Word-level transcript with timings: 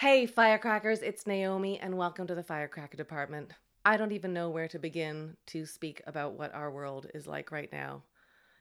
Hey, 0.00 0.26
firecrackers, 0.26 1.02
it's 1.02 1.26
Naomi, 1.26 1.80
and 1.80 1.98
welcome 1.98 2.28
to 2.28 2.34
the 2.36 2.44
Firecracker 2.44 2.96
Department. 2.96 3.50
I 3.84 3.96
don't 3.96 4.12
even 4.12 4.32
know 4.32 4.48
where 4.48 4.68
to 4.68 4.78
begin 4.78 5.36
to 5.48 5.66
speak 5.66 6.00
about 6.06 6.34
what 6.34 6.54
our 6.54 6.70
world 6.70 7.08
is 7.14 7.26
like 7.26 7.50
right 7.50 7.68
now. 7.72 8.04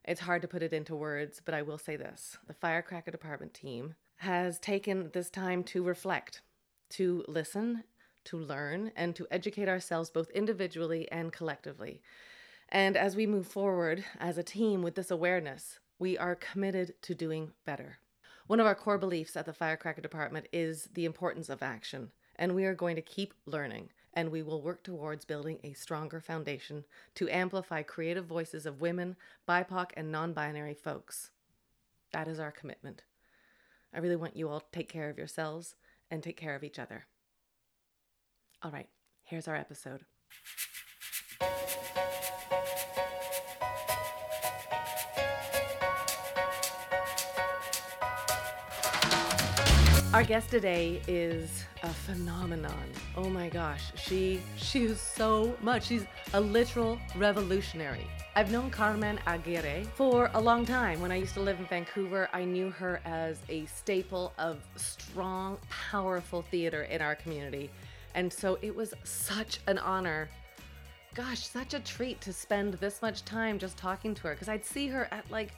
It's 0.03 0.21
hard 0.21 0.41
to 0.41 0.47
put 0.47 0.63
it 0.63 0.73
into 0.73 0.95
words, 0.95 1.39
but 1.45 1.53
I 1.53 1.61
will 1.61 1.77
say 1.77 1.95
this 1.95 2.39
the 2.47 2.55
Firecracker 2.55 3.11
Department 3.11 3.53
team 3.53 3.93
has 4.15 4.57
taken 4.57 5.11
this 5.13 5.29
time 5.29 5.63
to 5.65 5.83
reflect, 5.83 6.41
to 6.89 7.23
listen, 7.27 7.83
to 8.23 8.39
learn, 8.39 8.91
and 8.95 9.15
to 9.15 9.27
educate 9.29 9.69
ourselves 9.69 10.09
both 10.09 10.31
individually 10.31 11.07
and 11.11 11.31
collectively. 11.31 12.01
And 12.69 12.97
as 12.97 13.15
we 13.15 13.27
move 13.27 13.45
forward 13.45 14.03
as 14.19 14.39
a 14.39 14.43
team 14.43 14.81
with 14.81 14.95
this 14.95 15.11
awareness, 15.11 15.77
we 15.99 16.17
are 16.17 16.33
committed 16.33 16.95
to 17.03 17.13
doing 17.13 17.51
better. 17.63 17.99
One 18.47 18.61
of 18.61 18.65
our 18.65 18.75
core 18.75 18.97
beliefs 18.97 19.35
at 19.35 19.45
the 19.45 19.53
Firecracker 19.53 20.01
Department 20.01 20.47
is 20.53 20.87
the 20.93 21.03
importance 21.03 21.49
of 21.49 21.61
action, 21.61 22.11
and 22.37 22.55
we 22.55 22.63
are 22.63 22.73
going 22.73 22.95
to 22.95 23.01
keep 23.01 23.33
learning 23.45 23.89
and 24.13 24.31
we 24.31 24.41
will 24.41 24.61
work 24.63 24.83
towards 24.83 25.25
building 25.25 25.59
a 25.63 25.73
stronger 25.73 26.19
foundation 26.19 26.83
to 27.13 27.29
amplify 27.29 27.83
creative 27.83 28.25
voices 28.25 28.65
of 28.65 28.81
women, 28.81 29.15
BIPOC, 29.47 29.91
and 29.95 30.11
non 30.11 30.33
binary 30.33 30.73
folks. 30.73 31.29
That 32.13 32.27
is 32.27 32.39
our 32.39 32.51
commitment. 32.51 33.03
I 33.93 33.99
really 33.99 34.15
want 34.15 34.35
you 34.35 34.49
all 34.49 34.61
to 34.61 34.65
take 34.71 34.89
care 34.89 35.09
of 35.09 35.19
yourselves 35.19 35.75
and 36.09 36.23
take 36.23 36.37
care 36.37 36.55
of 36.55 36.63
each 36.63 36.79
other. 36.79 37.05
All 38.63 38.71
right, 38.71 38.89
here's 39.23 39.47
our 39.47 39.55
episode. 39.55 40.05
Our 50.13 50.23
guest 50.23 50.49
today 50.49 51.01
is 51.05 51.65
a 51.83 51.89
phenomenon. 51.89 52.85
Oh 53.17 53.29
my 53.29 53.49
gosh, 53.49 53.91
she 53.97 54.39
she 54.55 54.85
is 54.85 55.01
so 55.01 55.57
much. 55.61 55.87
She's 55.87 56.05
a 56.33 56.39
literal 56.39 56.97
revolutionary. 57.17 58.07
I've 58.33 58.49
known 58.49 58.71
Carmen 58.71 59.19
Aguirre 59.27 59.83
for 59.95 60.31
a 60.33 60.39
long 60.39 60.65
time. 60.65 61.01
When 61.01 61.11
I 61.11 61.17
used 61.17 61.33
to 61.33 61.41
live 61.41 61.59
in 61.59 61.65
Vancouver, 61.65 62.29
I 62.31 62.45
knew 62.45 62.69
her 62.69 63.01
as 63.03 63.39
a 63.49 63.65
staple 63.65 64.31
of 64.37 64.59
strong, 64.77 65.57
powerful 65.69 66.41
theater 66.41 66.83
in 66.83 67.01
our 67.01 67.15
community. 67.15 67.69
And 68.15 68.31
so 68.31 68.57
it 68.61 68.73
was 68.73 68.93
such 69.03 69.59
an 69.67 69.77
honor. 69.77 70.29
Gosh, 71.15 71.45
such 71.45 71.73
a 71.73 71.81
treat 71.81 72.21
to 72.21 72.31
spend 72.31 72.75
this 72.75 73.01
much 73.01 73.25
time 73.25 73.59
just 73.59 73.75
talking 73.75 74.15
to 74.15 74.21
her 74.23 74.33
because 74.33 74.47
I'd 74.47 74.65
see 74.65 74.87
her 74.87 75.09
at 75.11 75.29
like 75.29 75.51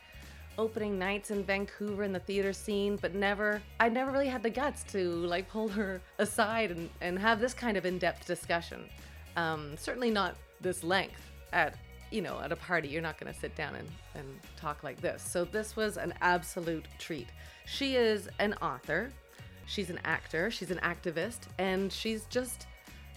opening 0.60 1.00
nights 1.00 1.32
in 1.32 1.44
Vancouver 1.44 2.04
in 2.04 2.12
the 2.12 2.20
theater 2.20 2.52
scene, 2.52 2.98
but 3.02 3.16
never, 3.16 3.62
I 3.80 3.88
never 3.88 4.12
really 4.12 4.28
had 4.28 4.44
the 4.44 4.50
guts 4.50 4.84
to 4.92 5.10
like 5.10 5.50
pull 5.50 5.70
her 5.70 6.02
aside 6.20 6.72
and, 6.72 6.90
and 7.02 7.18
have 7.18 7.40
this 7.40 7.54
kind 7.54 7.78
of 7.78 7.86
in 7.86 7.98
depth 7.98 8.28
discussion. 8.28 8.84
Um, 9.38 9.76
certainly 9.78 10.12
not 10.12 10.36
this 10.60 10.84
length 10.84 11.22
at, 11.54 11.76
you 12.12 12.22
know, 12.22 12.40
at 12.44 12.52
a 12.52 12.58
party. 12.58 12.90
You're 12.90 13.02
not 13.02 13.18
going 13.18 13.34
to 13.34 13.40
sit 13.40 13.56
down 13.56 13.76
and, 13.76 13.88
and 14.16 14.28
talk 14.58 14.84
like 14.84 15.00
this. 15.00 15.24
So 15.24 15.46
this 15.46 15.78
was 15.78 15.98
an 15.98 16.14
absolute 16.22 16.86
treat. 17.00 17.28
She 17.66 17.96
is 17.96 18.28
an 18.40 18.54
author, 18.62 19.14
she's 19.66 19.90
an 19.90 20.00
actor, 20.04 20.52
she's 20.52 20.72
an 20.72 20.80
activist, 20.80 21.40
and 21.58 21.92
she's 21.92 22.26
just 22.26 22.68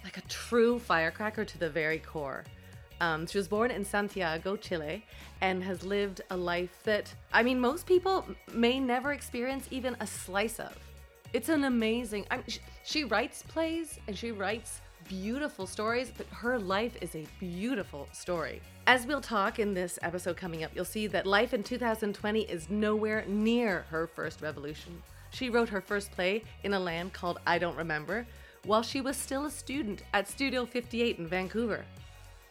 like 0.05 0.17
a 0.17 0.23
true 0.23 0.79
firecracker 0.79 1.45
to 1.45 1.59
the 1.59 1.69
very 1.69 1.99
core. 1.99 2.45
Um, 3.03 3.27
she 3.27 3.37
was 3.37 3.49
born 3.49 3.73
in 3.73 3.85
Santiago, 3.85 4.55
Chile, 4.55 5.05
and 5.41 5.65
has 5.65 5.85
lived 5.85 6.21
a 6.31 6.37
life 6.37 6.79
that, 6.85 7.13
I 7.33 7.43
mean, 7.43 7.59
most 7.59 7.85
people 7.85 8.25
may 8.55 8.79
never 8.79 9.13
experience 9.13 9.67
even 9.73 9.97
a 9.99 10.07
slice 10.07 10.61
of. 10.61 10.79
It's 11.33 11.49
an 11.49 11.65
amazing. 11.65 12.27
I 12.31 12.37
mean, 12.37 12.45
she, 12.47 12.61
she 12.85 13.05
writes 13.05 13.43
plays 13.43 13.99
and 14.07 14.17
she 14.17 14.31
writes 14.31 14.81
beautiful 15.09 15.67
stories, 15.67 16.13
but 16.17 16.29
her 16.29 16.61
life 16.61 16.97
is 17.01 17.17
a 17.17 17.27
beautiful 17.41 18.07
story. 18.13 18.63
As 18.87 19.05
we'll 19.05 19.21
talk 19.21 19.59
in 19.59 19.75
this 19.75 19.99
episode 20.03 20.37
coming 20.37 20.63
up, 20.63 20.71
you'll 20.73 20.85
see 20.85 21.09
that 21.09 21.27
life 21.27 21.53
in 21.53 21.65
2020 21.65 22.43
is 22.43 22.71
nowhere 22.71 23.25
near 23.27 23.85
her 23.91 24.07
first 24.07 24.41
revolution. 24.41 25.03
She 25.31 25.51
wrote 25.51 25.71
her 25.71 25.81
first 25.81 26.13
play 26.13 26.45
in 26.63 26.73
a 26.73 26.79
land 26.79 27.15
called 27.15 27.41
I 27.49 27.59
Don't 27.59 27.77
Remember 27.77 28.29
while 28.65 28.83
she 28.83 29.01
was 29.01 29.17
still 29.17 29.47
a 29.47 29.51
student 29.51 30.03
at 30.15 30.29
Studio 30.29 30.65
58 30.65 31.19
in 31.19 31.27
Vancouver. 31.27 31.85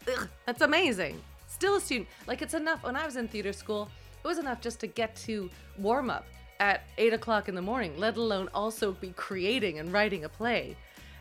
Ugh, 0.07 0.27
that's 0.45 0.61
amazing. 0.61 1.21
Still 1.47 1.75
a 1.75 1.81
student. 1.81 2.07
Like 2.27 2.41
it's 2.41 2.53
enough. 2.53 2.83
When 2.83 2.95
I 2.95 3.05
was 3.05 3.15
in 3.15 3.27
theater 3.27 3.53
school, 3.53 3.89
it 4.23 4.27
was 4.27 4.37
enough 4.37 4.61
just 4.61 4.79
to 4.81 4.87
get 4.87 5.15
to 5.27 5.49
warm 5.77 6.09
up 6.09 6.25
at 6.59 6.83
eight 6.97 7.13
o'clock 7.13 7.49
in 7.49 7.55
the 7.55 7.61
morning, 7.61 7.97
let 7.97 8.17
alone 8.17 8.47
also 8.53 8.91
be 8.93 9.09
creating 9.13 9.79
and 9.79 9.91
writing 9.91 10.25
a 10.25 10.29
play. 10.29 10.75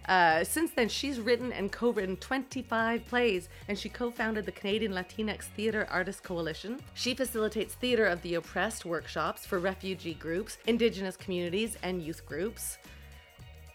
Uh, 0.07 0.43
since 0.43 0.71
then, 0.73 0.89
she's 0.89 1.21
written 1.21 1.53
and 1.53 1.71
co 1.71 1.91
written 1.93 2.17
25 2.17 3.07
plays, 3.07 3.49
and 3.69 3.79
she 3.79 3.89
co 3.89 4.11
founded 4.11 4.45
the 4.45 4.53
Canadian 4.53 4.93
Latinx 4.93 5.45
Theatre 5.57 5.87
Artists 5.91 6.21
Coalition. 6.21 6.81
She 6.95 7.15
facilitates 7.15 7.75
Theatre 7.75 8.07
of 8.07 8.21
the 8.23 8.35
Oppressed 8.35 8.85
workshops 8.85 9.47
for 9.47 9.59
refugee 9.59 10.15
groups, 10.15 10.59
Indigenous 10.67 11.17
communities, 11.17 11.77
and 11.83 12.03
youth 12.03 12.27
groups. 12.27 12.79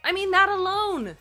I 0.04 0.12
mean, 0.12 0.30
that 0.32 0.50
alone 0.50 1.16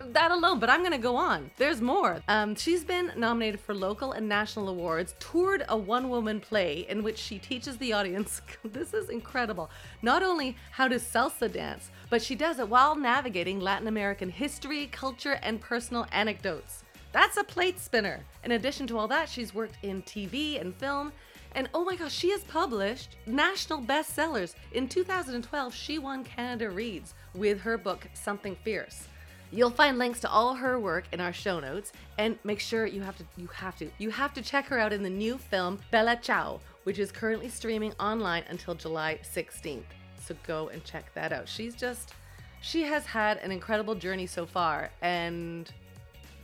that 0.00 0.30
alone, 0.30 0.58
but 0.58 0.70
I'm 0.70 0.82
gonna 0.82 0.98
go 0.98 1.16
on. 1.16 1.50
There's 1.56 1.80
more. 1.80 2.22
Um, 2.28 2.54
she's 2.54 2.84
been 2.84 3.12
nominated 3.16 3.60
for 3.60 3.74
local 3.74 4.12
and 4.12 4.28
national 4.28 4.68
awards, 4.68 5.14
toured 5.18 5.64
a 5.68 5.76
one 5.76 6.08
woman 6.08 6.40
play 6.40 6.86
in 6.88 7.02
which 7.02 7.18
she 7.18 7.38
teaches 7.38 7.76
the 7.78 7.92
audience 7.92 8.42
this 8.64 8.94
is 8.94 9.08
incredible 9.08 9.70
not 10.02 10.22
only 10.22 10.56
how 10.72 10.88
to 10.88 10.96
salsa 10.96 11.50
dance, 11.50 11.90
but 12.10 12.22
she 12.22 12.34
does 12.34 12.58
it 12.58 12.68
while 12.68 12.94
navigating 12.94 13.60
Latin 13.60 13.88
American 13.88 14.30
history, 14.30 14.86
culture, 14.86 15.38
and 15.42 15.60
personal 15.60 16.06
anecdotes. 16.12 16.84
That's 17.12 17.36
a 17.36 17.44
plate 17.44 17.78
spinner. 17.78 18.20
In 18.42 18.52
addition 18.52 18.86
to 18.88 18.98
all 18.98 19.08
that, 19.08 19.28
she's 19.28 19.54
worked 19.54 19.76
in 19.82 20.02
TV 20.02 20.60
and 20.60 20.74
film. 20.74 21.12
And 21.54 21.68
oh 21.72 21.84
my 21.84 21.94
gosh, 21.94 22.12
she 22.12 22.30
has 22.30 22.42
published 22.44 23.16
national 23.26 23.80
bestsellers. 23.80 24.54
In 24.72 24.88
2012, 24.88 25.72
she 25.72 25.98
won 25.98 26.24
Canada 26.24 26.70
Reads 26.70 27.14
with 27.32 27.60
her 27.60 27.78
book 27.78 28.08
Something 28.14 28.56
Fierce. 28.64 29.06
You'll 29.50 29.70
find 29.70 29.98
links 29.98 30.20
to 30.20 30.30
all 30.30 30.54
her 30.54 30.78
work 30.78 31.04
in 31.12 31.20
our 31.20 31.32
show 31.32 31.60
notes 31.60 31.92
and 32.18 32.38
make 32.44 32.60
sure 32.60 32.86
you 32.86 33.02
have 33.02 33.16
to 33.18 33.24
you 33.36 33.46
have 33.48 33.76
to 33.78 33.90
you 33.98 34.10
have 34.10 34.34
to 34.34 34.42
check 34.42 34.66
her 34.66 34.78
out 34.78 34.92
in 34.92 35.02
the 35.02 35.10
new 35.10 35.38
film 35.38 35.78
Bella 35.90 36.18
Ciao, 36.20 36.60
which 36.84 36.98
is 36.98 37.12
currently 37.12 37.48
streaming 37.48 37.92
online 38.00 38.44
until 38.48 38.74
July 38.74 39.18
16th. 39.22 39.82
So 40.20 40.34
go 40.46 40.68
and 40.68 40.82
check 40.84 41.12
that 41.14 41.32
out. 41.32 41.48
She's 41.48 41.74
just 41.74 42.14
she 42.60 42.82
has 42.82 43.06
had 43.06 43.38
an 43.38 43.52
incredible 43.52 43.94
journey 43.94 44.26
so 44.26 44.46
far 44.46 44.90
and 45.02 45.70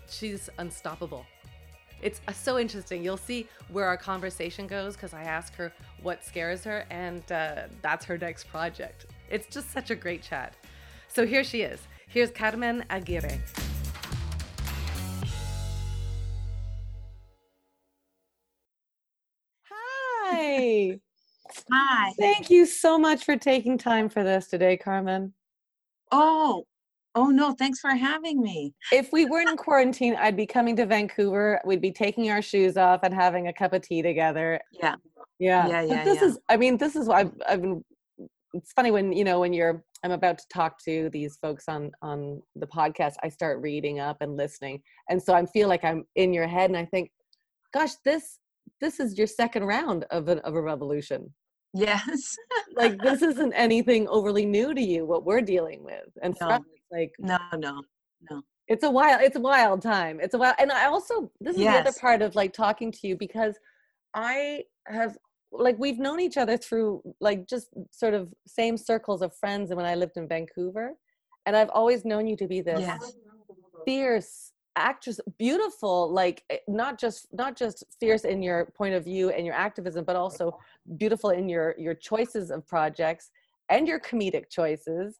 she's 0.09 0.49
unstoppable. 0.59 1.25
It's 2.03 2.21
uh, 2.29 2.33
so 2.33 2.59
interesting. 2.59 3.05
You'll 3.05 3.17
see 3.17 3.47
where 3.69 3.87
our 3.87 3.97
conversation 3.97 4.67
goes 4.67 4.95
because 4.95 5.13
I 5.13 5.23
ask 5.23 5.55
her 5.57 5.73
what 6.03 6.25
scares 6.25 6.65
her, 6.65 6.87
and 6.91 7.31
uh, 7.31 7.63
that's 7.83 8.05
her 8.07 8.17
next 8.17 8.49
project. 8.49 9.07
It's 9.31 9.47
just 9.47 9.71
such 9.71 9.91
a 9.91 9.95
great 9.95 10.23
chat. 10.23 10.55
So 11.09 11.27
here 11.27 11.45
she 11.45 11.63
is. 11.63 11.81
Here's 12.13 12.33
Carmen 12.33 12.85
Aguirre. 12.91 13.39
Hi. 19.71 20.99
Hi. 21.73 22.13
Thank 22.19 22.51
you 22.51 22.67
so 22.67 22.99
much 22.99 23.25
for 23.25 23.37
taking 23.37 23.79
time 23.79 24.09
for 24.09 24.25
this 24.25 24.49
today, 24.49 24.77
Carmen. 24.77 25.33
Oh, 26.11 26.65
oh 27.15 27.27
no, 27.27 27.53
thanks 27.53 27.79
for 27.79 27.91
having 27.91 28.43
me. 28.43 28.75
If 28.91 29.13
we 29.13 29.27
weren't 29.27 29.49
in 29.49 29.57
quarantine, 29.57 30.17
I'd 30.19 30.37
be 30.37 30.47
coming 30.47 30.75
to 30.77 30.87
Vancouver. 30.87 31.61
We'd 31.65 31.81
be 31.81 31.93
taking 31.93 32.29
our 32.33 32.43
shoes 32.43 32.77
off 32.77 33.05
and 33.05 33.15
having 33.15 33.47
a 33.47 33.53
cup 33.53 33.73
of 33.73 33.83
tea 33.83 34.03
together. 34.03 34.61
Yeah. 34.73 34.97
Yeah. 35.39 35.69
Yeah, 35.69 35.83
yeah. 35.83 35.97
But 35.99 36.05
this 36.07 36.23
yeah. 36.23 36.27
is 36.27 36.39
I 36.49 36.57
mean, 36.57 36.77
this 36.77 36.97
is 36.97 37.07
why 37.07 37.21
I've, 37.21 37.33
I've 37.49 37.63
been 37.63 37.85
it's 38.53 38.73
funny 38.73 38.91
when 38.91 39.13
you 39.13 39.23
know 39.23 39.39
when 39.39 39.53
you're 39.53 39.85
I'm 40.03 40.13
about 40.13 40.39
to 40.39 40.45
talk 40.53 40.83
to 40.85 41.11
these 41.11 41.37
folks 41.41 41.65
on 41.69 41.91
on 42.03 42.43
the 42.57 42.67
podcast, 42.67 43.15
I 43.23 43.29
start 43.29 43.61
reading 43.61 44.01
up 44.01 44.19
and 44.21 44.37
listening, 44.37 44.83
and 45.09 45.23
so 45.23 45.35
I 45.35 45.45
feel 45.47 45.69
like 45.69 45.85
I'm 45.85 46.05
in 46.17 46.33
your 46.33 46.47
head, 46.47 46.71
and 46.71 46.77
I 46.77 46.87
think, 46.87 47.11
gosh, 47.75 47.93
this 48.05 48.39
this 48.81 48.99
is 49.01 49.19
your 49.19 49.27
second 49.27 49.65
round 49.65 50.05
of 50.11 50.29
an 50.29 50.39
of 50.41 50.55
a 50.55 50.63
revolution. 50.63 51.33
Yes. 51.75 52.37
Like 52.77 52.99
this 53.03 53.21
isn't 53.21 53.53
anything 53.53 54.09
overly 54.09 54.47
new 54.47 54.73
to 54.73 54.81
you. 54.81 55.05
What 55.05 55.25
we're 55.27 55.43
dealing 55.43 55.85
with, 55.85 56.09
and 56.23 56.35
No. 56.41 56.65
like 56.91 57.11
no, 57.19 57.37
no, 57.57 57.83
no. 58.31 58.43
it's 58.69 58.85
a 58.85 58.91
wild 58.91 59.21
it's 59.23 59.37
a 59.37 59.41
wild 59.41 59.83
time. 59.83 60.19
It's 60.21 60.35
a 60.35 60.39
wild, 60.39 60.55
and 60.59 60.73
I 60.73 60.87
also 60.87 61.31
this 61.41 61.57
is 61.57 61.61
the 61.63 61.69
other 61.69 61.93
part 62.01 62.23
of 62.23 62.35
like 62.37 62.53
talking 62.55 62.91
to 62.93 63.07
you 63.07 63.17
because 63.17 63.55
I 64.15 64.65
have 64.87 65.19
like 65.53 65.77
we've 65.79 65.99
known 65.99 66.21
each 66.21 66.37
other 66.37 66.57
through 66.57 67.03
like 67.21 67.47
just 67.47 67.69
sort 67.91 68.15
of 68.15 68.33
same 68.47 68.77
circles 68.77 69.23
of 69.23 69.35
friends 69.37 69.71
and 69.71 69.77
when 69.77 69.87
I 69.87 69.95
lived 69.95 70.17
in 70.17 70.29
Vancouver 70.29 70.95
and 71.47 71.57
I've 71.57 71.71
always 71.71 72.05
known 72.05 72.27
you 72.27 72.37
to 72.37 72.47
be 72.47 72.61
this 72.61 72.81
Yes. 72.81 73.15
fierce 73.85 74.53
actress 74.77 75.21
beautiful 75.39 76.13
like 76.13 76.45
eh, 76.51 76.59
not 76.69 76.99
just 76.99 77.27
not 77.33 77.57
just 77.57 77.85
fierce 77.99 78.25
in 78.25 78.41
your 78.43 78.67
point 78.77 78.95
of 78.95 79.05
view 79.05 79.31
and 79.31 79.45
your 79.45 79.55
activism 79.55 80.05
but 80.05 80.15
also 80.15 80.57
beautiful 80.97 81.31
in 81.31 81.49
your 81.49 81.75
your 81.77 81.95
choices 81.95 82.51
of 82.51 82.67
projects 82.69 83.31
and 83.69 83.89
your 83.89 83.99
comedic 83.99 84.49
choices 84.49 85.19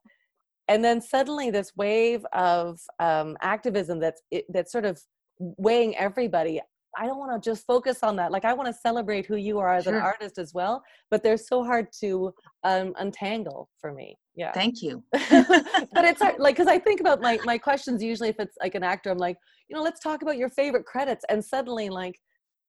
and 0.69 0.85
then 0.85 1.01
suddenly 1.01 1.51
this 1.51 1.73
wave 1.77 2.25
of 2.33 2.79
um, 3.01 3.37
activism 3.43 3.99
that's 3.99 4.23
it, 4.31 4.45
that's 4.51 4.71
sort 4.71 4.85
of 4.85 5.01
weighing 5.41 5.97
everybody 5.97 6.61
i 6.99 7.07
don't 7.07 7.19
want 7.19 7.43
to 7.43 7.51
just 7.51 7.67
focus 7.67 8.03
on 8.03 8.17
that 8.17 8.31
like 8.33 8.45
i 8.45 8.53
want 8.53 8.67
to 8.67 8.73
celebrate 8.73 9.27
who 9.27 9.37
you 9.37 9.59
are 9.59 9.75
as 9.75 9.85
Sure. 9.85 9.97
an 9.97 10.03
artist 10.03 10.39
as 10.39 10.53
well 10.55 10.83
but 11.11 11.23
they're 11.23 11.37
so 11.37 11.63
hard 11.65 11.87
to 12.01 12.33
um, 12.65 12.95
untangle 12.99 13.69
for 13.81 13.93
me 13.93 14.17
yeah 14.35 14.53
Thank 14.53 14.83
you. 14.83 15.03
but 15.13 16.05
it's 16.05 16.23
hard, 16.23 16.39
like 16.39 16.57
because 16.57 16.69
I 16.69 16.79
think 16.79 17.01
about 17.01 17.21
my 17.21 17.39
my 17.45 17.59
questions 17.59 18.03
usually 18.03 18.29
if 18.29 18.39
it's 18.39 18.57
like 18.61 18.75
an 18.75 18.83
actor, 18.83 19.11
I'm 19.11 19.19
like, 19.19 19.37
you 19.69 19.77
know, 19.77 19.83
let's 19.83 20.01
talk 20.01 20.23
about 20.23 20.37
your 20.39 20.49
favorite 20.49 20.85
credits, 20.85 21.25
and 21.29 21.45
suddenly 21.45 21.89
like 21.91 22.17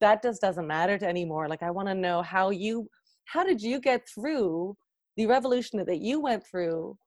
that 0.01 0.21
just 0.23 0.41
doesn't 0.41 0.67
matter 0.67 0.97
to 0.97 1.07
anymore. 1.07 1.47
Like 1.47 1.63
I 1.63 1.71
want 1.71 1.87
to 1.87 1.95
know 1.95 2.21
how 2.21 2.49
you 2.49 2.87
how 3.25 3.43
did 3.43 3.61
you 3.61 3.79
get 3.79 4.01
through 4.13 4.75
the 5.17 5.27
revolution 5.27 5.83
that 5.85 5.99
you 5.99 6.19
went 6.19 6.43
through 6.49 6.97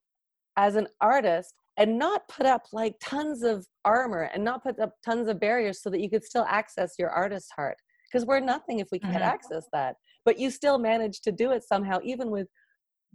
as 0.56 0.76
an 0.76 0.86
artist 1.00 1.54
and 1.76 1.98
not 1.98 2.26
put 2.28 2.46
up 2.46 2.66
like 2.72 2.94
tons 3.00 3.42
of 3.42 3.66
armor 3.84 4.30
and 4.32 4.44
not 4.44 4.62
put 4.62 4.78
up 4.78 4.94
tons 5.04 5.28
of 5.28 5.40
barriers 5.40 5.82
so 5.82 5.90
that 5.90 6.00
you 6.00 6.08
could 6.10 6.24
still 6.24 6.44
access 6.48 6.94
your 6.98 7.10
artist 7.10 7.52
heart 7.54 7.76
because 8.10 8.24
we're 8.26 8.40
nothing 8.40 8.78
if 8.78 8.88
we 8.92 8.98
can't 8.98 9.16
Mhm. 9.16 9.28
access 9.34 9.66
that 9.72 9.96
but 10.24 10.38
you 10.38 10.50
still 10.50 10.78
managed 10.78 11.24
to 11.24 11.32
do 11.32 11.50
it 11.50 11.62
somehow 11.64 11.98
even 12.02 12.30
with 12.30 12.48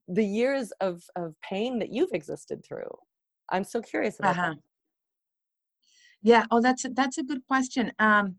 the 0.08 0.26
years 0.26 0.72
of 0.82 1.04
of 1.16 1.36
pain 1.42 1.80
that 1.80 1.90
you've 1.92 2.12
existed 2.14 2.64
through 2.66 2.92
i'm 3.50 3.64
so 3.64 3.82
curious 3.82 4.20
about 4.20 4.36
Uh-huh. 4.36 4.56
Yeah. 6.22 6.46
Oh, 6.52 6.62
that's 6.62 6.84
a, 6.86 6.90
that's 6.90 7.18
a 7.18 7.24
good 7.24 7.46
question. 7.48 7.94
Um, 7.98 8.36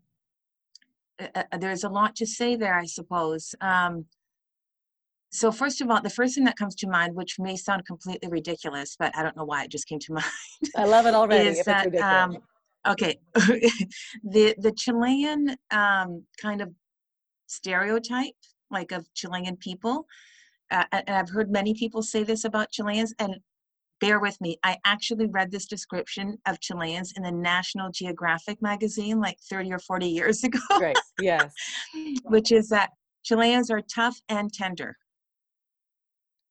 uh, 1.19 1.43
uh, 1.51 1.57
there's 1.57 1.83
a 1.83 1.89
lot 1.89 2.15
to 2.17 2.27
say 2.27 2.55
there, 2.55 2.77
I 2.77 2.85
suppose. 2.85 3.55
Um, 3.59 4.05
so 5.31 5.51
first 5.51 5.79
of 5.81 5.89
all, 5.89 6.01
the 6.01 6.09
first 6.09 6.35
thing 6.35 6.43
that 6.43 6.57
comes 6.57 6.75
to 6.75 6.87
mind, 6.87 7.15
which 7.15 7.39
may 7.39 7.55
sound 7.55 7.85
completely 7.85 8.29
ridiculous, 8.29 8.95
but 8.99 9.15
I 9.17 9.23
don't 9.23 9.35
know 9.37 9.45
why 9.45 9.63
it 9.63 9.71
just 9.71 9.87
came 9.87 9.99
to 9.99 10.13
mind, 10.13 10.25
i 10.75 10.83
love 10.83 11.05
it 11.05 11.13
already 11.13 11.49
is 11.49 11.65
that 11.65 11.95
um, 11.95 12.37
okay, 12.87 13.17
the 14.23 14.55
the 14.57 14.73
Chilean 14.77 15.55
um, 15.71 16.23
kind 16.41 16.61
of 16.61 16.69
stereotype, 17.47 18.33
like 18.69 18.91
of 18.91 19.05
Chilean 19.13 19.55
people, 19.57 20.05
uh, 20.69 20.83
and 20.91 21.09
I've 21.09 21.29
heard 21.29 21.49
many 21.49 21.73
people 21.73 22.01
say 22.01 22.23
this 22.23 22.43
about 22.43 22.71
Chileans, 22.71 23.13
and 23.19 23.35
bear 24.01 24.19
with 24.19 24.39
me, 24.41 24.57
I 24.63 24.77
actually 24.83 25.27
read 25.27 25.51
this 25.51 25.67
description 25.67 26.37
of 26.45 26.59
Chileans 26.59 27.13
in 27.15 27.23
the 27.23 27.31
National 27.31 27.89
Geographic 27.89 28.61
magazine 28.61 29.21
like 29.21 29.37
30 29.49 29.71
or 29.71 29.79
40 29.79 30.07
years 30.07 30.43
ago, 30.43 30.59
great 30.77 30.97
yes. 31.21 31.53
Which 32.25 32.51
is 32.51 32.67
that 32.69 32.89
Chileans 33.23 33.71
are 33.71 33.81
tough 33.81 34.19
and 34.27 34.51
tender. 34.51 34.97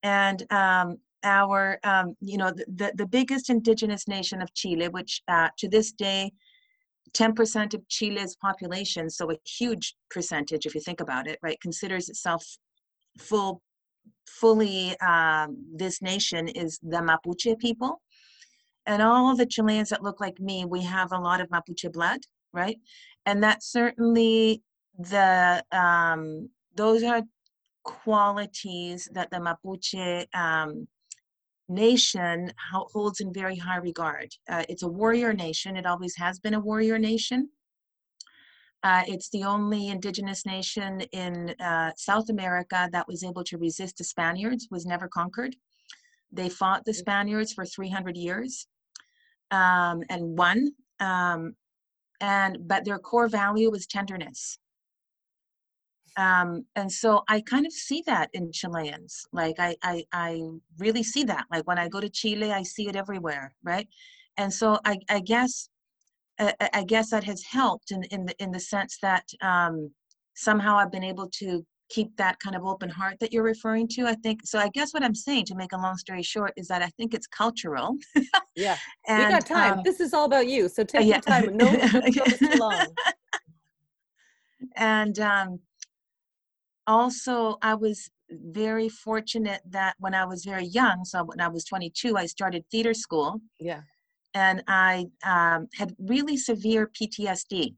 And 0.03 0.51
um, 0.51 0.97
our, 1.23 1.79
um, 1.83 2.15
you 2.21 2.37
know, 2.37 2.51
the, 2.51 2.65
the, 2.67 2.93
the 2.95 3.05
biggest 3.05 3.49
indigenous 3.49 4.07
nation 4.07 4.41
of 4.41 4.53
Chile, 4.53 4.87
which 4.89 5.21
uh, 5.27 5.49
to 5.57 5.67
this 5.67 5.91
day, 5.91 6.31
10% 7.13 7.73
of 7.73 7.87
Chile's 7.89 8.35
population, 8.37 9.09
so 9.09 9.29
a 9.31 9.35
huge 9.45 9.95
percentage 10.09 10.65
if 10.65 10.73
you 10.73 10.81
think 10.81 11.01
about 11.01 11.27
it, 11.27 11.37
right, 11.41 11.59
considers 11.61 12.09
itself 12.09 12.45
full 13.19 13.61
fully 14.27 14.97
um, 14.99 15.57
this 15.75 16.01
nation 16.01 16.47
is 16.47 16.79
the 16.81 16.97
Mapuche 16.97 17.57
people. 17.59 18.01
And 18.85 19.01
all 19.01 19.35
the 19.35 19.45
Chileans 19.45 19.89
that 19.89 20.03
look 20.03 20.19
like 20.19 20.39
me, 20.39 20.65
we 20.65 20.81
have 20.81 21.11
a 21.11 21.19
lot 21.19 21.41
of 21.41 21.49
Mapuche 21.49 21.91
blood, 21.91 22.19
right? 22.53 22.77
And 23.25 23.43
that 23.43 23.61
certainly 23.61 24.63
the, 24.97 25.63
um, 25.71 26.49
those 26.75 27.03
are 27.03 27.21
qualities 27.83 29.09
that 29.13 29.29
the 29.31 29.37
Mapuche 29.37 30.25
um, 30.35 30.87
nation 31.69 32.51
holds 32.71 33.21
in 33.21 33.33
very 33.33 33.55
high 33.55 33.77
regard. 33.77 34.29
Uh, 34.49 34.63
it's 34.69 34.83
a 34.83 34.87
warrior 34.87 35.33
nation, 35.33 35.77
it 35.77 35.85
always 35.85 36.15
has 36.17 36.39
been 36.39 36.53
a 36.53 36.59
warrior 36.59 36.99
nation. 36.99 37.49
Uh, 38.83 39.03
it's 39.07 39.29
the 39.29 39.43
only 39.43 39.89
indigenous 39.89 40.45
nation 40.45 41.01
in 41.11 41.53
uh, 41.59 41.91
South 41.95 42.29
America 42.29 42.89
that 42.91 43.07
was 43.07 43.23
able 43.23 43.43
to 43.43 43.57
resist 43.57 43.97
the 43.97 44.03
Spaniards, 44.03 44.67
was 44.71 44.87
never 44.87 45.07
conquered. 45.07 45.55
They 46.31 46.49
fought 46.49 46.85
the 46.85 46.93
Spaniards 46.93 47.53
for 47.53 47.63
300 47.63 48.17
years 48.17 48.67
um, 49.51 50.01
and 50.09 50.37
won. 50.37 50.69
Um, 50.99 51.55
and 52.21 52.67
but 52.67 52.85
their 52.85 52.99
core 52.99 53.27
value 53.27 53.69
was 53.69 53.85
tenderness. 53.85 54.57
Um, 56.17 56.65
and 56.75 56.91
so 56.91 57.23
I 57.29 57.41
kind 57.41 57.65
of 57.65 57.71
see 57.71 58.03
that 58.05 58.29
in 58.33 58.51
Chileans. 58.51 59.25
Like 59.31 59.55
I, 59.59 59.75
I, 59.83 60.03
I 60.11 60.41
really 60.77 61.03
see 61.03 61.23
that. 61.25 61.45
Like 61.51 61.65
when 61.67 61.79
I 61.79 61.87
go 61.87 61.99
to 61.99 62.09
Chile, 62.09 62.51
I 62.51 62.63
see 62.63 62.87
it 62.87 62.95
everywhere, 62.95 63.53
right? 63.63 63.87
And 64.37 64.53
so 64.53 64.79
I, 64.85 64.97
I 65.09 65.19
guess 65.21 65.69
I, 66.39 66.53
I- 66.73 66.83
guess 66.83 67.09
that 67.11 67.23
has 67.25 67.43
helped 67.43 67.91
in, 67.91 68.03
in 68.05 68.25
the 68.25 68.35
in 68.43 68.51
the 68.51 68.59
sense 68.59 68.97
that 69.01 69.25
um, 69.41 69.91
somehow 70.35 70.77
I've 70.77 70.91
been 70.91 71.03
able 71.03 71.29
to 71.39 71.65
keep 71.89 72.15
that 72.15 72.39
kind 72.39 72.55
of 72.55 72.63
open 72.65 72.89
heart 72.89 73.17
that 73.19 73.33
you're 73.33 73.43
referring 73.43 73.87
to. 73.89 74.07
I 74.07 74.15
think 74.23 74.41
so. 74.45 74.57
I 74.59 74.69
guess 74.69 74.93
what 74.93 75.03
I'm 75.03 75.13
saying, 75.15 75.45
to 75.45 75.55
make 75.55 75.73
a 75.73 75.77
long 75.77 75.97
story 75.97 76.23
short, 76.23 76.53
is 76.55 76.67
that 76.67 76.81
I 76.81 76.89
think 76.97 77.13
it's 77.13 77.27
cultural. 77.27 77.97
yeah 78.55 78.77
and 79.07 79.19
we 79.27 79.33
got 79.33 79.45
time 79.45 79.73
um, 79.79 79.83
this 79.83 79.99
is 79.99 80.13
all 80.13 80.25
about 80.25 80.47
you 80.47 80.67
so 80.67 80.83
take 80.83 81.07
yeah. 81.07 81.15
your 81.15 81.21
time 81.21 81.55
no 81.55 81.71
don't 81.91 82.15
go 82.15 82.25
too 82.25 82.57
long 82.57 82.95
and 84.75 85.19
um, 85.19 85.59
also 86.87 87.57
I 87.61 87.75
was 87.75 88.09
very 88.29 88.89
fortunate 88.89 89.61
that 89.69 89.95
when 89.99 90.13
I 90.13 90.25
was 90.25 90.45
very 90.45 90.65
young, 90.65 91.03
so 91.05 91.23
when 91.23 91.41
I 91.41 91.47
was 91.47 91.65
22, 91.65 92.17
I 92.17 92.25
started 92.25 92.63
theater 92.71 92.93
school, 92.93 93.41
yeah 93.59 93.81
and 94.33 94.63
I 94.67 95.07
um, 95.23 95.67
had 95.75 95.95
really 95.99 96.37
severe 96.37 96.89
PTSD. 96.89 97.75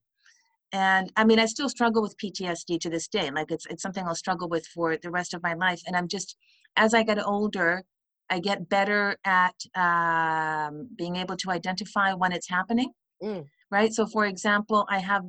And 0.71 1.11
I 1.15 1.23
mean, 1.23 1.39
I 1.39 1.45
still 1.45 1.69
struggle 1.69 2.01
with 2.01 2.17
PTSD 2.17 2.79
to 2.81 2.89
this 2.89 3.07
day. 3.07 3.29
Like 3.29 3.51
it's 3.51 3.65
it's 3.67 3.83
something 3.83 4.05
I'll 4.05 4.15
struggle 4.15 4.49
with 4.49 4.65
for 4.67 4.97
the 4.97 5.11
rest 5.11 5.33
of 5.33 5.43
my 5.43 5.53
life. 5.53 5.81
And 5.85 5.95
I'm 5.95 6.07
just, 6.07 6.35
as 6.75 6.93
I 6.93 7.03
get 7.03 7.23
older, 7.23 7.83
I 8.29 8.39
get 8.39 8.69
better 8.69 9.15
at 9.25 9.55
um, 9.75 10.89
being 10.97 11.17
able 11.17 11.37
to 11.37 11.51
identify 11.51 12.13
when 12.13 12.31
it's 12.31 12.49
happening. 12.49 12.91
Mm. 13.21 13.45
Right. 13.69 13.93
So, 13.93 14.07
for 14.07 14.25
example, 14.25 14.85
I 14.89 14.99
have 14.99 15.23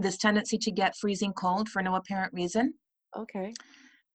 this 0.00 0.16
tendency 0.16 0.58
to 0.58 0.70
get 0.72 0.96
freezing 0.96 1.32
cold 1.34 1.68
for 1.68 1.82
no 1.82 1.94
apparent 1.94 2.32
reason, 2.32 2.74
okay 3.16 3.52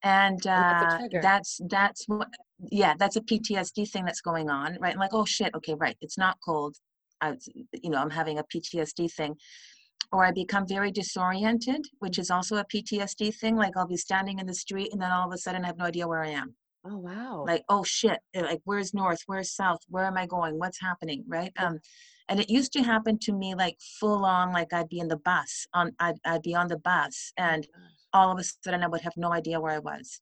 and 0.02 0.46
And 0.46 0.64
that's 0.70 0.94
uh, 0.94 1.18
that's 1.22 1.60
that's 1.68 2.04
what. 2.06 2.28
Yeah, 2.70 2.94
that's 2.98 3.16
a 3.16 3.20
PTSD 3.20 3.90
thing 3.90 4.04
that's 4.06 4.22
going 4.22 4.48
on, 4.48 4.78
right? 4.80 4.96
like, 4.96 5.12
oh 5.12 5.26
shit, 5.26 5.54
okay, 5.54 5.74
right, 5.74 5.96
it's 6.00 6.16
not 6.16 6.38
cold. 6.42 6.74
I, 7.20 7.34
you 7.82 7.90
know, 7.90 7.98
I'm 7.98 8.10
having 8.10 8.38
a 8.38 8.44
PTSD 8.44 9.12
thing 9.12 9.36
or 10.12 10.24
I 10.24 10.32
become 10.32 10.66
very 10.66 10.90
disoriented, 10.90 11.84
which 11.98 12.18
is 12.18 12.30
also 12.30 12.56
a 12.56 12.64
PTSD 12.64 13.34
thing. 13.34 13.56
Like 13.56 13.76
I'll 13.76 13.86
be 13.86 13.96
standing 13.96 14.38
in 14.38 14.46
the 14.46 14.54
street 14.54 14.92
and 14.92 15.00
then 15.00 15.10
all 15.10 15.26
of 15.26 15.34
a 15.34 15.38
sudden 15.38 15.64
I 15.64 15.66
have 15.66 15.78
no 15.78 15.86
idea 15.86 16.08
where 16.08 16.22
I 16.22 16.30
am. 16.30 16.54
oh 16.84 16.98
wow 16.98 17.44
Like, 17.46 17.64
oh 17.68 17.84
shit, 17.84 18.18
uh, 18.36 18.42
like 18.42 18.60
where's 18.64 18.94
north, 18.94 19.20
where's 19.26 19.54
south, 19.54 19.80
where 19.88 20.04
am 20.04 20.16
I 20.16 20.26
going, 20.26 20.58
what's 20.58 20.80
happening, 20.80 21.24
right? 21.26 21.52
Um, 21.58 21.80
and 22.28 22.40
it 22.40 22.50
used 22.50 22.72
to 22.72 22.82
happen 22.82 23.18
to 23.20 23.32
me 23.32 23.54
like 23.54 23.76
full 24.00 24.24
on, 24.24 24.52
like 24.52 24.72
I'd 24.72 24.88
be 24.88 24.98
in 24.98 25.08
the 25.08 25.18
bus, 25.18 25.66
on 25.74 25.92
I'd, 26.00 26.16
I'd 26.24 26.42
be 26.42 26.54
on 26.54 26.68
the 26.68 26.78
bus, 26.78 27.32
and 27.36 27.66
all 28.16 28.32
of 28.32 28.38
a 28.38 28.44
sudden 28.64 28.82
I 28.82 28.88
would 28.88 29.02
have 29.02 29.16
no 29.16 29.32
idea 29.32 29.60
where 29.60 29.72
I 29.72 29.78
was, 29.78 30.20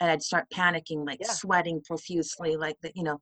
and 0.00 0.10
I'd 0.10 0.22
start 0.22 0.46
panicking, 0.54 1.06
like 1.06 1.20
Yeah. 1.20 1.32
sweating 1.32 1.80
profusely, 1.86 2.56
like 2.56 2.76
the, 2.82 2.92
you 2.94 3.02
know. 3.04 3.18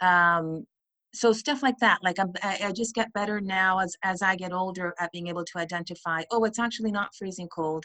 Um, 0.00 0.66
so 1.14 1.32
stuff 1.32 1.62
like 1.62 1.78
that. 1.80 1.98
Like 2.02 2.18
I'm, 2.18 2.32
I, 2.42 2.58
I 2.68 2.72
just 2.72 2.94
get 2.94 3.12
better 3.14 3.40
now 3.40 3.78
as 3.78 3.96
as 4.02 4.20
i 4.20 4.36
get 4.36 4.52
older 4.52 4.92
at 4.98 5.10
being 5.12 5.28
able 5.28 5.44
to 5.50 5.58
identify 5.58 6.22
oh 6.30 6.44
it's 6.44 6.58
actually 6.58 6.92
not 6.92 7.14
freezing 7.18 7.48
cold. 7.48 7.84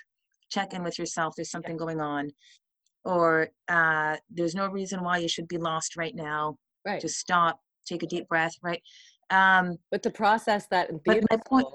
Check 0.50 0.74
in 0.74 0.84
with 0.84 1.00
yourself. 1.00 1.34
There's 1.36 1.50
something 1.50 1.78
going 1.78 2.02
on. 2.02 2.32
Or 3.06 3.48
uh, 3.70 4.18
there's 4.30 4.54
no 4.54 4.68
reason 4.68 5.02
why 5.04 5.18
you 5.20 5.30
should 5.30 5.48
be 5.48 5.58
lost 5.58 5.96
right 5.96 6.14
now. 6.14 6.58
Right. 6.86 7.00
Just 7.02 7.18
stop. 7.20 7.60
Take 7.88 8.04
a 8.04 8.08
deep 8.08 8.28
breath. 8.28 8.56
Right? 8.62 8.82
Um, 9.30 9.78
but 9.92 10.04
to 10.04 10.10
process 10.12 10.68
that 10.72 10.90
But 11.06 11.24
my 11.32 11.38
point- 11.46 11.68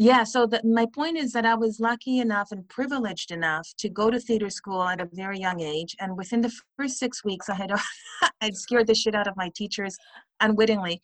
yeah 0.00 0.24
so 0.24 0.46
that 0.46 0.64
my 0.64 0.86
point 0.94 1.18
is 1.18 1.30
that 1.30 1.44
i 1.44 1.54
was 1.54 1.78
lucky 1.78 2.20
enough 2.20 2.52
and 2.52 2.66
privileged 2.68 3.30
enough 3.30 3.68
to 3.76 3.90
go 3.90 4.10
to 4.10 4.18
theater 4.18 4.48
school 4.48 4.82
at 4.82 4.98
a 4.98 5.08
very 5.12 5.38
young 5.38 5.60
age 5.60 5.94
and 6.00 6.16
within 6.16 6.40
the 6.40 6.50
first 6.78 6.98
six 6.98 7.22
weeks 7.22 7.50
i 7.50 7.54
had 7.54 7.70
i'd 8.40 8.56
scared 8.56 8.86
the 8.86 8.94
shit 8.94 9.14
out 9.14 9.28
of 9.28 9.36
my 9.36 9.50
teachers 9.54 9.98
unwittingly 10.40 11.02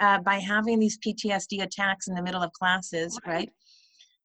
uh, 0.00 0.18
by 0.20 0.36
having 0.36 0.78
these 0.78 0.98
ptsd 1.06 1.62
attacks 1.62 2.08
in 2.08 2.14
the 2.14 2.22
middle 2.22 2.42
of 2.42 2.50
classes 2.52 3.18
right. 3.26 3.50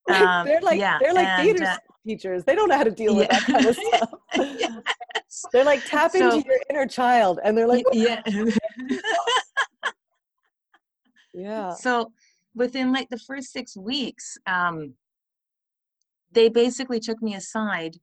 Um, 0.09 0.45
they're 0.45 0.59
like 0.59 0.79
yeah, 0.79 0.97
they're 0.99 1.13
like 1.13 1.25
and, 1.25 1.43
theater 1.43 1.63
uh, 1.63 1.77
teachers. 2.05 2.43
They 2.43 2.55
don't 2.55 2.67
know 2.67 2.75
how 2.75 2.83
to 2.83 2.91
deal 2.91 3.15
with 3.15 3.29
that 3.29 3.43
kind 3.43 3.65
of 3.65 3.75
stuff. 3.75 4.09
Yes. 4.59 5.45
they're 5.53 5.63
like 5.63 5.85
tapping 5.85 6.19
So- 6.19 6.35
into 6.35 6.45
your 6.45 6.59
inner 6.69 6.85
child 6.85 7.39
and 7.41 7.57
they're 7.57 7.69
like 7.69 7.85
yeah. 7.93 8.21
Yeah. 11.33 11.73
So 11.73 12.11
within 12.55 12.91
like 12.93 13.09
the 13.09 13.19
first 13.19 13.51
six 13.51 13.75
weeks 13.75 14.37
um, 14.47 14.93
they 16.33 16.49
basically 16.49 16.99
took 16.99 17.21
me 17.21 17.35
aside 17.35 17.95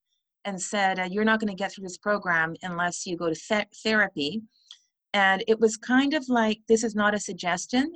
and 0.44 0.60
said 0.60 0.98
uh, 0.98 1.08
you're 1.10 1.24
not 1.24 1.40
going 1.40 1.50
to 1.54 1.56
get 1.56 1.72
through 1.72 1.84
this 1.84 1.98
program 1.98 2.54
unless 2.62 3.06
you 3.06 3.16
go 3.16 3.28
to 3.28 3.34
th- 3.34 3.66
therapy. 3.82 4.40
And 5.12 5.42
it 5.48 5.58
was 5.58 5.76
kind 5.76 6.14
of 6.14 6.24
like 6.28 6.60
this 6.68 6.84
is 6.84 6.94
not 6.94 7.14
a 7.14 7.20
suggestion. 7.20 7.92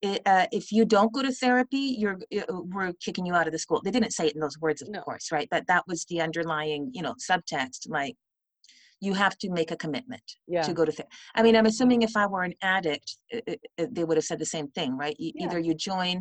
It, 0.00 0.22
uh, 0.26 0.46
if 0.50 0.72
you 0.72 0.84
don't 0.84 1.12
go 1.12 1.22
to 1.22 1.32
therapy 1.32 1.96
you're 1.98 2.18
uh, 2.36 2.42
we're 2.48 2.92
kicking 2.94 3.24
you 3.26 3.34
out 3.34 3.46
of 3.46 3.52
the 3.52 3.58
school. 3.58 3.80
They 3.84 3.90
didn't 3.92 4.12
say 4.12 4.26
it 4.26 4.34
in 4.34 4.40
those 4.40 4.58
words 4.58 4.82
of 4.82 4.88
No. 4.88 5.00
course 5.00 5.30
right? 5.30 5.48
But 5.50 5.66
that 5.68 5.84
was 5.86 6.04
the 6.06 6.20
underlying 6.20 6.90
you 6.92 7.02
know 7.02 7.14
subtext 7.30 7.88
like 7.88 8.16
you 9.02 9.12
have 9.14 9.36
to 9.36 9.50
make 9.50 9.70
a 9.72 9.76
commitment 9.76 10.22
Yeah. 10.46 10.62
to 10.62 10.72
go 10.72 10.84
to 10.84 10.92
therapy 10.92 11.12
i 11.34 11.42
mean 11.42 11.54
i'm 11.56 11.66
assuming 11.66 12.00
if 12.02 12.16
i 12.16 12.24
were 12.26 12.44
an 12.44 12.54
addict 12.62 13.08
uh, 13.34 13.40
uh, 13.80 13.86
they 13.90 14.04
would 14.04 14.16
have 14.16 14.24
said 14.24 14.38
the 14.38 14.46
same 14.56 14.68
thing 14.68 14.96
right 14.96 15.16
E- 15.18 15.32
Yeah. 15.34 15.46
either 15.46 15.58
you 15.58 15.74
join 15.74 16.16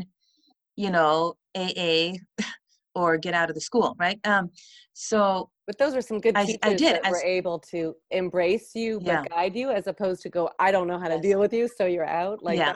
you 0.76 0.90
know 0.90 1.36
aa 1.56 2.14
or 3.00 3.18
get 3.18 3.34
out 3.40 3.50
of 3.50 3.56
the 3.56 3.62
school 3.70 3.96
right 4.06 4.20
um 4.34 4.50
so 4.94 5.20
But 5.68 5.78
those 5.78 5.94
are 5.96 6.02
some 6.10 6.20
good 6.26 6.36
I- 6.36 6.42
I 6.42 6.46
teachers 6.46 6.80
did, 6.84 6.96
that 6.96 7.06
I 7.06 7.12
were 7.12 7.24
able 7.40 7.60
to 7.74 7.96
embrace 8.22 8.70
you 8.76 9.00
but 9.00 9.06
Yeah. 9.14 9.24
guide 9.36 9.56
you 9.62 9.68
as 9.80 9.86
opposed 9.94 10.22
to 10.24 10.30
go, 10.38 10.50
I 10.60 10.70
don't 10.76 10.88
know 10.92 11.00
how 11.04 11.08
to 11.16 11.20
Yes. 11.20 11.28
deal 11.28 11.40
with 11.40 11.54
you, 11.54 11.66
so 11.78 11.84
you're 11.94 12.12
out. 12.24 12.38
Like 12.44 12.58
Yeah. 12.58 12.76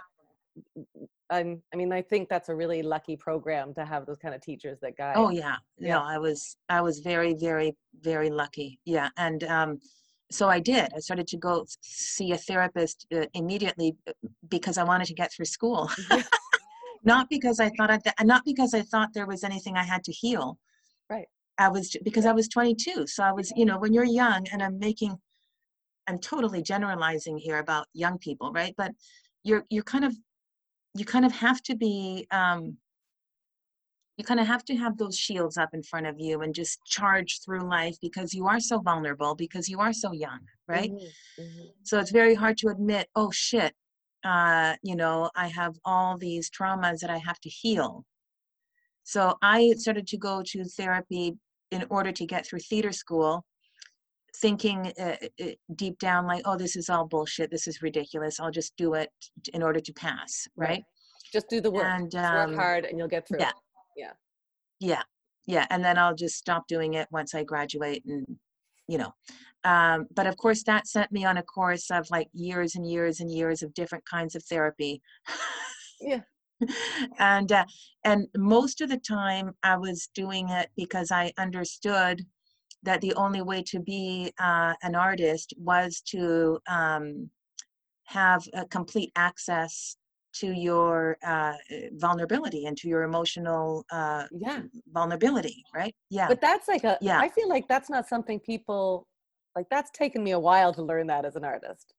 I'm 1.30 1.62
I 1.74 1.78
mean, 1.78 1.92
I 1.92 2.02
think 2.02 2.30
that's 2.30 2.50
a 2.50 2.56
really 2.56 2.82
lucky 2.84 3.16
program 3.16 3.74
to 3.76 3.86
have 3.86 4.06
those 4.06 4.18
kind 4.18 4.36
of 4.36 4.42
teachers 4.42 4.80
that 4.82 4.98
guide. 4.98 5.16
Oh 5.18 5.30
yeah, 5.30 5.56
Yeah. 5.78 5.96
no, 5.96 6.04
I 6.04 6.18
was 6.18 6.58
I 6.70 6.82
was 6.82 7.00
very 7.00 7.34
very 7.34 7.76
very 8.02 8.30
lucky. 8.30 8.80
Yeah, 8.86 9.10
and 9.18 9.44
um, 9.46 9.80
so 10.32 10.50
I 10.50 10.60
did. 10.60 10.94
I 10.96 11.00
started 11.00 11.28
to 11.28 11.38
go 11.38 11.66
see 11.82 12.32
a 12.32 12.38
therapist 12.38 13.08
uh, 13.16 13.26
immediately 13.34 13.96
uh, 14.08 14.12
because 14.50 14.78
I 14.78 14.84
wanted 14.84 15.08
to 15.08 15.14
get 15.14 15.32
through 15.34 15.46
school, 15.46 15.90
not 17.04 17.30
because 17.30 17.60
I 17.60 17.70
thought 17.70 17.92
I 17.92 17.98
th- 17.98 18.16
not 18.24 18.44
because 18.46 18.74
I 18.74 18.82
thought 18.82 19.14
there 19.14 19.28
was 19.28 19.44
anything 19.44 19.78
I 19.78 19.84
had 19.84 20.04
to 20.06 20.12
heal. 20.12 20.58
Right. 21.10 21.28
I 21.58 21.70
was 21.70 21.96
because 22.04 22.26
I 22.26 22.34
was 22.34 22.48
22, 22.50 23.08
so 23.08 23.24
I 23.24 23.32
was 23.32 23.52
you 23.56 23.66
know 23.66 23.80
when 23.80 23.94
you're 23.94 24.04
young 24.04 24.46
and 24.52 24.62
I'm 24.62 24.78
making, 24.78 25.18
I'm 26.08 26.20
totally 26.20 26.62
generalizing 26.62 27.38
here 27.38 27.60
about 27.60 27.88
young 27.94 28.18
people, 28.20 28.52
right? 28.52 28.74
But 28.78 28.92
you're 29.44 29.64
you're 29.70 29.84
kind 29.84 30.06
of 30.06 30.16
you 30.96 31.06
kind 31.06 31.26
of 31.26 31.32
have 31.34 31.62
to 31.64 31.76
be 31.76 32.26
um, 32.32 32.78
you 34.18 34.24
kind 34.24 34.40
of 34.40 34.48
have 34.48 34.64
to 34.66 34.76
have 34.78 34.98
those 34.98 35.18
shields 35.18 35.58
up 35.58 35.74
in 35.74 35.84
front 35.84 36.08
of 36.08 36.16
you 36.20 36.42
and 36.42 36.56
just 36.56 36.80
charge 36.86 37.42
through 37.44 37.68
life 37.70 37.98
because 38.02 38.34
you 38.34 38.48
are 38.48 38.60
so 38.60 38.80
vulnerable 38.80 39.36
because 39.36 39.68
you 39.68 39.80
are 39.80 39.94
so 39.94 40.12
young 40.14 40.40
right 40.68 40.92
Mhm, 40.92 41.12
mhm. 41.40 41.68
so 41.84 42.00
it's 42.00 42.12
very 42.12 42.34
hard 42.36 42.58
to 42.60 42.70
admit 42.70 43.08
oh 43.16 43.32
shit 43.32 43.74
uh 44.24 44.76
you 44.82 44.96
know 44.96 45.30
i 45.36 45.48
have 45.48 45.76
all 45.84 46.18
these 46.18 46.50
traumas 46.50 47.00
that 47.00 47.10
i 47.10 47.18
have 47.18 47.40
to 47.42 47.50
heal 47.50 48.06
so 49.04 49.38
i 49.42 49.74
started 49.78 50.08
to 50.08 50.18
go 50.18 50.42
to 50.44 50.64
therapy 50.64 51.34
in 51.72 51.86
order 51.90 52.12
to 52.12 52.26
get 52.26 52.46
through 52.46 52.60
theater 52.60 52.94
school 52.94 53.46
thinking 54.42 54.92
uh, 55.00 55.16
uh, 55.42 55.46
deep 55.76 55.98
down 56.00 56.26
like 56.28 56.42
oh 56.46 56.58
this 56.58 56.76
is 56.76 56.90
all 56.90 57.06
bullshit 57.06 57.50
this 57.52 57.68
is 57.68 57.82
ridiculous 57.82 58.40
i'll 58.40 58.52
just 58.52 58.76
do 58.78 58.94
it 58.94 59.10
in 59.54 59.62
order 59.64 59.80
to 59.80 59.94
pass 59.94 60.48
Right. 60.56 60.70
right, 60.70 60.84
Just 61.34 61.50
do 61.50 61.62
the 61.62 61.72
work. 61.72 61.86
and 61.86 62.12
Just 62.12 62.34
work 62.34 62.50
um, 62.50 62.56
hard 62.56 62.86
and 62.86 62.98
you'll 62.98 63.08
get 63.08 63.28
through. 63.28 63.40
yeah. 63.40 63.50
it. 63.98 64.14
yeah 64.80 65.04
yeah 65.48 65.66
and 65.70 65.84
then 65.84 65.98
i'll 65.98 66.16
just 66.16 66.36
stop 66.36 66.68
doing 66.68 66.96
it 66.96 67.08
once 67.12 67.34
i 67.36 67.44
graduate 67.44 68.04
and 68.06 68.26
you 68.88 68.98
know 68.98 69.14
um, 69.64 70.06
but 70.16 70.28
of 70.28 70.38
course 70.38 70.64
that 70.64 70.88
sent 70.88 71.12
me 71.12 71.26
on 71.26 71.38
a 71.38 71.44
course 71.44 71.90
of 71.90 72.08
like 72.12 72.28
years 72.34 72.76
and 72.76 72.86
years 72.90 73.20
and 73.20 73.32
years 73.32 73.64
of 73.64 73.74
different 73.74 74.04
kinds 74.06 74.36
of 74.36 74.44
therapy 74.44 75.02
Yeah. 76.02 76.22
and 77.20 77.52
uh, 77.52 77.66
and 78.04 78.28
most 78.38 78.80
of 78.82 78.90
the 78.90 78.98
time 78.98 79.52
i 79.64 79.76
was 79.76 80.10
doing 80.16 80.50
it 80.50 80.70
because 80.78 81.12
i 81.12 81.32
understood 81.38 82.26
that 82.86 83.02
the 83.02 83.14
only 83.16 83.42
way 83.42 83.62
to 83.64 83.80
be 83.80 84.32
uh, 84.40 84.74
an 84.84 84.96
artist 84.96 85.54
was 85.58 86.02
to 86.02 86.60
um, 86.68 87.30
have 88.06 88.48
a 88.54 88.66
complete 88.66 89.12
access 89.16 89.98
to 90.34 90.52
your 90.52 91.18
uh, 91.24 91.54
vulnerability 91.94 92.66
and 92.66 92.78
to 92.78 92.88
your 92.88 93.04
emotional 93.04 93.86
uh, 93.92 94.26
Yeah. 94.32 94.62
vulnerability, 94.94 95.64
right? 95.74 95.96
Yeah. 96.10 96.28
But 96.28 96.42
that's 96.42 96.68
like 96.68 96.84
a 96.84 96.98
Yeah. 97.02 97.20
I 97.20 97.30
feel 97.30 97.50
like 97.50 97.68
that's 97.68 97.90
not 97.90 98.08
something 98.08 98.40
people 98.40 99.08
like 99.56 99.68
that's 99.70 99.92
taken 99.92 100.24
me 100.24 100.32
a 100.32 100.40
while 100.40 100.74
to 100.74 100.82
learn 100.82 101.08
that 101.08 101.26
as 101.26 101.36
an 101.36 101.46
artist. 101.46 101.94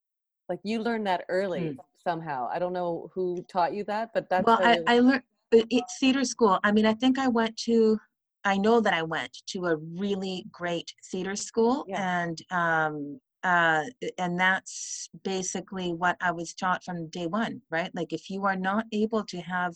Like 0.48 0.60
you 0.62 0.80
learned 0.80 1.06
that 1.06 1.24
early 1.28 1.60
Mm. 1.60 1.76
somehow. 2.04 2.48
I 2.52 2.58
don't 2.58 2.72
know 2.72 3.10
who 3.14 3.44
taught 3.48 3.74
you 3.74 3.84
that, 3.84 4.10
but 4.14 4.28
that's 4.28 4.46
well, 4.46 4.60
I, 4.62 4.78
I 4.86 4.98
learned 5.00 5.22
it, 5.52 5.84
theater 5.98 6.24
school. 6.24 6.58
I 6.62 6.72
mean, 6.72 6.86
I 6.86 6.94
think 6.94 7.18
I 7.18 7.28
went 7.28 7.56
to, 7.68 7.98
I 8.46 8.56
know 8.58 8.80
that 8.80 8.94
I 8.94 9.02
went 9.02 9.42
to 9.48 9.66
a 9.66 9.76
really 9.76 10.46
great 10.52 10.94
theater 11.10 11.34
school, 11.34 11.84
Yeah. 11.88 12.00
and 12.22 12.38
um, 12.50 13.20
uh, 13.42 13.84
and 14.18 14.38
that's 14.38 15.08
basically 15.24 15.92
what 15.92 16.16
I 16.20 16.30
was 16.30 16.54
taught 16.54 16.84
from 16.84 17.08
day 17.08 17.26
one, 17.26 17.62
right? 17.70 17.92
Like, 17.94 18.12
if 18.12 18.30
you 18.30 18.44
are 18.44 18.56
not 18.56 18.86
able 18.92 19.24
to 19.24 19.40
have 19.40 19.74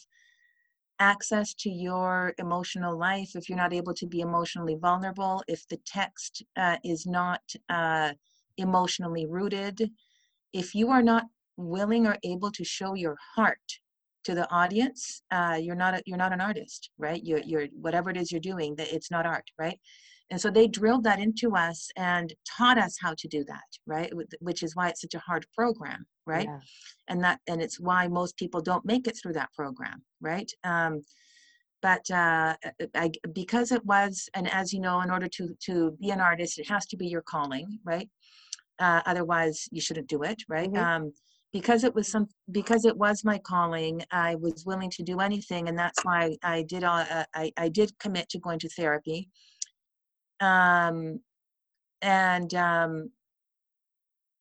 access 1.00 1.54
to 1.54 1.70
your 1.70 2.34
emotional 2.38 2.96
life, 2.96 3.34
if 3.34 3.48
you're 3.48 3.64
not 3.64 3.72
able 3.72 3.94
to 3.94 4.06
be 4.06 4.20
emotionally 4.20 4.76
vulnerable, 4.76 5.42
if 5.48 5.66
the 5.68 5.78
text 5.86 6.42
uh, 6.56 6.76
is 6.84 7.06
not 7.06 7.42
uh, 7.68 8.12
emotionally 8.56 9.26
rooted, 9.26 9.90
if 10.52 10.74
you 10.74 10.90
are 10.90 11.02
not 11.02 11.24
willing 11.56 12.06
or 12.06 12.16
able 12.22 12.50
to 12.52 12.64
show 12.64 12.94
your 12.94 13.16
heart 13.34 13.80
to 14.24 14.34
the 14.34 14.50
audience, 14.50 15.22
uh, 15.30 15.58
you're 15.60 15.76
not 15.76 15.94
a, 15.94 16.02
you're 16.06 16.18
not 16.18 16.32
an 16.32 16.40
artist, 16.40 16.90
right? 16.98 17.20
You're 17.24 17.40
you're 17.44 17.66
whatever 17.80 18.10
it 18.10 18.16
is 18.16 18.30
you're 18.30 18.40
doing, 18.40 18.74
that 18.76 18.92
it's 18.92 19.10
not 19.10 19.26
art, 19.26 19.44
right? 19.58 19.78
And 20.30 20.40
so 20.40 20.48
they 20.50 20.68
drilled 20.68 21.04
that 21.04 21.18
into 21.18 21.56
us 21.56 21.88
and 21.96 22.32
taught 22.56 22.78
us 22.78 22.96
how 23.02 23.14
to 23.18 23.26
do 23.28 23.44
that, 23.46 23.68
right? 23.86 24.12
Which 24.40 24.62
is 24.62 24.76
why 24.76 24.88
it's 24.88 25.00
such 25.00 25.14
a 25.14 25.18
hard 25.18 25.44
program, 25.56 26.06
right? 26.26 26.46
Yeah. 26.46 26.60
and 27.08 27.24
that 27.24 27.40
and 27.48 27.60
it's 27.60 27.80
why 27.80 28.06
most 28.08 28.36
people 28.36 28.60
don't 28.60 28.84
make 28.84 29.08
it 29.08 29.16
through 29.20 29.32
that 29.32 29.50
program 29.56 29.98
right 30.20 30.50
um, 30.64 31.00
but 31.82 32.04
uh, 32.10 32.54
I, 32.94 33.10
because 33.32 33.72
it 33.72 33.84
was 33.86 34.28
and 34.34 34.46
as 34.52 34.72
you 34.74 34.80
know 34.80 35.00
in 35.00 35.10
order 35.10 35.28
to 35.36 35.44
to 35.66 35.74
be 36.00 36.10
an 36.10 36.20
artist 36.20 36.58
it 36.58 36.68
has 36.68 36.84
to 36.86 36.96
be 36.96 37.06
your 37.08 37.22
calling 37.22 37.66
right 37.84 38.08
uh, 38.78 39.00
otherwise 39.06 39.66
you 39.72 39.80
shouldn't 39.80 40.08
do 40.08 40.22
it 40.22 40.38
right 40.48 40.70
Mhm. 40.70 40.84
um, 40.86 41.12
because 41.52 41.85
it 41.85 41.95
was 41.95 42.09
some 42.11 42.28
because 42.52 42.85
it 42.85 42.97
was 42.97 43.25
my 43.25 43.38
calling 43.38 44.02
i 44.12 44.35
was 44.37 44.64
willing 44.66 44.90
to 44.90 45.02
do 45.02 45.21
anything 45.21 45.69
and 45.69 45.78
that's 45.78 46.04
why 46.04 46.37
i 46.42 46.62
did 46.62 46.85
all, 46.85 46.99
uh, 46.99 47.25
I, 47.35 47.52
I 47.57 47.69
did 47.69 47.99
commit 47.99 48.28
to 48.30 48.38
going 48.38 48.59
to 48.61 48.69
therapy. 48.69 49.28
Um, 50.40 51.21
and 52.02 52.54
um, 52.54 53.11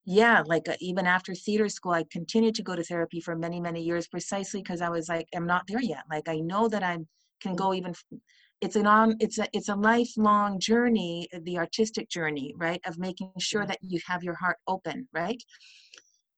yeah 0.06 0.42
like 0.46 0.68
uh, 0.68 0.76
even 0.80 1.06
after 1.06 1.36
theater 1.36 1.70
school 1.70 1.92
i 1.92 2.04
continued 2.12 2.56
to 2.56 2.64
go 2.64 2.76
to 2.76 2.84
therapy 2.84 3.20
for 3.20 3.36
many 3.36 3.60
many 3.60 3.82
years 3.82 4.08
precisely 4.08 4.62
because 4.62 4.82
i 4.82 4.90
was 4.90 5.10
like 5.10 5.28
i'm 5.36 5.46
not 5.46 5.68
there 5.68 5.82
yet. 5.82 6.04
Like 6.10 6.28
i 6.28 6.38
know 6.38 6.68
that 6.70 6.84
i 6.84 6.98
can 7.42 7.56
go 7.56 7.74
even 7.74 7.92
f- 7.92 8.20
it's 8.62 8.76
an 8.76 8.88
on 8.88 9.16
it's 9.20 9.38
a 9.38 9.48
it's 9.54 9.70
a 9.70 9.76
lifelong 9.76 10.60
journey 10.60 11.28
the 11.44 11.58
artistic 11.58 12.10
journey 12.10 12.54
right 12.58 12.82
of 12.86 12.98
making 12.98 13.32
sure 13.40 13.66
that 13.66 13.78
you 13.82 14.00
have 14.06 14.24
your 14.24 14.36
heart 14.36 14.58
open 14.68 15.08
right 15.14 15.42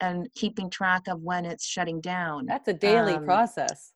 and 0.01 0.27
keeping 0.33 0.69
track 0.69 1.07
of 1.07 1.21
when 1.21 1.45
it's 1.45 1.65
shutting 1.65 2.01
down 2.01 2.45
That's 2.47 2.67
a 2.67 2.73
daily 2.73 3.15
Um, 3.15 3.25
process. 3.25 3.93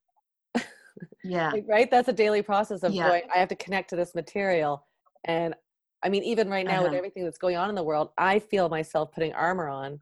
yeah 1.23 1.51
right? 1.67 1.89
That's 1.89 2.07
a 2.07 2.13
daily 2.13 2.41
process 2.41 2.83
of 2.83 2.93
Yeah. 2.93 3.07
going, 3.09 3.23
I 3.33 3.39
have 3.39 3.49
to 3.49 3.55
connect 3.55 3.89
to 3.89 3.95
this 3.95 4.13
material. 4.15 4.85
And 5.25 5.55
I 6.03 6.09
mean, 6.09 6.23
even 6.23 6.49
right 6.49 6.65
now 6.65 6.83
with 6.83 6.89
Uh-huh. 6.91 6.97
everything 6.97 7.23
that's 7.23 7.37
going 7.39 7.55
on 7.55 7.69
in 7.69 7.75
the 7.75 7.83
world, 7.83 8.11
I 8.17 8.39
feel 8.39 8.69
myself 8.69 9.11
putting 9.11 9.33
armor 9.33 9.67
on 9.67 9.99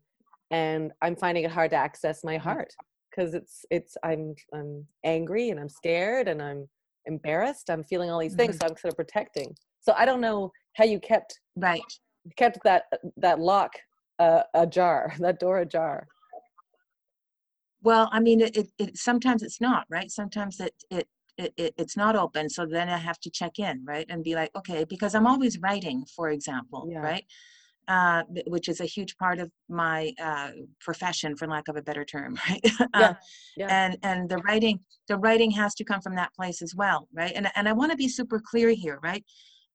and 0.51 0.91
I'm 1.01 1.15
finding 1.15 1.45
it 1.45 1.51
hard 1.51 1.71
to 1.71 1.77
access 1.77 2.23
my 2.23 2.37
Mhm. 2.37 2.41
heart 2.41 2.73
because 3.09 3.33
it's, 3.33 3.65
it's, 3.71 3.95
I'm, 4.03 4.35
I'm 4.53 4.85
angry 5.05 5.49
and 5.49 5.59
I'm 5.59 5.69
scared 5.69 6.27
and 6.27 6.41
I'm 6.41 6.67
embarrassed. 7.05 7.69
I'm 7.69 7.83
feeling 7.83 8.09
all 8.09 8.19
these 8.19 8.35
things. 8.35 8.57
Mhm. 8.57 8.59
So 8.59 8.65
I'm 8.67 8.77
sort 8.77 8.91
of 8.93 8.97
protecting. 8.97 9.55
So 9.79 9.93
I 9.97 10.05
don't 10.05 10.21
know 10.21 10.51
how 10.75 10.83
you 10.83 10.99
kept, 10.99 11.39
right 11.55 11.81
kept 12.37 12.57
that, 12.63 12.83
that 13.17 13.39
lock 13.39 13.73
uh, 14.23 14.43
ajar, 14.53 15.13
that 15.19 15.39
door 15.39 15.59
ajar. 15.59 16.07
Well, 17.81 18.09
I 18.11 18.19
mean, 18.19 18.39
it, 18.41 18.55
it, 18.55 18.67
it 18.79 18.97
sometimes 18.97 19.43
it's 19.43 19.59
not 19.59 19.85
right. 19.89 20.09
Sometimes 20.09 20.59
it, 20.59 20.73
it 20.89 21.07
it 21.37 21.53
it 21.57 21.73
it's 21.77 21.97
not 21.97 22.15
open. 22.15 22.49
So 22.49 22.65
then 22.65 22.87
I 22.89 22.97
have 22.97 23.19
to 23.25 23.29
check 23.29 23.59
in, 23.59 23.83
right, 23.85 24.05
and 24.09 24.23
be 24.23 24.35
like, 24.35 24.51
okay, 24.55 24.85
because 24.85 25.13
I'm 25.15 25.27
always 25.27 25.59
writing, 25.59 26.05
for 26.15 26.29
example, 26.29 26.87
Yeah. 26.89 26.99
right, 27.09 27.25
uh, 27.95 28.21
which 28.47 28.67
is 28.69 28.79
a 28.79 28.85
huge 28.95 29.13
part 29.17 29.39
of 29.39 29.51
my 29.67 30.13
uh, 30.27 30.51
profession, 30.79 31.35
for 31.35 31.45
lack 31.47 31.67
of 31.67 31.75
a 31.75 31.81
better 31.81 32.05
term, 32.05 32.31
right. 32.49 32.61
Yeah, 32.79 33.09
uh, 33.09 33.13
yeah. 33.57 33.67
And 33.79 33.97
and 34.09 34.29
the 34.29 34.37
writing 34.45 34.79
the 35.09 35.17
writing 35.17 35.51
has 35.61 35.71
to 35.79 35.83
come 35.83 36.01
from 36.05 36.15
that 36.15 36.33
place 36.39 36.61
as 36.61 36.73
well, 36.81 36.99
right. 37.21 37.33
And 37.35 37.45
and 37.57 37.67
I 37.67 37.73
want 37.73 37.91
to 37.91 37.97
be 37.97 38.07
super 38.19 38.39
clear 38.51 38.69
here, 38.83 38.99
right. 39.03 39.23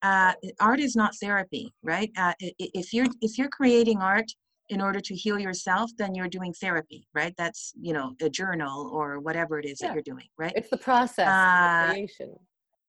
Uh, 0.02 0.33
art 0.61 0.81
is 0.81 0.95
not 0.95 1.12
therapy, 1.21 1.75
right? 1.83 2.11
Uh, 2.17 2.33
if 2.40 2.93
you're 2.93 3.07
if 3.21 3.37
you're 3.38 3.49
creating 3.49 4.00
art 4.00 4.31
in 4.69 4.81
order 4.81 5.00
to 5.00 5.14
heal 5.14 5.38
yourself, 5.38 5.90
then 5.99 6.14
you're 6.14 6.28
doing 6.28 6.52
therapy, 6.52 7.09
right? 7.14 7.35
That's, 7.38 7.73
you 7.81 7.93
know, 7.93 8.14
a 8.21 8.28
journal 8.28 8.90
or 8.93 9.19
whatever 9.19 9.59
it 9.59 9.64
is 9.64 9.81
Yeah. 9.81 9.88
that 9.88 9.95
you're 9.95 10.02
doing, 10.02 10.28
right? 10.37 10.52
It's 10.55 10.69
the 10.69 10.76
process 10.76 11.26
Uh, 11.26 11.87
the 11.87 11.93
creation. 11.93 12.37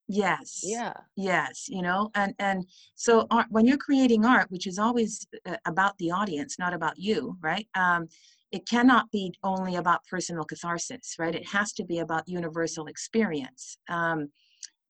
Yes. 0.07 0.61
Yeah. 0.63 0.93
Yes, 1.15 1.67
you 1.67 1.81
know, 1.81 2.09
and 2.15 2.33
and 2.39 2.65
so 2.95 3.27
art, 3.29 3.47
when 3.49 3.65
you're 3.65 3.77
creating 3.77 4.25
art, 4.25 4.49
which 4.49 4.67
is 4.67 4.79
always 4.79 5.27
uh, 5.45 5.57
about 5.65 5.97
the 5.97 6.11
audience, 6.11 6.57
not 6.57 6.73
about 6.73 6.97
you, 6.97 7.37
right? 7.41 7.67
Um, 7.75 8.07
it 8.51 8.67
cannot 8.67 9.11
be 9.11 9.33
only 9.43 9.75
about 9.75 9.99
personal 10.09 10.43
catharsis, 10.43 11.15
right? 11.19 11.35
It 11.35 11.47
has 11.47 11.73
to 11.73 11.83
be 11.83 11.99
about 11.99 12.27
universal 12.27 12.87
experience. 12.87 13.77
Um, 13.89 14.29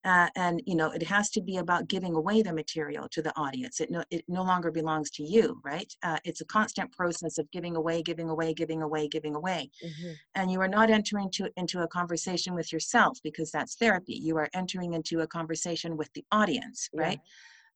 uh, 0.05 0.27
and 0.35 0.61
you 0.65 0.75
know 0.75 0.91
it 0.91 1.03
has 1.03 1.29
to 1.29 1.41
be 1.41 1.57
about 1.57 1.87
giving 1.87 2.15
away 2.15 2.41
the 2.41 2.53
material 2.53 3.07
to 3.09 3.21
the 3.21 3.35
audience. 3.37 3.79
It 3.79 3.91
no 3.91 4.03
it 4.09 4.23
no 4.27 4.43
longer 4.43 4.71
belongs 4.71 5.09
to 5.11 5.23
you 5.23 5.59
right? 5.63 5.91
Uh, 6.03 6.17
it's 6.23 6.41
a 6.41 6.45
constant 6.45 6.91
process 6.91 7.37
of 7.37 7.49
giving 7.51 7.75
away 7.75 8.01
giving 8.01 8.29
away 8.29 8.53
giving 8.53 8.81
away 8.81 9.07
giving 9.07 9.35
away. 9.35 9.69
Mm-hmm. 9.83 10.11
and 10.35 10.51
you 10.51 10.61
are 10.61 10.67
not 10.67 10.89
entering 10.89 11.29
to, 11.31 11.49
into 11.57 11.81
a 11.81 11.87
conversation 11.87 12.53
with 12.53 12.71
yourself 12.71 13.17
because 13.23 13.51
that's 13.51 13.75
therapy. 13.75 14.13
You 14.13 14.37
are 14.37 14.49
entering 14.53 14.93
into 14.93 15.21
a 15.21 15.27
conversation 15.27 15.97
with 15.97 16.11
the 16.13 16.25
audience 16.31 16.89
right? 16.93 17.19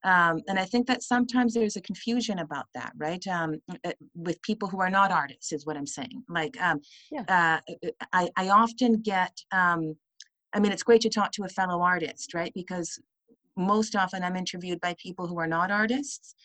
Um, 0.06 0.42
and 0.50 0.60
i 0.60 0.66
think 0.66 0.86
that 0.88 1.02
sometimes 1.02 1.54
there's 1.54 1.78
a 1.78 1.82
confusion 1.82 2.40
about 2.40 2.66
that 2.74 2.92
right? 2.98 3.26
Um, 3.28 3.62
uh, 3.86 3.94
with 4.16 4.42
people 4.42 4.68
who 4.68 4.82
are 4.82 4.90
not 4.90 5.12
artists 5.12 5.52
is 5.52 5.66
what 5.66 5.78
i'm 5.78 5.88
saying. 5.88 6.24
Like 6.30 6.62
um, 6.62 6.82
yeah. 7.12 7.24
uh, 7.28 7.74
I, 8.12 8.30
I 8.36 8.50
often 8.50 9.02
get 9.02 9.34
um, 9.52 9.96
I 10.54 10.60
mean, 10.60 10.72
it's 10.72 10.84
great 10.84 11.02
to 11.02 11.10
talk 11.10 11.32
to 11.34 11.44
a 11.44 11.50
fellow 11.50 11.82
artist, 11.82 12.34
right? 12.34 12.52
Because 12.54 13.00
most 13.58 13.96
often 13.96 14.24
I'm 14.24 14.36
interviewed 14.36 14.80
by 14.82 14.96
people 14.98 15.28
who 15.28 15.40
are 15.40 15.48
not 15.48 15.72
artists. 15.72 16.36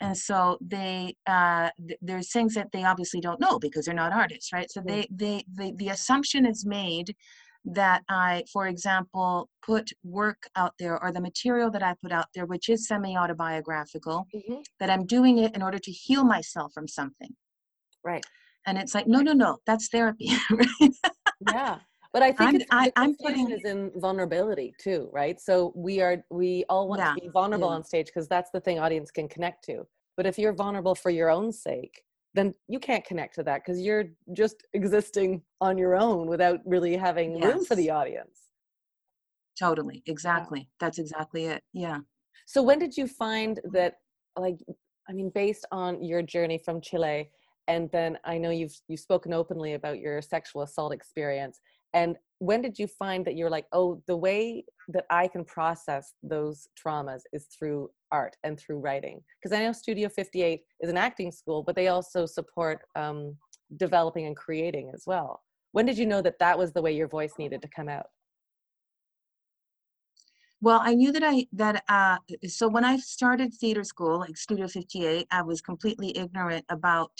And 0.00 0.16
so 0.16 0.58
they, 0.60 1.16
uh, 1.26 1.70
th- 1.86 1.98
there's 2.02 2.30
things 2.30 2.54
that 2.54 2.70
they 2.72 2.84
obviously 2.84 3.20
don't 3.20 3.40
know 3.40 3.58
because 3.58 3.86
they're 3.86 3.94
not 3.94 4.12
artists, 4.12 4.52
right? 4.52 4.70
So 4.70 4.82
they, 4.86 5.06
they, 5.10 5.44
they, 5.48 5.72
the 5.72 5.88
assumption 5.88 6.44
is 6.44 6.66
made 6.66 7.14
that 7.64 8.02
I, 8.08 8.44
for 8.52 8.68
example, 8.68 9.48
put 9.64 9.90
work 10.04 10.48
out 10.54 10.74
there 10.78 11.02
or 11.02 11.12
the 11.12 11.20
material 11.20 11.70
that 11.72 11.82
I 11.82 11.94
put 12.00 12.12
out 12.12 12.26
there, 12.34 12.46
which 12.46 12.68
is 12.68 12.86
semi 12.86 13.16
autobiographical, 13.16 14.26
mm-hmm. 14.34 14.60
that 14.78 14.90
I'm 14.90 15.06
doing 15.06 15.38
it 15.38 15.56
in 15.56 15.62
order 15.62 15.78
to 15.78 15.90
heal 15.90 16.24
myself 16.24 16.72
from 16.72 16.86
something. 16.86 17.34
Right. 18.04 18.24
And 18.66 18.78
it's 18.78 18.94
like, 18.94 19.06
no, 19.06 19.20
no, 19.20 19.32
no, 19.32 19.58
that's 19.66 19.88
therapy. 19.88 20.32
right? 20.50 20.92
Yeah. 21.52 21.80
But 22.16 22.22
I 22.22 22.32
think 22.32 22.48
I'm, 22.48 22.56
it's, 22.56 22.64
I, 22.70 22.90
am 22.96 23.14
putting 23.14 23.50
is 23.50 23.64
in 23.64 23.90
vulnerability 23.96 24.74
too, 24.80 25.10
right? 25.12 25.38
So 25.38 25.74
we 25.76 26.00
are 26.00 26.24
we 26.30 26.64
all 26.70 26.88
want 26.88 27.00
yeah, 27.00 27.12
to 27.12 27.20
be 27.20 27.28
vulnerable 27.28 27.68
yeah. 27.68 27.74
on 27.74 27.84
stage 27.84 28.06
because 28.06 28.26
that's 28.26 28.50
the 28.54 28.60
thing 28.60 28.78
audience 28.78 29.10
can 29.10 29.28
connect 29.28 29.62
to. 29.64 29.86
But 30.16 30.24
if 30.24 30.38
you're 30.38 30.54
vulnerable 30.54 30.94
for 30.94 31.10
your 31.10 31.28
own 31.28 31.52
sake, 31.52 32.02
then 32.32 32.54
you 32.68 32.78
can't 32.78 33.04
connect 33.04 33.34
to 33.34 33.42
that 33.42 33.60
because 33.62 33.82
you're 33.82 34.04
just 34.32 34.66
existing 34.72 35.42
on 35.60 35.76
your 35.76 35.94
own 35.94 36.26
without 36.26 36.60
really 36.64 36.96
having 36.96 37.36
yes. 37.36 37.52
room 37.52 37.64
for 37.66 37.74
the 37.74 37.90
audience. 37.90 38.44
Totally, 39.58 40.02
exactly. 40.06 40.70
That's 40.80 40.98
exactly 40.98 41.44
it. 41.44 41.62
Yeah. 41.74 41.98
So 42.46 42.62
when 42.62 42.78
did 42.78 42.96
you 42.96 43.08
find 43.08 43.60
that, 43.72 43.96
like, 44.38 44.56
I 45.06 45.12
mean, 45.12 45.30
based 45.34 45.66
on 45.70 46.02
your 46.02 46.22
journey 46.22 46.56
from 46.64 46.80
Chile, 46.80 47.28
and 47.68 47.90
then 47.90 48.16
I 48.24 48.38
know 48.38 48.50
you've 48.50 48.80
you've 48.88 49.00
spoken 49.00 49.34
openly 49.34 49.74
about 49.74 49.98
your 49.98 50.22
sexual 50.22 50.62
assault 50.62 50.94
experience 50.94 51.60
and 51.96 52.16
when 52.38 52.60
did 52.60 52.78
you 52.78 52.86
find 52.86 53.24
that 53.24 53.36
you're 53.36 53.50
like 53.50 53.66
oh 53.72 54.00
the 54.06 54.16
way 54.16 54.64
that 54.88 55.04
i 55.10 55.26
can 55.26 55.44
process 55.44 56.12
those 56.22 56.68
traumas 56.80 57.22
is 57.32 57.46
through 57.46 57.90
art 58.12 58.36
and 58.44 58.60
through 58.60 58.78
writing 58.78 59.20
because 59.38 59.56
i 59.56 59.62
know 59.62 59.72
studio 59.72 60.08
58 60.08 60.60
is 60.80 60.90
an 60.90 60.96
acting 60.96 61.32
school 61.32 61.62
but 61.62 61.74
they 61.74 61.88
also 61.88 62.26
support 62.26 62.82
um, 62.94 63.36
developing 63.76 64.26
and 64.26 64.36
creating 64.36 64.90
as 64.94 65.04
well. 65.06 65.42
When 65.72 65.86
did 65.86 65.98
you 65.98 66.06
know 66.06 66.22
that 66.22 66.38
that 66.38 66.58
was 66.58 66.72
the 66.72 66.82
way 66.82 66.92
your 66.92 67.08
voice 67.08 67.32
needed 67.38 67.62
to 67.62 67.68
come 67.68 67.88
out? 67.88 68.06
Well 70.62 70.80
i 70.82 70.94
knew 70.94 71.12
that 71.12 71.22
i 71.22 71.46
that 71.52 71.84
uh 71.86 72.16
so 72.48 72.66
when 72.66 72.82
i 72.82 72.96
started 72.96 73.52
theater 73.52 73.84
school 73.84 74.18
like 74.18 74.38
studio 74.38 74.66
58 74.66 75.26
i 75.30 75.42
was 75.42 75.60
completely 75.60 76.16
ignorant 76.16 76.64
about 76.70 77.12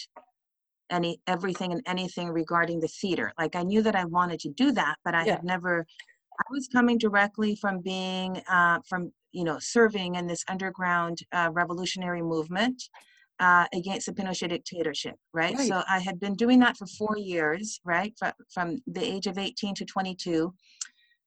any 0.90 1.21
everything 1.26 1.73
and 1.73 1.83
anything 1.87 2.28
regarding 2.28 2.81
the 2.81 2.88
theater. 2.88 3.33
Like 3.38 3.57
I 3.57 3.62
knew 3.62 3.83
that 3.83 3.97
I 3.97 4.05
wanted 4.05 4.40
to 4.40 4.50
do 4.50 4.73
that, 4.73 4.97
but 5.05 5.14
I 5.14 5.25
yeah. 5.25 5.33
had 5.33 5.45
never. 5.45 5.87
I 6.39 6.45
was 6.50 6.69
coming 6.69 6.99
directly 6.99 7.56
from 7.56 7.80
being 7.80 8.43
uh, 8.49 8.80
from 8.89 9.13
you 9.32 9.45
know 9.45 9.58
serving 9.58 10.17
in 10.17 10.26
this 10.26 10.45
underground 10.49 11.21
uh, 11.32 11.50
revolutionary 11.52 12.23
movement 12.23 12.82
uh, 13.41 13.67
against 13.75 14.06
the 14.06 14.13
Pinochet 14.13 14.49
dictatorship, 14.49 15.15
right? 15.32 15.54
right? 15.54 15.69
So 15.69 15.82
I 15.89 15.99
had 15.99 16.19
been 16.21 16.34
doing 16.34 16.58
that 16.60 16.76
for 16.76 16.87
four 16.87 17.17
years, 17.19 17.80
right, 17.84 18.15
from, 18.19 18.32
from 18.52 18.78
the 18.87 19.04
age 19.04 19.26
of 19.26 19.39
18 19.39 19.75
to 19.76 19.84
22. 19.84 20.52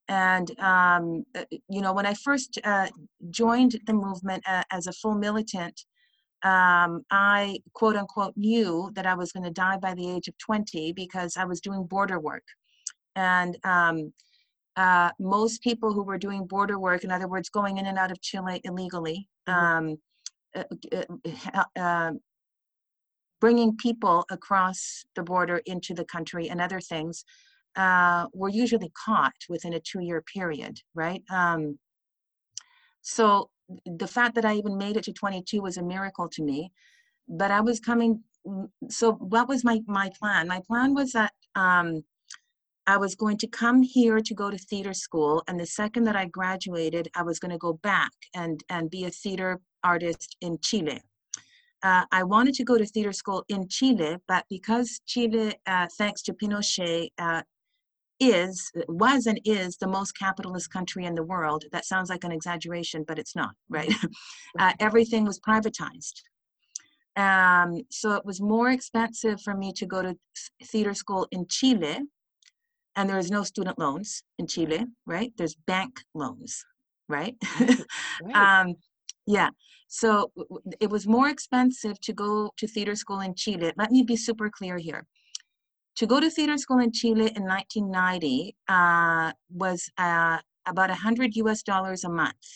And, 0.08 0.50
um, 0.58 1.24
uh, 1.36 1.44
you 1.68 1.80
know, 1.80 1.92
when 1.92 2.06
I 2.06 2.14
first 2.14 2.58
uh, 2.64 2.88
joined 3.30 3.80
the 3.86 3.92
movement 3.92 4.42
uh, 4.46 4.64
as 4.72 4.88
a 4.88 4.92
full 4.92 5.14
militant, 5.14 5.84
um, 6.42 7.04
I 7.10 7.60
quote 7.74 7.96
unquote 7.96 8.34
knew 8.36 8.90
that 8.94 9.06
I 9.06 9.14
was 9.14 9.32
going 9.32 9.44
to 9.44 9.50
die 9.50 9.76
by 9.76 9.94
the 9.94 10.08
age 10.08 10.28
of 10.28 10.38
20 10.38 10.92
because 10.92 11.36
I 11.36 11.44
was 11.44 11.60
doing 11.60 11.84
border 11.84 12.18
work. 12.18 12.44
And 13.16 13.58
um, 13.64 14.12
uh, 14.76 15.10
most 15.18 15.62
people 15.62 15.92
who 15.92 16.02
were 16.02 16.18
doing 16.18 16.46
border 16.46 16.78
work, 16.78 17.04
in 17.04 17.10
other 17.10 17.28
words, 17.28 17.50
going 17.50 17.78
in 17.78 17.86
and 17.86 17.98
out 17.98 18.10
of 18.10 18.20
Chile 18.22 18.60
illegally, 18.64 19.28
mm-hmm. 19.48 19.88
um, 19.90 19.96
uh, 20.54 20.64
uh, 20.92 21.38
uh, 21.54 21.64
uh, 21.78 22.12
bringing 23.40 23.76
people 23.76 24.24
across 24.30 25.04
the 25.16 25.22
border 25.22 25.60
into 25.66 25.94
the 25.94 26.04
country 26.04 26.48
and 26.48 26.60
other 26.60 26.80
things, 26.80 27.24
uh, 27.76 28.26
were 28.32 28.48
usually 28.48 28.90
caught 29.04 29.34
within 29.48 29.74
a 29.74 29.80
two 29.80 30.00
year 30.00 30.22
period, 30.22 30.78
right? 30.94 31.22
Um, 31.30 31.78
so 33.02 33.50
the 33.86 34.06
fact 34.06 34.34
that 34.34 34.44
I 34.44 34.54
even 34.54 34.76
made 34.76 34.96
it 34.96 35.04
to 35.04 35.12
22 35.12 35.62
was 35.62 35.76
a 35.76 35.82
miracle 35.82 36.28
to 36.28 36.42
me. 36.42 36.72
But 37.28 37.50
I 37.50 37.60
was 37.60 37.80
coming. 37.80 38.22
Mm, 38.46 38.68
so 38.88 39.12
what 39.12 39.48
was 39.48 39.64
my 39.64 39.80
my 39.86 40.10
plan? 40.18 40.48
My 40.48 40.60
plan 40.66 40.94
was 40.94 41.12
that 41.12 41.32
um, 41.54 42.02
I 42.86 42.96
was 42.96 43.14
going 43.14 43.36
to 43.38 43.46
come 43.46 43.82
here 43.82 44.20
to 44.20 44.34
go 44.34 44.50
to 44.50 44.58
theater 44.58 44.94
school, 44.94 45.42
and 45.46 45.58
the 45.60 45.66
second 45.66 46.04
that 46.04 46.16
I 46.16 46.26
graduated, 46.26 47.08
I 47.14 47.22
was 47.22 47.38
going 47.38 47.52
to 47.52 47.58
go 47.58 47.74
back 47.74 48.12
and 48.34 48.62
and 48.68 48.90
be 48.90 49.04
a 49.04 49.10
theater 49.10 49.60
artist 49.84 50.36
in 50.40 50.58
Chile. 50.62 51.00
Uh, 51.82 52.04
I 52.12 52.22
wanted 52.24 52.54
to 52.54 52.64
go 52.64 52.76
to 52.76 52.84
theater 52.84 53.12
school 53.12 53.44
in 53.48 53.66
Chile, 53.68 54.18
but 54.28 54.44
because 54.50 55.00
Chile, 55.06 55.54
uh, 55.66 55.86
thanks 55.96 56.20
to 56.22 56.34
Pinochet, 56.34 57.08
uh, 57.18 57.42
is 58.20 58.70
was 58.88 59.26
and 59.26 59.40
is 59.44 59.76
the 59.78 59.86
most 59.86 60.12
capitalist 60.12 60.70
country 60.72 61.06
in 61.06 61.14
the 61.14 61.22
world. 61.22 61.64
That 61.72 61.86
sounds 61.86 62.10
like 62.10 62.24
an 62.24 62.32
exaggeration 62.32 63.04
but 63.06 63.18
it's 63.18 63.34
not 63.34 63.54
right? 63.68 63.92
Uh, 64.58 64.72
everything 64.80 65.24
was 65.24 65.38
privatized. 65.38 66.22
Um, 67.16 67.82
so 67.90 68.14
it 68.14 68.24
was 68.24 68.40
more 68.40 68.70
expensive 68.70 69.40
for 69.40 69.54
me 69.54 69.72
to 69.74 69.86
go 69.86 70.02
to 70.02 70.16
theater 70.64 70.92
school 70.92 71.26
in 71.30 71.46
chile 71.48 72.00
and 72.96 73.08
there 73.08 73.18
is 73.18 73.30
no 73.30 73.42
student 73.42 73.78
loans 73.78 74.22
in 74.38 74.46
chile 74.46 74.86
right? 75.06 75.32
There's 75.36 75.54
bank 75.66 76.00
loans 76.14 76.64
right, 77.08 77.36
right. 78.22 78.34
um, 78.34 78.74
yeah. 79.26 79.50
So 79.88 80.32
it 80.80 80.90
was 80.90 81.06
more 81.06 81.28
expensive 81.28 82.00
to 82.00 82.12
go 82.12 82.50
to 82.56 82.66
theater 82.66 82.94
school 82.96 83.20
in 83.20 83.34
chile. 83.34 83.72
Let 83.76 83.90
me 83.90 84.02
be 84.02 84.16
super 84.16 84.50
clear 84.50 84.78
here 84.78 85.06
to 86.00 86.06
go 86.06 86.18
to 86.18 86.30
theater 86.30 86.56
school 86.56 86.78
in 86.78 86.90
Chile 86.92 87.30
in 87.36 87.44
1990 87.44 88.56
uh, 88.68 89.32
was 89.52 89.86
uh, 89.98 90.38
about 90.66 90.88
100 90.88 91.36
US 91.36 91.62
dollars 91.62 92.04
a 92.04 92.08
month. 92.08 92.46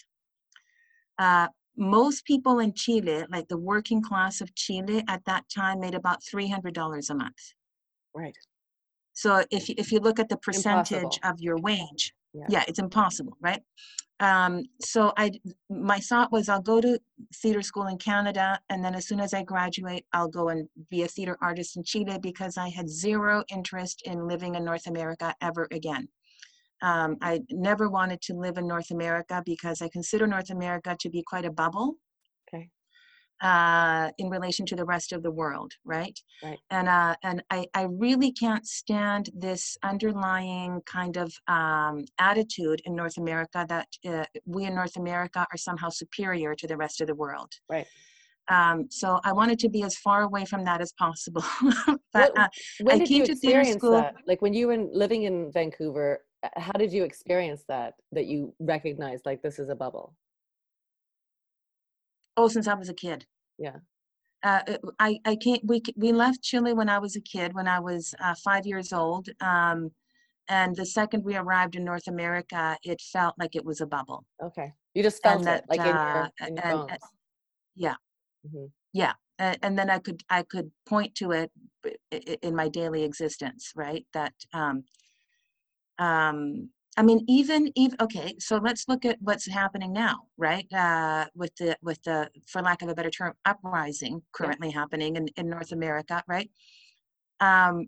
Uh, 1.18 1.48
most 1.76 2.24
people 2.24 2.58
in 2.60 2.72
Chile, 2.72 3.26
like 3.30 3.46
the 3.48 3.58
working 3.58 4.02
class 4.02 4.40
of 4.40 4.54
Chile 4.54 5.04
at 5.08 5.22
that 5.26 5.44
time, 5.54 5.80
made 5.80 5.94
about 5.94 6.20
$300 6.22 7.10
a 7.10 7.14
month. 7.14 7.34
Right. 8.14 8.34
So 9.12 9.44
if, 9.50 9.68
if 9.68 9.92
you 9.92 9.98
look 9.98 10.18
at 10.18 10.30
the 10.30 10.38
percentage 10.38 10.92
impossible. 10.92 11.30
of 11.30 11.38
your 11.38 11.58
wage, 11.58 12.14
yeah. 12.32 12.46
yeah, 12.48 12.64
it's 12.66 12.78
impossible, 12.78 13.36
right? 13.42 13.60
Um, 14.20 14.62
so 14.80 15.12
I, 15.16 15.32
my 15.68 15.98
thought 15.98 16.30
was 16.30 16.48
I'll 16.48 16.62
go 16.62 16.80
to 16.80 16.98
theater 17.42 17.62
school 17.62 17.86
in 17.86 17.98
Canada, 17.98 18.60
and 18.70 18.84
then 18.84 18.94
as 18.94 19.08
soon 19.08 19.20
as 19.20 19.34
I 19.34 19.42
graduate, 19.42 20.04
I'll 20.12 20.28
go 20.28 20.48
and 20.50 20.68
be 20.88 21.02
a 21.02 21.08
theater 21.08 21.36
artist 21.42 21.76
in 21.76 21.82
Chile 21.84 22.18
because 22.22 22.56
I 22.56 22.68
had 22.68 22.88
zero 22.88 23.42
interest 23.50 24.02
in 24.04 24.28
living 24.28 24.54
in 24.54 24.64
North 24.64 24.86
America 24.86 25.34
ever 25.40 25.66
again. 25.72 26.08
Um, 26.82 27.16
I 27.22 27.40
never 27.50 27.88
wanted 27.88 28.20
to 28.22 28.34
live 28.34 28.58
in 28.58 28.68
North 28.68 28.90
America 28.90 29.42
because 29.44 29.80
I 29.80 29.88
consider 29.88 30.26
North 30.26 30.50
America 30.50 30.96
to 31.00 31.10
be 31.10 31.24
quite 31.26 31.44
a 31.44 31.52
bubble 31.52 31.96
uh, 33.42 34.10
in 34.18 34.28
relation 34.30 34.64
to 34.66 34.76
the 34.76 34.84
rest 34.84 35.12
of 35.12 35.22
the 35.22 35.30
world, 35.30 35.72
right? 35.84 36.18
Right. 36.42 36.58
And 36.70 36.88
uh, 36.88 37.16
and 37.22 37.42
I, 37.50 37.66
I 37.74 37.82
really 37.82 38.32
can't 38.32 38.66
stand 38.66 39.30
this 39.34 39.76
underlying 39.82 40.80
kind 40.86 41.16
of 41.16 41.34
um, 41.48 42.04
attitude 42.18 42.80
in 42.84 42.94
North 42.94 43.16
America 43.18 43.66
that 43.68 43.88
uh, 44.06 44.24
we 44.46 44.64
in 44.64 44.74
North 44.74 44.96
America 44.96 45.46
are 45.52 45.58
somehow 45.58 45.88
superior 45.88 46.54
to 46.54 46.66
the 46.66 46.76
rest 46.76 47.00
of 47.00 47.06
the 47.06 47.14
world. 47.14 47.52
Right. 47.68 47.86
Um, 48.48 48.88
so 48.90 49.20
I 49.24 49.32
wanted 49.32 49.58
to 49.60 49.70
be 49.70 49.82
as 49.84 49.96
far 49.96 50.22
away 50.22 50.44
from 50.44 50.64
that 50.64 50.80
as 50.82 50.92
possible. 50.92 51.44
but 52.12 52.38
uh, 52.38 52.48
when 52.82 52.98
did 52.98 53.10
you 53.10 53.24
experience 53.24 53.82
that? 53.82 54.16
Like 54.26 54.42
when 54.42 54.52
you 54.52 54.68
were 54.68 54.76
living 54.76 55.22
in 55.22 55.50
Vancouver, 55.50 56.20
how 56.56 56.72
did 56.72 56.92
you 56.92 57.04
experience 57.04 57.64
that 57.68 57.94
that 58.12 58.26
you 58.26 58.54
recognized 58.58 59.24
like 59.24 59.42
this 59.42 59.58
is 59.58 59.70
a 59.70 59.74
bubble 59.74 60.14
oh 62.36 62.48
since 62.48 62.68
i 62.68 62.74
was 62.74 62.88
a 62.88 62.94
kid. 62.94 63.26
Yeah. 63.58 63.76
Uh, 64.42 64.60
I, 64.98 65.18
I 65.24 65.36
can't 65.36 65.62
we 65.64 65.80
we 65.96 66.12
left 66.12 66.42
chile 66.42 66.74
when 66.74 66.88
i 66.90 66.98
was 66.98 67.16
a 67.16 67.20
kid 67.20 67.54
when 67.54 67.66
i 67.66 67.78
was 67.80 68.14
uh, 68.20 68.34
five 68.44 68.66
years 68.66 68.92
old 68.92 69.28
um, 69.40 69.90
and 70.48 70.76
the 70.76 70.84
second 70.84 71.24
we 71.24 71.34
arrived 71.36 71.76
in 71.76 71.84
north 71.84 72.06
america 72.08 72.76
it 72.82 73.00
felt 73.00 73.34
like 73.38 73.56
it 73.56 73.64
was 73.64 73.80
a 73.80 73.86
bubble. 73.86 74.24
Okay. 74.42 74.72
You 74.94 75.02
just 75.02 75.22
felt 75.22 75.38
and 75.38 75.46
that 75.46 75.60
it 75.64 75.70
like 75.70 75.80
in 75.80 75.86
your, 75.86 76.22
uh, 76.24 76.28
in 76.46 76.56
your 76.56 76.66
and, 76.66 76.90
and- 76.90 76.98
yeah. 77.74 77.94
Mhm. 78.46 78.70
yeah. 78.92 79.14
And, 79.38 79.58
and 79.62 79.78
then 79.78 79.88
i 79.90 79.98
could 79.98 80.22
i 80.28 80.42
could 80.42 80.70
point 80.86 81.14
to 81.16 81.30
it 81.32 81.50
b- 81.82 81.96
i- 82.12 82.22
i- 82.32 82.38
in 82.42 82.54
my 82.54 82.68
daily 82.68 83.02
existence 83.04 83.72
right? 83.74 84.04
That 84.12 84.34
um 84.52 84.84
um 85.98 86.70
i 86.96 87.02
mean 87.02 87.24
even 87.28 87.70
even 87.76 87.96
okay 88.00 88.34
so 88.38 88.56
let's 88.58 88.88
look 88.88 89.04
at 89.04 89.16
what's 89.20 89.46
happening 89.48 89.92
now 89.92 90.16
right? 90.36 90.66
Uh 90.72 91.26
with 91.34 91.54
the 91.56 91.76
with 91.82 92.02
the 92.04 92.28
for 92.46 92.62
lack 92.62 92.82
of 92.82 92.88
a 92.88 92.94
better 92.94 93.10
term 93.10 93.32
uprising 93.44 94.22
currently 94.32 94.70
happening 94.70 95.16
in, 95.16 95.28
in 95.36 95.48
north 95.48 95.72
america 95.72 96.22
right? 96.28 96.50
Um 97.40 97.86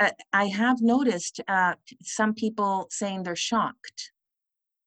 uh, 0.00 0.10
i 0.32 0.46
have 0.46 0.80
noticed 0.80 1.40
uh 1.48 1.74
some 2.02 2.34
people 2.34 2.86
saying 2.90 3.22
they're 3.22 3.36
shocked 3.36 4.12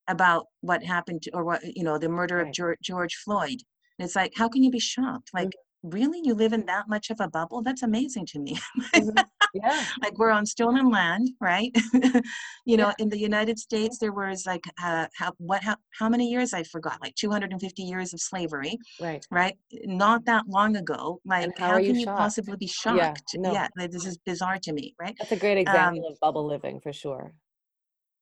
about 0.08 0.48
what 0.62 0.84
happened 0.84 1.22
to, 1.24 1.32
or 1.34 1.44
what 1.44 1.62
you 1.76 1.84
know 1.84 1.98
the 1.98 2.10
murder 2.10 2.38
Right. 2.38 2.48
of 2.48 2.54
george, 2.54 2.80
george 2.82 3.16
floyd. 3.16 3.60
And 4.00 4.06
it's 4.06 4.16
like 4.16 4.34
how 4.36 4.48
can 4.50 4.64
you 4.64 4.72
be 4.72 4.80
shocked? 4.80 5.30
Like 5.34 5.52
really 5.94 6.20
you 6.24 6.34
live 6.34 6.54
in 6.54 6.66
that 6.66 6.88
much 6.88 7.10
of 7.10 7.20
a 7.20 7.28
bubble? 7.28 7.62
That's 7.62 7.84
amazing 7.84 8.26
to 8.28 8.40
me. 8.40 8.58
Mhm. 8.96 9.24
yeah. 9.54 9.86
Like 10.02 10.18
we're 10.18 10.30
on 10.32 10.46
stolen 10.46 10.90
land 10.90 11.30
right? 11.42 11.76
You 12.66 12.76
know 12.76 12.88
Yeah. 12.88 13.04
in 13.04 13.10
the 13.10 13.18
united 13.18 13.58
states 13.60 13.98
there 13.98 14.12
was 14.12 14.46
like 14.46 14.66
uh, 14.84 15.08
how 15.16 15.32
what 15.38 15.64
how, 15.64 15.78
how 16.00 16.10
many 16.10 16.30
years? 16.30 16.54
I 16.54 16.64
forgot 16.64 17.02
like 17.02 17.16
250 17.16 17.82
years 17.84 18.14
of 18.14 18.20
slavery 18.20 18.78
right. 19.00 19.26
right? 19.32 19.56
Not 19.86 20.26
that 20.26 20.44
long 20.48 20.76
ago. 20.78 21.22
Like 21.26 21.58
how 21.58 21.68
how, 21.68 21.74
are 21.74 21.80
you 21.80 21.92
can 21.92 22.00
you 22.00 22.08
possibly 22.08 22.58
be 22.58 22.68
shocked? 22.68 23.30
Yeah, 23.34 23.40
no. 23.42 23.68
like, 23.78 23.92
this 23.92 24.06
is 24.06 24.18
bizarre 24.26 24.60
to 24.64 24.74
me 24.74 24.96
right? 25.00 25.16
That's 25.20 25.32
a 25.32 25.38
great 25.38 25.58
example 25.58 26.08
of 26.08 26.20
bubble 26.20 26.46
living 26.46 26.80
for 26.82 26.94
sure. 26.94 27.34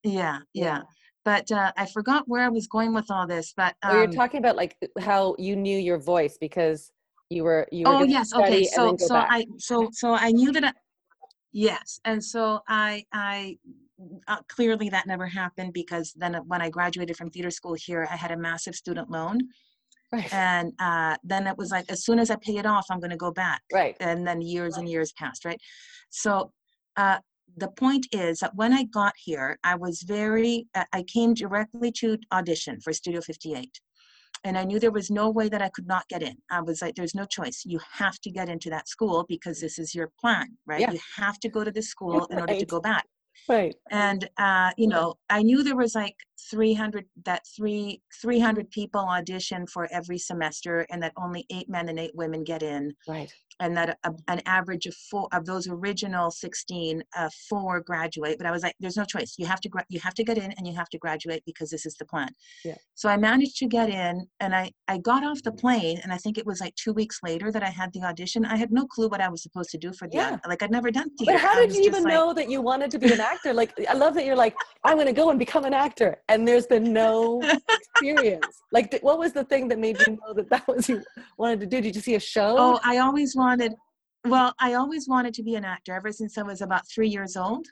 Yeah 0.03 0.39
yeah, 0.53 0.81
but 1.25 1.51
uh, 1.51 1.71
i 1.75 1.85
forgot 1.87 2.23
where 2.27 2.43
i 2.43 2.49
was 2.49 2.67
going 2.67 2.93
with 2.93 3.09
all 3.09 3.27
this 3.27 3.53
but 3.57 3.75
oh, 3.83 3.93
you're 3.93 4.03
um, 4.05 4.11
talking 4.11 4.37
about 4.37 4.55
like 4.55 4.77
how 4.99 5.35
you 5.37 5.55
knew 5.55 5.77
your 5.77 5.99
voice 5.99 6.37
because 6.39 6.91
you 7.35 7.43
were 7.43 7.67
you 7.71 7.85
were 7.85 7.95
oh 7.95 8.03
yes 8.03 8.33
okay 8.33 8.63
so 8.63 8.95
so 8.97 9.13
back. 9.13 9.27
i 9.29 9.45
so 9.57 9.89
so 9.91 10.13
i 10.13 10.31
knew 10.31 10.51
that 10.51 10.63
I, 10.63 10.73
yes 11.51 11.99
and 12.05 12.23
so 12.23 12.61
i 12.67 13.03
i 13.11 13.57
uh, 14.27 14.41
clearly 14.49 14.89
that 14.89 15.07
never 15.07 15.27
happened 15.27 15.73
because 15.73 16.13
then 16.15 16.33
when 16.47 16.61
i 16.61 16.69
graduated 16.69 17.15
from 17.17 17.29
theater 17.29 17.51
school 17.51 17.73
here 17.73 18.07
i 18.09 18.15
had 18.15 18.31
a 18.31 18.37
massive 18.37 18.75
student 18.75 19.09
loan. 19.09 19.39
Right. 20.11 20.31
And 20.33 20.71
uh, 20.79 21.17
then 21.23 21.47
it 21.47 21.57
was 21.57 21.71
like 21.71 21.91
as 21.91 22.05
soon 22.05 22.19
as 22.19 22.29
i 22.29 22.35
pay 22.35 22.57
it 22.57 22.65
off 22.65 22.85
i'm 22.89 22.99
going 22.99 23.11
to 23.11 23.17
go 23.17 23.31
back. 23.31 23.61
Right. 23.73 23.95
And 23.99 24.25
then 24.25 24.41
years 24.41 24.77
and 24.77 24.87
years 24.87 25.11
passed 25.13 25.43
right? 25.45 25.59
So 26.09 26.51
uh, 26.95 27.19
the 27.57 27.69
point 27.69 28.07
is 28.11 28.39
that 28.39 28.55
when 28.55 28.73
i 28.73 28.83
got 28.83 29.13
here 29.17 29.57
i 29.63 29.75
was 29.75 30.03
very 30.03 30.67
uh, 30.75 30.83
i 30.93 31.03
came 31.03 31.33
directly 31.33 31.91
to 31.91 32.17
audition 32.31 32.79
for 32.81 32.91
studio 32.93 33.21
58 33.21 33.79
and 34.45 34.57
i 34.57 34.63
knew 34.63 34.79
there 34.79 34.91
was 34.91 35.09
no 35.11 35.29
way 35.29 35.49
that 35.49 35.61
i 35.61 35.69
could 35.69 35.87
not 35.87 36.07
get 36.07 36.23
in. 36.23 36.37
I 36.49 36.61
was 36.61 36.81
like 36.81 36.95
there's 36.95 37.15
no 37.15 37.25
choice. 37.25 37.63
You 37.65 37.79
have 37.91 38.19
to 38.21 38.31
get 38.31 38.47
into 38.49 38.69
that 38.69 38.87
school 38.87 39.25
because 39.27 39.59
this 39.59 39.77
is 39.77 39.93
your 39.93 40.11
plan 40.19 40.47
right? 40.65 40.81
Yeah. 40.81 40.91
you 40.91 40.99
have 41.17 41.39
to 41.41 41.49
go 41.49 41.63
to 41.63 41.71
this 41.71 41.89
school 41.89 42.25
in 42.25 42.39
order 42.39 42.57
to 42.57 42.65
go 42.65 42.79
back. 42.79 43.05
Right. 43.49 43.75
And 43.91 44.29
uh, 44.37 44.71
you 44.77 44.87
know 44.87 45.15
i 45.29 45.41
knew 45.41 45.63
there 45.63 45.75
was 45.75 45.95
like 45.95 46.15
300 46.49 47.05
that 47.25 47.41
three 47.55 48.01
300 48.21 48.69
people 48.71 49.01
audition 49.01 49.67
for 49.67 49.87
every 49.91 50.17
semester 50.17 50.85
and 50.89 51.01
that 51.03 51.13
only 51.17 51.45
eight 51.51 51.69
men 51.69 51.89
and 51.89 51.99
eight 51.99 52.15
women 52.15 52.43
get 52.43 52.63
in. 52.63 52.93
Right 53.07 53.33
and 53.59 53.75
that 53.77 53.97
a, 54.03 54.11
an 54.27 54.41
average 54.45 54.85
of 54.85 54.93
four 55.09 55.27
of 55.31 55.45
those 55.45 55.67
original 55.67 56.29
16 56.31 57.03
uh, 57.17 57.29
four 57.49 57.79
graduate 57.81 58.37
but 58.37 58.45
i 58.47 58.51
was 58.51 58.63
like 58.63 58.75
there's 58.79 58.97
no 58.97 59.05
choice. 59.05 59.35
You 59.37 59.45
have 59.45 59.61
to 59.61 59.69
gra- 59.69 59.85
you 59.89 59.99
have 59.99 60.13
to 60.15 60.23
get 60.23 60.37
in 60.37 60.51
and 60.57 60.67
you 60.67 60.73
have 60.75 60.89
to 60.89 60.97
graduate 60.97 61.43
because 61.45 61.69
this 61.69 61.85
is 61.85 61.95
the 61.95 62.05
plan. 62.05 62.29
Yeah. 62.63 62.75
so 62.95 63.09
i 63.09 63.17
managed 63.17 63.57
to 63.57 63.67
get 63.67 63.89
in 63.89 64.27
and 64.39 64.55
i 64.55 64.71
i 64.87 64.97
got 64.97 65.23
off 65.23 65.41
the 65.43 65.51
plane 65.51 65.99
and 66.03 66.11
i 66.11 66.17
think 66.17 66.37
it 66.37 66.45
was 66.45 66.59
like 66.59 66.75
two 66.75 66.93
weeks 66.93 67.19
later 67.23 67.51
that 67.51 67.63
i 67.63 67.69
had 67.69 67.91
the 67.93 68.03
audition. 68.03 68.45
I 68.45 68.57
had 68.57 68.71
no 68.71 68.85
clue 68.85 69.07
what 69.09 69.21
i 69.21 69.29
was 69.29 69.41
supposed 69.43 69.69
to 69.71 69.77
do 69.77 69.93
for 69.93 70.07
the 70.07 70.17
Yeah. 70.17 70.37
like 70.47 70.61
i'd 70.63 70.71
never 70.71 70.91
done 70.91 71.09
theater. 71.15 71.33
but 71.33 71.41
how 71.41 71.55
did 71.59 71.73
you 71.75 71.83
even 71.83 72.03
like- 72.03 72.13
know 72.13 72.33
that 72.33 72.49
you 72.49 72.61
wanted 72.61 72.91
to 72.91 72.99
be 72.99 73.11
an 73.13 73.19
actor? 73.33 73.53
Like 73.53 73.71
i 73.89 73.93
love 73.93 74.13
that 74.15 74.25
you're 74.25 74.35
like 74.45 74.55
i'm 74.83 74.95
going 74.97 75.07
to 75.07 75.13
go 75.21 75.29
and 75.31 75.39
become 75.39 75.65
an 75.65 75.73
actor. 75.73 76.11
And 76.29 76.47
there's 76.47 76.67
been 76.67 76.87
no 76.93 77.41
experience. 77.95 78.61
Like 78.71 78.91
th- 78.91 79.03
what 79.03 79.17
was 79.19 79.31
the 79.33 79.43
thing 79.45 79.67
that 79.69 79.79
made 79.79 79.97
you 80.05 80.13
know 80.21 80.33
that 80.33 80.49
that 80.49 80.67
was 80.67 80.89
you 80.89 81.03
wanted 81.37 81.59
to 81.61 81.65
do? 81.65 81.81
Did 81.81 81.95
you 81.95 82.01
see 82.01 82.15
a 82.15 82.19
show? 82.19 82.55
Oh, 82.57 82.79
I 82.83 82.97
always 82.97 83.35
wanted, 83.35 83.44
well, 84.27 84.53
I 84.59 84.73
always 84.73 85.07
wanted 85.07 85.33
to 85.35 85.43
be 85.43 85.55
an 85.55 85.65
actor 85.65 85.93
ever 85.93 86.11
since 86.11 86.37
I 86.37 86.43
was 86.43 86.61
about 86.61 86.89
three 86.89 87.09
years 87.09 87.37
old. 87.37 87.67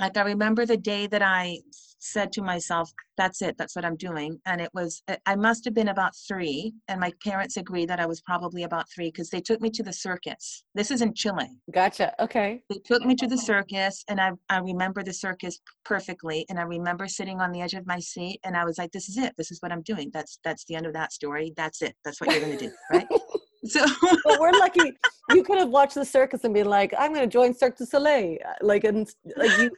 Like, 0.00 0.16
I 0.16 0.22
remember 0.22 0.64
the 0.64 0.76
day 0.78 1.06
that 1.08 1.20
I 1.22 1.58
said 1.98 2.32
to 2.32 2.42
myself, 2.42 2.90
that's 3.18 3.42
it, 3.42 3.58
that's 3.58 3.76
what 3.76 3.84
I'm 3.84 3.96
doing. 3.96 4.40
And 4.46 4.60
it 4.60 4.70
was, 4.72 5.02
I- 5.06 5.18
I 5.26 5.36
must 5.36 5.64
have 5.66 5.74
been 5.74 5.88
about 5.88 6.12
three. 6.26 6.72
And 6.88 6.98
my 6.98 7.12
parents 7.22 7.58
agreed 7.58 7.90
that 7.90 8.00
I 8.00 8.06
was 8.06 8.22
probably 8.22 8.62
about 8.62 8.86
three 8.90 9.08
because 9.08 9.28
they 9.28 9.42
took 9.42 9.60
me 9.60 9.68
to 9.70 9.82
the 9.82 9.92
circus. 9.92 10.64
This 10.74 10.90
is 10.90 11.02
in 11.02 11.12
Chile. 11.12 11.48
gotcha 11.70 12.14
okay 12.18 12.62
They 12.70 12.78
took 12.78 13.04
me 13.04 13.14
to 13.16 13.26
the 13.26 13.36
circus, 13.36 14.02
and 14.08 14.18
I, 14.18 14.30
I 14.48 14.58
remember 14.60 15.02
the 15.02 15.12
circus 15.12 15.60
perfectly. 15.84 16.46
And 16.48 16.58
I 16.58 16.62
remember 16.62 17.06
sitting 17.06 17.40
on 17.40 17.52
the 17.52 17.60
edge 17.60 17.74
of 17.74 17.86
my 17.86 17.98
seat, 17.98 18.40
and 18.44 18.56
I 18.56 18.64
was 18.64 18.78
like, 18.78 18.92
this 18.92 19.10
is 19.10 19.18
it, 19.18 19.34
this 19.36 19.50
is 19.50 19.60
what 19.60 19.70
I'm 19.72 19.82
doing. 19.82 20.10
That's, 20.14 20.38
that's 20.42 20.64
the 20.64 20.76
end 20.76 20.86
of 20.86 20.94
that 20.94 21.12
story. 21.12 21.52
That's 21.56 21.82
it, 21.82 21.94
that's 22.04 22.20
what 22.20 22.30
you're 22.30 22.40
going 22.40 22.56
to 22.56 22.64
do, 22.68 22.72
right? 22.90 23.06
So, 23.64 23.84
but 24.24 24.40
we're 24.40 24.52
lucky 24.52 24.92
you 25.34 25.42
could 25.44 25.58
have 25.58 25.68
watched 25.68 25.94
the 25.94 26.04
circus 26.04 26.44
and 26.44 26.54
been 26.54 26.66
like 26.66 26.94
i'm 26.98 27.12
going 27.12 27.28
to 27.28 27.30
join 27.30 27.52
cirque 27.54 27.76
du 27.76 27.84
soleil 27.84 28.38
like 28.62 28.84
and 28.84 29.06
like 29.36 29.50
you, 29.58 29.70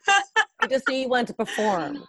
you 0.63 0.69
just 0.69 0.89
knew 0.89 0.97
you 0.97 1.09
wanted 1.09 1.27
to 1.29 1.35
perform 1.35 2.05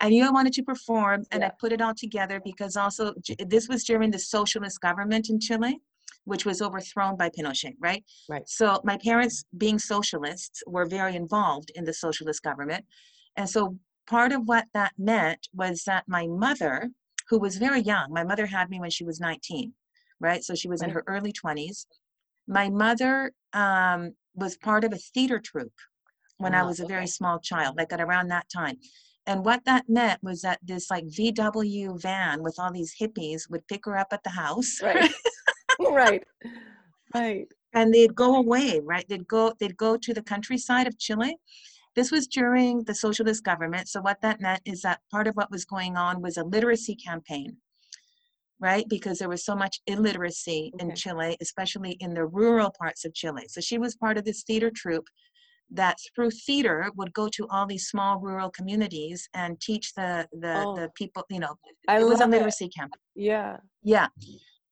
I 0.00 0.10
knew 0.10 0.26
I 0.26 0.30
wanted 0.30 0.52
to 0.54 0.62
perform 0.62 1.24
and 1.30 1.40
Yeah. 1.40 1.48
I 1.48 1.52
put 1.58 1.72
it 1.72 1.80
all 1.80 1.94
together 1.94 2.40
because 2.44 2.76
also 2.76 3.14
this 3.38 3.68
was 3.68 3.84
during 3.84 4.10
the 4.10 4.18
socialist 4.18 4.80
government 4.80 5.30
in 5.30 5.40
Chile, 5.40 5.80
which 6.24 6.44
was 6.44 6.60
overthrown 6.60 7.16
by 7.16 7.30
Pinochet, 7.30 7.76
right? 7.80 8.04
Right. 8.28 8.46
So 8.48 8.80
my 8.84 8.98
parents, 8.98 9.44
being 9.56 9.78
socialists, 9.78 10.62
were 10.66 10.84
very 10.84 11.16
involved 11.16 11.70
in 11.74 11.84
the 11.84 11.94
socialist 11.94 12.42
government. 12.42 12.84
And 13.36 13.48
so 13.48 13.78
part 14.06 14.32
of 14.32 14.42
what 14.46 14.66
that 14.74 14.92
meant 14.98 15.48
was 15.54 15.84
that 15.84 16.04
my 16.06 16.26
mother, 16.26 16.90
who 17.28 17.38
was 17.38 17.56
very 17.56 17.80
young, 17.80 18.12
my 18.12 18.24
mother 18.24 18.46
had 18.46 18.68
me 18.68 18.80
when 18.80 18.90
she 18.90 19.04
was 19.04 19.18
19, 19.20 19.72
right? 20.20 20.42
So 20.44 20.54
she 20.54 20.68
was 20.68 20.82
in 20.82 20.90
her 20.90 21.04
early 21.06 21.32
20s. 21.32 21.86
My 22.48 22.68
mother 22.70 23.32
um, 23.52 24.14
was 24.34 24.56
part 24.56 24.84
of 24.84 24.92
a 24.92 24.98
theater 24.98 25.40
troupe 25.40 25.72
when 26.38 26.54
I 26.54 26.62
Ah, 26.62 26.66
was 26.66 26.80
a 26.80 26.86
very 26.86 27.02
okay. 27.02 27.06
small 27.06 27.38
child, 27.40 27.76
like 27.76 27.92
at 27.92 28.00
around 28.00 28.28
that 28.28 28.48
time. 28.48 28.76
And 29.26 29.44
what 29.44 29.64
that 29.64 29.88
meant 29.88 30.22
was 30.22 30.42
that 30.42 30.60
this 30.62 30.90
like 30.90 31.04
VW 31.06 32.00
van 32.00 32.42
with 32.42 32.56
all 32.58 32.72
these 32.72 32.94
hippies 33.00 33.50
would 33.50 33.66
pick 33.68 33.84
her 33.86 33.96
up 33.98 34.08
at 34.12 34.22
the 34.22 34.30
house, 34.30 34.80
right 34.82 35.10
right 35.80 36.22
right 37.14 37.46
and 37.74 37.92
they'd 37.92 38.14
go 38.14 38.36
away, 38.36 38.80
right? 38.84 39.06
They'd 39.08 39.28
go 39.28 39.52
they'd 39.60 39.76
go 39.76 39.96
to 39.96 40.14
the 40.14 40.22
countryside 40.22 40.86
of 40.86 40.98
Chile. 40.98 41.36
This 41.94 42.10
was 42.10 42.26
during 42.26 42.84
the 42.84 42.94
socialist 42.94 43.44
government. 43.44 43.88
So 43.88 44.00
what 44.00 44.20
that 44.22 44.40
meant 44.40 44.62
is 44.64 44.82
that 44.82 45.00
part 45.10 45.26
of 45.26 45.34
what 45.36 45.50
was 45.50 45.64
going 45.64 45.96
on 45.96 46.22
was 46.22 46.36
a 46.36 46.44
literacy 46.44 46.94
campaign, 46.96 47.56
right? 48.60 48.86
Because 48.88 49.18
there 49.18 49.28
was 49.28 49.44
so 49.44 49.54
much 49.54 49.80
illiteracy 49.86 50.72
in 50.78 50.94
Chile, 50.94 51.36
especially 51.40 51.92
in 52.00 52.14
the 52.14 52.26
rural 52.26 52.72
parts 52.78 53.04
of 53.04 53.14
Chile. 53.14 53.44
So 53.48 53.60
she 53.60 53.78
was 53.78 53.96
part 53.96 54.16
of 54.18 54.24
this 54.24 54.42
theater 54.44 54.70
troupe 54.74 55.08
that 55.70 55.96
through 56.14 56.30
theater 56.30 56.88
would 56.96 57.12
go 57.12 57.28
to 57.28 57.46
all 57.50 57.66
these 57.66 57.88
small 57.88 58.18
rural 58.20 58.50
communities 58.50 59.28
and 59.34 59.60
teach 59.60 59.92
the 59.94 60.26
the, 60.32 60.62
Oh. 60.64 60.76
the 60.76 60.88
people, 60.94 61.24
you 61.28 61.40
know, 61.40 61.56
I 61.88 62.00
it 62.00 62.04
was 62.04 62.20
a 62.20 62.24
love 62.24 62.28
it. 62.32 62.36
literacy 62.36 62.68
campaign. 62.68 63.00
yeah 63.14 63.56
Yeah. 63.82 64.08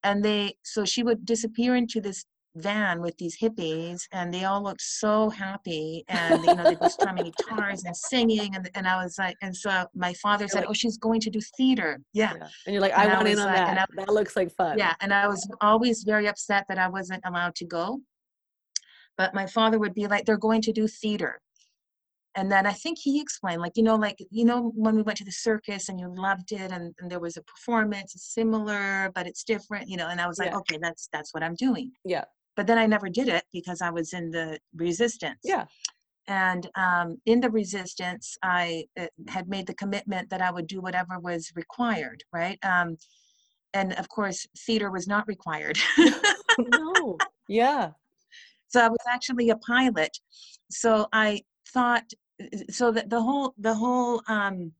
And 0.05 0.23
they, 0.23 0.57
so 0.62 0.85
she 0.85 1.03
would 1.03 1.25
disappear 1.25 1.75
into 1.77 2.01
this 2.01 2.25
van 2.56 3.00
with 3.00 3.16
these 3.18 3.36
hippies 3.38 4.02
and 4.12 4.32
they 4.32 4.44
all 4.44 4.62
looked 4.62 4.80
so 4.80 5.28
happy 5.30 6.04
and, 6.08 6.44
you 6.44 6.54
know, 6.54 6.62
they 6.64 6.76
were 6.80 6.88
strumming 6.88 7.32
guitars 7.36 7.84
and 7.84 7.96
singing. 7.96 8.54
And, 8.54 8.70
and 8.74 8.86
I 8.86 9.02
was 9.02 9.18
like, 9.18 9.36
and 9.42 9.54
so 9.56 9.86
my 9.94 10.12
father 10.14 10.46
said, 10.46 10.60
like- 10.60 10.70
oh, 10.70 10.72
she's 10.72 10.96
going 10.98 11.20
to 11.20 11.30
do 11.30 11.40
theater. 11.56 12.00
Yeah. 12.12 12.32
Yeah. 12.36 12.48
And 12.66 12.72
you're 12.74 12.80
like, 12.80 12.92
I 12.92 13.04
And 13.04 13.12
I 13.12 13.16
want 13.16 13.28
in 13.28 13.34
was 13.34 13.40
on 13.40 13.46
like- 13.46 13.56
that. 13.56 13.88
I- 13.98 14.04
that 14.04 14.12
looks 14.12 14.36
like 14.36 14.52
fun. 14.52 14.78
Yeah. 14.78 14.94
And 15.00 15.12
I 15.12 15.26
was 15.26 15.48
always 15.60 16.04
very 16.04 16.28
upset 16.28 16.64
that 16.68 16.78
I 16.78 16.88
wasn't 16.88 17.22
allowed 17.26 17.54
to 17.56 17.64
go. 17.64 18.00
But 19.18 19.34
my 19.34 19.46
father 19.46 19.78
would 19.78 19.94
be 19.94 20.06
like, 20.06 20.24
they're 20.24 20.36
going 20.36 20.62
to 20.62 20.72
do 20.72 20.86
theater. 20.88 21.40
And 22.36 22.50
then 22.50 22.66
I 22.66 22.72
think 22.72 22.98
he 23.00 23.20
explained, 23.20 23.60
like, 23.62 23.76
you 23.76 23.84
know, 23.84 23.94
like, 23.94 24.18
you 24.30 24.44
know, 24.44 24.72
when 24.74 24.96
we 24.96 25.02
went 25.02 25.18
to 25.18 25.24
the 25.24 25.30
circus 25.30 25.88
and 25.88 26.00
you 26.00 26.12
loved 26.12 26.50
it 26.50 26.72
and, 26.72 26.92
and 26.98 27.08
there 27.08 27.20
was 27.20 27.36
a 27.36 27.42
performance, 27.42 28.16
it's 28.16 28.34
similar, 28.34 29.12
but 29.14 29.28
it's 29.28 29.44
different, 29.44 29.88
you 29.88 29.96
know, 29.96 30.08
and 30.08 30.20
I 30.20 30.26
was 30.26 30.38
like, 30.38 30.50
Yeah. 30.50 30.56
okay, 30.58 30.78
that's 30.82 31.08
that's 31.12 31.32
what 31.32 31.44
I'm 31.44 31.54
doing. 31.54 31.92
Yeah. 32.04 32.24
But 32.56 32.66
then 32.66 32.78
I 32.78 32.86
never 32.86 33.08
did 33.08 33.28
it 33.28 33.44
because 33.52 33.80
I 33.82 33.90
was 33.90 34.12
in 34.12 34.30
the 34.30 34.58
resistance. 34.74 35.40
Yeah. 35.42 35.64
And 36.26 36.70
um, 36.74 37.18
in 37.26 37.40
the 37.40 37.50
resistance, 37.50 38.36
I 38.42 38.86
uh, 38.98 39.06
had 39.28 39.48
made 39.48 39.66
the 39.66 39.74
commitment 39.74 40.30
that 40.30 40.40
I 40.40 40.50
would 40.50 40.66
do 40.66 40.80
whatever 40.80 41.18
was 41.18 41.52
required, 41.54 42.24
right? 42.32 42.58
Um, 42.64 42.96
and 43.74 43.92
of 43.94 44.08
course, 44.08 44.46
theater 44.56 44.90
was 44.90 45.06
not 45.06 45.26
required. 45.28 45.78
no. 46.58 47.18
Yeah. 47.46 47.90
So 48.68 48.80
I 48.80 48.88
was 48.88 49.04
actually 49.06 49.50
a 49.50 49.56
pilot. 49.56 50.18
So 50.70 51.08
I 51.12 51.42
thought, 51.68 52.10
so 52.70 52.90
that 52.90 53.10
the 53.10 53.20
whole 53.20 53.52
the 53.58 53.74
whole 53.74 54.22
um, 54.28 54.72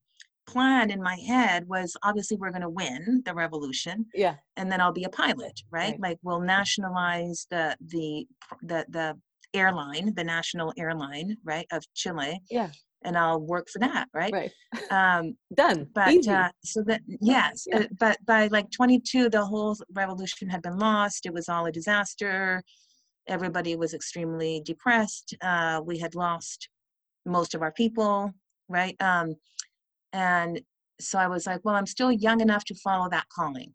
plan 0.46 0.90
in 0.90 1.02
my 1.02 1.16
head 1.26 1.66
was 1.68 1.96
obviously 2.02 2.37
we're 2.37 2.50
going 2.50 2.62
to 2.62 2.68
win 2.68 3.22
the 3.24 3.35
revolution 3.35 4.07
Yeah. 4.14 4.37
and 4.57 4.70
then 4.70 4.80
i'll 4.80 4.92
be 4.92 5.04
a 5.04 5.09
pilot 5.09 5.61
right, 5.70 5.92
Right. 5.92 6.00
like 6.00 6.18
we'll 6.22 6.40
nationalize 6.40 7.46
the 7.50 7.76
the 7.87 8.26
the 8.62 8.85
the 8.90 9.16
airline 9.54 10.12
the 10.14 10.24
national 10.24 10.72
airline 10.76 11.37
right 11.44 11.66
of 11.72 11.83
chile 11.94 12.40
Yeah. 12.50 12.70
and 13.04 13.16
i'll 13.16 13.40
work 13.40 13.68
for 13.70 13.78
that 13.80 14.07
right, 14.12 14.33
Right. 14.33 14.52
um 14.90 15.37
Done. 15.54 15.88
but 15.94 16.12
Easy. 16.12 16.30
uh, 16.30 16.50
so 16.64 16.83
that 16.87 17.00
yes 17.20 17.64
Yeah. 17.66 17.78
uh, 17.80 17.87
but 17.98 18.16
by 18.26 18.48
like 18.48 18.70
22 18.70 19.30
the 19.30 19.44
whole 19.44 19.76
revolution 19.92 20.48
had 20.48 20.62
been 20.62 20.78
lost 20.78 21.24
it 21.26 21.33
was 21.33 21.48
all 21.48 21.66
a 21.66 21.72
disaster 21.72 22.62
everybody 23.28 23.76
was 23.76 23.94
extremely 23.94 24.61
depressed 24.64 25.35
uh, 25.42 25.80
we 25.85 25.98
had 25.98 26.14
lost 26.14 26.68
most 27.24 27.54
of 27.54 27.62
our 27.62 27.72
people 27.72 28.30
right 28.68 28.96
um, 29.00 29.35
and 30.14 30.61
so 31.00 31.18
i 31.18 31.27
was 31.27 31.46
like 31.46 31.61
well 31.64 31.74
i'm 31.74 31.87
still 31.87 32.11
young 32.11 32.40
enough 32.40 32.64
to 32.64 32.74
follow 32.77 33.09
that 33.11 33.29
calling 33.29 33.74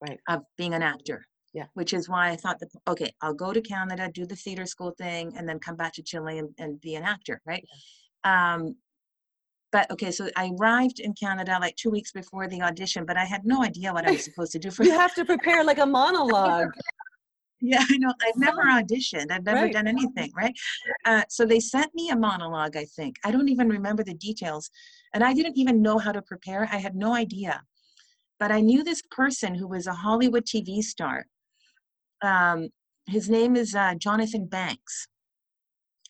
Right. 0.00 0.20
of 0.28 0.42
being 0.56 0.74
an 0.74 0.82
actor 0.82 1.26
Yeah. 1.54 1.66
which 1.74 1.92
is 1.92 2.08
why 2.08 2.28
i 2.30 2.36
thought 2.36 2.58
that 2.60 2.68
okay 2.86 3.10
i'll 3.22 3.34
go 3.34 3.52
to 3.52 3.60
canada 3.60 4.10
do 4.12 4.26
the 4.26 4.36
theater 4.36 4.66
school 4.66 4.92
thing 4.98 5.32
and 5.36 5.48
then 5.48 5.58
come 5.58 5.76
back 5.76 5.94
to 5.94 6.02
chile 6.02 6.38
and, 6.38 6.50
and 6.58 6.80
be 6.80 6.94
an 6.96 7.04
actor 7.04 7.40
right 7.46 7.64
um, 8.24 8.76
but 9.72 9.90
okay 9.90 10.10
so 10.10 10.28
i 10.36 10.50
arrived 10.60 11.00
in 11.00 11.12
canada 11.14 11.56
like 11.60 11.74
two 11.76 11.90
weeks 11.90 12.12
before 12.12 12.46
the 12.48 12.62
audition 12.62 13.04
but 13.06 13.16
i 13.16 13.24
had 13.24 13.44
no 13.44 13.62
idea 13.64 13.92
what 13.92 14.06
i 14.06 14.10
was 14.12 14.24
supposed 14.24 14.52
to 14.52 14.58
do 14.58 14.70
for 14.70 14.84
you 14.90 14.92
have 14.92 15.14
to 15.14 15.24
prepare 15.34 15.64
like 15.64 15.78
a 15.78 15.86
monologue. 15.86 16.72
Yeah, 17.60 17.82
I 17.90 17.96
know. 17.98 18.12
I've 18.22 18.36
never 18.36 18.62
auditioned. 18.62 19.32
I've 19.32 19.44
never 19.44 19.62
Right. 19.62 19.72
done 19.72 19.88
anything, 19.88 20.30
right? 20.36 20.54
Uh, 21.04 21.22
so 21.28 21.44
they 21.44 21.58
sent 21.58 21.92
me 21.92 22.10
a 22.10 22.16
monologue, 22.16 22.76
I 22.76 22.84
think. 22.84 23.16
I 23.24 23.32
don't 23.32 23.48
even 23.48 23.68
remember 23.68 24.04
the 24.04 24.14
details. 24.14 24.70
And 25.14 25.24
I 25.24 25.32
didn't 25.34 25.56
even 25.58 25.82
know 25.82 25.98
how 25.98 26.12
to 26.12 26.22
prepare. 26.22 26.68
I 26.70 26.76
had 26.76 26.94
no 26.94 27.14
idea. 27.14 27.62
But 28.38 28.52
I 28.52 28.60
knew 28.60 28.84
this 28.84 29.02
person 29.10 29.54
who 29.54 29.66
was 29.66 29.86
a 29.86 29.92
Hollywood 29.92 30.44
TV 30.44 30.80
star. 30.82 31.26
Um, 32.22 32.68
his 33.06 33.28
name 33.28 33.56
is 33.56 33.74
uh, 33.74 33.94
Jonathan 33.94 34.46
Banks. 34.46 35.06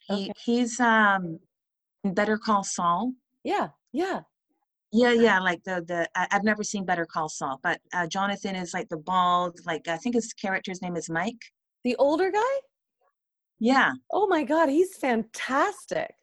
He, 0.09 0.15
Okay. 0.15 0.33
He's 0.45 0.81
um, 0.81 1.39
Better 2.05 2.39
Call 2.39 2.65
Saul. 2.65 3.13
Yeah. 3.45 3.69
Yeah. 3.93 4.21
Yeah, 4.91 5.13
yeah, 5.13 5.39
like 5.39 5.63
the 5.65 5.85
the 5.87 6.09
I- 6.15 6.29
I've 6.31 6.45
never 6.45 6.65
seen 6.65 6.87
Better 6.87 7.05
Call 7.05 7.29
Saul, 7.29 7.61
but 7.63 7.79
uh, 7.93 8.07
Jonathan 8.07 8.57
is 8.57 8.73
like 8.73 8.89
the 8.89 8.97
bald, 8.97 9.61
like 9.67 9.87
I 9.87 9.99
think 9.99 10.15
his 10.15 10.33
character's 10.33 10.81
name 10.81 10.97
is 10.97 11.11
Mike. 11.11 11.37
The 11.85 11.95
older 11.97 12.31
guy? 12.31 12.55
Yeah, 13.61 13.93
Oh 14.11 14.27
my 14.29 14.45
God. 14.45 14.71
He's 14.71 14.97
fantastic. 14.97 16.15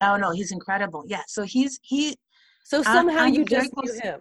Oh 0.00 0.16
no, 0.16 0.30
he's 0.30 0.52
incredible. 0.52 1.04
Yeah. 1.06 1.22
So 1.28 1.42
he's 1.42 1.78
he 1.82 2.16
So 2.64 2.82
somehow 2.82 3.20
I'm 3.20 3.34
you 3.34 3.44
just 3.44 3.72
knew 3.76 4.00
him. 4.02 4.20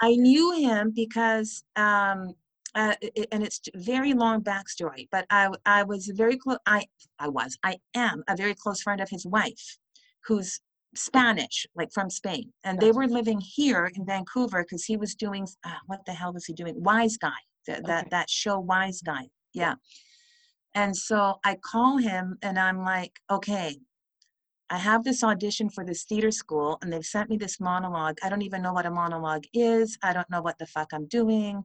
I 0.00 0.14
knew 0.14 0.52
him 0.52 0.92
because 0.94 1.62
um 1.76 2.34
uh, 2.76 2.94
i- 3.02 3.10
i- 3.18 3.26
and 3.32 3.42
it's 3.42 3.60
very 3.74 4.12
long 4.14 4.42
backstory, 4.42 5.08
but 5.10 5.26
I, 5.28 5.48
I 5.66 5.82
was 5.82 6.06
very 6.14 6.36
close 6.36 6.58
I 6.66 6.86
I 7.18 7.28
was 7.28 7.58
I 7.64 7.78
am 7.94 8.22
a 8.28 8.36
very 8.36 8.54
close 8.54 8.80
friend 8.82 9.00
of 9.00 9.08
his 9.10 9.26
wife 9.26 9.78
who's 10.26 10.60
Spanish, 10.94 11.66
like 11.74 11.90
from 11.92 12.10
Spain. 12.10 12.52
And 12.64 12.78
they 12.80 12.92
were 12.92 13.06
living 13.08 13.40
here 13.40 13.90
in 13.94 14.04
Vancouver 14.04 14.62
because 14.62 14.84
he 14.84 14.96
was 14.96 15.14
doing 15.14 15.46
uh, 15.64 15.80
what 15.86 16.04
the 16.06 16.12
hell 16.12 16.32
was 16.32 16.44
he 16.46 16.52
doing? 16.52 16.74
Wiseguy. 16.80 17.40
That 17.66 17.86
that 17.86 18.10
that 18.10 18.30
show 18.30 18.62
Wiseguy. 18.62 19.28
Yeah. 19.52 19.74
And 20.74 20.96
so 20.96 21.40
I 21.44 21.56
call 21.56 21.96
him 21.98 22.38
and 22.42 22.58
I'm 22.58 22.84
like, 22.84 23.12
okay, 23.30 23.76
I 24.70 24.78
have 24.78 25.02
this 25.02 25.24
audition 25.24 25.68
for 25.68 25.84
this 25.84 26.04
theater 26.04 26.30
school 26.30 26.78
and 26.80 26.92
they've 26.92 27.04
sent 27.04 27.28
me 27.28 27.36
this 27.36 27.58
monologue. 27.58 28.18
I 28.22 28.28
don't 28.28 28.42
even 28.42 28.62
know 28.62 28.72
what 28.72 28.86
a 28.86 28.90
monologue 28.90 29.44
is. 29.52 29.98
I 30.02 30.12
don't 30.12 30.30
know 30.30 30.40
what 30.40 30.58
the 30.58 30.66
fuck 30.66 30.92
I'm 30.92 31.06
doing. 31.06 31.64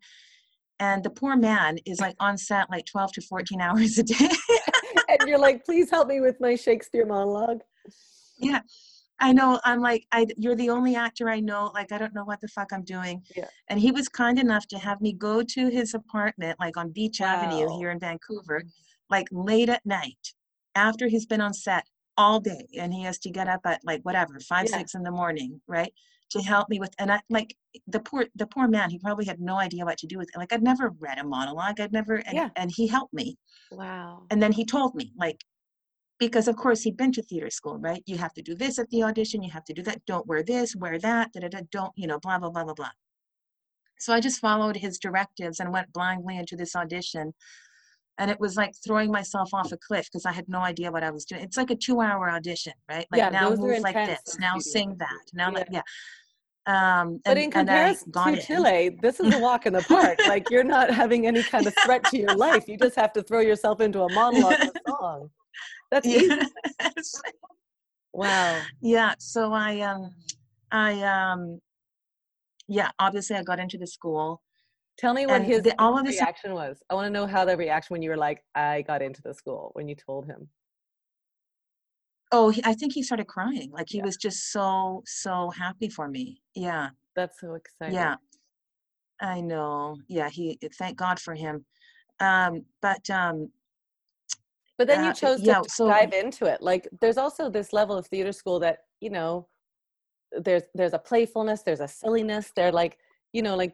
And 0.79 1.03
the 1.03 1.11
poor 1.11 1.35
man 1.37 1.77
is 1.85 2.01
like 2.01 2.15
on 2.19 2.37
set 2.37 2.69
like 2.69 2.85
12 2.87 3.13
to 3.13 3.21
14 3.21 3.61
hours 3.61 3.99
a 3.99 4.03
day. 4.03 4.29
and 5.07 5.29
you're 5.29 5.39
like, 5.39 5.63
please 5.63 5.89
help 5.91 6.07
me 6.07 6.19
with 6.19 6.35
my 6.39 6.55
Shakespeare 6.55 7.05
monologue. 7.05 7.61
yeah. 8.39 8.61
I 9.21 9.31
know. 9.31 9.61
I'm 9.63 9.79
like, 9.79 10.05
I, 10.11 10.27
you're 10.35 10.55
the 10.55 10.69
only 10.69 10.97
actor 10.97 11.29
I 11.29 11.39
know. 11.39 11.71
Like, 11.73 11.93
I 11.93 11.97
don't 11.97 12.13
know 12.13 12.25
what 12.25 12.41
the 12.41 12.49
fuck 12.49 12.73
I'm 12.73 12.83
doing. 12.83 13.23
Yeah. 13.33 13.45
And 13.69 13.79
he 13.79 13.91
was 13.91 14.09
kind 14.09 14.37
enough 14.37 14.67
to 14.67 14.77
have 14.77 14.99
me 14.99 15.13
go 15.13 15.41
to 15.41 15.69
his 15.69 15.93
apartment, 15.93 16.59
like 16.59 16.75
on 16.75 16.89
Beach 16.89 17.21
Avenue 17.21 17.77
here 17.77 17.91
in 17.91 17.99
Vancouver, 17.99 18.63
like 19.09 19.27
late 19.31 19.69
at 19.69 19.85
night 19.85 20.33
after 20.75 21.07
he's 21.07 21.25
been 21.25 21.39
on 21.39 21.53
set 21.53 21.85
all 22.17 22.39
day 22.39 22.67
and 22.77 22.93
he 22.93 23.03
has 23.03 23.19
to 23.19 23.29
get 23.29 23.47
up 23.47 23.61
at 23.65 23.81
like 23.83 24.01
whatever, 24.03 24.39
five, 24.39 24.67
Yeah. 24.69 24.77
six 24.77 24.95
in 24.95 25.03
the 25.03 25.11
morning, 25.11 25.61
right? 25.67 25.93
To 26.31 26.41
help 26.41 26.69
me 26.69 26.79
with, 26.79 26.93
and 26.97 27.11
I 27.11 27.19
like 27.29 27.55
the 27.87 27.99
poor, 27.99 28.25
the 28.35 28.47
poor 28.47 28.67
man, 28.67 28.89
he 28.89 28.99
probably 28.99 29.25
had 29.25 29.39
no 29.39 29.57
idea 29.57 29.85
what 29.85 29.97
to 29.99 30.07
do 30.07 30.17
with 30.17 30.29
it. 30.29 30.37
Like, 30.37 30.51
I'd 30.51 30.63
never 30.63 30.89
read 30.99 31.19
a 31.19 31.23
monologue. 31.23 31.79
I'd 31.79 31.93
never, 31.93 32.15
and, 32.15 32.35
Yeah. 32.35 32.49
and 32.55 32.71
he 32.71 32.87
helped 32.87 33.13
me. 33.13 33.37
Wow. 33.71 34.23
And 34.31 34.41
then 34.41 34.51
he 34.51 34.65
told 34.65 34.95
me, 34.95 35.13
like, 35.17 35.43
because 36.17 36.47
of 36.47 36.55
course 36.55 36.81
he'd 36.81 36.97
been 36.97 37.11
to 37.11 37.21
theater 37.21 37.49
school, 37.49 37.77
right? 37.77 38.01
You 38.05 38.17
have 38.17 38.33
to 38.33 38.41
do 38.41 38.55
this 38.55 38.79
at 38.79 38.89
the 38.89 39.03
audition, 39.03 39.43
you 39.43 39.51
have 39.51 39.65
to 39.65 39.73
do 39.73 39.83
that, 39.83 40.05
don't 40.05 40.25
wear 40.25 40.43
this, 40.43 40.75
wear 40.75 40.97
that, 40.99 41.33
da 41.33 41.41
da 41.41 41.49
da, 41.49 41.59
don't, 41.71 41.91
you 41.95 42.07
know, 42.07 42.19
blah, 42.19 42.39
blah, 42.39 42.49
blah, 42.49 42.63
blah, 42.63 42.73
blah. 42.73 42.91
So 43.99 44.13
I 44.13 44.19
just 44.19 44.39
followed 44.39 44.75
his 44.77 44.97
directives 44.97 45.59
and 45.59 45.71
went 45.71 45.91
blindly 45.93 46.37
into 46.37 46.55
this 46.55 46.75
audition. 46.75 47.33
And 48.17 48.31
it 48.31 48.39
was 48.39 48.55
like 48.55 48.71
throwing 48.85 49.11
myself 49.11 49.53
off 49.53 49.71
a 49.73 49.77
cliff 49.77 50.05
because 50.05 50.25
I 50.25 50.31
had 50.31 50.47
no 50.47 50.59
idea 50.59 50.91
what 50.91 51.03
I 51.03 51.11
was 51.11 51.25
doing. 51.25 51.41
It's 51.43 51.57
like 51.57 51.69
a 51.71 51.75
two 51.75 51.99
hour 52.01 52.29
audition, 52.29 52.73
right? 52.89 53.05
Like 53.11 53.19
Yeah, 53.19 53.29
now 53.29 53.49
move 53.55 53.79
like 53.81 53.95
this, 53.95 54.37
now 54.39 54.57
sing 54.59 54.95
that, 54.99 55.09
now 55.33 55.49
Yeah. 55.51 55.57
like, 55.57 55.67
yeah. 55.71 55.81
Um, 56.67 57.19
But 57.25 57.31
and- 57.37 57.39
in 57.45 57.51
comparison 57.51 58.11
to 58.11 58.29
in. 58.29 58.39
Chile, 58.41 58.97
this 59.01 59.19
is 59.19 59.33
a 59.35 59.39
walk 59.39 59.65
in 59.65 59.73
the 59.73 59.81
park. 59.87 60.17
like 60.27 60.49
you're 60.49 60.63
not 60.63 60.89
having 60.89 61.27
any 61.27 61.43
kind 61.43 61.67
of 61.67 61.73
threat 61.83 62.03
to 62.05 62.17
your 62.17 62.35
life. 62.35 62.67
You 62.67 62.77
just 62.77 62.95
have 62.95 63.11
to 63.13 63.21
throw 63.23 63.41
yourself 63.41 63.81
into 63.81 64.01
a 64.01 64.11
monologue 64.13 64.53
a 64.61 64.71
song. 64.89 65.29
That's 65.91 66.07
easy. 66.07 66.39
Yes. 66.79 67.21
Wow. 68.13 68.61
yeah 68.81 69.13
so 69.19 69.51
i 69.51 69.81
um 69.81 70.09
i 70.71 70.93
um 71.03 71.59
yeah 72.69 72.89
obviously 72.97 73.35
i 73.35 73.43
got 73.43 73.59
into 73.59 73.77
the 73.77 73.85
school 73.85 74.41
Tell 74.97 75.13
me 75.13 75.25
what 75.25 75.37
And 75.41 75.45
his 75.45 75.61
the- 75.63 75.75
all 75.79 75.97
of 75.97 76.05
this- 76.05 76.15
reaction 76.19 76.53
was. 76.53 76.81
I 76.89 76.93
want 76.95 77.05
to 77.07 77.09
know 77.09 77.27
how 77.27 77.43
the 77.45 77.57
reaction 77.57 77.93
when 77.93 78.01
you 78.01 78.09
were 78.09 78.17
like, 78.17 78.43
I 78.55 78.81
got 78.83 79.01
into 79.01 79.21
the 79.21 79.33
school, 79.33 79.71
when 79.73 79.87
you 79.87 79.95
told 79.95 80.25
him. 80.25 80.49
oh 82.31 82.49
he, 82.49 82.59
i 82.65 82.73
think 82.73 82.91
he 82.91 83.03
started 83.03 83.27
crying 83.27 83.69
like 83.71 83.87
he 83.87 83.99
Yeah. 83.99 84.03
was 84.07 84.17
just 84.17 84.39
so 84.51 85.03
so 85.05 85.51
happy 85.63 85.89
for 85.97 86.07
me 86.07 86.41
yeah 86.55 86.89
That's 87.15 87.39
so 87.39 87.53
exciting. 87.53 87.93
yeah 88.01 88.15
i 89.21 89.37
know 89.41 89.95
yeah 90.07 90.29
he 90.37 90.57
thank 90.79 90.97
god 90.97 91.17
for 91.19 91.35
him 91.35 91.55
um 92.19 92.53
but 92.81 93.03
um 93.21 93.37
But 94.77 94.87
then 94.89 95.03
you 95.05 95.11
Uh, 95.11 95.19
chose 95.23 95.39
to 95.41 95.45
yeah, 95.51 95.61
so- 95.77 95.87
dive 95.87 96.13
into 96.23 96.43
it. 96.53 96.59
Like 96.71 96.83
there's 97.01 97.19
also 97.23 97.43
this 97.57 97.69
level 97.79 97.95
of 97.99 98.05
theater 98.07 98.33
school 98.41 98.59
that, 98.65 98.77
you 99.05 99.11
know, 99.17 99.31
there's 100.45 100.65
there's 100.77 100.95
a 100.99 101.03
playfulness, 101.09 101.59
there's 101.63 101.83
a 101.89 101.91
silliness, 102.01 102.45
they're 102.55 102.75
like, 102.81 102.93
you 103.35 103.41
know, 103.45 103.55
like 103.63 103.73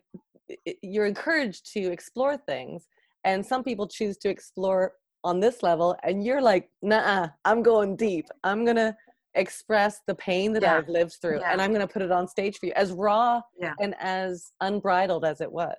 you're 0.81 1.05
encouraged 1.05 1.71
to 1.73 1.91
explore 1.91 2.37
things. 2.37 2.87
And 3.23 3.45
some 3.45 3.63
people 3.63 3.87
choose 3.87 4.17
to 4.17 4.29
explore 4.29 4.93
on 5.23 5.39
this 5.39 5.61
level 5.61 5.95
and 6.03 6.23
you're 6.25 6.41
like, 6.41 6.69
nah, 6.81 7.29
I'm 7.45 7.61
going 7.61 7.95
deep. 7.95 8.27
I'm 8.43 8.65
gonna 8.65 8.95
express 9.35 10.01
the 10.07 10.15
pain 10.15 10.51
that 10.53 10.63
Yeah, 10.63 10.77
I've 10.77 10.89
lived 10.89 11.17
through 11.21 11.39
and. 11.41 11.61
I'm 11.61 11.71
gonna 11.71 11.87
put 11.87 12.01
it 12.01 12.11
on 12.11 12.27
stage 12.27 12.57
for 12.57 12.65
you 12.65 12.73
as 12.75 12.91
raw 12.91 13.41
Yeah. 13.59 13.73
and 13.79 13.95
as 13.99 14.51
unbridled 14.61 15.23
as 15.23 15.39
it 15.41 15.51
was. 15.51 15.75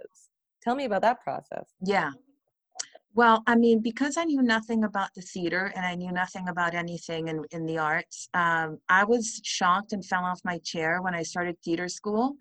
Tell 0.63 0.75
me 0.77 0.85
about 0.85 1.03
that 1.03 1.21
process. 1.23 1.67
yeah 1.85 2.11
well 3.15 3.43
i 3.47 3.55
mean 3.55 3.79
because 3.81 4.17
i 4.17 4.25
knew 4.25 4.41
nothing 4.43 4.85
about 4.85 5.11
the 5.15 5.21
theater 5.21 5.71
and 5.77 5.85
i 5.85 5.95
knew 5.95 6.13
nothing 6.13 6.49
about 6.49 6.73
anything 6.75 7.29
in, 7.29 7.45
in 7.51 7.67
the 7.67 7.77
arts 7.77 8.29
um, 8.35 8.79
i 8.89 9.05
was 9.05 9.41
shocked 9.45 9.93
and 9.93 10.03
fell 10.07 10.25
off 10.25 10.41
my 10.45 10.57
chair 10.59 11.03
when 11.03 11.15
i 11.15 11.23
started 11.23 11.57
theater 11.63 11.89
school 11.89 12.35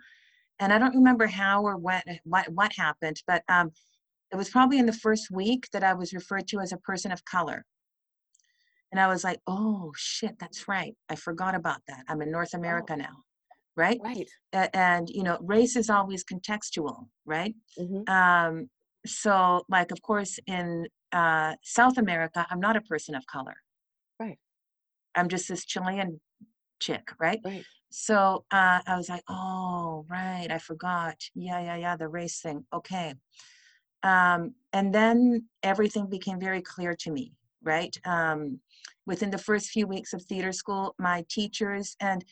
and 0.61 0.71
i 0.71 0.77
don't 0.79 0.95
remember 0.95 1.27
how 1.27 1.61
or 1.63 1.75
what 1.75 2.03
what, 2.23 2.47
what 2.53 2.71
happened 2.77 3.17
but 3.27 3.43
um, 3.49 3.71
it 4.31 4.37
was 4.37 4.49
probably 4.49 4.79
in 4.79 4.85
the 4.85 4.93
first 4.93 5.29
week 5.29 5.67
that 5.73 5.83
i 5.83 5.93
was 5.93 6.13
referred 6.13 6.47
to 6.47 6.59
as 6.59 6.71
a 6.71 6.77
person 6.77 7.11
of 7.11 7.25
color 7.25 7.65
and 8.91 9.01
i 9.01 9.07
was 9.07 9.23
like 9.25 9.39
oh 9.47 9.91
shit 9.97 10.35
that's 10.39 10.67
right 10.69 10.95
i 11.09 11.15
forgot 11.15 11.53
about 11.55 11.81
that 11.89 12.03
i'm 12.07 12.21
in 12.21 12.31
north 12.31 12.53
america 12.53 12.95
now 12.95 13.15
right 13.75 13.99
Right. 14.03 14.29
And 14.73 15.09
you 15.09 15.23
know 15.23 15.37
race 15.41 15.75
is 15.75 15.89
always 15.89 16.23
contextual 16.23 17.07
right 17.25 17.55
Mm-hmm. 17.79 18.03
um, 18.13 18.69
so 19.05 19.63
like 19.69 19.91
of 19.91 20.01
course 20.01 20.37
in 20.45 20.87
uh, 21.11 21.55
south 21.63 21.97
america 21.97 22.45
i'm 22.49 22.59
not 22.59 22.75
a 22.77 22.81
person 22.81 23.15
of 23.15 23.25
color 23.27 23.55
Right. 24.19 24.37
I'm 25.15 25.29
just 25.29 25.47
this 25.49 25.65
Chilean 25.65 26.21
chick, 26.79 27.05
right? 27.19 27.39
Right. 27.43 27.65
So 27.91 28.45
uh, 28.51 28.79
I 28.87 28.95
was 28.95 29.09
like, 29.09 29.23
oh, 29.27 30.05
right, 30.09 30.47
I 30.49 30.57
forgot. 30.57 31.17
Yeah, 31.35 31.61
yeah, 31.61 31.75
yeah, 31.75 31.95
the 31.97 32.07
race 32.07 32.39
thing. 32.39 32.65
Okay. 32.73 33.13
Um, 34.03 34.55
and 34.73 34.95
then 34.95 35.45
everything 35.61 36.07
became 36.07 36.39
very 36.39 36.61
clear 36.61 36.95
to 36.95 37.11
me, 37.11 37.33
right? 37.61 37.95
Um, 38.05 38.59
within 39.05 39.29
the 39.29 39.37
first 39.37 39.69
few 39.69 39.87
weeks 39.87 40.13
of 40.13 40.23
theater 40.23 40.53
school, 40.53 40.95
my 40.99 41.25
teachers 41.29 41.95
and 41.99 42.23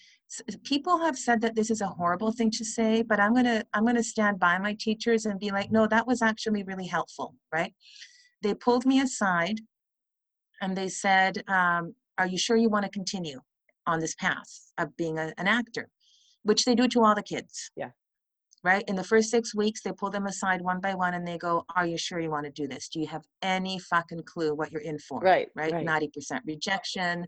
people 0.63 0.99
have 0.99 1.17
said 1.17 1.41
that 1.41 1.55
this 1.55 1.69
is 1.69 1.81
a 1.81 1.87
horrible 1.87 2.31
thing 2.31 2.51
to 2.51 2.63
say, 2.63 3.01
but 3.01 3.19
I'm 3.19 3.33
gonna 3.33 3.65
I'm 3.73 3.85
gonna 3.85 4.03
stand 4.03 4.39
by 4.39 4.57
my 4.59 4.75
teachers 4.79 5.25
and 5.25 5.39
be 5.39 5.51
like, 5.51 5.71
no, 5.71 5.87
that 5.87 6.07
was 6.07 6.21
actually 6.21 6.63
really 6.63 6.87
helpful, 6.87 7.35
right? 7.51 7.73
They 8.41 8.53
pulled 8.53 8.85
me 8.85 9.01
aside 9.01 9.59
and 10.61 10.77
they 10.77 10.87
said, 10.87 11.43
um, 11.47 11.95
"Are 12.17 12.27
you 12.27 12.37
sure 12.37 12.55
you 12.57 12.69
want 12.69 12.85
to 12.85 12.91
continue 12.91 13.41
on 13.89 13.99
this 13.99 14.15
path 14.15 14.71
of 14.78 14.95
being 14.97 15.17
a, 15.17 15.34
an 15.38 15.47
actor?" 15.47 15.89
Which 16.43 16.63
they 16.63 16.75
do 16.75 16.88
to 16.88 17.04
all 17.04 17.15
the 17.15 17.23
kids. 17.23 17.71
Yeah 17.75 17.89
right? 18.63 18.84
In 18.88 18.95
the 18.95 19.04
first 19.04 19.30
six 19.30 19.56
weeks, 19.56 19.82
they 19.82 19.91
pull 19.91 20.10
them 20.10 20.28
aside 20.28 20.62
one 20.62 20.80
by 20.80 20.93
one 20.93 21.13
and 21.13 21.25
they 21.25 21.38
go, 21.38 21.65
Are 21.75 21.86
you 21.86 21.97
sure 21.97 22.19
you 22.19 22.30
want 22.30 22.45
to 22.45 22.52
do 22.52 22.67
this? 22.67 22.89
Do 22.89 22.99
you 22.99 23.08
have 23.08 23.23
any 23.41 23.80
fucking 23.80 24.23
clue 24.23 24.54
what 24.54 24.71
you're 24.71 24.82
in 24.82 24.99
for? 24.99 25.19
Right. 25.19 25.49
Right. 25.56 25.71
right. 25.71 25.86
90% 25.86 26.41
rejection, 26.45 27.25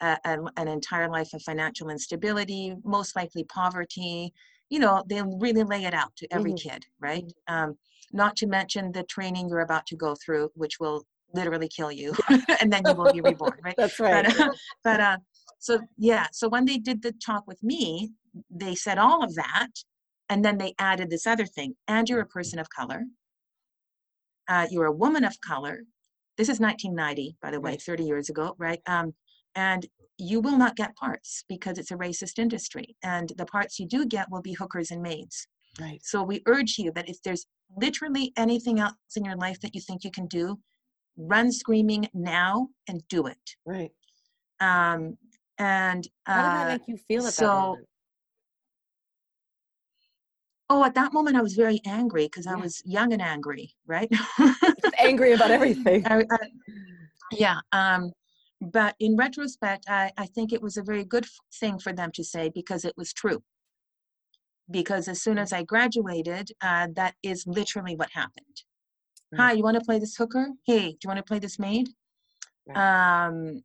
uh, 0.00 0.16
an, 0.24 0.48
an 0.56 0.68
entire 0.68 1.08
life 1.08 1.32
of 1.34 1.42
financial 1.42 1.90
instability, 1.90 2.74
most 2.84 3.16
likely 3.16 3.44
poverty. 3.44 4.32
You 4.70 4.80
know, 4.80 5.04
they 5.08 5.22
really 5.22 5.62
lay 5.62 5.84
it 5.84 5.94
out 5.94 6.14
to 6.16 6.26
every 6.32 6.52
mm-hmm. 6.52 6.68
kid, 6.70 6.84
right? 7.00 7.24
Mm-hmm. 7.24 7.54
Um, 7.54 7.78
not 8.12 8.36
to 8.36 8.46
mention 8.46 8.92
the 8.92 9.04
training 9.04 9.48
you're 9.48 9.60
about 9.60 9.86
to 9.86 9.96
go 9.96 10.16
through, 10.24 10.50
which 10.54 10.78
will 10.80 11.04
literally 11.34 11.68
kill 11.68 11.90
you 11.90 12.14
and 12.60 12.72
then 12.72 12.82
you 12.86 12.94
will 12.94 13.12
be 13.12 13.20
reborn, 13.20 13.58
right? 13.62 13.74
That's 13.78 13.98
right. 14.00 14.24
But, 14.24 14.40
uh, 14.40 14.50
but 14.84 15.00
uh, 15.00 15.16
so, 15.66 15.80
yeah, 15.98 16.28
so 16.32 16.48
when 16.48 16.64
they 16.64 16.78
did 16.78 17.02
the 17.02 17.10
talk 17.10 17.44
with 17.48 17.60
me, 17.60 18.12
they 18.48 18.76
said 18.76 18.98
all 18.98 19.24
of 19.24 19.34
that 19.34 19.70
and 20.28 20.44
then 20.44 20.58
they 20.58 20.74
added 20.78 21.10
this 21.10 21.26
other 21.26 21.44
thing 21.44 21.74
and 21.88 22.08
you're 22.08 22.20
a 22.20 22.26
person 22.26 22.60
of 22.60 22.70
color. 22.70 23.02
Uh, 24.46 24.68
you're 24.70 24.86
a 24.86 24.92
woman 24.92 25.24
of 25.24 25.34
color. 25.40 25.80
This 26.38 26.48
is 26.48 26.60
1990, 26.60 27.36
by 27.42 27.50
the 27.50 27.60
way, 27.60 27.76
30 27.76 28.04
years 28.04 28.30
ago, 28.30 28.54
right? 28.58 28.80
Um, 28.86 29.12
and 29.56 29.84
you 30.18 30.40
will 30.40 30.56
not 30.56 30.76
get 30.76 30.94
parts 30.94 31.42
because 31.48 31.78
it's 31.78 31.90
a 31.90 31.96
racist 31.96 32.38
industry. 32.38 32.94
And 33.02 33.32
the 33.36 33.46
parts 33.46 33.80
you 33.80 33.88
do 33.88 34.06
get 34.06 34.30
will 34.30 34.42
be 34.42 34.52
hookers 34.52 34.92
and 34.92 35.02
maids. 35.02 35.48
Right. 35.80 36.00
So 36.04 36.22
we 36.22 36.42
urge 36.46 36.78
you 36.78 36.92
that 36.92 37.08
if 37.08 37.20
there's 37.24 37.44
literally 37.76 38.32
anything 38.36 38.78
else 38.78 38.94
in 39.16 39.24
your 39.24 39.36
life 39.36 39.60
that 39.62 39.74
you 39.74 39.80
think 39.80 40.04
you 40.04 40.12
can 40.12 40.28
do, 40.28 40.60
run 41.16 41.50
screaming 41.50 42.08
now 42.14 42.68
and 42.86 43.02
do 43.08 43.26
it. 43.26 43.56
Right. 43.66 43.90
Um, 44.60 45.18
and 45.58 46.06
uh, 46.26 46.32
how 46.32 46.42
did 46.42 46.52
that 46.52 46.66
uh, 46.66 46.72
make 46.72 46.88
you 46.88 46.96
feel 46.96 47.26
at 47.26 47.34
so, 47.34 47.46
that 47.46 47.52
moment? 47.52 47.86
Oh, 50.68 50.84
at 50.84 50.94
that 50.94 51.12
moment, 51.12 51.36
I 51.36 51.42
was 51.42 51.54
very 51.54 51.80
angry 51.86 52.26
because 52.26 52.46
yeah. 52.46 52.52
I 52.52 52.56
was 52.56 52.82
young 52.84 53.12
and 53.12 53.22
angry, 53.22 53.72
right? 53.86 54.10
angry 54.98 55.32
about 55.32 55.52
everything. 55.52 56.02
I, 56.06 56.24
I, 56.30 56.38
yeah. 57.30 57.60
Um, 57.72 58.10
but 58.60 58.96
in 58.98 59.16
retrospect, 59.16 59.84
I, 59.88 60.10
I 60.16 60.26
think 60.26 60.52
it 60.52 60.62
was 60.62 60.76
a 60.76 60.82
very 60.82 61.04
good 61.04 61.26
thing 61.60 61.78
for 61.78 61.92
them 61.92 62.10
to 62.14 62.24
say 62.24 62.50
because 62.52 62.84
it 62.84 62.94
was 62.96 63.12
true. 63.12 63.42
Because 64.68 65.06
as 65.06 65.22
soon 65.22 65.38
as 65.38 65.52
I 65.52 65.62
graduated, 65.62 66.50
uh, 66.60 66.88
that 66.96 67.14
is 67.22 67.46
literally 67.46 67.94
what 67.94 68.10
happened. 68.12 68.62
Right. 69.30 69.40
Hi, 69.40 69.52
you 69.52 69.62
want 69.62 69.78
to 69.78 69.84
play 69.84 70.00
this 70.00 70.16
hooker? 70.16 70.48
Hey, 70.66 70.90
do 70.90 70.98
you 71.04 71.08
want 71.08 71.18
to 71.18 71.24
play 71.24 71.38
this 71.38 71.58
maid? 71.60 71.90
Right. 72.66 73.26
Um, 73.26 73.62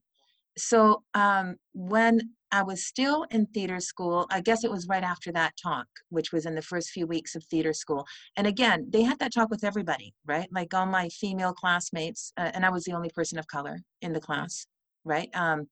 so 0.58 1.04
um, 1.14 1.56
when 1.74 2.22
I 2.52 2.64
was 2.64 2.86
still 2.86 3.26
in 3.32 3.46
theater 3.48 3.80
school. 3.80 4.28
I 4.30 4.42
guess 4.42 4.64
it 4.64 4.72
was 4.72 4.88
right 4.88 5.04
after 5.04 5.32
that 5.32 5.54
talk, 5.62 5.88
which 6.10 6.34
was 6.34 6.46
in 6.46 6.54
the 6.54 6.62
first 6.62 6.90
few 6.90 7.08
weeks 7.08 7.34
of 7.36 7.46
theater 7.46 7.72
school. 7.72 8.06
And 8.36 8.46
again, 8.46 8.88
they 8.90 9.04
had 9.04 9.20
that 9.20 9.34
talk 9.34 9.50
with 9.50 9.64
everybody, 9.64 10.14
right? 10.26 10.50
Like 10.52 10.74
all 10.74 10.86
my 10.86 11.08
female 11.10 11.54
classmates, 11.54 12.34
uh, 12.38 12.52
and 12.54 12.66
I 12.66 12.70
was 12.70 12.84
the 12.84 12.92
only 12.94 13.10
person 13.10 13.40
of 13.40 13.48
color 13.48 13.80
in 14.02 14.12
the 14.12 14.20
class, 14.20 14.66
right? 15.06 15.30
Um, 15.34 15.68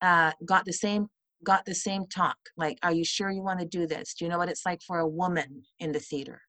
uh, 0.00 0.32
got 0.46 0.64
the 0.64 0.72
same 0.72 1.08
got 1.42 1.64
the 1.64 1.74
same 1.74 2.04
talk. 2.06 2.36
Like, 2.56 2.78
are 2.82 2.92
you 2.92 3.04
sure 3.04 3.30
you 3.30 3.42
want 3.42 3.60
to 3.60 3.66
do 3.66 3.86
this? 3.86 4.14
Do 4.14 4.24
you 4.24 4.30
know 4.30 4.36
what 4.36 4.50
it's 4.50 4.66
like 4.66 4.82
for 4.86 4.98
a 4.98 5.08
woman 5.08 5.62
in 5.78 5.90
the 5.90 5.98
theater? 5.98 6.42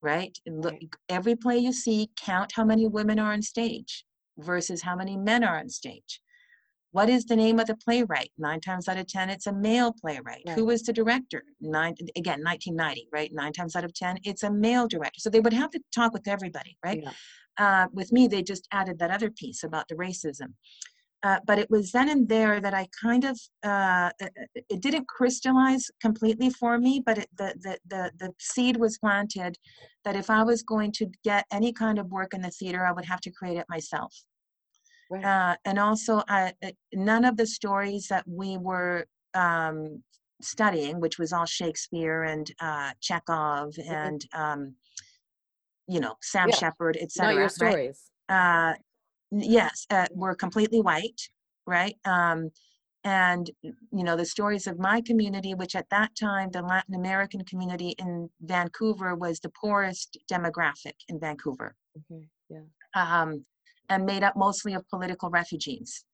Right? 0.00 0.38
Look, 0.46 0.76
every 1.08 1.34
play 1.34 1.58
you 1.58 1.72
see, 1.72 2.10
count 2.16 2.52
how 2.54 2.64
many 2.64 2.86
women 2.86 3.18
are 3.18 3.32
on 3.32 3.42
stage 3.42 4.04
versus 4.38 4.82
how 4.82 4.94
many 4.94 5.16
men 5.16 5.42
are 5.42 5.58
on 5.58 5.68
stage 5.68 6.20
what 6.96 7.10
is 7.10 7.26
the 7.26 7.36
name 7.36 7.58
of 7.60 7.66
the 7.66 7.76
playwright? 7.76 8.32
Nine 8.38 8.58
times 8.58 8.88
out 8.88 8.96
of 8.96 9.06
10, 9.06 9.28
it's 9.28 9.46
a 9.46 9.52
male 9.52 9.92
playwright. 9.92 10.42
Right. 10.46 10.58
Who 10.58 10.70
is 10.70 10.82
the 10.82 10.94
director? 10.94 11.42
Nine, 11.60 11.94
again, 12.16 12.40
1990, 12.42 13.08
right? 13.12 13.30
Nine 13.34 13.52
times 13.52 13.76
out 13.76 13.84
of 13.84 13.92
10, 13.92 14.20
it's 14.24 14.44
a 14.44 14.50
male 14.50 14.88
director. 14.88 15.20
So 15.20 15.28
they 15.28 15.40
would 15.40 15.52
have 15.52 15.70
to 15.72 15.80
talk 15.94 16.14
with 16.14 16.26
everybody, 16.26 16.78
right? 16.82 17.02
Yeah. 17.02 17.10
Uh, 17.58 17.88
with 17.92 18.12
me, 18.12 18.28
they 18.28 18.42
just 18.42 18.66
added 18.72 18.98
that 19.00 19.10
other 19.10 19.30
piece 19.30 19.62
about 19.62 19.88
the 19.88 19.94
racism. 19.94 20.54
Uh, 21.22 21.38
but 21.46 21.58
it 21.58 21.68
was 21.68 21.92
then 21.92 22.08
and 22.08 22.26
there 22.30 22.62
that 22.62 22.72
I 22.72 22.88
kind 23.02 23.24
of 23.24 23.38
uh, 23.62 24.10
it 24.54 24.80
didn't 24.80 25.06
crystallize 25.06 25.90
completely 26.00 26.48
for 26.48 26.78
me, 26.78 27.02
but 27.04 27.18
it, 27.18 27.28
the, 27.36 27.54
the 27.62 27.78
the 27.88 28.12
the 28.20 28.32
seed 28.38 28.76
was 28.76 28.98
planted 28.98 29.56
that 30.04 30.14
if 30.14 30.30
I 30.30 30.42
was 30.44 30.62
going 30.62 30.92
to 30.92 31.06
get 31.24 31.44
any 31.50 31.72
kind 31.72 31.98
of 31.98 32.10
work 32.10 32.32
in 32.32 32.42
the 32.42 32.50
theater, 32.50 32.86
I 32.86 32.92
would 32.92 33.06
have 33.06 33.20
to 33.22 33.30
create 33.30 33.56
it 33.58 33.66
myself. 33.68 34.14
Right. 35.10 35.24
Uh, 35.24 35.56
and 35.64 35.78
also, 35.78 36.22
uh, 36.28 36.50
none 36.92 37.24
of 37.24 37.36
the 37.36 37.46
stories 37.46 38.08
that 38.08 38.24
we 38.26 38.56
were 38.56 39.06
um, 39.34 40.02
studying, 40.42 41.00
which 41.00 41.18
was 41.18 41.32
all 41.32 41.46
Shakespeare 41.46 42.24
and 42.24 42.50
uh, 42.60 42.90
Chekhov 43.00 43.74
mm-hmm. 43.74 43.92
and 43.92 44.26
um, 44.32 44.74
you 45.88 46.00
know 46.00 46.14
Sam 46.22 46.48
yeah. 46.48 46.56
Shepard, 46.56 46.96
etc. 47.00 47.32
Not 47.32 47.38
your 47.38 47.48
stories. 47.48 48.02
Right? 48.28 48.72
Uh, 48.72 48.74
yes, 49.32 49.86
uh, 49.90 50.06
were 50.12 50.34
completely 50.34 50.80
white, 50.80 51.20
right? 51.66 51.96
Um, 52.04 52.50
and 53.04 53.48
you 53.62 54.02
know 54.02 54.16
the 54.16 54.24
stories 54.24 54.66
of 54.66 54.78
my 54.78 55.00
community, 55.00 55.54
which 55.54 55.76
at 55.76 55.88
that 55.90 56.10
time 56.18 56.50
the 56.50 56.62
Latin 56.62 56.94
American 56.94 57.44
community 57.44 57.94
in 57.98 58.28
Vancouver 58.40 59.14
was 59.14 59.38
the 59.40 59.50
poorest 59.60 60.18
demographic 60.30 60.94
in 61.08 61.20
Vancouver. 61.20 61.76
Okay. 62.10 62.26
Yeah. 62.50 62.62
Um, 62.94 63.44
and 63.88 64.04
made 64.04 64.22
up 64.22 64.34
mostly 64.36 64.74
of 64.74 64.88
political 64.88 65.30
refugees 65.30 66.04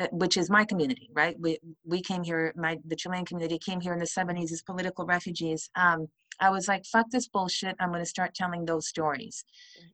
uh, 0.00 0.08
which 0.10 0.36
is 0.36 0.50
my 0.50 0.64
community 0.64 1.08
right? 1.12 1.36
We 1.38 1.58
we 1.84 2.00
came 2.02 2.24
here 2.24 2.52
my 2.56 2.78
the 2.84 2.96
chilean 2.96 3.24
community 3.24 3.58
came 3.58 3.80
here 3.80 3.92
in 3.92 4.00
the 4.00 4.06
70s 4.06 4.50
as 4.52 4.62
political 4.62 5.04
refugees. 5.06 5.70
Um, 5.76 6.08
i 6.40 6.50
was 6.50 6.66
like 6.66 6.84
fuck 6.84 7.06
this 7.10 7.28
bullshit. 7.28 7.76
I'm 7.78 7.90
going 7.90 8.02
to 8.02 8.08
start 8.08 8.34
telling 8.34 8.64
those 8.64 8.88
stories. 8.88 9.44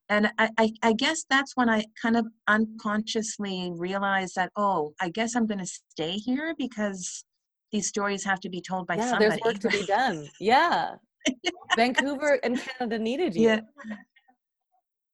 And 0.09 0.33
I, 0.39 0.49
I, 0.57 0.73
I 0.83 0.93
guess 0.95 1.27
that's 1.29 1.55
when 1.55 1.69
i 1.69 1.85
kind 2.01 2.17
of 2.17 2.27
unconsciously 2.49 3.73
realized 3.75 4.37
that 4.37 4.51
oh 4.57 4.95
i 5.01 5.11
guess 5.11 5.35
i'm 5.37 5.47
going 5.47 5.59
to 5.59 5.73
stay 5.93 6.13
here 6.13 6.55
because 6.57 7.25
these 7.71 7.87
stories 7.87 8.25
have 8.25 8.41
to 8.41 8.49
be 8.49 8.63
told 8.63 8.87
by 8.87 8.97
yeah, 8.97 9.11
somebody 9.11 9.29
there's 9.29 9.41
work 9.45 9.59
to 9.61 9.69
be 9.69 9.85
done. 9.87 10.27
Yeah. 10.41 10.95
Vancouver 11.77 12.41
and 12.43 12.59
canada 12.59 12.99
needed 12.99 13.35
you. 13.37 13.49
Yeah 13.49 13.61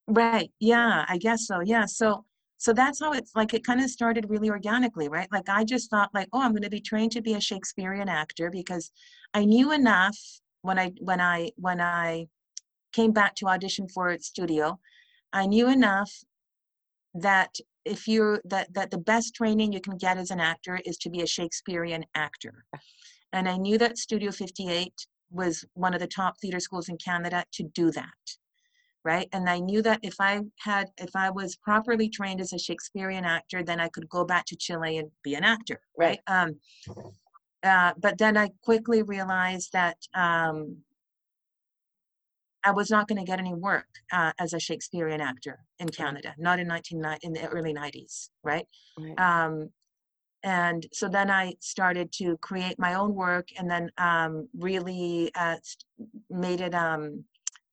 Right. 0.09 0.51
Yeah, 0.61 1.05
I 1.09 1.19
guess 1.19 1.47
so. 1.47 1.61
Yeah. 1.61 1.87
So 1.87 2.25
so 2.59 2.73
that's 2.73 3.01
how 3.01 3.13
it's 3.13 3.33
like 3.35 3.53
it 3.55 3.65
kind 3.67 3.81
of 3.81 3.91
started 3.91 4.31
really 4.31 4.49
organically, 4.51 5.09
right? 5.09 5.29
Like 5.31 5.49
I 5.49 5.65
just 5.65 5.91
thought 5.91 6.11
like, 6.15 6.29
oh, 6.33 6.41
I'm 6.41 6.53
going 6.53 6.63
to 6.63 6.71
be 6.71 6.81
trained 6.81 7.13
to 7.13 7.21
be 7.21 7.35
a 7.35 7.41
Shakespearean 7.41 8.09
actor 8.09 8.51
because 8.51 8.91
I 9.35 9.45
knew 9.45 9.73
enough 9.73 10.17
when 10.63 10.79
I 10.79 10.93
when 11.01 11.21
I 11.21 11.51
when 11.57 11.81
I 11.81 12.29
came 12.93 13.13
back 13.13 13.35
to 13.37 13.49
audition 13.49 13.89
for 13.89 14.17
studio, 14.19 14.79
I 15.33 15.47
knew 15.47 15.69
enough 15.69 16.13
that 17.15 17.57
if 17.85 18.09
you're 18.09 18.41
that 18.45 18.73
that 18.75 18.91
the 18.91 18.99
best 18.99 19.35
training 19.35 19.73
you 19.73 19.81
can 19.81 19.97
get 19.97 20.19
as 20.19 20.31
an 20.31 20.41
actor 20.41 20.81
is 20.85 20.97
to 20.99 21.11
be 21.11 21.23
a 21.23 21.27
Shakespearean 21.27 22.05
actor. 22.15 22.65
And 23.33 23.49
I 23.49 23.57
knew 23.57 23.77
that 23.79 23.99
Studio 23.99 24.31
58 24.31 24.93
was 25.31 25.65
one 25.75 25.95
of 25.95 26.01
the 26.01 26.07
top 26.07 26.39
theater 26.41 26.61
schools 26.61 26.89
in 26.89 26.97
Canada 26.97 27.45
to 27.53 27.65
do 27.65 27.91
that 27.91 28.37
right 29.07 29.29
and 29.33 29.49
i 29.49 29.59
knew 29.59 29.81
that 29.81 30.01
if 30.03 30.17
i 30.21 30.41
had 30.59 30.89
if 30.99 31.15
i 31.15 31.31
was 31.31 31.57
properly 31.57 32.09
trained 32.09 32.41
as 32.41 32.53
a 32.53 32.59
shakespearean 32.59 33.25
actor 33.25 33.63
then 33.63 33.81
i 33.81 33.89
could 33.89 34.09
go 34.09 34.25
back 34.25 34.45
to 34.45 34.57
chile 34.57 34.99
and 34.99 35.11
be 35.23 35.35
an 35.35 35.45
actor 35.45 35.81
right, 35.97 36.19
right. 36.29 36.43
um 36.43 36.57
uh, 37.63 37.93
but 37.99 38.19
then 38.19 38.37
i 38.37 38.49
quickly 38.63 39.03
realized 39.03 39.73
that 39.73 39.97
um 40.15 40.77
I 42.65 42.73
was 42.73 42.91
not 42.91 43.07
going 43.07 43.21
to 43.21 43.25
get 43.25 43.39
any 43.39 43.55
work 43.55 43.87
uh, 44.13 44.33
as 44.41 44.53
a 44.53 44.59
Shakespearean 44.59 45.21
actor 45.21 45.61
in 45.79 45.89
Canada, 45.89 46.35
not 46.37 46.59
in 46.59 46.67
1990 46.67 47.25
in 47.25 47.33
the 47.33 47.49
early 47.57 47.73
90s, 47.73 48.31
right? 48.43 48.67
right. 48.99 49.21
Um, 49.21 49.71
and 50.43 50.85
so 50.93 51.09
then 51.09 51.31
I 51.31 51.55
started 51.61 52.11
to 52.15 52.37
create 52.39 52.77
my 52.77 52.95
own 52.95 53.15
work, 53.15 53.49
and 53.57 53.71
then 53.71 53.91
um, 53.99 54.49
really 54.59 55.31
uh, 55.37 55.57
made 56.29 56.61
it 56.61 56.75
um, 56.75 57.25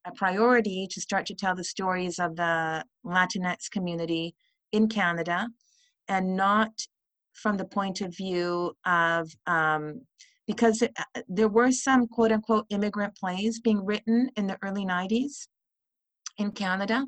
a 0.05 0.11
priority 0.11 0.87
to 0.91 1.01
start 1.01 1.25
to 1.27 1.35
tell 1.35 1.55
the 1.55 1.63
stories 1.63 2.19
of 2.19 2.35
the 2.35 2.83
Latinx 3.05 3.69
community 3.71 4.35
in 4.71 4.87
Canada 4.87 5.47
and 6.07 6.35
not 6.35 6.71
from 7.33 7.57
the 7.57 7.65
point 7.65 8.01
of 8.01 8.15
view 8.15 8.75
of 8.85 9.31
um, 9.47 10.01
because 10.45 10.81
it, 10.81 10.91
uh, 10.97 11.21
there 11.27 11.47
were 11.47 11.71
some 11.71 12.07
quote 12.07 12.31
unquote 12.31 12.65
immigrant 12.69 13.15
plays 13.15 13.59
being 13.59 13.83
written 13.85 14.29
in 14.35 14.47
the 14.47 14.57
early 14.61 14.85
90s 14.85 15.47
in 16.37 16.51
Canada, 16.51 17.05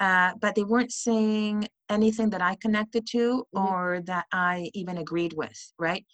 uh, 0.00 0.32
but 0.40 0.54
they 0.54 0.64
weren't 0.64 0.92
saying 0.92 1.68
anything 1.90 2.30
that 2.30 2.42
I 2.42 2.56
connected 2.56 3.06
to 3.08 3.44
Mhm. 3.54 3.70
or 3.70 4.00
that 4.06 4.26
I 4.32 4.70
even 4.74 4.98
agreed 4.98 5.34
with, 5.34 5.72
right? 5.78 6.04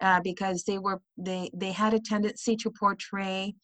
Uh, 0.00 0.20
because 0.20 0.64
they 0.64 0.78
were 0.78 1.00
they 1.16 1.50
they 1.54 1.72
had 1.72 1.94
a 1.94 2.00
tendency 2.00 2.56
to 2.56 2.70
portray 2.70 3.54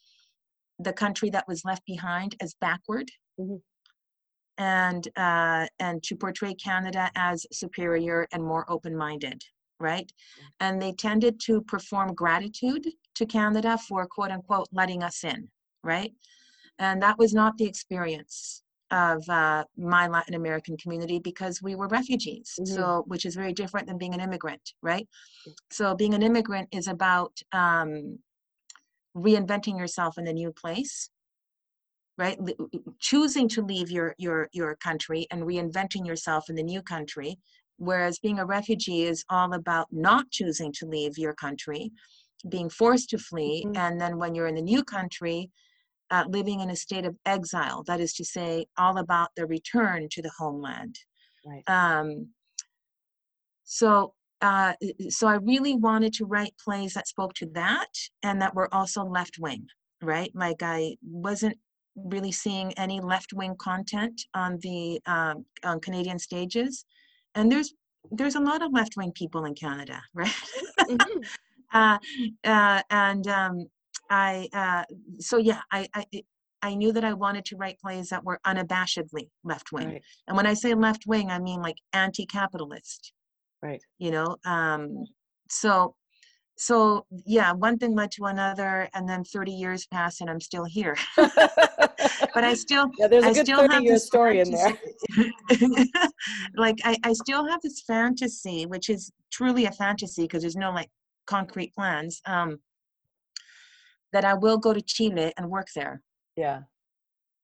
the 0.84 0.92
country 0.92 1.30
that 1.30 1.46
was 1.48 1.64
left 1.64 1.84
behind 1.86 2.36
as 2.40 2.54
backward, 2.60 3.10
Mhm. 3.38 3.62
and 4.58 5.08
uh, 5.16 5.66
and 5.78 6.02
to 6.04 6.16
portray 6.16 6.54
Canada 6.54 7.10
as 7.14 7.46
superior 7.52 8.26
and 8.32 8.42
more 8.44 8.64
open-minded, 8.70 9.42
right? 9.80 10.10
And 10.60 10.80
they 10.80 10.92
tended 10.92 11.40
to 11.46 11.62
perform 11.62 12.14
gratitude 12.14 12.86
to 13.14 13.26
Canada 13.26 13.78
for 13.78 14.06
quote 14.06 14.30
unquote 14.30 14.68
letting 14.72 15.02
us 15.02 15.24
in, 15.24 15.50
right? 15.82 16.12
And 16.78 17.02
that 17.02 17.18
was 17.18 17.32
not 17.32 17.56
the 17.58 17.66
experience 17.66 18.62
of 18.90 19.26
uh, 19.28 19.64
my 19.76 20.06
Latin 20.06 20.34
American 20.34 20.76
community 20.76 21.18
because 21.18 21.62
we 21.62 21.74
were 21.74 21.88
refugees. 21.88 22.58
Mhm. 22.60 22.66
So, 22.68 23.04
which 23.06 23.24
is 23.24 23.34
very 23.34 23.52
different 23.54 23.86
than 23.86 23.96
being 23.98 24.14
an 24.14 24.20
immigrant, 24.20 24.74
right? 24.82 25.08
So, 25.70 25.94
being 25.94 26.14
an 26.14 26.22
immigrant 26.22 26.68
is 26.72 26.88
about 26.88 27.32
um, 27.52 28.18
reinventing 29.16 29.78
yourself 29.78 30.18
in 30.18 30.26
a 30.26 30.32
new 30.32 30.52
place, 30.52 31.10
right? 32.18 32.38
Choosing 33.00 33.48
to 33.50 33.62
leave 33.62 33.90
your 33.90 34.14
your 34.18 34.48
your 34.52 34.76
country 34.76 35.26
and 35.30 35.42
reinventing 35.42 36.06
yourself 36.06 36.48
in 36.48 36.56
the 36.56 36.62
new 36.62 36.82
country. 36.82 37.38
Whereas 37.78 38.18
being 38.18 38.38
a 38.38 38.46
refugee 38.46 39.04
is 39.04 39.24
all 39.28 39.54
about 39.54 39.88
not 39.90 40.30
choosing 40.30 40.72
to 40.74 40.86
leave 40.86 41.18
your 41.18 41.34
country, 41.34 41.90
being 42.48 42.70
forced 42.70 43.10
to 43.10 43.18
flee, 43.18 43.64
Mhm. 43.66 43.76
and 43.76 44.00
then 44.00 44.18
when 44.18 44.34
you're 44.34 44.46
in 44.46 44.54
the 44.54 44.62
new 44.62 44.84
country, 44.84 45.50
uh, 46.10 46.24
living 46.28 46.60
in 46.60 46.70
a 46.70 46.76
state 46.76 47.06
of 47.06 47.16
exile. 47.24 47.82
That 47.84 48.00
is 48.00 48.12
to 48.14 48.24
say, 48.24 48.66
all 48.76 48.98
about 48.98 49.34
the 49.34 49.46
return 49.46 50.08
to 50.10 50.22
the 50.22 50.30
homeland. 50.38 50.98
Right. 51.44 51.68
Um, 51.68 52.34
so, 53.64 54.14
uh, 54.42 54.74
so 55.08 55.28
I 55.28 55.34
really 55.36 55.74
wanted 55.74 56.12
to 56.14 56.26
write 56.26 56.54
plays 56.62 56.94
that 56.94 57.08
spoke 57.08 57.32
to 57.34 57.46
that 57.54 57.88
and 58.22 58.42
that 58.42 58.54
were 58.54 58.72
also 58.74 59.04
left 59.04 59.38
wing, 59.38 59.66
right? 60.02 60.30
Like 60.34 60.62
I 60.62 60.96
wasn't 61.02 61.56
really 61.94 62.32
seeing 62.32 62.72
any 62.74 63.00
left 63.00 63.32
wing 63.32 63.54
content 63.58 64.20
on 64.34 64.58
the 64.62 65.00
um, 65.06 65.44
on 65.64 65.80
Canadian 65.80 66.18
stages, 66.18 66.84
and 67.34 67.50
there's 67.50 67.72
there's 68.10 68.34
a 68.34 68.40
lot 68.40 68.62
of 68.62 68.72
left 68.72 68.96
wing 68.96 69.12
people 69.12 69.44
in 69.44 69.54
Canada, 69.54 70.02
right? 70.14 70.34
Mhm. 70.88 71.04
uh, 71.72 71.98
uh, 72.44 72.82
and 72.90 73.26
um, 73.28 73.66
I 74.10 74.48
uh, 74.52 74.84
so 75.20 75.36
yeah, 75.38 75.60
I, 75.70 75.88
I 75.94 76.04
I 76.62 76.74
knew 76.74 76.92
that 76.92 77.04
I 77.04 77.12
wanted 77.12 77.44
to 77.46 77.56
write 77.56 77.78
plays 77.80 78.08
that 78.08 78.24
were 78.24 78.40
unabashedly 78.46 79.28
left 79.44 79.70
wing, 79.72 79.88
Right. 79.88 80.02
and 80.26 80.36
when 80.36 80.46
I 80.46 80.54
say 80.54 80.74
left 80.74 81.04
wing, 81.06 81.30
I 81.30 81.38
mean 81.38 81.60
like 81.62 81.76
anti-capitalist, 81.92 83.12
Right. 83.62 83.82
you 83.98 84.10
know. 84.10 84.36
Um, 84.44 85.04
so 85.48 85.94
so 86.56 87.06
yeah, 87.26 87.52
one 87.52 87.78
thing 87.78 87.94
led 87.94 88.10
to 88.12 88.26
another, 88.26 88.88
and 88.94 89.08
then 89.08 89.24
30 89.24 89.52
years 89.52 89.86
pass, 89.86 90.20
and 90.20 90.30
I'm 90.30 90.40
still 90.40 90.64
here. 90.64 90.96
but 91.16 92.44
I 92.44 92.54
still 92.54 92.90
yeah, 92.98 93.08
there's 93.08 93.24
a 93.24 93.28
I 93.28 93.32
good 93.32 93.46
still 93.46 93.58
30 93.58 93.74
have 93.74 93.82
year 93.82 93.98
story 93.98 94.40
in 94.40 94.50
there. 94.50 94.78
like 96.56 96.78
I, 96.84 96.96
I 97.04 97.12
still 97.12 97.46
have 97.46 97.60
this 97.62 97.82
fantasy, 97.82 98.66
which 98.66 98.90
is 98.90 99.10
truly 99.30 99.64
a 99.66 99.72
fantasy 99.72 100.22
because 100.22 100.42
there's 100.42 100.56
no 100.56 100.70
like 100.70 100.90
concrete 101.26 101.74
plans. 101.74 102.20
Um, 102.26 102.58
that 104.12 104.24
I 104.24 104.34
will 104.34 104.58
go 104.58 104.72
to 104.72 104.80
Chile 104.80 105.32
and 105.36 105.50
work 105.50 105.68
there. 105.74 106.02
Yeah. 106.36 106.60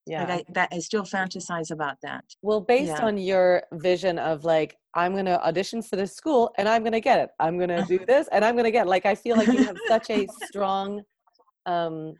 Yeah. 0.09 0.26
Like 0.26 0.46
I, 0.48 0.52
that 0.54 0.68
I 0.72 0.78
still 0.78 1.02
fantasize 1.04 1.70
about 1.70 1.96
that. 2.02 2.24
Well, 2.42 2.61
based 2.61 2.98
Yeah. 2.98 3.04
on 3.04 3.18
your 3.18 3.62
vision 3.74 4.18
of 4.18 4.44
like, 4.44 4.76
I'm 4.94 5.12
going 5.12 5.26
to 5.26 5.40
audition 5.46 5.82
for 5.82 5.96
this 5.96 6.14
school 6.14 6.52
and 6.56 6.68
I'm 6.68 6.82
going 6.82 6.92
to 6.92 7.00
get 7.00 7.20
it. 7.20 7.30
I'm 7.38 7.59
going 7.59 7.68
to 7.68 7.84
do 7.86 7.98
this 8.09 8.28
and 8.32 8.44
I'm 8.44 8.54
going 8.54 8.64
to 8.64 8.70
get 8.70 8.86
it. 8.86 8.90
Like, 8.90 9.06
I 9.06 9.14
feel 9.14 9.36
like 9.36 9.52
you 9.52 9.64
have 9.66 9.76
such 9.88 10.11
a 10.11 10.26
strong 10.28 11.02
um, 11.66 12.14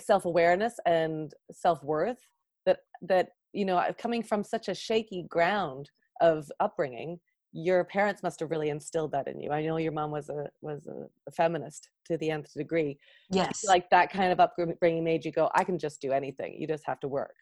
self 0.00 0.24
awareness 0.24 0.74
and 0.84 1.32
self 1.52 1.82
worth 1.84 2.18
that, 2.66 2.78
that, 3.02 3.28
you 3.52 3.64
know, 3.64 3.76
uh, 3.76 3.92
coming 3.92 4.22
from 4.22 4.42
such 4.42 4.68
a 4.68 4.74
shaky 4.74 5.24
ground 5.28 5.90
of 6.20 6.50
upbringing, 6.60 7.20
your 7.58 7.84
parents 7.84 8.22
must 8.22 8.38
have 8.40 8.50
really 8.50 8.68
instilled 8.70 9.10
that 9.12 9.26
in 9.26 9.40
you. 9.40 9.50
I 9.50 9.62
know 9.62 9.78
your 9.78 9.92
mom 9.92 10.10
was 10.10 10.28
a 10.28 10.46
was 10.60 10.86
a, 10.86 11.06
a 11.26 11.30
feminist 11.32 11.88
to 12.06 12.16
the 12.16 12.30
nth 12.30 12.54
degree. 12.54 12.98
Yes. 13.30 13.64
Like 13.66 13.90
that 13.90 14.12
kind 14.12 14.32
of 14.32 14.38
upbringing 14.38 15.02
made 15.02 15.24
you 15.24 15.32
go, 15.32 15.50
I 15.54 15.64
can 15.64 15.78
just 15.78 16.00
do 16.00 16.12
anything. 16.12 16.54
You 16.58 16.68
just 16.68 16.86
have 16.86 17.00
to 17.00 17.08
work. 17.08 17.34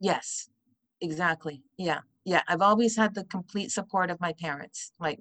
Yes. 0.00 0.48
Exactly. 1.02 1.62
Yeah. 1.76 2.00
Yeah. 2.24 2.40
I've 2.48 2.62
always 2.62 2.96
had 2.96 3.14
the 3.14 3.24
complete 3.24 3.70
support 3.70 4.10
of 4.10 4.18
my 4.20 4.32
parents, 4.40 4.92
like 4.98 5.20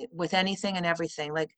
eh, 0.00 0.06
with 0.12 0.34
anything 0.34 0.76
and 0.76 0.84
everything. 0.84 1.32
Like 1.32 1.50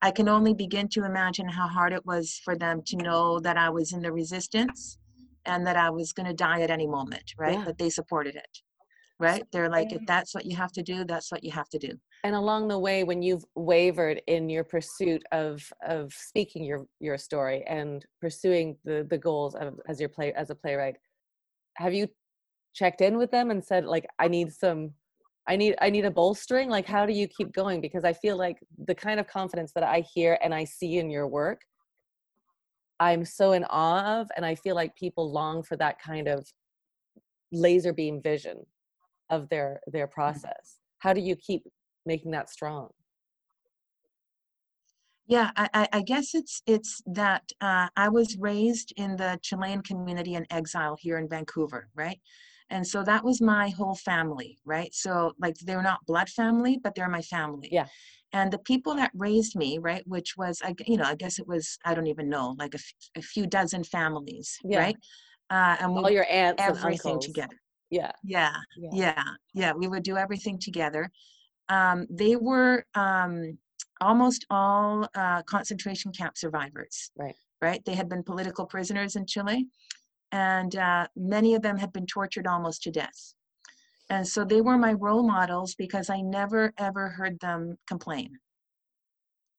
I 0.00 0.10
can 0.10 0.28
only 0.28 0.52
begin 0.52 0.88
to 0.88 1.04
imagine 1.04 1.48
how 1.48 1.68
hard 1.68 1.92
it 1.92 2.04
was 2.04 2.40
for 2.44 2.56
them 2.56 2.82
to 2.86 2.96
know 2.96 3.38
that 3.40 3.56
I 3.56 3.70
was 3.70 3.92
in 3.92 4.02
the 4.02 4.10
resistance 4.12 4.98
and 5.44 5.64
that 5.66 5.76
I 5.76 5.90
was 5.90 6.12
going 6.12 6.26
to 6.26 6.34
die 6.34 6.62
at 6.62 6.70
any 6.70 6.88
moment, 6.88 7.34
right? 7.38 7.58
Yeah. 7.58 7.64
But 7.64 7.78
they 7.78 7.90
supported 7.90 8.34
it, 8.34 8.61
right? 9.22 9.44
They're 9.52 9.70
like, 9.70 9.92
if 9.92 10.02
that's 10.06 10.34
what 10.34 10.44
you 10.44 10.56
have 10.56 10.72
to 10.72 10.82
do, 10.82 11.04
that's 11.04 11.30
what 11.32 11.42
you 11.44 11.50
have 11.52 11.68
to 11.70 11.78
do. 11.78 11.92
and 12.24 12.34
along 12.34 12.68
the 12.68 12.78
way 12.78 13.04
when 13.04 13.20
you've 13.22 13.44
wavered 13.54 14.20
in 14.26 14.48
your 14.48 14.64
pursuit 14.64 15.22
of 15.32 15.62
of 15.86 16.12
speaking 16.12 16.62
your 16.64 16.86
your 17.00 17.18
story 17.18 17.64
and 17.66 18.04
pursuing 18.20 18.76
the 18.84 19.06
the 19.10 19.18
goals 19.18 19.54
of 19.54 19.68
as 19.88 19.98
your 20.00 20.08
play 20.08 20.32
as 20.34 20.50
a 20.50 20.54
playwright 20.54 20.96
have 21.76 21.94
you 21.94 22.06
checked 22.74 23.00
in 23.00 23.16
with 23.18 23.30
them 23.30 23.50
and 23.50 23.62
said 23.64 23.84
like 23.84 24.06
i 24.18 24.28
need 24.28 24.52
some 24.52 24.80
i 25.48 25.56
need 25.56 25.74
i 25.80 25.90
need 25.90 26.04
a 26.04 26.10
bolstering 26.10 26.68
like 26.76 26.86
how 26.86 27.04
do 27.06 27.12
you 27.12 27.26
keep 27.36 27.50
going 27.52 27.80
because 27.80 28.04
i 28.04 28.12
feel 28.12 28.36
like 28.36 28.58
the 28.86 28.94
kind 28.94 29.18
of 29.20 29.26
confidence 29.26 29.72
that 29.74 29.84
i 29.84 29.98
hear 30.14 30.38
and 30.42 30.54
i 30.54 30.64
see 30.64 30.92
in 30.98 31.10
your 31.10 31.26
work 31.26 31.60
i'm 33.00 33.24
so 33.24 33.46
in 33.52 33.64
awe 33.64 34.20
of 34.20 34.28
and 34.36 34.44
i 34.46 34.54
feel 34.54 34.76
like 34.76 34.94
people 34.94 35.32
long 35.40 35.62
for 35.62 35.76
that 35.76 35.96
kind 36.00 36.28
of 36.28 36.46
laser 37.52 37.92
beam 37.92 38.20
vision 38.22 38.58
of 39.30 39.48
their 39.48 39.80
their 39.86 40.06
process 40.06 40.78
how 40.98 41.12
do 41.12 41.20
you 41.20 41.36
keep 41.36 41.62
making 42.06 42.30
that 42.30 42.48
strong 42.50 42.88
Yeah, 45.26 45.50
I, 45.56 45.88
I, 45.92 46.02
guess 46.02 46.34
it's 46.34 46.62
it's 46.66 47.00
that 47.06 47.44
uh, 47.60 47.88
I 47.96 48.08
was 48.08 48.36
raised 48.38 48.92
in 48.96 49.16
the 49.16 49.38
Chilean 49.40 49.80
community 49.82 50.34
in 50.34 50.44
exile 50.50 50.96
here 51.00 51.16
in 51.16 51.28
Vancouver, 51.28 51.88
right? 51.94 52.20
And 52.70 52.86
so 52.86 53.04
that 53.04 53.22
was 53.22 53.40
my 53.40 53.68
whole 53.68 53.94
family, 53.94 54.58
right? 54.64 54.92
So 54.94 55.32
like 55.38 55.56
they're 55.58 55.82
not 55.82 56.04
blood 56.06 56.28
family, 56.30 56.78
but 56.82 56.94
they're 56.94 57.08
my 57.08 57.22
family. 57.22 57.68
Yeah. 57.70 57.86
And 58.32 58.50
the 58.50 58.58
people 58.58 58.94
that 58.96 59.10
raised 59.14 59.54
me, 59.56 59.78
right, 59.78 60.02
which 60.06 60.36
was 60.38 60.60
i 60.64 60.74
you 60.86 60.96
know, 60.96 61.04
I 61.04 61.14
guess 61.14 61.38
it 61.38 61.46
was 61.46 61.78
I 61.84 61.94
don't 61.94 62.06
even 62.06 62.28
know, 62.28 62.56
like 62.58 62.74
a, 62.74 62.78
f- 62.78 63.10
a 63.16 63.22
few 63.22 63.46
dozen 63.46 63.84
families, 63.84 64.58
Yeah. 64.64 64.78
right? 64.78 64.96
Uh, 65.50 65.76
and 65.80 65.94
we 65.94 66.02
all 66.02 66.10
your 66.10 66.26
aunts 66.30 66.62
and 66.62 66.76
everything 66.78 67.20
together. 67.20 67.56
Yeah. 67.92 68.12
Yeah, 68.24 68.56
Yeah. 68.76 68.90
yeah, 68.92 69.24
yeah. 69.52 69.72
We 69.74 69.86
would 69.86 70.02
do 70.02 70.16
everything 70.16 70.58
together. 70.58 71.10
Um, 71.68 72.06
they 72.10 72.36
were 72.36 72.86
um, 72.94 73.58
almost 74.00 74.46
all 74.48 75.08
uh, 75.14 75.42
concentration 75.42 76.10
camp 76.10 76.38
survivors. 76.38 77.10
Right. 77.16 77.34
Right. 77.60 77.84
They 77.84 77.94
had 77.94 78.08
been 78.08 78.24
political 78.24 78.64
prisoners 78.66 79.14
in 79.14 79.26
Chile, 79.26 79.68
and 80.32 80.74
uh, 80.74 81.06
many 81.16 81.54
of 81.54 81.62
them 81.62 81.76
had 81.76 81.92
been 81.92 82.06
tortured 82.06 82.46
almost 82.46 82.82
to 82.84 82.90
death. 82.90 83.34
And 84.08 84.26
so 84.26 84.42
they 84.44 84.62
were 84.62 84.78
my 84.78 84.94
role 84.94 85.22
models 85.22 85.74
because 85.74 86.08
I 86.08 86.22
never 86.22 86.72
ever 86.78 87.10
heard 87.10 87.38
them 87.40 87.76
complain. 87.86 88.38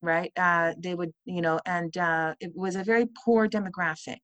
Right. 0.02 0.34
Uh, 0.36 0.74
they 0.78 0.96
would, 0.96 1.14
you 1.26 1.42
know, 1.42 1.60
and 1.66 1.96
uh, 1.98 2.34
it 2.42 2.52
was 2.56 2.76
a 2.76 2.84
very 2.84 3.08
poor 3.24 3.48
demographic. 3.48 4.20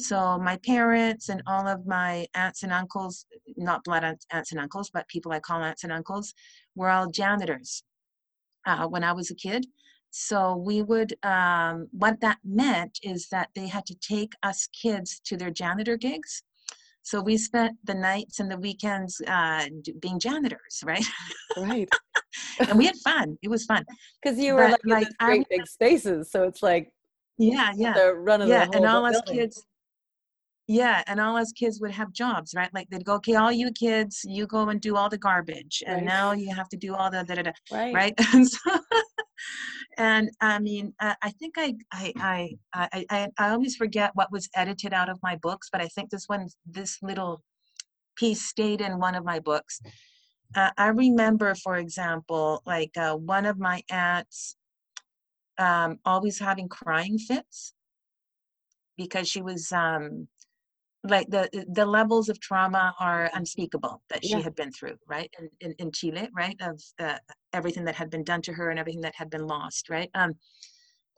So 0.00 0.38
my 0.38 0.56
parents 0.58 1.28
and 1.28 1.42
all 1.46 1.68
of 1.68 1.86
my 1.86 2.26
aunts 2.34 2.62
and 2.62 2.72
uncles, 2.72 3.26
not 3.56 3.84
blood 3.84 4.04
aunts, 4.32 4.50
and 4.52 4.60
uncles, 4.60 4.90
but 4.92 5.06
people 5.08 5.32
I 5.32 5.40
call 5.40 5.62
aunts 5.62 5.84
and 5.84 5.92
uncles, 5.92 6.32
were 6.74 6.88
all 6.90 7.08
janitors 7.10 7.82
uh, 8.66 8.86
when 8.88 9.04
I 9.04 9.12
was 9.12 9.30
a 9.30 9.34
kid. 9.34 9.66
So 10.10 10.56
we 10.56 10.82
would, 10.82 11.14
um, 11.24 11.86
what 11.92 12.20
that 12.20 12.38
meant 12.44 12.98
is 13.02 13.28
that 13.30 13.48
they 13.54 13.68
had 13.68 13.86
to 13.86 13.94
take 13.96 14.32
us 14.42 14.68
kids 14.82 15.20
to 15.26 15.36
their 15.36 15.50
janitor 15.50 15.96
gigs. 15.96 16.42
So 17.02 17.20
we 17.20 17.36
spent 17.36 17.76
the 17.84 17.94
nights 17.94 18.40
and 18.40 18.50
the 18.50 18.58
weekends 18.58 19.20
uh, 19.26 19.66
being 20.00 20.18
janitors, 20.18 20.82
right? 20.84 21.04
Right. 21.56 21.88
and 22.68 22.78
we 22.78 22.86
had 22.86 22.96
fun. 22.96 23.38
It 23.42 23.48
was 23.48 23.64
fun. 23.64 23.84
Because 24.22 24.38
you 24.38 24.54
were 24.54 24.62
But, 24.62 24.72
like, 24.72 24.80
in 24.84 24.90
like, 24.90 25.04
these 25.06 25.14
I 25.20 25.26
great 25.26 25.48
big 25.48 25.66
spaces, 25.66 26.30
so 26.30 26.42
it's 26.44 26.62
like 26.62 26.92
Yeah, 27.38 27.72
yeah. 27.76 27.94
the 27.94 28.14
run 28.14 28.42
of 28.42 28.48
yeah 28.48 28.66
the 28.66 28.76
and 28.76 28.84
whole 28.84 28.96
all 28.96 29.06
us 29.06 29.20
building. 29.22 29.40
kids 29.40 29.64
yeah, 30.70 31.02
and 31.08 31.20
all 31.20 31.36
us 31.36 31.50
kids 31.50 31.80
would 31.80 31.90
have 31.90 32.12
jobs, 32.12 32.54
right? 32.54 32.72
Like 32.72 32.88
they'd 32.90 33.04
go, 33.04 33.14
okay, 33.14 33.34
all 33.34 33.50
you 33.50 33.72
kids, 33.72 34.20
you 34.24 34.46
go 34.46 34.68
and 34.68 34.80
do 34.80 34.94
all 34.94 35.08
the 35.08 35.18
garbage, 35.18 35.82
and 35.84 35.96
Right. 35.96 36.04
now 36.04 36.32
you 36.32 36.54
have 36.54 36.68
to 36.68 36.76
do 36.76 36.94
all 36.94 37.10
the 37.10 37.24
da 37.24 37.34
da 37.34 37.42
da, 37.42 37.52
Right. 37.72 37.92
right? 37.92 38.14
And 38.32 38.48
so, 38.48 38.78
and 39.98 40.30
I 40.40 40.60
mean, 40.60 40.94
uh, 41.00 41.16
I 41.22 41.30
think 41.30 41.54
I 41.58 41.74
I, 41.92 42.12
I 42.20 42.56
I 42.72 43.04
I 43.10 43.28
I 43.36 43.50
always 43.50 43.74
forget 43.74 44.12
what 44.14 44.30
was 44.30 44.48
edited 44.54 44.92
out 44.94 45.08
of 45.08 45.18
my 45.24 45.34
books, 45.42 45.68
but 45.72 45.80
I 45.80 45.88
think 45.88 46.10
this 46.10 46.26
one, 46.28 46.46
this 46.64 46.98
little 47.02 47.42
piece 48.16 48.42
stayed 48.42 48.80
in 48.80 49.00
one 49.00 49.16
of 49.16 49.24
my 49.24 49.40
books. 49.40 49.80
Uh, 50.54 50.70
I 50.78 50.88
remember, 50.88 51.56
for 51.56 51.78
example, 51.78 52.62
like 52.64 52.96
uh, 52.96 53.16
one 53.16 53.44
of 53.44 53.58
my 53.58 53.82
aunts 53.90 54.54
um, 55.58 55.98
always 56.04 56.38
having 56.38 56.68
crying 56.68 57.18
fits 57.18 57.74
because 58.96 59.28
she 59.28 59.42
was 59.42 59.72
um, 59.72 60.28
like 61.04 61.28
the 61.30 61.48
the 61.72 61.86
levels 61.86 62.28
of 62.28 62.38
trauma 62.40 62.94
are 63.00 63.30
unspeakable 63.34 64.02
that 64.10 64.24
she 64.24 64.32
Yeah. 64.32 64.42
had 64.42 64.54
been 64.54 64.70
through, 64.70 64.96
right? 65.06 65.32
In, 65.38 65.48
in, 65.60 65.72
in 65.78 65.92
Chile, 65.92 66.28
right? 66.34 66.56
Of 66.60 66.82
uh, 66.98 67.18
everything 67.52 67.84
that 67.86 67.94
had 67.94 68.10
been 68.10 68.24
done 68.24 68.42
to 68.42 68.52
her 68.52 68.68
and 68.70 68.78
everything 68.78 69.00
that 69.02 69.14
had 69.14 69.30
been 69.30 69.46
lost, 69.46 69.88
right? 69.88 70.10
Um, 70.14 70.34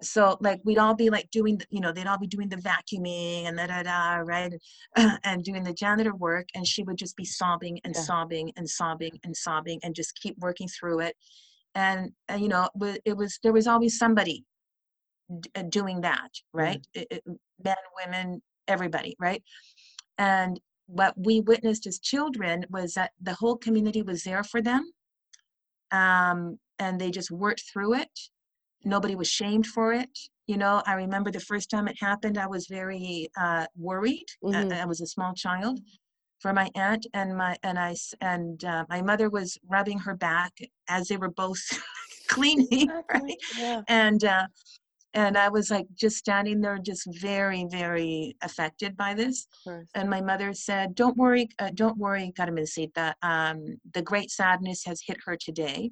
so 0.00 0.36
like 0.40 0.60
we'd 0.64 0.78
all 0.78 0.94
be 0.94 1.10
like 1.10 1.30
doing, 1.30 1.58
the, 1.58 1.66
you 1.70 1.80
know, 1.80 1.92
they'd 1.92 2.06
all 2.06 2.18
be 2.18 2.26
doing 2.26 2.48
the 2.48 2.56
vacuuming 2.56 3.46
and 3.46 3.56
da 3.56 3.66
da 3.66 3.82
da, 3.82 4.14
right? 4.16 4.52
and 5.24 5.42
doing 5.44 5.64
the 5.64 5.72
janitor 5.74 6.14
work, 6.14 6.48
and 6.54 6.66
she 6.66 6.82
would 6.84 6.96
just 6.96 7.16
be 7.16 7.24
sobbing 7.24 7.80
and 7.84 7.94
Yeah. 7.94 8.02
sobbing 8.02 8.52
and 8.56 8.68
sobbing 8.68 9.18
and 9.24 9.36
sobbing 9.36 9.80
and 9.82 9.94
just 9.94 10.14
keep 10.20 10.36
working 10.38 10.68
through 10.68 11.00
it. 11.00 11.16
And, 11.74 12.12
and 12.28 12.40
you 12.42 12.48
know, 12.48 12.68
it 13.04 13.16
was 13.16 13.38
there 13.42 13.52
was 13.52 13.66
always 13.66 13.98
somebody 13.98 14.44
d- 15.40 15.50
uh, 15.56 15.62
doing 15.62 16.02
that, 16.02 16.30
right? 16.52 16.84
It- 16.94 17.08
it- 17.10 17.24
men, 17.64 17.76
women, 18.04 18.42
everybody, 18.68 19.16
right? 19.20 19.42
And 20.18 20.60
what 20.86 21.14
we 21.16 21.40
witnessed 21.40 21.86
as 21.86 21.98
children 21.98 22.64
was 22.70 22.94
that 22.94 23.12
the 23.20 23.34
whole 23.34 23.56
community 23.56 24.02
was 24.02 24.22
there 24.24 24.44
for 24.44 24.60
them, 24.60 24.92
um, 25.90 26.58
and 26.78 27.00
they 27.00 27.10
just 27.10 27.30
worked 27.30 27.62
through 27.72 27.94
it. 27.94 28.18
Nobody 28.84 29.14
was 29.14 29.28
shamed 29.28 29.66
for 29.66 29.92
it. 29.92 30.18
You 30.46 30.56
know, 30.56 30.82
I 30.86 30.94
remember 30.94 31.30
the 31.30 31.40
first 31.40 31.70
time 31.70 31.86
it 31.86 31.96
happened, 32.00 32.36
I 32.36 32.46
was 32.48 32.66
very 32.66 33.28
uh, 33.40 33.66
worried. 33.76 34.26
Uh, 34.44 34.50
Mhm. 34.50 34.72
I 34.72 34.84
was 34.86 35.00
a 35.00 35.06
small 35.06 35.34
child 35.34 35.80
for 36.40 36.52
my 36.52 36.68
aunt 36.74 37.06
and 37.14 37.36
my 37.36 37.56
and 37.62 37.78
I 37.78 37.94
and 38.20 38.62
uh, 38.64 38.84
my 38.88 39.00
mother 39.00 39.30
was 39.30 39.56
rubbing 39.70 39.98
her 40.00 40.16
back 40.16 40.52
as 40.88 41.06
they 41.06 41.16
were 41.16 41.30
both 41.30 41.60
cleaning, 42.28 42.90
right? 43.14 43.38
Yeah. 43.56 43.82
and 43.88 44.24
uh, 44.24 44.46
and 45.14 45.36
I 45.36 45.48
was 45.48 45.70
like 45.70 45.86
just 45.94 46.16
standing 46.16 46.60
there, 46.60 46.78
just 46.78 47.06
very, 47.20 47.66
very 47.70 48.36
affected 48.42 48.96
by 48.96 49.14
this. 49.14 49.46
And 49.94 50.08
my 50.08 50.20
mother 50.20 50.52
said, 50.52 50.94
"Don't 50.94 51.16
worry, 51.16 51.48
uh, 51.58 51.70
don't 51.74 51.98
worry, 51.98 52.32
Carmencita. 52.36 53.14
Um, 53.22 53.78
the 53.94 54.02
great 54.02 54.30
sadness 54.30 54.84
has 54.84 55.02
hit 55.06 55.18
her 55.26 55.36
today, 55.36 55.90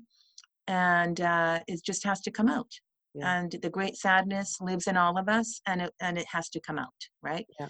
and 0.67 1.21
uh, 1.21 1.61
it 1.67 1.85
just 1.85 2.05
has 2.05 2.21
to 2.23 2.31
come 2.31 2.49
out. 2.49 2.71
Yeah. 3.15 3.41
And 3.41 3.51
the 3.61 3.71
great 3.71 3.97
sadness 3.97 4.59
lives 4.61 4.87
in 4.87 4.97
all 4.97 5.19
of 5.19 5.29
us, 5.29 5.61
and 5.67 5.83
it 5.83 5.93
and 6.01 6.17
it 6.17 6.27
has 6.33 6.49
to 6.51 6.61
come 6.61 6.79
out, 6.79 7.01
right? 7.23 7.47
Yeah. 7.59 7.69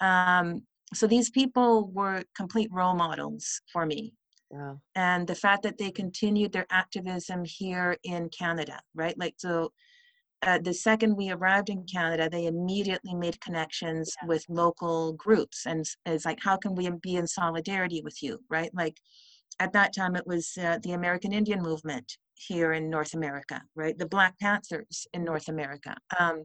Um, 0.00 0.62
so 0.94 1.06
these 1.06 1.30
people 1.30 1.90
were 1.92 2.24
complete 2.36 2.70
role 2.72 2.94
models 2.94 3.60
for 3.72 3.86
me 3.86 4.12
Wow. 4.50 4.80
and 4.96 5.26
the 5.28 5.34
fact 5.36 5.62
that 5.62 5.78
they 5.78 5.92
continued 5.92 6.52
their 6.52 6.66
activism 6.70 7.44
here 7.44 7.96
in 8.02 8.28
Canada, 8.30 8.80
right? 8.94 9.16
Like, 9.16 9.34
so 9.38 9.72
uh, 10.42 10.58
the 10.58 10.72
second 10.72 11.16
we 11.16 11.30
arrived 11.30 11.68
in 11.68 11.84
Canada, 11.84 12.28
they 12.30 12.46
immediately 12.46 13.14
made 13.14 13.40
connections 13.40 14.14
with 14.26 14.44
local 14.48 15.12
groups, 15.14 15.66
and 15.66 15.84
it's 16.06 16.24
like, 16.24 16.38
how 16.42 16.56
can 16.56 16.74
we 16.74 16.90
be 17.02 17.16
in 17.16 17.26
solidarity 17.26 18.00
with 18.02 18.22
you, 18.22 18.38
right? 18.48 18.70
Like, 18.74 18.96
at 19.58 19.72
that 19.74 19.94
time, 19.94 20.16
it 20.16 20.26
was 20.26 20.56
uh, 20.58 20.78
the 20.82 20.92
American 20.92 21.32
Indian 21.32 21.62
movement 21.62 22.16
here 22.34 22.72
in 22.72 22.88
North 22.88 23.12
America, 23.12 23.62
right? 23.74 23.96
The 23.98 24.06
Black 24.06 24.38
Panthers 24.38 25.06
in 25.12 25.24
North 25.24 25.48
America. 25.48 25.94
Um, 26.18 26.44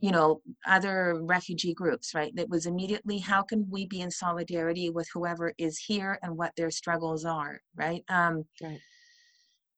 you 0.00 0.10
know, 0.10 0.40
other 0.66 1.20
refugee 1.22 1.74
groups, 1.74 2.14
right? 2.14 2.34
That 2.34 2.48
was 2.48 2.66
immediately 2.66 3.18
how 3.18 3.42
can 3.42 3.68
we 3.70 3.86
be 3.86 4.00
in 4.00 4.10
solidarity 4.10 4.88
with 4.88 5.08
whoever 5.12 5.52
is 5.58 5.78
here 5.78 6.18
and 6.22 6.36
what 6.36 6.56
their 6.56 6.70
struggles 6.70 7.24
are, 7.24 7.60
right? 7.76 8.02
Um, 8.08 8.44
Right. 8.62 8.80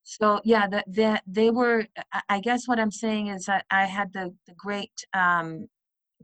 So 0.05 0.41
yeah, 0.45 0.67
that 0.69 0.85
that 0.95 1.23
they 1.27 1.51
were. 1.51 1.87
I- 2.13 2.23
I 2.29 2.41
guess 2.41 2.67
what 2.67 2.79
I'm 2.81 2.91
saying 2.91 3.29
is 3.29 3.45
that 3.47 3.65
I 3.71 3.85
had 3.87 4.13
the 4.13 4.35
the 4.47 4.55
great 4.55 4.93
um, 5.15 5.67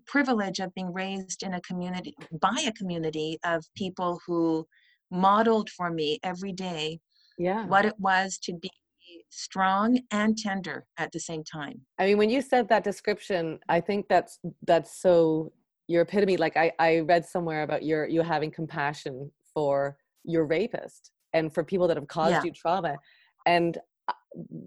privilege 0.06 0.58
of 0.60 0.72
being 0.74 0.92
raised 0.92 1.42
in 1.42 1.54
a 1.54 1.60
community 1.62 2.14
by 2.40 2.64
a 2.66 2.72
community 2.72 3.38
of 3.44 3.64
people 3.76 4.20
who 4.26 4.66
modeled 5.10 5.68
for 5.70 5.90
me 5.90 6.18
every 6.22 6.52
day 6.52 7.00
Yeah. 7.38 7.66
what 7.66 7.84
it 7.84 7.94
was 7.98 8.38
to 8.44 8.52
be 8.54 8.70
strong 9.30 9.98
and 10.10 10.36
tender 10.36 10.86
at 10.98 11.12
the 11.12 11.20
same 11.20 11.44
time. 11.44 11.80
I 11.98 12.06
mean, 12.06 12.18
when 12.18 12.30
you 12.30 12.40
said 12.42 12.68
that 12.68 12.84
description, 12.84 13.58
I 13.68 13.80
think 13.80 14.06
that's 14.08 14.38
that's 14.66 15.00
so 15.00 15.52
your 15.86 16.02
epitome. 16.02 16.36
Like 16.36 16.56
I, 16.56 16.72
I 16.78 17.00
read 17.00 17.24
somewhere 17.24 17.62
about 17.62 17.82
your 17.84 18.06
you 18.06 18.22
having 18.22 18.50
compassion 18.50 19.30
for 19.54 19.96
your 20.24 20.44
rapist 20.46 21.10
and 21.32 21.52
for 21.52 21.62
people 21.64 21.86
that 21.88 21.96
have 21.96 22.08
caused 22.08 22.32
Yeah. 22.32 22.42
you 22.44 22.52
trauma, 22.52 22.96
and 23.46 23.78
uh, 24.08 24.12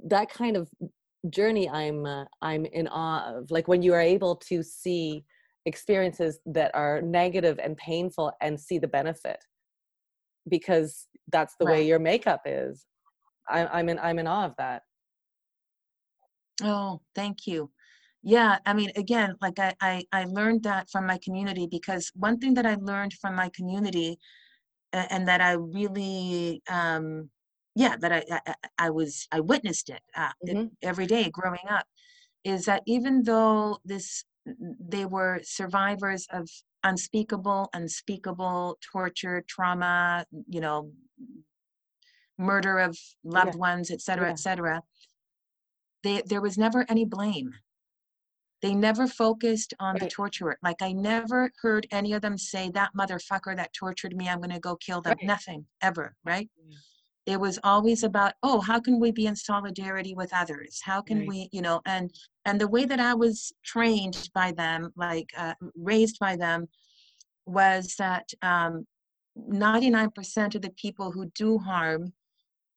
that 0.05 0.29
kind 0.29 0.57
of 0.57 0.69
journey, 1.29 1.69
I'm 1.69 2.05
uh, 2.05 2.25
I'm 2.41 2.65
in 2.65 2.87
awe 2.87 3.37
of. 3.37 3.51
Like 3.51 3.67
when 3.67 3.81
you 3.81 3.93
are 3.93 4.01
able 4.01 4.35
to 4.47 4.63
see 4.63 5.23
experiences 5.65 6.39
that 6.47 6.71
are 6.73 7.01
negative 7.01 7.59
and 7.61 7.77
painful 7.77 8.31
and 8.41 8.59
see 8.59 8.79
the 8.79 8.87
benefit, 8.87 9.37
because 10.49 11.07
that's 11.31 11.55
the 11.59 11.65
way 11.65 11.85
your 11.85 11.99
makeup 11.99 12.41
is. 12.45 12.85
I, 13.49 13.65
I'm 13.67 13.89
in 13.89 13.99
I'm 13.99 14.19
in 14.19 14.27
awe 14.27 14.45
of 14.45 14.55
that. 14.57 14.83
Oh, 16.63 17.01
thank 17.15 17.47
you. 17.47 17.71
Yeah, 18.23 18.59
I 18.67 18.73
mean, 18.73 18.91
again, 18.95 19.35
like 19.41 19.57
I, 19.57 19.73
I, 19.81 20.03
I 20.11 20.25
learned 20.25 20.61
that 20.63 20.89
from 20.91 21.07
my 21.07 21.17
community 21.23 21.67
because 21.69 22.11
one 22.13 22.37
thing 22.37 22.53
that 22.53 22.67
I 22.67 22.75
learned 22.75 23.13
from 23.13 23.35
my 23.35 23.49
community 23.49 24.19
a- 24.93 25.11
and 25.11 25.27
that 25.27 25.41
I 25.41 25.53
really, 25.53 26.61
um, 26.69 27.31
yeah, 27.75 27.95
that 27.97 28.11
I, 28.11 28.23
I, 28.29 28.53
I- 28.77 28.89
was, 28.89 29.27
I 29.31 29.39
witnessed 29.39 29.89
it, 29.89 30.01
uh, 30.15 30.31
it 30.41 30.57
Mhm. 30.57 30.71
every 30.81 31.05
day 31.07 31.29
growing 31.29 31.67
up 31.69 31.87
is 32.43 32.65
that 32.65 32.83
even 32.85 33.23
though 33.23 33.79
this, 33.85 34.25
they 34.45 35.05
were 35.05 35.39
survivors 35.43 36.27
of 36.31 36.49
unspeakable, 36.83 37.69
unspeakable 37.73 38.77
torture, 38.81 39.43
trauma, 39.47 40.25
you 40.47 40.59
know, 40.59 40.91
murder 42.37 42.79
of 42.79 42.97
loved 43.23 43.55
ones, 43.55 43.91
etc 43.91 44.01
cetera, 44.01 44.27
Yeah. 44.27 44.31
et 44.31 44.39
cetera, 44.39 44.83
they, 46.03 46.21
there 46.25 46.41
was 46.41 46.57
never 46.57 46.85
any 46.89 47.05
blame. 47.05 47.53
They 48.61 48.73
never 48.75 49.07
focused 49.07 49.73
on 49.79 49.97
the 49.97 50.07
torturer. 50.07 50.57
Like 50.61 50.81
I 50.81 50.91
never 50.91 51.51
heard 51.61 51.87
any 51.91 52.13
of 52.13 52.21
them 52.21 52.37
say 52.37 52.69
that 52.71 52.91
motherfucker 52.95 53.55
that 53.55 53.73
tortured 53.73 54.15
me, 54.15 54.29
I'm 54.29 54.39
going 54.39 54.51
to 54.51 54.59
go 54.59 54.75
kill 54.75 55.01
them. 55.01 55.17
Right. 55.17 55.27
Nothing 55.27 55.65
ever, 55.81 56.15
right? 56.23 56.49
Yeah. 56.57 56.77
It 57.25 57.39
was 57.39 57.59
always 57.63 58.03
about, 58.03 58.33
oh, 58.41 58.61
how 58.61 58.79
can 58.79 58.99
we 58.99 59.11
be 59.11 59.27
in 59.27 59.35
solidarity 59.35 60.13
with 60.15 60.33
others? 60.33 60.81
How 60.83 61.01
can 61.01 61.19
Right. 61.19 61.27
we, 61.27 61.49
you 61.51 61.61
know, 61.61 61.81
and 61.85 62.11
and 62.45 62.59
the 62.59 62.67
way 62.67 62.85
that 62.85 62.99
I 62.99 63.13
was 63.13 63.53
trained 63.63 64.29
by 64.33 64.51
them, 64.51 64.91
like 64.95 65.29
uh, 65.37 65.53
raised 65.75 66.17
by 66.19 66.35
them, 66.35 66.67
was 67.45 67.95
that 67.99 68.31
um, 68.41 68.87
99% 69.37 70.55
of 70.55 70.61
the 70.63 70.71
people 70.71 71.11
who 71.11 71.27
do 71.35 71.59
harm 71.59 72.13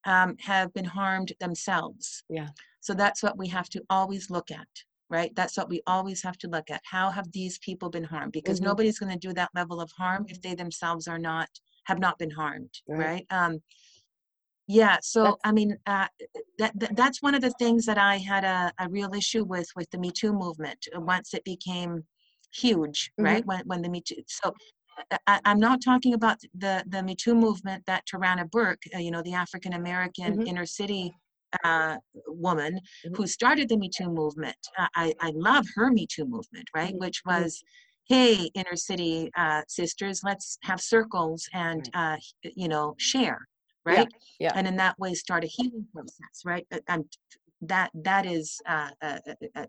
um, 0.05 0.36
have 0.40 0.72
been 0.74 0.84
harmed 0.84 1.32
themselves. 1.40 2.22
Yeah. 2.28 2.49
So 2.80 2.92
that's 2.92 3.22
what 3.22 3.38
we 3.38 3.49
have 3.49 3.70
to 3.70 3.82
always 3.88 4.28
look 4.28 4.51
at, 4.51 4.68
right? 5.09 5.34
That's 5.34 5.57
what 5.57 5.70
we 5.70 5.80
always 5.86 6.22
have 6.22 6.36
to 6.38 6.49
look 6.49 6.70
at. 6.70 6.82
How 6.84 7.09
have 7.11 7.32
these 7.32 7.59
people 7.61 7.88
been 7.88 8.05
harmed? 8.05 8.32
Because 8.32 8.61
Mhm. 8.61 8.64
nobody's 8.64 8.99
going 8.99 9.12
to 9.18 9.28
do 9.28 9.32
that 9.32 9.55
level 9.55 9.80
of 9.80 9.90
harm 9.92 10.26
if 10.28 10.42
they 10.42 10.55
themselves 10.55 11.09
are 11.09 11.18
not 11.18 11.49
have 11.84 11.99
not 11.99 12.18
been 12.18 12.30
harmed, 12.30 12.80
Right. 12.86 12.99
right? 12.99 13.26
Um, 13.30 13.62
yeah. 14.67 14.99
So 15.03 15.23
That's- 15.23 15.41
I 15.45 15.53
mean, 15.53 15.77
uh, 15.87 16.07
that, 16.59 16.73
that 16.79 16.97
that's 16.97 17.23
one 17.23 17.35
of 17.35 17.41
the 17.43 17.51
things 17.59 17.85
that 17.87 17.99
I 17.99 18.17
had 18.19 18.45
a, 18.45 18.73
a 18.79 18.89
real 18.89 19.15
issue 19.15 19.45
with 19.45 19.69
with 19.77 19.91
the 19.91 19.99
Me 19.99 20.11
Too 20.11 20.33
movement 20.33 20.87
uh, 20.97 21.01
once 21.01 21.35
it 21.35 21.45
became 21.45 22.05
huge, 22.53 23.12
Mhm. 23.19 23.25
right? 23.25 23.47
When 23.47 23.62
when 23.67 23.83
the 23.83 23.89
Me 23.89 24.01
Too. 24.01 24.23
So 24.29 24.55
I- 25.11 25.19
I, 25.27 25.41
I'm 25.45 25.59
not 25.59 25.81
talking 25.83 26.15
about 26.15 26.39
the 26.55 26.85
the 26.89 27.03
Me 27.03 27.15
Too 27.17 27.35
movement 27.35 27.85
that 27.87 28.05
Tarana 28.07 28.51
Burke, 28.51 28.83
uh, 28.95 28.99
you 28.99 29.11
know, 29.11 29.23
the 29.23 29.35
African 29.35 29.73
American 29.75 30.39
Mhm. 30.39 30.49
inner 30.49 30.67
city 30.67 31.12
uh, 31.62 31.97
woman 32.27 32.81
Mhm. 33.07 33.17
who 33.17 33.27
started 33.27 33.69
the 33.69 33.77
Me 33.77 33.89
Too 33.89 34.09
movement. 34.11 34.57
Uh, 34.79 34.89
I 34.95 35.15
I 35.21 35.31
love 35.35 35.67
her 35.77 35.91
Me 35.91 36.07
Too 36.07 36.25
movement, 36.25 36.69
right? 36.75 36.95
Mhm. 36.95 37.01
Which 37.01 37.23
Mhm. 37.25 37.43
was, 37.43 37.62
hey, 38.09 38.51
inner 38.55 38.77
city 38.77 39.31
uh, 39.37 39.62
sisters, 39.69 40.23
let's 40.25 40.59
have 40.62 40.81
circles 40.81 41.49
and 41.53 41.89
uh, 41.95 42.17
you 42.43 42.69
know 42.69 42.95
share, 42.99 43.47
right? 43.85 44.09
yeah. 44.39 44.53
And 44.55 44.66
in 44.66 44.76
that 44.76 44.99
way, 44.99 45.14
start 45.14 45.45
a 45.45 45.47
healing 45.47 45.87
process, 45.93 46.45
right? 46.45 46.66
and 46.89 47.05
that 47.62 47.91
that 47.95 48.26
is 48.26 48.61
uh, 48.66 48.91
uh, 49.03 49.18
uh, 49.26 49.35
uh, 49.57 49.66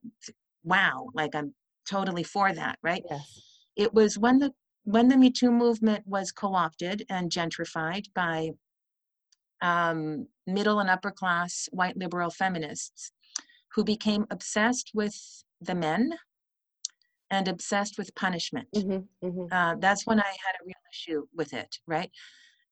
wow, 0.63 1.07
like 1.13 1.36
I'm 1.36 1.53
totally 1.89 2.24
for 2.24 2.53
that, 2.53 2.78
right? 2.82 3.03
Yes. 3.09 3.41
it 3.76 3.93
was 3.93 4.18
when 4.18 4.39
the 4.39 4.51
when 4.84 5.07
the 5.07 5.18
Me 5.18 5.32
Too 5.32 5.51
movement 5.51 6.05
was 6.05 6.32
co-opted 6.32 7.05
and 7.09 7.32
gentrified 7.32 8.05
by 8.13 8.51
um, 9.61 10.28
middle 10.45 10.80
and 10.80 10.89
upper 10.89 11.11
class 11.11 11.68
white 11.72 11.97
liberal 11.97 12.30
feminists 12.30 13.11
who 13.74 13.84
became 13.84 14.26
obsessed 14.30 14.91
with 14.93 15.43
the 15.61 15.76
men 15.76 16.11
and 17.32 17.47
obsessed 17.47 17.97
with 17.97 18.13
punishment. 18.16 18.68
Mm-hmm, 18.76 19.28
mm-hmm. 19.28 19.45
Uh, 19.51 19.76
that's 19.80 20.05
when 20.05 20.20
I 20.20 20.28
had 20.28 20.55
a 20.61 20.66
real 20.66 20.76
issue 20.91 21.26
with 21.36 21.53
it, 21.53 21.80
right? 21.88 22.11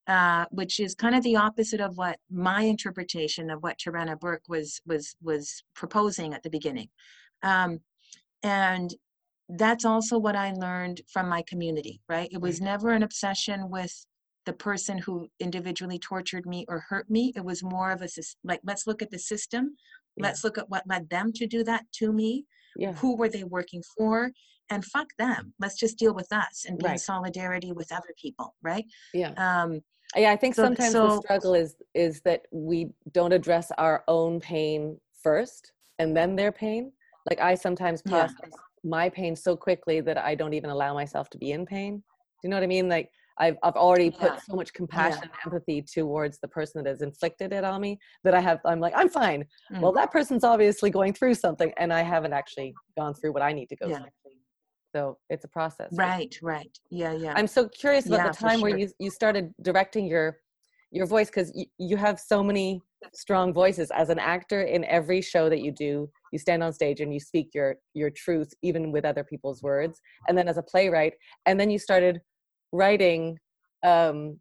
Uh, 0.05 0.43
which 0.51 0.81
is 0.81 0.93
kind 0.95 1.15
of 1.15 1.23
the 1.23 1.37
opposite 1.37 1.79
of 1.79 1.97
what 1.97 2.19
my 2.29 2.63
interpretation 2.63 3.49
of 3.49 3.63
what 3.63 3.77
Tarana 3.79 4.19
Burke 4.19 4.43
was 4.49 4.81
was 4.85 5.15
was 5.21 5.63
proposing 5.75 6.33
at 6.33 6.43
the 6.43 6.49
beginning, 6.49 6.89
um, 7.41 7.79
and 8.43 8.93
that's 9.47 9.85
also 9.85 10.17
what 10.17 10.35
I 10.35 10.51
learned 10.51 10.99
from 11.07 11.29
my 11.29 11.41
community. 11.43 12.01
Right, 12.09 12.27
it 12.33 12.41
was 12.41 12.59
never 12.59 12.89
an 12.89 13.03
obsession 13.03 13.69
with 13.69 13.93
the 14.45 14.51
person 14.51 14.97
who 14.97 15.29
individually 15.39 15.99
tortured 15.99 16.45
me 16.45 16.65
or 16.67 16.79
hurt 16.89 17.09
me. 17.09 17.31
It 17.37 17.45
was 17.45 17.63
more 17.63 17.91
of 17.91 18.01
a 18.01 18.09
like 18.43 18.59
let's 18.65 18.85
look 18.85 19.01
at 19.01 19.09
the 19.09 19.19
system, 19.19 19.77
Yeah. 20.17 20.23
let's 20.23 20.43
look 20.43 20.57
at 20.57 20.69
what 20.69 20.83
led 20.85 21.09
them 21.09 21.31
to 21.31 21.47
do 21.47 21.63
that 21.63 21.85
to 21.99 22.11
me, 22.11 22.45
Yeah. 22.75 22.91
who 22.91 23.15
were 23.15 23.29
they 23.29 23.45
working 23.45 23.83
for, 23.95 24.33
and 24.69 24.83
fuck 24.83 25.07
them. 25.17 25.53
Let's 25.59 25.77
just 25.77 25.97
deal 25.97 26.13
with 26.13 26.33
us 26.33 26.65
and 26.67 26.77
be 26.77 26.87
in 26.87 26.97
solidarity 26.97 27.71
with 27.71 27.89
other 27.93 28.13
people. 28.21 28.53
Right. 28.61 28.85
Yeah. 29.13 29.31
Um, 29.37 29.79
Yeah, 30.15 30.31
I 30.31 30.35
think 30.35 30.55
So- 30.55 30.63
sometimes 30.63 30.93
the 30.93 31.21
struggle 31.21 31.53
is 31.55 31.75
is 31.93 32.21
that 32.21 32.45
we 32.51 32.91
don't 33.11 33.33
address 33.33 33.71
our 33.77 34.03
own 34.07 34.39
pain 34.39 34.99
first 35.21 35.71
and 35.99 36.15
then 36.15 36.35
their 36.35 36.51
pain. 36.51 36.91
Like 37.29 37.39
I 37.39 37.55
sometimes 37.55 38.01
Yeah. 38.05 38.27
process 38.27 38.51
my 38.83 39.09
pain 39.09 39.35
so 39.35 39.55
quickly 39.55 40.01
that 40.01 40.17
I 40.17 40.35
don't 40.35 40.53
even 40.53 40.69
allow 40.69 40.93
myself 40.93 41.29
to 41.31 41.37
be 41.37 41.51
in 41.51 41.65
pain. 41.65 41.97
Do 41.97 42.03
you 42.43 42.49
know 42.49 42.57
what 42.57 42.63
I 42.63 42.67
mean? 42.67 42.89
Like 42.89 43.09
I've 43.37 43.57
I've 43.63 43.75
already 43.75 44.11
put 44.11 44.33
Yeah. 44.33 44.39
so 44.47 44.55
much 44.55 44.73
compassion 44.73 45.23
and 45.23 45.31
empathy 45.45 45.81
towards 45.81 46.39
the 46.39 46.47
person 46.47 46.83
that 46.83 46.89
has 46.89 47.01
inflicted 47.01 47.51
it 47.53 47.63
on 47.63 47.81
me 47.81 47.99
that 48.23 48.33
I 48.35 48.39
have 48.41 48.59
I'm 48.65 48.79
like, 48.79 48.93
I'm 48.95 49.09
fine. 49.09 49.45
Mm. 49.71 49.79
Well, 49.81 49.91
that 49.93 50.11
person's 50.11 50.43
obviously 50.43 50.89
going 50.91 51.13
through 51.13 51.33
something 51.35 51.73
and 51.77 51.91
I 51.91 52.01
haven't 52.01 52.33
actually 52.33 52.75
gone 52.97 53.13
through 53.15 53.31
what 53.33 53.41
I 53.41 53.53
need 53.53 53.69
to 53.69 53.75
go 53.75 53.87
Yeah. 53.87 53.99
through. 53.99 54.07
So 54.93 55.17
it's 55.29 55.43
a 55.43 55.47
process. 55.47 55.89
right. 55.93 56.37
Right. 56.41 56.77
Yeah. 56.91 57.13
Yeah. 57.13 57.33
I'm 57.35 57.47
so 57.47 57.67
curious 57.67 58.05
about 58.05 58.19
Yeah, 58.19 58.29
the 58.29 58.37
time 58.37 58.61
where 58.61 58.77
you 58.77 58.89
you 58.99 59.09
started 59.09 59.53
directing 59.61 60.05
your 60.07 60.37
your 60.91 61.07
voice 61.07 61.27
because 61.27 61.51
you, 61.55 61.65
you 61.79 61.97
have 61.97 62.19
so 62.19 62.43
many 62.43 62.81
strong 63.13 63.51
voices 63.51 63.89
as 63.91 64.09
an 64.09 64.19
actor 64.19 64.61
in 64.61 64.85
every 64.85 65.21
show 65.21 65.49
that 65.49 65.61
you 65.61 65.71
do. 65.71 66.09
You 66.31 66.39
stand 66.39 66.63
on 66.63 66.71
stage 66.73 67.01
and 67.01 67.11
you 67.11 67.19
speak 67.19 67.49
your 67.55 67.75
your 67.95 68.11
truth 68.11 68.53
even 68.61 68.91
with 68.91 69.03
other 69.03 69.23
people's 69.23 69.63
words. 69.63 69.99
And 70.27 70.37
then 70.37 70.47
as 70.47 70.57
a 70.57 70.63
playwright, 70.63 71.13
and 71.47 71.59
then 71.59 71.71
you 71.71 71.79
started 71.79 72.21
writing 72.71 73.37
um 73.83 74.39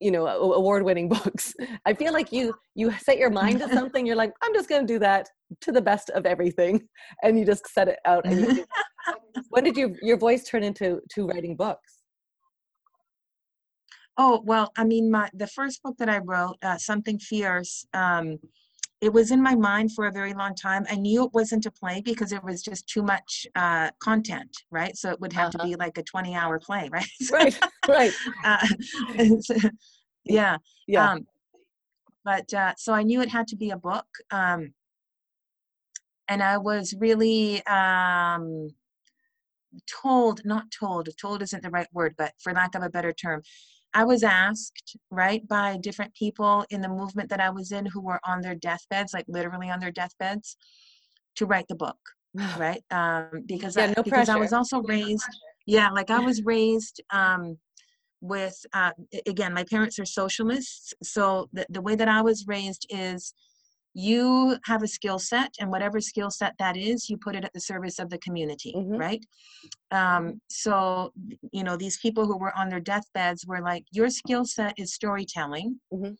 you 0.00 0.10
know 0.10 0.26
award 0.26 0.82
winning 0.82 1.08
books 1.16 1.54
i 1.86 1.94
feel 1.94 2.12
like 2.12 2.32
you 2.32 2.52
you 2.74 2.90
set 2.98 3.16
your 3.16 3.30
mind 3.30 3.60
to 3.60 3.68
something 3.72 4.04
you're 4.04 4.16
like 4.16 4.32
i'm 4.42 4.52
just 4.52 4.68
going 4.68 4.84
to 4.84 4.92
do 4.92 4.98
that 4.98 5.28
to 5.60 5.70
the 5.72 5.80
best 5.80 6.10
of 6.10 6.26
everything 6.26 6.80
and 7.22 7.38
you 7.38 7.44
just 7.46 7.66
set 7.72 7.88
it 7.88 7.98
out 8.04 8.24
and 8.26 8.40
you 8.40 8.66
when 9.50 9.64
did 9.64 9.76
your 9.76 9.90
your 10.02 10.16
voice 10.16 10.44
turn 10.44 10.62
into 10.62 11.00
to 11.10 11.26
writing 11.26 11.56
books 11.56 12.00
Oh, 14.16 14.42
well, 14.44 14.72
I 14.76 14.84
mean, 14.84 15.10
my 15.10 15.28
the 15.34 15.48
first 15.48 15.82
book 15.82 15.96
that 15.98 16.08
I 16.08 16.18
wrote, 16.18 16.56
uh, 16.62 16.78
Something 16.78 17.18
Fierce, 17.18 17.84
um, 17.94 18.38
it 19.00 19.12
was 19.12 19.32
in 19.32 19.42
my 19.42 19.56
mind 19.56 19.92
for 19.92 20.06
a 20.06 20.12
very 20.12 20.32
long 20.34 20.54
time. 20.54 20.86
I 20.88 20.94
knew 20.94 21.24
it 21.24 21.32
wasn't 21.34 21.66
a 21.66 21.70
play 21.72 22.00
because 22.00 22.30
it 22.30 22.42
was 22.44 22.62
just 22.62 22.86
too 22.86 23.02
much 23.02 23.44
uh, 23.56 23.90
content, 23.98 24.56
right? 24.70 24.96
So 24.96 25.10
it 25.10 25.20
would 25.20 25.32
have 25.32 25.48
Uh-huh. 25.48 25.64
to 25.64 25.70
be 25.70 25.74
like 25.74 25.98
a 25.98 26.04
20 26.04 26.32
hour 26.36 26.60
play, 26.60 26.88
right? 26.92 27.08
right 27.32 27.58
right 27.88 28.12
uh, 28.44 28.64
so- 29.40 29.56
yeah. 30.24 30.58
yeah 30.86 31.10
Um, 31.10 31.26
but 32.24 32.54
uh, 32.54 32.74
so 32.78 32.92
I 32.94 33.02
knew 33.02 33.20
it 33.20 33.30
had 33.30 33.48
to 33.48 33.56
be 33.56 33.70
a 33.70 33.76
book. 33.76 34.06
Um, 34.30 34.74
and 36.28 36.40
I 36.40 36.58
was 36.58 36.94
really 36.98 37.66
um, 37.66 38.68
told, 40.02 40.44
not 40.44 40.64
told, 40.70 41.08
told 41.20 41.42
isn't 41.42 41.62
the 41.62 41.70
right 41.70 41.88
word, 41.92 42.14
but 42.16 42.32
for 42.42 42.52
lack 42.52 42.74
of 42.74 42.82
a 42.82 42.90
better 42.90 43.12
term, 43.12 43.42
I 43.92 44.04
was 44.04 44.24
asked, 44.24 44.96
right, 45.10 45.46
by 45.46 45.78
different 45.80 46.14
people 46.14 46.64
in 46.70 46.80
the 46.80 46.88
movement 46.88 47.30
that 47.30 47.40
I 47.40 47.50
was 47.50 47.70
in 47.70 47.86
who 47.86 48.00
were 48.00 48.20
on 48.24 48.40
their 48.40 48.56
deathbeds, 48.56 49.14
like 49.14 49.24
literally 49.28 49.70
on 49.70 49.78
their 49.78 49.92
deathbeds, 49.92 50.56
to 51.36 51.46
write 51.46 51.68
the 51.68 51.76
book, 51.76 51.98
right? 52.58 52.82
Um, 52.90 53.44
because 53.46 53.76
Yeah, 53.76 53.84
I, 53.84 53.94
no 53.96 54.02
because 54.02 54.28
I 54.28 54.36
was 54.36 54.52
also 54.52 54.82
raised, 54.82 55.28
yeah, 55.66 55.90
like 55.90 56.10
I 56.10 56.18
was 56.18 56.42
raised 56.44 57.00
um, 57.10 57.58
with, 58.20 58.56
uh, 58.72 58.90
again, 59.26 59.54
my 59.54 59.64
parents 59.64 59.98
are 60.00 60.04
socialists, 60.04 60.92
so 61.02 61.48
the, 61.52 61.66
the 61.70 61.80
way 61.80 61.94
that 61.94 62.08
I 62.08 62.22
was 62.22 62.46
raised 62.48 62.86
is 62.90 63.32
you 63.94 64.58
have 64.64 64.82
a 64.82 64.88
skill 64.88 65.18
set 65.18 65.54
and 65.60 65.70
whatever 65.70 66.00
skill 66.00 66.30
set 66.30 66.54
that 66.58 66.76
is 66.76 67.08
you 67.08 67.16
put 67.16 67.36
it 67.36 67.44
at 67.44 67.52
the 67.52 67.60
service 67.60 67.98
of 67.98 68.10
the 68.10 68.18
community 68.18 68.74
Mhm. 68.76 68.98
right? 68.98 69.24
Um, 69.90 70.40
so 70.48 71.12
you 71.52 71.62
know 71.64 71.76
these 71.76 71.98
people 71.98 72.26
who 72.26 72.36
were 72.36 72.56
on 72.58 72.68
their 72.68 72.80
deathbeds 72.80 73.46
were 73.46 73.60
like 73.60 73.84
your 73.92 74.10
skill 74.10 74.44
set 74.44 74.78
is 74.78 74.92
storytelling 74.92 75.80
Mhm. 75.92 76.16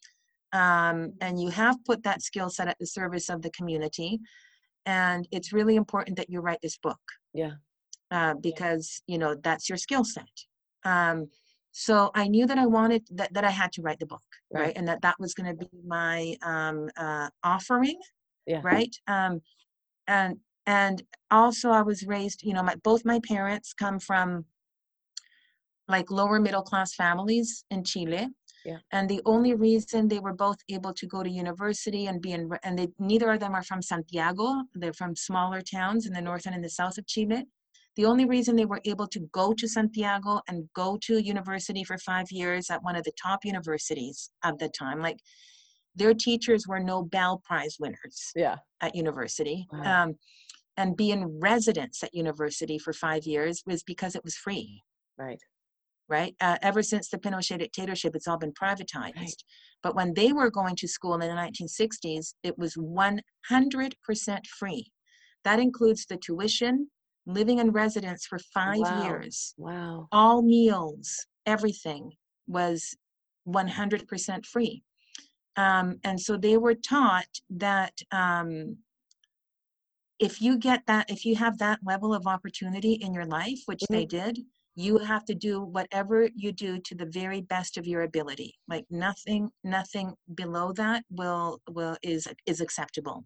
um, 0.53 1.15
and 1.21 1.41
you 1.43 1.49
have 1.49 1.85
put 1.85 2.03
that 2.05 2.23
skill 2.23 2.49
set 2.49 2.69
at 2.69 2.79
the 2.79 2.87
service 2.87 3.29
of 3.29 3.43
the 3.43 3.51
community 3.51 4.21
and 4.87 5.27
it's 5.33 5.53
really 5.53 5.77
important 5.77 6.17
that 6.17 6.31
you 6.31 6.41
write 6.41 6.61
this 6.63 6.79
book. 6.79 7.01
Yeah. 7.33 7.55
Uh, 8.11 8.35
because 8.35 9.03
you 9.07 9.19
know 9.19 9.35
that's 9.35 9.69
your 9.69 9.79
skill 9.79 10.05
set. 10.05 10.29
Um, 10.85 11.31
so 11.77 12.11
i 12.15 12.29
knew 12.29 12.47
that 12.47 12.57
i 12.57 12.67
wanted 12.67 13.03
that, 13.11 13.35
that 13.35 13.45
i 13.45 13.51
had 13.51 13.73
to 13.73 13.83
write 13.83 13.99
the 13.99 14.07
book 14.07 14.23
right, 14.53 14.61
Right. 14.67 14.73
and 14.77 14.87
that 14.89 15.03
that 15.03 15.17
was 15.19 15.35
going 15.35 15.51
to 15.51 15.57
be 15.67 15.69
my 15.87 16.37
um, 16.43 16.89
uh, 16.97 17.29
offering 17.43 17.99
Yeah. 18.47 18.61
right 18.63 18.95
um, 19.09 19.43
and 20.07 20.37
and 20.67 21.03
also 21.33 21.71
i 21.71 21.83
was 21.83 22.07
raised 22.07 22.41
you 22.45 22.55
know 22.55 22.63
my 22.63 22.77
both 22.91 23.05
my 23.05 23.19
parents 23.35 23.73
come 23.75 23.99
from 23.99 24.45
like 25.89 26.11
lower 26.11 26.39
middle 26.41 26.63
class 26.63 26.95
families 26.95 27.65
in 27.75 27.83
chile 27.91 28.29
Yeah. 28.65 28.79
and 28.93 29.09
the 29.09 29.21
only 29.35 29.53
reason 29.69 30.01
they 30.09 30.21
were 30.27 30.37
both 30.47 30.59
able 30.77 30.95
to 31.01 31.07
go 31.15 31.23
to 31.25 31.31
university 31.45 32.07
and 32.07 32.23
be 32.27 32.33
in 32.37 32.43
and 32.63 32.79
they 32.79 32.89
neither 33.11 33.29
of 33.33 33.41
them 33.41 33.55
are 33.59 33.65
from 33.71 33.83
santiago 33.83 34.47
they're 34.81 34.99
from 35.03 35.13
smaller 35.17 35.61
towns 35.77 36.07
in 36.07 36.13
the 36.13 36.23
north 36.29 36.47
and 36.47 36.55
in 36.55 36.63
the 36.63 36.75
south 36.81 36.97
of 36.99 37.05
chile 37.15 37.43
the 37.97 38.05
only 38.05 38.25
reason 38.25 38.57
they 38.57 38.65
were 38.65 38.81
able 38.85 39.07
to 39.09 39.21
go 39.33 39.53
to 39.53 39.69
santiago 39.69 40.41
and 40.49 40.69
go 40.75 40.99
to 41.01 41.19
university 41.19 41.85
for 41.85 41.99
five 41.99 42.31
years 42.31 42.71
at 42.71 42.83
one 42.83 42.97
of 42.97 43.05
the 43.05 43.13
top 43.21 43.45
universities 43.45 44.31
of 44.43 44.59
the 44.59 44.69
time 44.69 45.01
like 45.01 45.19
their 45.97 46.15
teachers 46.15 46.67
were 46.67 46.81
nobel 46.81 47.41
prize 47.45 47.77
winners 47.79 48.33
yeah. 48.35 48.57
at 48.81 48.95
university. 48.95 49.67
Wow. 49.73 50.05
um, 50.05 50.15
and 50.77 50.97
be 50.97 51.13
in 51.13 51.39
residence 51.41 52.03
at 52.03 52.15
university 52.15 52.79
for 52.79 52.93
five 52.93 53.25
years 53.27 53.63
was 53.65 53.85
because 53.85 54.17
it 54.17 54.25
was 54.25 54.35
free. 54.35 54.83
Right. 55.17 55.39
Right? 56.09 56.35
Uh, 56.41 56.59
ever 56.63 56.83
since 56.83 57.09
the 57.09 57.19
pinochet 57.19 57.61
dictatorship 57.61 58.17
it's 58.17 58.27
all 58.27 58.39
been 58.39 58.53
privatized. 58.53 59.45
But 59.83 59.95
when 59.95 60.15
they 60.15 60.33
were 60.33 60.51
going 60.51 60.75
to 60.77 60.89
school 60.89 61.15
in 61.15 61.21
the 61.21 61.27
1960s 61.29 62.35
it 62.43 62.59
was 62.59 62.75
100% 62.75 64.47
free. 64.47 64.91
That 65.45 65.61
includes 65.61 66.07
the 66.07 66.17
tuition 66.17 66.89
living 67.27 67.59
in 67.59 67.71
residence 67.71 68.27
for 68.27 68.39
five 68.39 68.79
Wow. 68.79 69.03
years 69.03 69.55
wow 69.57 70.09
all 70.15 70.43
meals, 70.43 71.27
everything 71.45 72.13
was 72.47 72.97
100% 73.49 74.47
free. 74.47 74.83
Um, 75.57 75.99
and 76.05 76.21
so 76.21 76.37
they 76.37 76.57
were 76.57 76.75
taught 76.75 77.29
that 77.51 77.93
um, 78.13 78.79
if 80.21 80.41
you 80.41 80.57
get 80.57 80.83
that, 80.87 81.11
if 81.11 81.25
you 81.25 81.35
have 81.37 81.59
that 81.59 81.81
level 81.85 82.15
of 82.15 82.27
opportunity 82.27 82.93
in 82.95 83.13
your 83.13 83.27
life, 83.27 83.59
which 83.67 83.83
they 83.91 84.07
did, 84.07 84.39
you 84.77 84.99
have 84.99 85.25
to 85.25 85.35
do 85.35 85.61
whatever 85.63 86.29
you 86.35 86.53
do 86.53 86.81
to 86.81 86.95
the 86.95 87.07
very 87.07 87.41
best 87.41 87.77
of 87.77 87.87
your 87.87 88.03
ability. 88.03 88.55
Like 88.69 88.85
nothing, 88.91 89.51
nothing 89.63 90.15
below 90.35 90.73
that 90.73 91.05
will 91.11 91.61
will 91.69 91.97
is 92.03 92.27
is 92.47 92.61
acceptable. 92.61 93.25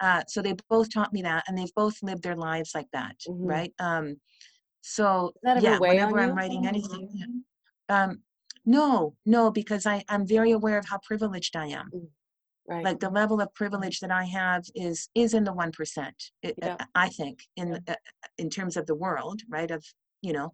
Uh, 0.00 0.22
so 0.28 0.40
they 0.42 0.54
both 0.68 0.92
taught 0.92 1.12
me 1.12 1.22
that, 1.22 1.44
and 1.48 1.56
they've 1.56 1.74
both 1.74 1.96
lived 2.02 2.22
their 2.22 2.36
lives 2.36 2.72
like 2.74 2.88
that, 2.92 3.16
Mhm. 3.28 3.48
right? 3.48 3.72
Um, 3.78 4.20
so 4.80 5.32
yeah, 5.44 5.78
whenever 5.78 6.20
I'm 6.20 6.30
you? 6.30 6.34
writing 6.34 6.66
anything, 6.66 7.44
um, 7.88 8.22
no, 8.64 9.16
no, 9.26 9.50
because 9.50 9.86
I 9.86 10.04
I'm 10.08 10.26
very 10.26 10.52
aware 10.52 10.78
of 10.78 10.86
how 10.86 10.98
privileged 10.98 11.56
I 11.56 11.66
am. 11.68 11.90
right 12.68 12.84
Like 12.84 13.00
the 13.00 13.10
level 13.10 13.40
of 13.40 13.52
privilege 13.54 13.98
that 14.00 14.10
I 14.10 14.24
have 14.24 14.62
is 14.74 15.08
is 15.14 15.34
in 15.34 15.44
the 15.44 15.52
one 15.52 15.72
percent. 15.72 16.30
Yeah. 16.42 16.76
I 16.94 17.08
think 17.08 17.40
in 17.56 17.70
the- 17.72 17.82
uh, 17.92 18.28
in 18.36 18.50
terms 18.50 18.76
of 18.76 18.86
the 18.86 18.94
world, 18.94 19.42
right? 19.48 19.70
Of 19.70 19.84
you 20.22 20.32
know, 20.32 20.52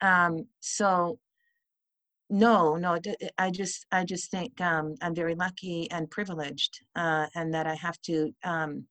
um, 0.00 0.48
so 0.60 1.18
no, 2.30 2.76
no, 2.76 2.98
I 3.38 3.50
just 3.50 3.86
I 3.92 4.04
just 4.04 4.30
think 4.30 4.60
um, 4.60 4.94
I'm 5.02 5.14
very 5.14 5.34
lucky 5.34 5.90
and 5.90 6.10
privileged, 6.10 6.80
uh, 6.96 7.26
and 7.34 7.52
that 7.54 7.66
I 7.66 7.74
have 7.74 8.00
to. 8.02 8.32
Um, 8.44 8.86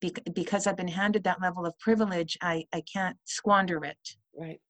bec- 0.00 0.22
because 0.34 0.66
I've 0.66 0.76
been 0.76 0.88
handed 0.88 1.24
that 1.24 1.40
level 1.40 1.66
of 1.66 1.78
privilege, 1.78 2.36
I, 2.42 2.64
I 2.72 2.82
can't 2.92 3.16
squander 3.24 3.84
it 3.84 3.98
right 4.36 4.60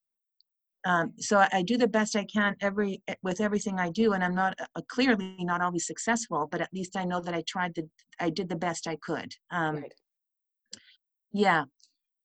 um, 0.84 1.12
so 1.18 1.38
I, 1.38 1.48
I 1.52 1.62
do 1.62 1.76
the 1.76 1.88
best 1.88 2.16
I 2.16 2.24
can 2.24 2.56
every 2.60 3.02
eh, 3.08 3.14
with 3.22 3.40
everything 3.40 3.78
I 3.78 3.90
do, 3.90 4.12
and 4.12 4.22
I'm 4.22 4.34
not 4.34 4.58
uh, 4.60 4.80
clearly 4.88 5.36
not 5.40 5.60
always 5.60 5.86
successful, 5.86 6.48
but 6.50 6.60
at 6.60 6.72
least 6.72 6.96
I 6.96 7.04
know 7.04 7.20
that 7.20 7.34
I 7.34 7.42
tried 7.46 7.74
the 7.74 7.88
I 8.20 8.30
did 8.30 8.48
the 8.48 8.56
best 8.56 8.86
I 8.86 8.96
could. 8.96 9.32
Um, 9.50 9.76
right. 9.76 9.94
Yeah. 11.32 11.64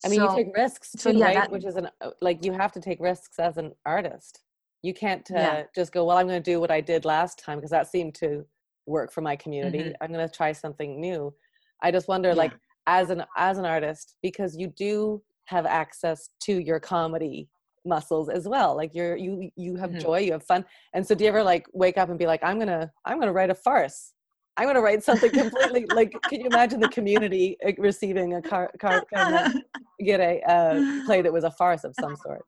I 0.05 0.09
mean, 0.09 0.19
so, 0.19 0.29
you 0.37 0.43
take 0.45 0.55
risks 0.55 0.91
too, 0.91 0.97
so 0.99 1.09
yeah, 1.09 1.25
right? 1.25 1.35
that- 1.35 1.51
Which 1.51 1.65
is 1.65 1.75
an 1.75 1.89
uh, 2.01 2.11
like 2.21 2.45
you 2.45 2.53
have 2.53 2.71
to 2.73 2.79
take 2.79 2.99
risks 2.99 3.39
as 3.39 3.57
an 3.57 3.73
artist. 3.85 4.41
You 4.83 4.93
can't 4.93 5.29
uh, 5.31 5.35
Yeah. 5.39 5.63
just 5.73 5.91
go, 5.93 6.05
well, 6.05 6.17
I'm 6.17 6.27
going 6.27 6.41
to 6.43 6.51
do 6.51 6.59
what 6.59 6.69
I 6.71 6.81
did 6.81 7.05
last 7.05 7.39
time 7.39 7.57
because 7.57 7.71
that 7.71 7.87
seemed 7.87 8.13
to 8.15 8.45
work 8.85 9.11
for 9.11 9.21
my 9.21 9.35
community. 9.35 9.79
Mhm. 9.79 9.93
I'm 10.01 10.11
going 10.13 10.27
to 10.27 10.33
try 10.33 10.51
something 10.51 10.99
new. 10.99 11.33
I 11.81 11.89
just 11.91 12.07
wonder, 12.07 12.35
like, 12.35 12.53
as 12.85 13.09
an 13.09 13.23
as 13.37 13.57
an 13.57 13.65
artist, 13.65 14.17
because 14.21 14.57
you 14.57 14.67
do 14.67 15.23
have 15.45 15.65
access 15.65 16.29
to 16.41 16.59
your 16.59 16.79
comedy 16.79 17.49
muscles 17.85 18.29
as 18.29 18.47
well. 18.47 18.75
Like 18.75 18.93
you're 18.93 19.15
you 19.15 19.49
you 19.55 19.75
have 19.77 19.91
Mhm. 19.91 20.01
joy, 20.01 20.19
you 20.19 20.33
have 20.33 20.43
fun. 20.43 20.65
And 20.93 21.05
so, 21.05 21.15
do 21.15 21.23
you 21.23 21.29
ever 21.29 21.43
like 21.43 21.65
wake 21.73 21.97
up 21.97 22.09
and 22.09 22.19
be 22.19 22.25
like, 22.27 22.43
I'm 22.43 22.59
gonna 22.59 22.91
I'm 23.05 23.19
gonna 23.19 23.31
write 23.33 23.49
a 23.49 23.55
farce. 23.55 24.13
I'm 24.57 24.67
gonna 24.67 24.81
write 24.81 25.03
something 25.03 25.31
completely 25.31 25.85
like. 25.89 26.11
Can 26.29 26.41
you 26.41 26.47
imagine 26.47 26.79
the 26.81 26.87
community 26.89 27.57
uh, 27.65 27.71
receiving 27.77 28.33
a 28.35 28.41
car, 28.41 28.71
car, 28.79 29.01
get 29.99 30.19
a 30.19 30.41
uh, 30.41 30.81
play 31.05 31.21
that 31.21 31.31
was 31.33 31.43
a 31.45 31.51
farce 31.51 31.83
of 31.85 31.95
some 31.95 32.15
sort. 32.25 32.45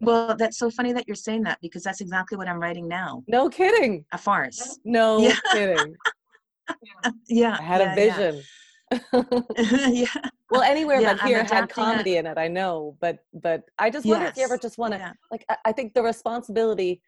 Well, 0.00 0.36
that's 0.36 0.58
so 0.58 0.70
funny 0.70 0.92
that 0.92 1.04
you're 1.06 1.14
saying 1.14 1.42
that 1.44 1.58
because 1.62 1.82
that's 1.82 2.00
exactly 2.00 2.36
what 2.38 2.48
I'm 2.48 2.60
writing 2.60 2.88
now. 2.88 3.22
No 3.28 3.48
kidding. 3.48 4.04
A 4.12 4.18
farce. 4.18 4.78
No 4.84 5.18
Yeah. 5.18 5.36
kidding. 5.52 5.94
Yeah. 7.28 7.56
I 7.58 7.62
had 7.62 7.80
yeah, 7.80 7.92
a 7.92 7.94
vision. 7.96 8.42
Yeah. 9.92 10.06
well, 10.50 10.62
anywhere 10.62 11.00
Yeah, 11.00 11.14
but 11.14 11.22
I'm 11.22 11.28
here 11.28 11.38
had 11.38 11.46
adapting 11.46 11.64
it. 11.64 11.86
comedy 11.86 12.16
in 12.16 12.26
it. 12.26 12.38
I 12.38 12.48
know, 12.48 12.96
but 13.00 13.18
but 13.34 13.64
I 13.78 13.90
just 13.90 14.06
wonder 14.06 14.26
if 14.26 14.36
you 14.36 14.44
ever 14.44 14.58
just 14.58 14.78
want 14.78 14.92
to 14.92 14.98
yeah. 14.98 15.12
like. 15.30 15.44
I, 15.48 15.56
I 15.66 15.72
think 15.72 15.94
the 15.94 16.02
responsibility 16.02 17.02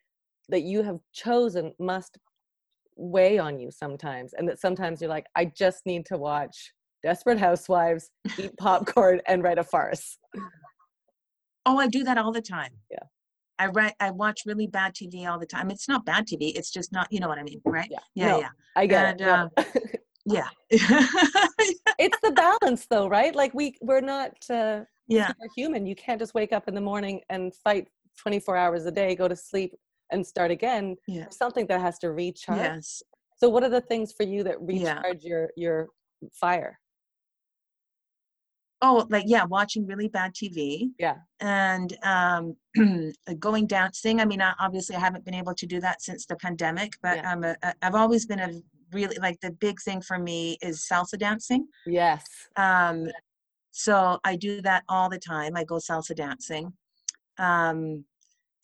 that 0.49 0.63
you 0.63 0.83
have 0.83 0.99
chosen 1.13 1.73
must 1.79 2.19
weigh 2.97 3.39
on 3.39 3.59
you 3.59 3.71
sometimes, 3.71 4.35
and 4.35 4.49
that 4.49 4.61
sometimes 4.61 5.01
you're 5.01 5.11
like, 5.11 5.27
I 5.37 5.47
just 5.47 5.85
need 5.87 6.05
to 6.07 6.17
watch 6.17 6.73
Desperate 7.03 7.39
Housewives, 7.39 8.11
eat 8.39 8.57
popcorn, 8.59 9.21
and 9.27 9.43
write 9.43 9.59
a 9.59 9.65
farce. 9.65 10.19
Oh, 11.67 11.79
I 11.79 11.89
do 11.89 12.05
that 12.05 12.19
all 12.19 12.33
the 12.33 12.43
time. 12.43 12.73
Yeah. 12.91 12.99
I 13.59 13.67
write. 13.69 13.95
I 14.01 14.11
watch 14.11 14.41
really 14.47 14.67
bad 14.67 14.95
TV 14.95 15.27
all 15.31 15.39
the 15.39 15.47
time. 15.47 15.71
It's 15.71 15.89
not 15.89 16.05
bad 16.05 16.27
TV. 16.27 16.53
It's 16.57 16.71
just 16.71 16.93
not. 16.93 17.07
You 17.11 17.21
know 17.21 17.29
what 17.29 17.39
I 17.39 17.43
mean, 17.45 17.61
right? 17.65 17.89
Yeah. 17.91 17.99
Yeah. 18.15 18.27
No, 18.29 18.39
Yeah. 18.41 18.49
I 18.77 18.87
get 18.87 19.07
And, 19.07 19.21
it. 19.21 19.25
no. 19.25 19.51
Yeah. 20.27 20.49
it's 20.71 22.19
the 22.23 22.33
balance, 22.33 22.87
though, 22.87 23.09
right? 23.09 23.35
Like 23.35 23.55
we 23.55 23.77
we're 23.81 24.01
not. 24.01 24.33
Uh, 24.51 24.81
yeah. 25.07 25.33
human. 25.55 25.85
You 25.87 25.95
can't 25.95 26.19
just 26.19 26.35
wake 26.35 26.53
up 26.53 26.67
in 26.67 26.75
the 26.75 26.81
morning 26.81 27.21
and 27.29 27.55
fight 27.55 27.89
24 28.19 28.57
hours 28.57 28.87
a 28.87 28.91
day, 28.91 29.15
go 29.15 29.29
to 29.29 29.37
sleep 29.37 29.75
and 30.11 30.27
start 30.27 30.51
again. 30.51 30.97
Yeah. 31.07 31.27
Something 31.31 31.67
that 31.67 31.81
has 31.81 31.99
to 32.01 32.11
recharge. 32.11 32.59
Yes. 32.59 33.03
So 33.37 33.49
what 33.51 33.63
are 33.65 33.69
the 33.69 33.83
things 33.83 34.13
for 34.13 34.23
you 34.23 34.43
that 34.45 34.57
Yeah. 34.67 34.97
recharge 34.97 35.23
your 35.25 35.51
your 35.57 35.89
fire? 36.33 36.79
Oh, 38.83 39.07
like 39.09 39.25
yeah, 39.27 39.45
watching 39.45 39.87
really 39.87 40.09
bad 40.09 40.35
TV. 40.35 40.91
Yeah. 40.99 41.17
And 41.41 41.97
um, 42.03 42.57
going 43.39 43.67
dancing. 43.67 44.21
I 44.21 44.25
mean, 44.25 44.43
I, 44.43 44.53
obviously, 44.59 44.97
I 44.97 45.01
haven't 45.01 45.25
been 45.25 45.35
able 45.35 45.55
to 45.55 45.67
do 45.67 45.81
that 45.81 46.03
since 46.03 46.27
the 46.27 46.37
pandemic, 46.37 46.93
but 47.03 47.17
Yeah. 47.17 47.31
I'm 47.31 47.45
a, 47.45 47.57
a, 47.63 47.75
I've 47.83 47.95
always 47.95 48.27
been 48.27 48.41
a 48.41 48.51
really 48.93 49.17
like 49.19 49.41
the 49.41 49.51
big 49.51 49.81
thing 49.81 50.01
for 50.01 50.19
me 50.19 50.59
is 50.63 50.87
salsa 50.91 51.19
dancing. 51.19 51.67
Yes. 51.87 52.25
Um, 52.57 53.09
so 53.71 54.21
I 54.25 54.37
do 54.37 54.61
that 54.63 54.85
all 54.89 55.09
the 55.09 55.19
time. 55.19 55.57
I 55.57 55.65
go 55.65 55.77
salsa 55.77 56.15
dancing. 56.15 56.73
Um, 57.39 58.05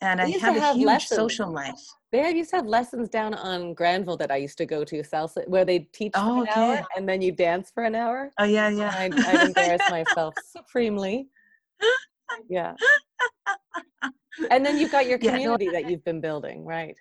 and 0.00 0.20
I 0.20 0.26
have 0.26 0.56
a 0.56 0.60
have 0.60 0.76
huge 0.76 0.86
lessons. 0.86 1.18
social 1.18 1.52
life. 1.52 1.80
They 2.12 2.34
used 2.34 2.50
to 2.50 2.56
have 2.56 2.66
lessons 2.66 3.08
down 3.08 3.34
on 3.34 3.74
Granville 3.74 4.16
that 4.16 4.30
I 4.30 4.36
used 4.36 4.58
to 4.58 4.66
go 4.66 4.84
to, 4.84 4.96
salsa, 5.02 5.46
where 5.48 5.64
they 5.64 5.80
teach 5.80 6.12
for 6.14 6.20
Oh, 6.20 6.42
an 6.42 6.48
hour 6.48 6.82
and 6.96 7.08
then 7.08 7.22
you 7.22 7.30
dance 7.32 7.70
for 7.70 7.84
an 7.84 7.94
hour. 7.94 8.30
Oh 8.38 8.44
yeah, 8.44 8.68
yeah. 8.68 8.90
I'd 9.26 9.42
embarrass 9.46 9.88
myself 9.88 10.34
supremely. 10.52 11.28
Yeah. 12.48 12.74
And 14.50 14.64
then 14.64 14.78
you've 14.78 14.90
got 14.92 15.06
your 15.08 15.18
Yeah, 15.20 15.32
no, 15.32 15.36
community 15.36 15.70
that 15.70 15.86
you've 15.86 16.04
been 16.04 16.20
building, 16.20 16.64
right? 16.64 16.96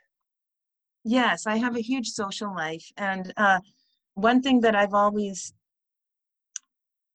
Yes, 1.03 1.47
I 1.47 1.55
have 1.57 1.75
a 1.75 1.81
huge 1.81 2.09
social 2.09 2.53
life, 2.53 2.91
and 2.97 3.31
uh, 3.37 3.59
one 4.15 4.41
thing 4.41 4.59
that 4.61 4.75
I've 4.75 4.93
always 4.93 5.53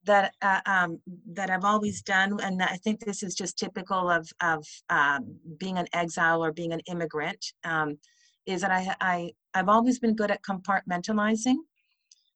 that 0.05 0.35
uh, 0.43 0.61
um, 0.67 1.01
that 1.33 1.51
I've 1.51 1.65
always 1.65 2.03
done, 2.03 2.39
and 2.43 2.63
I 2.63 2.77
think 2.77 3.01
this 3.01 3.23
is 3.23 3.35
just 3.35 3.59
typical 3.59 4.11
of 4.11 4.29
of 4.41 4.67
um, 4.91 5.37
being 5.59 5.79
an 5.79 5.87
exile 5.93 6.45
or 6.45 6.53
being 6.53 6.73
an 6.73 6.81
immigrant, 6.87 7.45
um, 7.65 7.99
is 8.47 8.61
that 8.61 8.71
I 8.71 8.95
I 9.01 9.33
I've 9.55 9.69
always 9.69 9.99
been 9.99 10.15
good 10.15 10.31
at 10.31 10.43
compartmentalizing. 10.43 11.57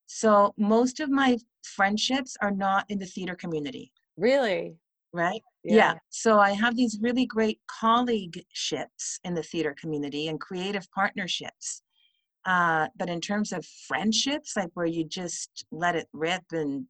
So 0.07 0.55
most 0.57 1.01
of 1.01 1.11
my 1.11 1.39
friendships 1.63 2.37
are 2.41 2.51
not 2.51 2.87
in 2.89 2.99
the 2.99 3.07
theater 3.07 3.35
community, 3.35 3.93
Really? 4.17 4.77
right? 5.13 5.43
yeah. 5.65 5.95
So 6.09 6.39
I 6.39 6.53
have 6.53 6.77
these 6.77 6.99
really 7.03 7.27
great 7.27 7.61
colleagueships 7.69 9.19
in 9.25 9.35
the 9.35 9.43
theater 9.43 9.75
community 9.79 10.29
and 10.29 10.41
creative 10.41 10.91
partnerships. 10.93 11.83
Uh, 12.47 12.89
but 12.97 13.11
in 13.11 13.21
terms 13.21 13.53
of 13.53 13.67
friendships, 13.87 14.57
like 14.57 14.71
where 14.75 14.87
you 14.87 15.05
just 15.05 15.67
let 15.71 15.95
it 15.95 16.09
rip 16.15 16.45
and 16.53 16.87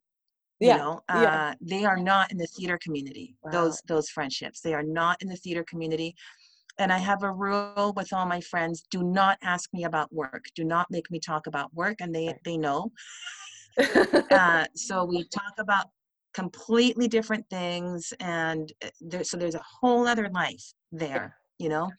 you 0.60 0.68
Yeah, 0.68 0.76
know, 0.78 1.00
uh, 1.08 1.22
yeah. 1.22 1.54
they 1.60 1.84
are 1.84 1.96
not 1.98 2.32
in 2.32 2.38
the 2.38 2.46
theater 2.46 2.78
community. 2.82 3.36
Wow. 3.42 3.52
Those 3.52 3.80
those 3.86 4.08
friendships, 4.10 4.60
they 4.60 4.74
are 4.74 4.82
not 4.82 5.20
in 5.22 5.28
the 5.28 5.36
theater 5.36 5.64
community. 5.64 6.14
And 6.80 6.92
I 6.92 6.98
have 6.98 7.22
a 7.24 7.32
rule 7.32 7.92
with 7.96 8.12
all 8.12 8.26
my 8.26 8.40
friends: 8.40 8.84
do 8.90 9.02
not 9.02 9.38
ask 9.42 9.70
me 9.72 9.84
about 9.84 10.12
work. 10.12 10.44
Do 10.54 10.64
not 10.64 10.90
make 10.90 11.10
me 11.10 11.20
talk 11.20 11.46
about 11.46 11.72
work, 11.74 11.96
and 12.00 12.14
they 12.14 12.34
they 12.44 12.56
know. 12.56 12.90
uh, 14.30 14.66
so 14.74 15.04
we 15.04 15.24
talk 15.28 15.54
about 15.58 15.86
completely 16.34 17.08
different 17.08 17.48
things 17.50 18.12
and 18.20 18.72
uh, 18.84 18.90
there, 19.00 19.24
so 19.24 19.36
there's 19.36 19.54
a 19.54 19.64
whole 19.80 20.06
other 20.06 20.28
life 20.28 20.62
there 20.92 21.34
you 21.58 21.68
know 21.68 21.90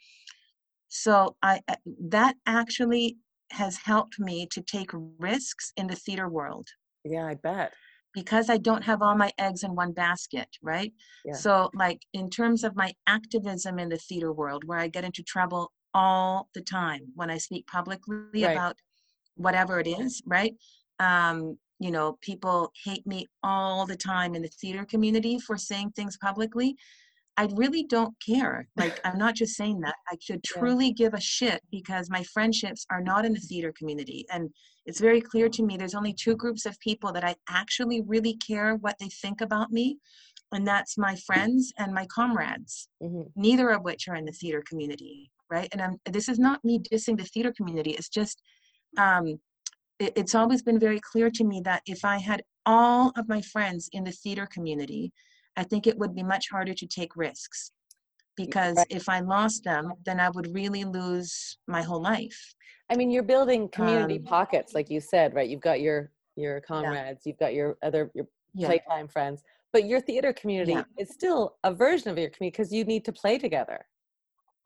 so 0.88 1.36
i 1.42 1.60
I- 1.68 1.78
that 2.10 2.36
actually 2.46 3.18
has 3.52 3.78
helped 3.78 4.20
me 4.20 4.48
to 4.52 4.62
take 4.62 4.92
risks 5.18 5.74
in 5.78 5.88
the 5.88 5.96
theater 5.96 6.30
world 6.30 6.68
yeah, 7.04 7.26
I 7.26 7.36
bet. 7.36 7.74
Because 8.14 8.50
i 8.50 8.58
don't 8.58 8.84
have 8.84 9.02
all 9.02 9.16
my 9.16 9.32
eggs 9.38 9.64
in 9.64 9.76
one 9.76 9.92
basket 9.92 10.48
right 10.62 10.94
Yeah. 11.26 11.34
so 11.34 11.70
like 11.74 12.02
in 12.14 12.30
terms 12.30 12.64
of 12.64 12.76
my 12.76 12.94
activism 13.08 13.80
in 13.80 13.90
the 13.90 13.98
theater 13.98 14.32
world 14.34 14.64
where 14.66 14.80
i 14.80 14.88
get 14.88 15.04
into 15.04 15.24
trouble 15.24 15.72
all 15.94 16.50
the 16.54 16.62
time 16.62 17.02
when 17.16 17.30
i 17.30 17.38
speak 17.38 17.68
publicly 17.68 18.18
Right. 18.34 18.52
about 18.52 18.76
whatever 19.36 19.80
it 19.80 19.88
is 19.88 20.22
right 20.26 20.54
um 21.00 21.58
you 21.80 21.92
know 21.92 22.18
people 22.22 22.72
hate 22.84 23.06
me 23.08 23.26
all 23.44 23.86
the 23.86 23.96
time 23.96 24.36
in 24.36 24.42
the 24.42 24.50
theater 24.50 24.86
community 24.86 25.40
for 25.40 25.58
saying 25.58 25.92
things 25.92 26.18
publicly 26.18 26.76
i 27.42 27.48
really 27.62 27.84
don't 27.96 28.16
care. 28.32 28.68
Like 28.76 28.96
i'm 29.06 29.18
not 29.26 29.36
just 29.42 29.56
saying 29.56 29.80
that. 29.82 29.96
I 30.12 30.16
should 30.26 30.42
Yeah. 30.56 30.60
truly 30.60 30.90
give 31.02 31.14
a 31.14 31.22
shit 31.22 31.62
because 31.78 32.10
my 32.18 32.24
friendships 32.36 32.86
are 32.94 33.04
not 33.12 33.26
in 33.26 33.34
the 33.34 33.40
theater 33.50 33.74
community. 33.80 34.26
And 34.34 34.50
it's 34.86 35.00
very 35.10 35.22
clear 35.32 35.50
to 35.50 35.64
me 35.64 35.78
there's 35.78 36.00
only 36.02 36.14
two 36.14 36.36
groups 36.44 36.66
of 36.66 36.80
people 36.80 37.12
that 37.14 37.24
i 37.32 37.36
actually 37.62 38.00
really 38.14 38.36
care 38.50 38.76
what 38.86 38.98
they 39.00 39.10
think 39.24 39.40
about 39.48 39.72
me 39.72 39.98
and 40.54 40.66
that's 40.72 40.98
my 41.08 41.16
friends 41.28 41.62
and 41.82 41.94
my 42.00 42.06
comrades 42.18 42.74
hmm 43.02 43.22
neither 43.48 43.68
of 43.76 43.84
which 43.84 44.04
are 44.10 44.16
in 44.22 44.26
the 44.26 44.38
theater 44.42 44.64
community 44.70 45.32
right? 45.52 45.70
And 45.72 45.82
I'm, 45.82 45.96
this 46.06 46.30
is 46.30 46.40
not 46.40 46.64
me 46.64 46.80
dissing 46.80 47.18
the 47.18 47.24
theater 47.24 47.52
community. 47.58 47.92
It's 47.92 48.10
just 48.10 48.42
um, 48.98 49.40
it, 50.00 50.14
it's 50.16 50.36
always 50.36 50.62
been 50.62 50.80
very 50.80 51.00
clear 51.00 51.30
to 51.30 51.44
me 51.44 51.62
that 51.66 51.82
if 51.86 52.04
i 52.06 52.18
had 52.18 52.42
all 52.66 53.12
of 53.18 53.28
my 53.28 53.42
friends 53.42 53.90
in 53.92 54.04
the 54.04 54.12
theater 54.12 54.48
community 54.56 55.12
i 55.60 55.64
think 55.64 55.86
it 55.86 55.98
would 55.98 56.16
be 56.16 56.24
much 56.24 56.46
harder 56.50 56.74
to 56.74 56.88
take 56.88 57.16
risks 57.16 57.72
because 58.36 58.78
right. 58.78 58.88
if 59.00 59.08
i 59.10 59.20
lost 59.20 59.64
them 59.64 59.94
then 60.06 60.20
i 60.20 60.30
would 60.30 60.54
really 60.54 60.84
lose 60.84 61.58
my 61.68 61.82
whole 61.82 62.02
life 62.02 62.42
I 62.92 62.96
mean, 62.96 63.12
you're 63.12 63.24
building 63.24 63.70
community 63.70 64.18
Um, 64.18 64.26
pockets, 64.26 64.74
like 64.74 64.90
you 64.90 65.00
said, 65.00 65.36
right? 65.36 65.48
You've 65.48 65.62
got 65.62 65.80
your 65.80 66.12
your 66.36 66.62
comrades, 66.62 67.22
you've 67.26 67.38
got 67.38 67.54
your 67.54 67.78
other 67.84 68.12
your 68.16 68.28
yeah 68.56 68.68
playtime 68.68 69.08
friends, 69.08 69.44
but 69.74 69.86
your 69.86 70.02
theater 70.02 70.34
community 70.34 70.74
Yeah. 70.74 70.84
is 70.98 71.10
still 71.12 71.58
a 71.64 71.74
version 71.74 72.10
of 72.10 72.18
your 72.18 72.30
community 72.30 72.58
because 72.58 72.74
you 72.74 72.84
need 72.86 73.06
to 73.06 73.14
play 73.14 73.38
together. 73.38 73.80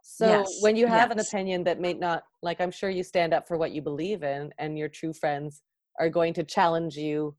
So 0.03 0.27
Yes, 0.27 0.59
when 0.61 0.75
you 0.75 0.87
have 0.87 1.11
an 1.11 1.19
opinion 1.19 1.63
that 1.65 1.79
may 1.79 1.93
not, 1.93 2.23
like 2.41 2.61
I'm 2.61 2.71
sure 2.71 2.89
you 2.89 3.03
stand 3.03 3.33
up 3.33 3.47
for 3.47 3.57
what 3.57 3.71
you 3.71 3.81
believe 3.81 4.23
in, 4.23 4.53
and 4.57 4.77
your 4.77 4.89
true 4.89 5.13
friends 5.13 5.61
are 5.99 6.09
going 6.09 6.33
to 6.35 6.43
challenge 6.43 6.95
you, 6.95 7.35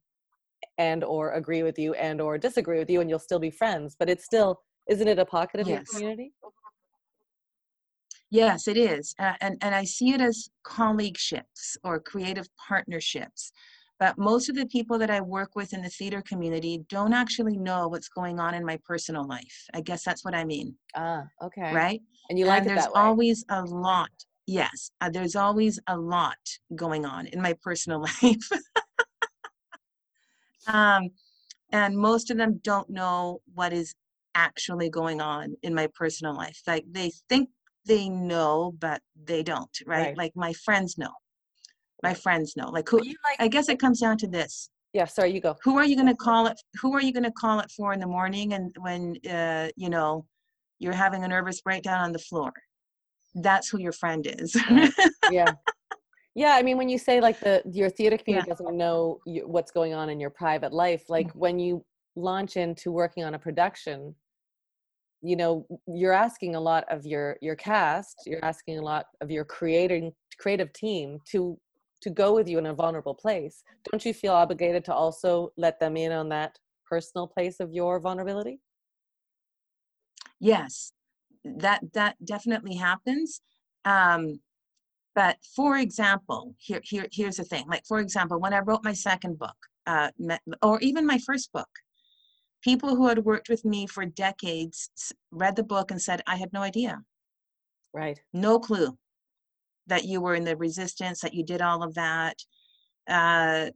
and 0.77 1.03
or 1.03 1.31
agree 1.31 1.63
with 1.63 1.77
you, 1.79 1.93
and 1.95 2.21
or 2.21 2.37
disagree 2.37 2.79
with 2.79 2.89
you, 2.89 3.01
and 3.01 3.09
you'll 3.09 3.19
still 3.19 3.39
be 3.39 3.51
friends. 3.51 3.95
But 3.97 4.09
it's 4.09 4.25
still, 4.25 4.61
isn't 4.89 5.07
it 5.07 5.19
a 5.19 5.25
pocket 5.25 5.59
of 5.59 5.67
your 5.67 5.79
Yes. 5.79 5.89
community? 5.89 6.33
Yes, 8.31 8.67
it 8.67 8.77
is. 8.77 9.13
Uh, 9.19 9.33
and, 9.41 9.57
and 9.61 9.73
I 9.75 9.83
see 9.83 10.13
it 10.13 10.21
as 10.21 10.49
colleagueships 10.65 11.77
or 11.83 11.99
creative 11.99 12.47
partnerships. 12.67 13.51
but 13.99 14.17
most 14.17 14.49
of 14.49 14.55
the 14.55 14.65
people 14.65 14.97
that 14.99 15.09
I 15.09 15.21
work 15.21 15.55
with 15.55 15.71
in 15.73 15.81
the 15.81 15.89
theater 15.89 16.21
community 16.21 16.83
don't 16.89 17.13
actually 17.13 17.57
know 17.57 17.87
what's 17.87 18.09
going 18.09 18.39
on 18.39 18.53
in 18.53 18.65
my 18.65 18.77
personal 18.85 19.25
life. 19.25 19.57
I 19.73 19.81
guess 19.81 20.03
that's 20.03 20.25
what 20.25 20.35
I 20.35 20.43
mean. 20.43 20.75
Ah, 20.95 21.23
okay. 21.41 21.71
Right? 21.73 22.01
And 22.29 22.37
you 22.37 22.45
like 22.45 22.59
and 22.59 22.65
it 22.65 22.69
there's 22.69 22.85
that 22.85 22.93
way. 22.93 23.01
always 23.01 23.45
a 23.49 23.61
lot. 23.63 24.09
Yes, 24.47 24.91
uh, 25.01 25.09
there's 25.09 25.35
always 25.35 25.79
a 25.87 25.97
lot 25.97 26.37
going 26.75 27.05
on 27.05 27.27
in 27.27 27.41
my 27.41 27.53
personal 27.63 28.01
life. 28.23 28.49
Um, 30.67 31.09
and 31.71 31.97
most 31.97 32.31
of 32.31 32.37
them 32.37 32.59
don't 32.63 32.89
know 32.89 33.41
what 33.53 33.73
is 33.73 33.93
actually 34.35 34.89
going 34.89 35.21
on 35.21 35.55
in 35.63 35.73
my 35.73 35.87
personal 35.95 36.35
life. 36.35 36.61
Like 36.67 36.85
they 36.89 37.11
think 37.29 37.49
they 37.85 38.09
know, 38.09 38.73
but 38.79 39.01
they 39.21 39.43
don't, 39.43 39.69
right? 39.85 40.07
Right. 40.07 40.17
Like 40.17 40.33
my 40.35 40.53
friends 40.53 40.97
know. 40.97 41.11
My 42.03 42.13
friends 42.13 42.55
know. 42.55 42.69
Like 42.69 42.89
who 42.89 42.97
like 42.97 43.39
I 43.39 43.47
guess 43.47 43.69
it 43.69 43.79
comes 43.79 43.99
down 43.99 44.17
to 44.19 44.27
this. 44.27 44.69
Yeah, 44.93 45.05
sorry, 45.05 45.31
you 45.31 45.41
go. 45.41 45.55
Who 45.63 45.77
are 45.77 45.85
you 45.85 45.95
going 45.95 46.07
to 46.07 46.15
call 46.15 46.47
it? 46.47 46.59
Who 46.81 46.93
are 46.93 47.01
you 47.01 47.11
going 47.11 47.23
to 47.23 47.31
call 47.31 47.59
it 47.59 47.69
for 47.71 47.93
in 47.93 47.99
the 47.99 48.07
morning 48.07 48.53
and 48.53 48.75
when 48.79 49.17
uh, 49.29 49.69
you 49.75 49.89
know 49.89 50.25
you're 50.79 50.93
having 50.93 51.23
a 51.23 51.27
nervous 51.27 51.61
breakdown 51.61 52.01
on 52.01 52.11
the 52.11 52.19
floor? 52.19 52.53
That's 53.35 53.69
who 53.69 53.79
your 53.79 53.91
friend 53.91 54.25
is. 54.39 54.55
Right. 54.69 54.91
yeah 55.31 55.51
yeah 56.35 56.55
i 56.55 56.61
mean 56.61 56.77
when 56.77 56.89
you 56.89 56.97
say 56.97 57.19
like 57.19 57.39
the 57.39 57.61
your 57.71 57.89
theater 57.89 58.17
community 58.17 58.49
doesn't 58.49 58.77
know 58.77 59.19
you, 59.25 59.47
what's 59.47 59.71
going 59.71 59.93
on 59.93 60.09
in 60.09 60.19
your 60.19 60.29
private 60.29 60.73
life 60.73 61.03
like 61.09 61.31
when 61.31 61.57
you 61.59 61.83
launch 62.15 62.57
into 62.57 62.91
working 62.91 63.23
on 63.23 63.33
a 63.33 63.39
production 63.39 64.13
you 65.21 65.35
know 65.35 65.65
you're 65.87 66.13
asking 66.13 66.55
a 66.55 66.59
lot 66.59 66.83
of 66.89 67.05
your 67.05 67.37
your 67.41 67.55
cast 67.55 68.21
you're 68.25 68.43
asking 68.43 68.77
a 68.77 68.81
lot 68.81 69.07
of 69.21 69.31
your 69.31 69.43
creating 69.43 70.11
creative 70.37 70.71
team 70.73 71.19
to 71.25 71.57
to 72.05 72.11
go 72.11 72.35
with 72.35 72.47
you 72.47 72.59
in 72.59 72.67
a 72.67 72.73
vulnerable 72.73 73.15
place. 73.15 73.63
Don't 73.89 74.05
you 74.05 74.13
feel 74.13 74.33
obligated 74.33 74.85
to 74.85 74.93
also 74.93 75.51
let 75.57 75.79
them 75.79 75.97
in 75.97 76.11
on 76.11 76.29
that 76.29 76.57
personal 76.87 77.27
place 77.27 77.59
of 77.59 77.73
your 77.73 77.99
vulnerability? 77.99 78.59
Yes, 80.39 80.91
that 81.43 81.81
that 81.93 82.15
definitely 82.23 82.75
happens. 82.75 83.41
Um, 83.85 84.39
but 85.15 85.37
for 85.55 85.77
example, 85.77 86.55
here 86.57 86.81
here 86.83 87.07
here's 87.11 87.37
the 87.37 87.43
thing. 87.45 87.65
Like 87.67 87.85
for 87.87 87.99
example, 87.99 88.39
when 88.39 88.53
I 88.53 88.59
wrote 88.59 88.83
my 88.83 88.93
second 88.93 89.39
book, 89.39 89.55
uh, 89.87 90.11
or 90.61 90.79
even 90.81 91.05
my 91.05 91.17
first 91.19 91.51
book, 91.53 91.69
people 92.61 92.95
who 92.95 93.07
had 93.07 93.19
worked 93.25 93.49
with 93.49 93.63
me 93.65 93.87
for 93.87 94.05
decades 94.05 94.89
read 95.31 95.55
the 95.55 95.63
book 95.63 95.89
and 95.91 96.01
said, 96.01 96.21
"I 96.27 96.35
had 96.35 96.51
no 96.53 96.61
idea, 96.61 97.01
right 97.93 98.19
no 98.33 98.59
clue 98.59 98.97
that 99.87 100.03
you 100.05 100.19
were 100.21 100.35
in 100.35 100.43
the 100.43 100.57
resistance, 100.57 101.21
that 101.21 101.33
you 101.33 101.43
did 101.43 101.61
all 101.61 101.81
of 101.83 101.93
that." 101.95 102.37
Uh, 103.07 103.69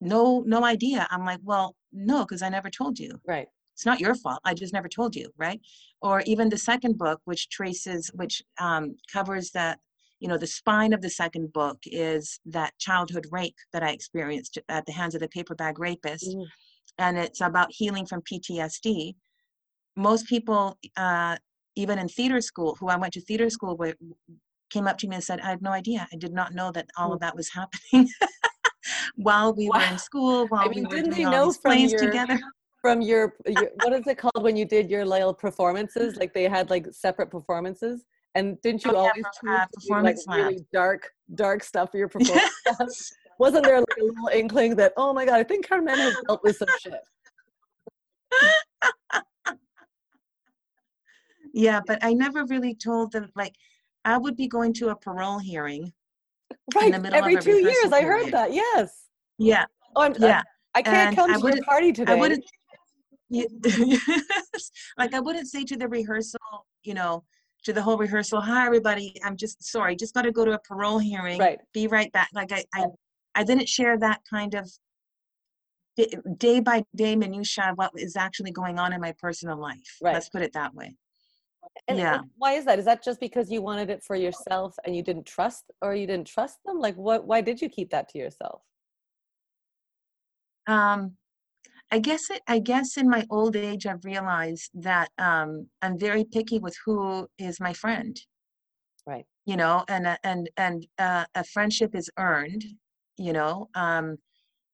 no 0.00 0.42
no 0.46 0.64
idea. 0.64 1.06
I'm 1.10 1.24
like, 1.24 1.40
well, 1.42 1.76
no, 1.92 2.20
because 2.24 2.42
I 2.42 2.48
never 2.48 2.70
told 2.70 2.98
you. 2.98 3.20
right 3.26 3.48
it's 3.74 3.84
not 3.84 4.00
your 4.00 4.14
fault 4.14 4.40
i 4.44 4.54
just 4.54 4.72
never 4.72 4.88
told 4.88 5.14
you 5.14 5.30
right 5.36 5.60
or 6.00 6.22
even 6.24 6.48
the 6.48 6.56
second 6.56 6.96
book 6.96 7.20
which 7.26 7.50
traces 7.50 8.10
which 8.14 8.42
um, 8.58 8.96
covers 9.12 9.50
that 9.50 9.78
you 10.20 10.28
know 10.28 10.38
the 10.38 10.46
spine 10.46 10.92
of 10.92 11.02
the 11.02 11.10
second 11.10 11.52
book 11.52 11.78
is 11.86 12.40
that 12.46 12.72
childhood 12.78 13.26
rape 13.30 13.56
that 13.72 13.82
i 13.82 13.90
experienced 13.90 14.58
at 14.68 14.84
the 14.86 14.92
hands 14.92 15.14
of 15.14 15.20
the 15.20 15.28
paper 15.28 15.54
bag 15.54 15.78
rapist 15.78 16.28
Mhm. 16.34 16.46
and 16.98 17.18
it's 17.18 17.40
about 17.40 17.68
healing 17.70 18.06
from 18.06 18.22
ptsd 18.22 19.14
most 19.96 20.26
people 20.26 20.78
uh, 20.96 21.36
even 21.74 21.98
in 21.98 22.08
theater 22.08 22.40
school 22.40 22.76
who 22.80 22.88
i 22.88 22.96
went 22.96 23.12
to 23.14 23.20
theater 23.20 23.50
school 23.50 23.76
with 23.76 23.96
came 24.70 24.86
up 24.88 24.98
to 24.98 25.06
me 25.08 25.14
and 25.16 25.24
said 25.24 25.40
i 25.40 25.50
had 25.50 25.62
no 25.62 25.70
idea. 25.70 26.08
I 26.12 26.16
did 26.16 26.32
not 26.32 26.52
know 26.54 26.72
that 26.72 26.86
all 26.98 27.12
of 27.12 27.20
that 27.20 27.36
was 27.36 27.48
happening. 27.50 28.08
While 29.16 29.54
we 29.54 29.68
were 29.68 29.82
in 29.82 29.98
school 29.98 30.46
while 30.48 30.68
mean, 30.68 30.80
we 30.80 30.82
were 30.84 30.88
didn't 30.96 31.10
doing 31.10 31.18
they 31.18 31.24
all 31.24 31.32
know 31.32 31.46
these 31.46 31.56
from 31.58 31.70
plays 31.72 31.92
your- 31.92 32.00
together. 32.06 32.38
from 32.80 33.00
your, 33.00 33.34
your 33.46 33.70
what 33.74 33.92
is 33.92 34.06
it 34.06 34.18
called 34.18 34.42
when 34.42 34.56
you 34.56 34.64
did 34.64 34.90
your 34.90 35.04
little 35.04 35.34
performances? 35.34 36.16
Like 36.16 36.32
they 36.34 36.44
had 36.44 36.70
like 36.70 36.86
separate 36.92 37.30
performances 37.30 38.04
and 38.36 38.60
didn't 38.60 38.84
you 38.84 38.92
Oh, 38.92 38.96
always 38.96 39.24
per- 39.24 39.30
choose 39.40 39.50
uh, 39.50 39.64
to 39.64 39.68
do, 39.72 39.88
performance 39.88 40.24
like 40.26 40.38
really 40.38 40.66
dark 40.72 41.10
dark 41.34 41.64
stuff 41.64 41.90
for 41.90 41.98
your 41.98 42.08
performance 42.16 43.12
wasn't 43.38 43.64
there 43.64 43.78
like 43.78 43.96
a 44.00 44.04
little 44.04 44.28
inkling 44.32 44.76
that 44.76 44.92
oh 44.96 45.12
my 45.12 45.24
god 45.24 45.36
i 45.36 45.42
think 45.42 45.66
carmen 45.68 45.98
has 45.98 46.16
dealt 46.26 46.42
with 46.44 46.56
some 46.56 46.68
shit? 46.80 46.94
Yeah, 51.54 51.80
but 51.86 51.98
I 52.04 52.12
never 52.12 52.44
really 52.44 52.74
told 52.74 53.12
them 53.12 53.30
like 53.34 53.54
I 54.04 54.18
would 54.18 54.36
be 54.36 54.46
going 54.46 54.74
to 54.74 54.90
a 54.90 54.96
parole 54.96 55.38
hearing. 55.38 55.92
right 56.74 56.92
the 56.92 56.98
middle 56.98 57.18
of 57.18 57.24
every 57.24 57.36
a 57.36 57.40
two 57.40 57.52
years 57.52 57.64
rehearsal 57.64 57.94
i 57.94 58.02
heard 58.02 58.30
that 58.32 58.52
yes. 58.52 59.04
Yeah, 59.38 59.64
oh 59.96 60.02
i'm 60.02 60.14
yeah. 60.18 60.42
i, 60.74 60.80
I 60.80 60.82
can't 60.82 61.08
and 61.08 61.16
come 61.16 61.30
I 61.30 61.38
to 61.38 61.56
your 61.56 61.64
party 61.64 61.92
today. 61.92 62.12
I 62.12 62.14
wouldn't 62.16 62.44
like 64.98 65.14
I 65.14 65.20
wouldn't 65.20 65.48
say 65.48 65.64
to 65.64 65.76
the 65.76 65.88
rehearsal, 65.88 66.66
you 66.84 66.94
know, 66.94 67.24
to 67.66 67.72
the 67.72 67.82
whole 67.82 67.98
rehearsal, 67.98 68.40
hi 68.40 68.64
everybody, 68.64 69.12
I'm 69.24 69.36
just 69.36 69.62
sorry, 69.62 69.96
just 69.96 70.14
gotta 70.14 70.30
go 70.30 70.44
to 70.44 70.52
a 70.52 70.58
parole 70.60 71.00
hearing. 71.00 71.38
right 71.40 71.58
Be 71.74 71.88
right 71.88 72.10
back. 72.12 72.28
Like 72.32 72.52
I 72.52 72.64
I, 72.72 72.86
I 73.34 73.42
didn't 73.42 73.68
share 73.68 73.98
that 73.98 74.20
kind 74.30 74.54
of 74.54 74.70
day, 75.96 76.14
day 76.38 76.60
by 76.60 76.84
day 76.94 77.16
minutia 77.16 77.70
of 77.70 77.76
what 77.76 77.90
is 77.96 78.14
actually 78.16 78.52
going 78.52 78.78
on 78.78 78.92
in 78.92 79.00
my 79.00 79.12
personal 79.18 79.58
life. 79.58 79.98
Right. 80.00 80.14
Let's 80.14 80.28
put 80.28 80.42
it 80.42 80.52
that 80.52 80.74
way. 80.74 80.94
and, 81.88 81.98
yeah. 81.98 82.20
and 82.20 82.30
why 82.36 82.52
is 82.52 82.64
that 82.66 82.78
is 82.78 82.84
that 82.84 83.02
just 83.02 83.18
because 83.18 83.50
you 83.50 83.60
wanted 83.62 83.90
it 83.90 84.00
for 84.04 84.14
yourself 84.14 84.76
and 84.84 84.94
you 84.94 85.02
didn't 85.02 85.26
trust 85.26 85.64
or 85.82 85.92
you 85.92 86.06
didn't 86.06 86.28
trust 86.28 86.58
them 86.64 86.78
like 86.78 86.94
what 86.94 87.26
why 87.26 87.40
did 87.40 87.60
you 87.60 87.68
keep 87.68 87.90
that 87.90 88.08
to 88.10 88.18
yourself 88.18 88.62
Um, 90.68 91.16
I 91.90 91.98
guess 92.00 92.30
it, 92.30 92.42
I 92.48 92.58
guess 92.58 92.96
in 92.96 93.08
my 93.08 93.24
old 93.30 93.54
age, 93.56 93.86
I've 93.86 94.04
realized 94.04 94.70
that 94.74 95.10
um, 95.18 95.68
I'm 95.82 95.98
very 95.98 96.24
picky 96.24 96.58
with 96.58 96.76
who 96.84 97.28
is 97.38 97.60
my 97.60 97.72
friend. 97.72 98.20
Right. 99.06 99.26
You 99.44 99.56
know, 99.56 99.84
and 99.88 100.06
a- 100.06 100.18
and 100.24 100.50
and 100.56 100.86
uh, 100.98 101.26
a 101.34 101.44
friendship 101.44 101.94
is 101.94 102.10
earned. 102.18 102.64
You 103.18 103.32
know, 103.32 103.68
um, 103.74 104.16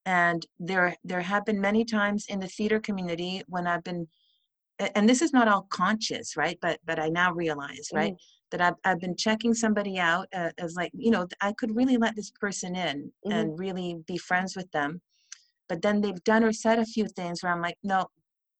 and 0.07 0.45
there 0.59 0.97
there 1.05 1.21
have 1.21 1.45
been 1.45 1.61
many 1.61 1.85
times 1.85 2.27
in 2.29 2.41
the 2.41 2.49
theater 2.49 2.81
community 2.81 3.43
when 3.47 3.67
I've 3.67 3.85
been, 3.85 4.09
and 4.95 5.09
this 5.09 5.23
is 5.23 5.33
not 5.33 5.49
all 5.49 5.67
conscious, 5.71 6.37
right? 6.37 6.59
But 6.63 6.81
but 6.85 6.99
I 6.99 7.09
now 7.11 7.33
realize, 7.33 7.91
right, 7.93 8.15
that 8.51 8.63
I've 8.63 8.75
I've 8.85 9.01
been 9.01 9.17
checking 9.17 9.55
somebody 9.55 9.99
out 9.99 10.29
uh, 10.35 10.51
as 10.59 10.75
like 10.77 10.93
you 10.95 11.11
know 11.11 11.27
I 11.43 11.53
could 11.53 11.77
really 11.77 11.99
let 11.99 12.17
this 12.17 12.31
person 12.31 12.75
in 12.75 13.13
Mhm. 13.27 13.33
and 13.33 13.59
really 13.59 13.97
be 14.07 14.17
friends 14.19 14.57
with 14.57 14.71
them 14.73 15.03
but 15.73 15.81
then 15.81 16.03
they've 16.03 16.23
done 16.25 16.45
or 16.45 16.53
said 16.53 16.79
a 16.79 16.85
few 16.85 17.07
things 17.07 17.43
where 17.43 17.51
I'm 17.51 17.63
like, 17.63 17.79
no, 17.83 18.07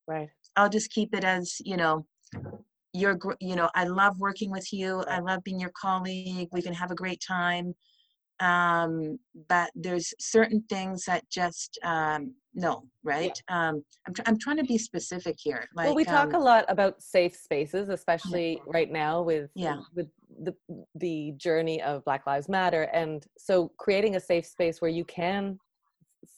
right 0.07 0.29
I'll 0.55 0.67
just 0.67 0.89
keep 0.89 1.13
it 1.13 1.23
as, 1.23 1.57
you 1.63 1.77
know, 1.77 2.07
you're, 2.91 3.19
you 3.39 3.55
know, 3.55 3.69
I 3.75 3.83
love 3.83 4.19
working 4.19 4.49
with 4.49 4.73
you. 4.73 5.03
I 5.07 5.19
love 5.19 5.43
being 5.43 5.59
your 5.59 5.71
colleague. 5.79 6.49
We 6.51 6.63
can 6.63 6.73
have 6.73 6.89
a 6.89 6.95
great 6.95 7.21
time. 7.21 7.75
Um, 8.39 9.19
but 9.47 9.69
there's 9.75 10.11
certain 10.19 10.63
things 10.69 11.05
that 11.05 11.29
just, 11.29 11.77
um, 11.83 12.33
no, 12.55 12.83
right? 13.03 13.39
Um, 13.47 13.83
I'm, 14.07 14.13
tr- 14.15 14.21
I'm 14.25 14.39
trying 14.39 14.57
to 14.57 14.63
be 14.63 14.79
specific 14.79 15.35
here. 15.37 15.67
Like, 15.75 15.85
well 15.85 15.95
we 15.95 16.03
talk 16.03 16.33
um, 16.33 16.41
a 16.41 16.43
lot 16.43 16.65
about 16.67 16.99
safe 16.99 17.35
spaces 17.35 17.89
especially 17.89 18.59
right 18.65 18.91
now 18.91 19.21
with 19.21 19.51
Yeah. 19.53 19.81
with 19.95 20.07
the 20.41 20.55
the 20.95 21.33
journey 21.37 21.79
of 21.83 22.03
black 22.05 22.25
lives 22.25 22.49
matter 22.49 22.83
and 22.91 23.23
so 23.37 23.71
creating 23.77 24.15
a 24.15 24.19
safe 24.19 24.47
space 24.47 24.81
where 24.81 24.89
you 24.89 25.05
can 25.05 25.59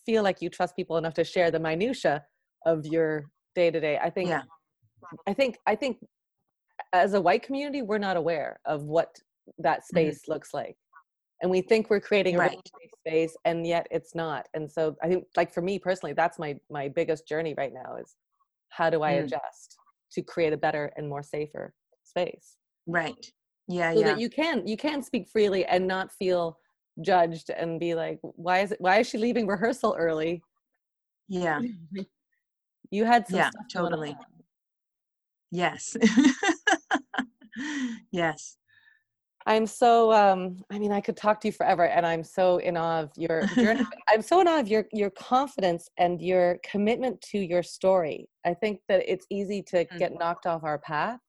feel 0.05 0.23
like 0.23 0.41
you 0.41 0.49
trust 0.49 0.75
people 0.75 0.97
enough 0.97 1.13
to 1.13 1.23
share 1.23 1.51
the 1.51 1.59
minutia 1.59 2.23
of 2.65 2.85
your 2.85 3.25
day 3.55 3.69
to 3.71 3.79
day 3.79 3.97
i 4.01 4.09
think 4.09 4.29
Yeah. 4.29 4.41
i 5.27 5.33
think 5.33 5.57
i 5.67 5.75
think 5.75 5.97
as 6.93 7.13
a 7.13 7.21
white 7.21 7.43
community 7.43 7.81
we're 7.81 7.97
not 7.97 8.17
aware 8.17 8.59
of 8.65 8.83
what 8.83 9.15
that 9.59 9.85
space 9.85 10.21
looks 10.27 10.53
like 10.53 10.75
and 11.41 11.51
we 11.51 11.61
think 11.61 11.89
we're 11.89 11.99
creating 11.99 12.35
a 12.35 12.39
Mm-hmm. 12.39 12.47
Right. 12.55 12.69
space 13.07 13.37
and 13.45 13.67
yet 13.67 13.85
it's 13.91 14.15
not 14.15 14.47
and 14.55 14.69
so 14.71 14.95
i 15.03 15.07
think 15.07 15.25
like 15.37 15.53
for 15.53 15.61
me 15.61 15.77
personally 15.79 16.13
that's 16.13 16.39
my 16.39 16.55
my 16.69 16.87
biggest 16.87 17.27
journey 17.27 17.53
right 17.57 17.73
now 17.73 17.95
is 18.01 18.15
how 18.69 18.89
do 18.89 19.03
i 19.03 19.13
Mm. 19.13 19.25
adjust 19.25 19.77
to 20.13 20.21
create 20.21 20.53
a 20.53 20.57
better 20.57 20.91
and 20.97 21.07
more 21.07 21.21
safer 21.23 21.73
space 22.03 22.57
right. 22.87 23.25
Yeah. 23.67 23.93
so 23.93 23.99
yeah. 23.99 24.05
that 24.07 24.19
you 24.19 24.29
can 24.29 24.65
you 24.67 24.77
can 24.77 25.01
speak 25.03 25.27
freely 25.29 25.65
and 25.65 25.85
not 25.87 26.11
feel 26.11 26.57
judged 27.01 27.49
and 27.49 27.79
be 27.79 27.95
like 27.95 28.19
why 28.21 28.59
is 28.59 28.71
it 28.71 28.79
why 28.79 28.99
is 28.99 29.07
she 29.07 29.17
leaving 29.17 29.47
rehearsal 29.47 29.95
early 29.97 30.41
yeah. 31.27 31.59
you 32.91 33.03
had 33.03 33.27
some 33.27 33.37
Yeah, 33.37 33.49
totally. 33.73 34.15
Yes. 35.51 35.95
yes. 38.11 38.57
i'm 39.45 39.65
so 39.65 40.11
um 40.11 40.57
i 40.71 40.79
mean 40.79 40.91
i 40.91 40.99
could 40.99 41.15
talk 41.15 41.39
to 41.39 41.47
you 41.47 41.51
forever 41.51 41.85
and 41.85 42.05
i'm 42.05 42.23
so 42.23 42.57
in 42.57 42.75
awe 42.75 43.01
of 43.01 43.11
your 43.15 43.41
but 43.55 43.85
i'm 44.09 44.21
so 44.21 44.41
in 44.41 44.47
awe 44.47 44.59
of 44.59 44.67
your 44.67 44.85
your 44.91 45.11
confidence 45.11 45.87
and 45.97 46.21
your 46.21 46.57
commitment 46.69 47.21
to 47.21 47.37
your 47.37 47.63
story 47.63 48.27
i 48.45 48.53
think 48.53 48.81
that 48.89 49.03
it's 49.07 49.25
easy 49.29 49.61
to 49.61 49.85
get 49.99 50.17
knocked 50.17 50.45
off 50.45 50.63
our 50.63 50.79
path 50.79 51.19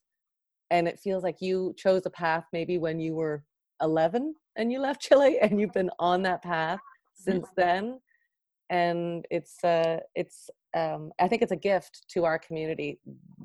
and 0.71 0.89
it 0.89 0.99
feels 0.99 1.23
like 1.23 1.37
you 1.41 1.75
chose 1.77 2.03
a 2.07 2.11
path 2.11 2.45
maybe 2.53 2.79
when 2.79 2.99
you 2.99 3.15
were 3.15 3.45
11 3.83 4.35
and 4.57 4.73
you 4.73 4.81
left 4.81 5.01
chile 5.01 5.39
and 5.43 5.61
you've 5.61 5.73
been 5.73 5.91
on 5.99 6.23
that 6.23 6.43
path 6.43 6.81
since 7.15 7.47
then 7.57 7.99
and 8.71 9.25
it's 9.31 9.63
uh 9.65 9.99
it's 10.15 10.51
um 10.77 11.11
i 11.21 11.29
think 11.29 11.43
it's 11.43 11.53
a 11.53 11.57
gift 11.57 12.05
to 12.09 12.25
our 12.25 12.39
community 12.39 12.99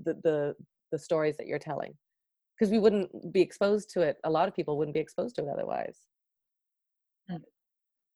the 0.03 0.13
the, 0.23 0.55
the 0.91 0.97
stories 0.99 1.37
that 1.37 1.47
you're 1.47 1.59
telling 1.59 1.93
because 2.57 2.71
we 2.71 2.79
wouldn't 2.79 3.09
be 3.33 3.41
exposed 3.41 3.89
to 3.91 4.01
it 4.01 4.17
a 4.23 4.29
lot 4.29 4.47
of 4.47 4.55
people 4.55 4.77
wouldn't 4.77 4.93
be 4.95 4.99
exposed 4.99 5.35
to 5.35 5.41
it 5.43 5.47
otherwise 5.49 5.97
Mm. 7.29 7.39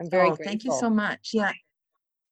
i'm 0.02 0.10
very 0.10 0.24
oh, 0.30 0.36
grateful. 0.36 0.46
thank 0.46 0.64
you 0.64 0.74
so 0.74 0.90
much. 0.90 1.30
Yeah, 1.32 1.52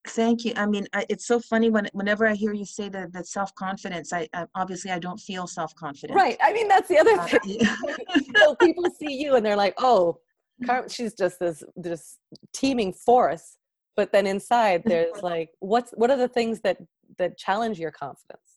thank 0.08 0.44
you. 0.44 0.54
I 0.58 0.66
mean, 0.66 0.86
I, 0.92 1.06
it's 1.08 1.28
so 1.28 1.40
funny 1.40 1.70
when 1.70 1.88
whenever 1.94 2.28
I 2.28 2.34
hear 2.34 2.52
you 2.54 2.66
say 2.66 2.90
the 2.90 3.10
the 3.14 3.24
self 3.24 3.54
confidence. 3.56 4.12
I, 4.12 4.28
I 4.34 4.48
obviously 4.56 4.92
I 4.92 5.00
don't 5.00 5.20
feel 5.20 5.46
self 5.48 5.74
confident. 5.76 6.18
right 6.20 6.38
i 6.42 6.52
mean 6.52 6.68
that's 6.68 6.88
the 6.90 6.98
other 6.98 7.12
Uh, 7.20 7.28
thing 7.28 7.40
yeah. 7.62 7.76
so 8.36 8.56
people 8.56 8.86
see 9.00 9.14
you 9.22 9.36
and 9.36 9.46
they're 9.46 9.56
like 9.66 9.76
oh 9.78 10.18
Car- 10.66 10.90
she's 10.90 11.14
just 11.14 11.40
this 11.40 11.64
this 11.76 12.18
teeming 12.54 12.94
force 12.94 13.58
but 13.96 14.12
then 14.12 14.26
inside 14.28 14.84
there's 14.88 15.22
like 15.22 15.50
what's 15.60 15.92
what 15.92 16.10
are 16.12 16.18
the 16.18 16.28
things 16.28 16.62
that 16.62 16.78
that 17.18 17.38
challenge 17.38 17.80
your 17.80 17.92
confidence 17.92 18.54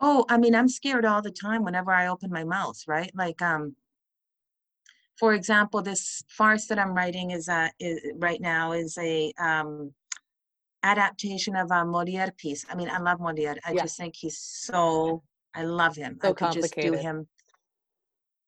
Oh, 0.00 0.24
I 0.28 0.36
mean, 0.36 0.54
I'm 0.54 0.68
scared 0.68 1.06
all 1.06 1.22
the 1.22 1.30
time 1.30 1.64
whenever 1.64 1.90
I 1.90 2.08
open 2.08 2.30
my 2.30 2.44
mouth, 2.44 2.78
right? 2.86 3.10
Like, 3.14 3.40
um, 3.40 3.76
for 5.18 5.32
example, 5.32 5.80
this 5.80 6.22
farce 6.28 6.66
that 6.66 6.78
I'm 6.78 6.92
writing 6.92 7.30
is, 7.30 7.48
uh, 7.48 7.68
is 7.80 8.00
right 8.16 8.40
now 8.40 8.72
is 8.72 8.98
a 8.98 9.32
um, 9.38 9.94
adaptation 10.82 11.56
of 11.56 11.70
a 11.70 11.84
Moliere 11.84 12.32
piece. 12.36 12.66
I 12.68 12.74
mean, 12.74 12.90
I 12.90 12.98
love 12.98 13.20
Moliere. 13.20 13.56
I 13.64 13.72
Yeah. 13.72 13.82
just 13.82 13.96
think 13.96 14.14
he's 14.16 14.38
so. 14.38 15.22
I 15.54 15.62
love 15.62 15.96
him. 15.96 16.18
So 16.20 16.28
I 16.28 16.32
could 16.34 16.52
just 16.52 16.74
do 16.76 16.92
him. 16.92 17.26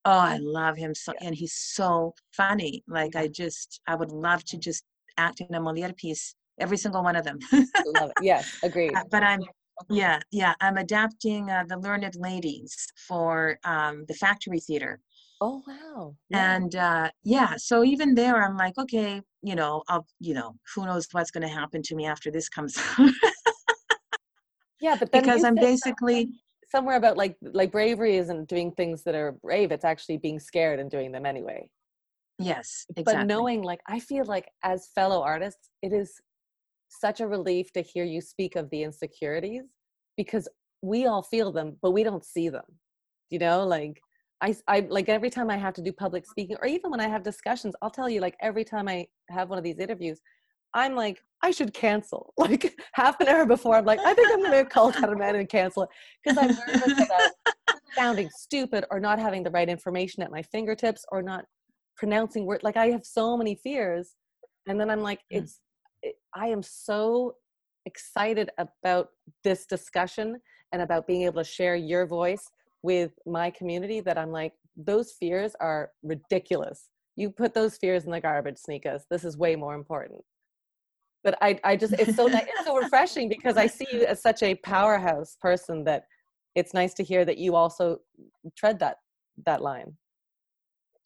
Oh, 0.09 0.17
I 0.17 0.37
love 0.41 0.75
him 0.75 0.95
so, 0.95 1.13
and 1.21 1.35
he's 1.35 1.53
so 1.53 2.15
funny. 2.31 2.83
Like, 2.87 3.15
I 3.15 3.27
just, 3.27 3.79
I 3.85 3.93
would 3.93 4.11
love 4.11 4.43
to 4.45 4.57
just 4.57 4.83
act 5.17 5.39
in 5.39 5.53
a 5.53 5.61
Moliere 5.61 5.93
piece, 5.93 6.33
every 6.59 6.77
single 6.77 7.03
one 7.03 7.15
of 7.15 7.23
them. 7.23 7.37
Love 7.85 8.09
it. 8.09 8.23
Yes 8.23 8.57
agreed. 8.63 8.95
Uh, 8.95 9.03
but 9.11 9.21
I'm 9.21 9.41
yeah 9.91 10.19
yeah 10.31 10.55
I'm 10.61 10.77
adapting 10.77 11.51
uh, 11.51 11.63
the 11.67 11.77
Learned 11.77 12.15
Ladies 12.15 12.75
for 13.07 13.59
um, 13.63 14.05
the 14.07 14.15
Factory 14.15 14.59
Theater, 14.59 14.99
oh 15.41 15.61
wow. 15.67 16.15
Yeah. 16.29 16.55
and 16.55 16.75
uh, 16.75 17.11
yeah, 17.23 17.53
so 17.57 17.83
even 17.83 18.15
there 18.15 18.43
I'm 18.43 18.57
like, 18.57 18.79
okay, 18.79 19.21
you 19.43 19.53
know, 19.53 19.83
I'll 19.89 20.07
you 20.19 20.33
know, 20.33 20.55
who 20.73 20.87
knows 20.87 21.07
what's 21.11 21.29
going 21.29 21.47
to 21.47 21.53
happen 21.53 21.83
to 21.83 21.95
me 21.95 22.07
after 22.07 22.31
this 22.31 22.49
comes 22.49 22.79
out. 22.97 23.11
Yeah 24.81 24.95
but 24.99 25.11
because 25.11 25.43
I'm 25.43 25.55
basically 25.55 26.29
somewhere 26.71 26.97
about 26.97 27.17
like 27.17 27.35
like 27.41 27.71
bravery 27.71 28.17
isn't 28.17 28.47
doing 28.47 28.71
things 28.71 29.03
that 29.03 29.15
are 29.15 29.31
brave 29.31 29.71
it's 29.71 29.85
actually 29.85 30.17
being 30.17 30.39
scared 30.39 30.79
and 30.79 30.91
doing 30.91 31.11
them 31.11 31.25
anyway. 31.25 31.69
Yes 32.37 32.85
but 33.03 33.25
knowing 33.25 33.61
like 33.61 33.81
i 33.87 33.99
feel 33.99 34.25
like 34.25 34.49
as 34.63 34.87
fellow 34.95 35.21
artists 35.21 35.69
it 35.81 35.93
is 35.93 36.19
such 36.89 37.19
a 37.19 37.27
relief 37.27 37.71
to 37.71 37.81
hear 37.81 38.03
you 38.03 38.21
speak 38.21 38.55
of 38.55 38.69
the 38.69 38.83
insecurities 38.83 39.63
because 40.17 40.47
we 40.81 41.05
all 41.05 41.21
feel 41.21 41.51
them 41.51 41.77
but 41.81 41.91
we 41.91 42.03
don't 42.03 42.25
see 42.25 42.49
them 42.49 42.65
you 43.29 43.37
know? 43.37 43.63
Like 43.63 44.01
I, 44.41 44.55
I 44.67 44.87
like 44.89 45.09
every 45.09 45.29
time 45.29 45.49
i 45.49 45.57
have 45.57 45.73
to 45.75 45.81
do 45.81 45.91
public 45.91 46.25
speaking 46.25 46.55
or 46.61 46.67
even 46.67 46.91
when 46.91 47.01
i 47.01 47.09
have 47.09 47.23
discussions 47.23 47.75
i'll 47.81 47.89
tell 47.89 48.09
you 48.09 48.21
like 48.21 48.37
every 48.41 48.63
time 48.63 48.87
i 48.87 49.05
have 49.29 49.49
one 49.49 49.57
of 49.57 49.65
these 49.65 49.79
interviews 49.79 50.21
i'm 50.73 50.95
like 50.95 51.23
i 51.41 51.51
should 51.51 51.73
cancel. 51.73 52.33
Like 52.37 52.75
half 52.93 53.19
an 53.21 53.27
hour 53.27 53.45
before 53.45 53.75
i'm 53.75 53.85
like 53.85 53.99
i 54.05 54.13
think 54.13 54.31
i'm 54.31 54.41
going 54.41 54.63
to 54.63 54.69
call 54.69 54.91
man 55.15 55.35
and 55.35 55.49
cancel 55.49 55.83
it. 55.83 55.89
Because 56.23 56.37
i'm 56.37 56.55
nervous 56.67 57.05
about 57.07 57.31
sounding 57.97 58.29
stupid 58.37 58.85
or 58.91 58.99
not 58.99 59.19
having 59.19 59.43
the 59.43 59.51
right 59.51 59.69
information 59.69 60.23
at 60.23 60.31
my 60.31 60.41
fingertips 60.41 61.05
or 61.11 61.21
not 61.21 61.45
pronouncing 61.97 62.45
words. 62.45 62.63
like 62.63 62.77
i 62.77 62.87
have 62.87 63.05
so 63.05 63.37
many 63.37 63.55
fears. 63.55 64.15
And 64.67 64.79
then 64.79 64.89
i'm 64.89 65.01
like 65.01 65.19
Mm. 65.31 65.37
it's 65.41 65.59
it, 66.01 66.15
i 66.33 66.47
am 66.47 66.63
so 66.63 67.35
excited 67.85 68.49
about 68.57 69.07
this 69.43 69.65
discussion 69.65 70.39
and 70.71 70.81
about 70.81 71.07
being 71.07 71.23
able 71.23 71.41
to 71.43 71.49
share 71.49 71.75
your 71.75 72.05
voice 72.05 72.45
with 72.83 73.11
my 73.25 73.49
community 73.49 73.99
that 74.01 74.17
i'm 74.17 74.31
like 74.31 74.53
those 74.77 75.11
fears 75.19 75.55
are 75.59 75.91
ridiculous. 76.03 76.87
You 77.17 77.31
put 77.31 77.53
those 77.53 77.75
fears 77.77 78.05
in 78.05 78.11
the 78.11 78.21
garbage 78.21 78.57
sneakers. 78.57 79.03
This 79.11 79.25
is 79.25 79.35
way 79.37 79.57
more 79.57 79.73
important 79.75 80.21
but 81.23 81.37
i 81.41 81.59
i 81.63 81.75
just 81.75 81.93
it's 81.93 82.15
so 82.15 82.27
ni- 82.27 82.35
it's 82.35 82.65
so 82.65 82.77
refreshing 82.83 83.27
because 83.29 83.57
i 83.57 83.67
see 83.67 83.85
you 83.91 84.05
as 84.05 84.21
such 84.21 84.43
a 84.43 84.55
powerhouse 84.55 85.37
person 85.41 85.83
that 85.83 86.03
it's 86.55 86.73
nice 86.73 86.93
to 86.93 87.03
hear 87.03 87.25
that 87.25 87.37
you 87.37 87.55
also 87.55 87.97
tread 88.57 88.79
that 88.79 88.97
that 89.45 89.61
line. 89.61 89.95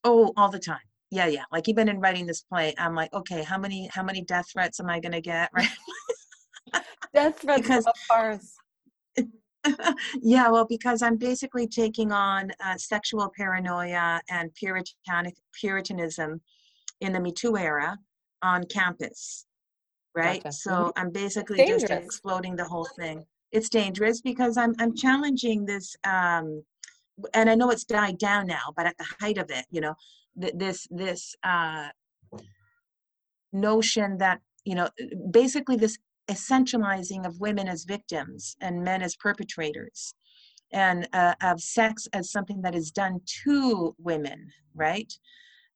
Oh 0.03 0.33
all 0.35 0.49
the 0.49 0.59
time. 0.59 0.79
Yeah 1.11 1.27
yeah. 1.27 1.43
Like 1.51 1.69
even 1.69 1.87
in 1.87 1.99
writing 1.99 2.25
this 2.25 2.41
play 2.41 2.73
I'm 2.77 2.95
like 2.95 3.13
okay 3.13 3.43
how 3.43 3.57
many 3.57 3.89
how 3.91 4.03
many 4.03 4.23
death 4.23 4.45
threats 4.51 4.79
am 4.79 4.89
I 4.89 4.99
going 4.99 5.11
to 5.11 5.21
get? 5.21 5.49
Right? 5.53 5.69
Death 7.13 7.39
threats 7.39 7.61
Because- 7.67 7.85
a 7.85 7.93
farce 8.07 8.55
yeah, 10.21 10.49
well, 10.49 10.65
because 10.67 11.01
I'm 11.01 11.15
basically 11.15 11.67
taking 11.67 12.11
on 12.11 12.51
uh, 12.63 12.75
sexual 12.77 13.31
paranoia 13.35 14.21
and 14.29 14.53
puritanic 14.55 15.35
puritanism 15.53 16.41
in 16.99 17.13
the 17.13 17.19
Me 17.19 17.31
Too 17.31 17.57
era 17.57 17.97
on 18.41 18.65
campus, 18.65 19.45
right? 20.15 20.43
Gotcha. 20.43 20.53
So 20.53 20.91
I'm 20.95 21.11
basically 21.11 21.65
just 21.65 21.89
exploding 21.89 22.55
the 22.55 22.65
whole 22.65 22.87
thing. 22.97 23.25
It's 23.51 23.69
dangerous 23.69 24.21
because 24.21 24.57
I'm 24.57 24.73
I'm 24.79 24.95
challenging 24.95 25.65
this, 25.65 25.95
um, 26.03 26.63
and 27.33 27.49
I 27.49 27.55
know 27.55 27.69
it's 27.69 27.83
died 27.83 28.17
down 28.17 28.47
now, 28.47 28.73
but 28.75 28.87
at 28.87 28.97
the 28.97 29.05
height 29.19 29.37
of 29.37 29.51
it, 29.51 29.65
you 29.69 29.81
know, 29.81 29.95
th- 30.39 30.53
this 30.55 30.87
this 30.89 31.35
uh, 31.43 31.89
notion 33.51 34.17
that 34.17 34.39
you 34.65 34.75
know, 34.75 34.89
basically 35.31 35.75
this 35.75 35.97
essentializing 36.29 37.25
of 37.25 37.39
women 37.39 37.67
as 37.67 37.83
victims 37.83 38.55
and 38.61 38.83
men 38.83 39.01
as 39.01 39.15
perpetrators 39.15 40.13
and 40.71 41.07
uh, 41.13 41.35
of 41.41 41.61
sex 41.61 42.07
as 42.13 42.31
something 42.31 42.61
that 42.61 42.75
is 42.75 42.91
done 42.91 43.19
to 43.43 43.93
women 43.99 44.49
right 44.73 45.13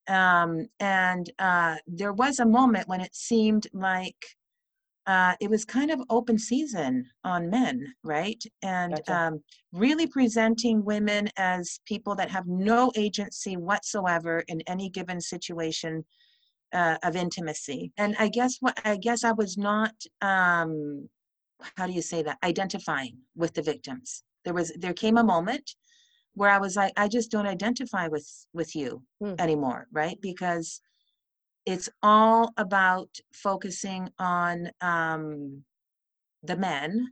um, 0.07 0.67
and 0.79 1.31
uh, 1.39 1.75
there 1.87 2.13
was 2.13 2.39
a 2.39 2.45
moment 2.45 2.87
when 2.87 3.01
it 3.01 3.15
seemed 3.15 3.67
like 3.73 4.25
uh, 5.05 5.33
it 5.39 5.49
was 5.49 5.63
kind 5.63 5.89
of 5.89 6.01
open 6.09 6.37
season 6.37 7.05
on 7.23 7.49
men 7.49 7.93
right 8.03 8.43
and 8.61 8.95
Gotcha. 8.95 9.15
um, 9.15 9.43
really 9.71 10.05
presenting 10.07 10.83
women 10.83 11.29
as 11.37 11.79
people 11.85 12.13
that 12.15 12.29
have 12.29 12.45
no 12.47 12.91
agency 12.95 13.55
whatsoever 13.55 14.43
in 14.47 14.61
any 14.67 14.89
given 14.89 15.21
situation 15.21 16.03
uh, 16.73 16.97
of 17.03 17.15
intimacy. 17.15 17.91
And 17.97 18.15
I 18.19 18.27
guess 18.27 18.57
what 18.59 18.79
I 18.83 18.97
guess 18.97 19.23
I 19.23 19.31
was 19.31 19.57
not 19.57 19.93
um, 20.21 21.07
how 21.75 21.87
do 21.87 21.93
you 21.93 22.01
say 22.01 22.21
that 22.23 22.37
identifying 22.43 23.17
with 23.35 23.53
the 23.53 23.61
victims. 23.61 24.23
There 24.43 24.53
was 24.53 24.71
there 24.77 24.93
came 24.93 25.17
a 25.17 25.23
moment 25.23 25.75
where 26.37 26.51
I 26.51 26.59
was 26.59 26.75
like, 26.75 26.93
I 26.95 27.07
just 27.07 27.31
don't 27.31 27.47
identify 27.47 28.07
with 28.07 28.29
with 28.53 28.75
you 28.75 29.03
Hmm. 29.19 29.33
anymore, 29.39 29.87
right? 29.91 30.19
Because 30.21 30.81
it's 31.65 31.89
all 32.03 32.53
about 32.57 33.09
focusing 33.33 34.09
on 34.19 34.69
um, 34.79 35.63
the 36.43 36.55
men 36.55 37.07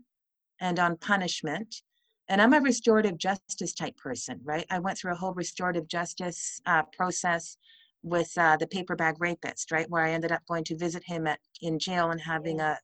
and 0.62 0.80
on 0.80 0.98
punishment. 0.98 1.82
And 2.30 2.40
I'm 2.40 2.54
a 2.54 2.62
restorative 2.62 3.18
justice 3.18 3.74
type 3.74 3.98
person, 3.98 4.40
right? 4.44 4.66
I 4.70 4.80
went 4.80 4.98
through 4.98 5.14
a 5.14 5.18
whole 5.18 5.34
restorative 5.34 5.88
justice 5.88 6.62
uh, 6.68 6.84
process 6.96 7.58
with 8.04 8.32
uh, 8.38 8.58
the 8.58 8.68
paper 8.68 8.96
bag 8.96 9.16
rapist, 9.20 9.72
right? 9.72 9.90
Where 9.90 10.06
I 10.06 10.12
ended 10.12 10.32
up 10.32 10.46
going 10.48 10.64
to 10.66 10.78
visit 10.78 11.04
him 11.04 11.26
at 11.26 11.40
in 11.62 11.80
jail 11.80 12.12
and 12.12 12.22
having 12.22 12.60
a 12.60 12.78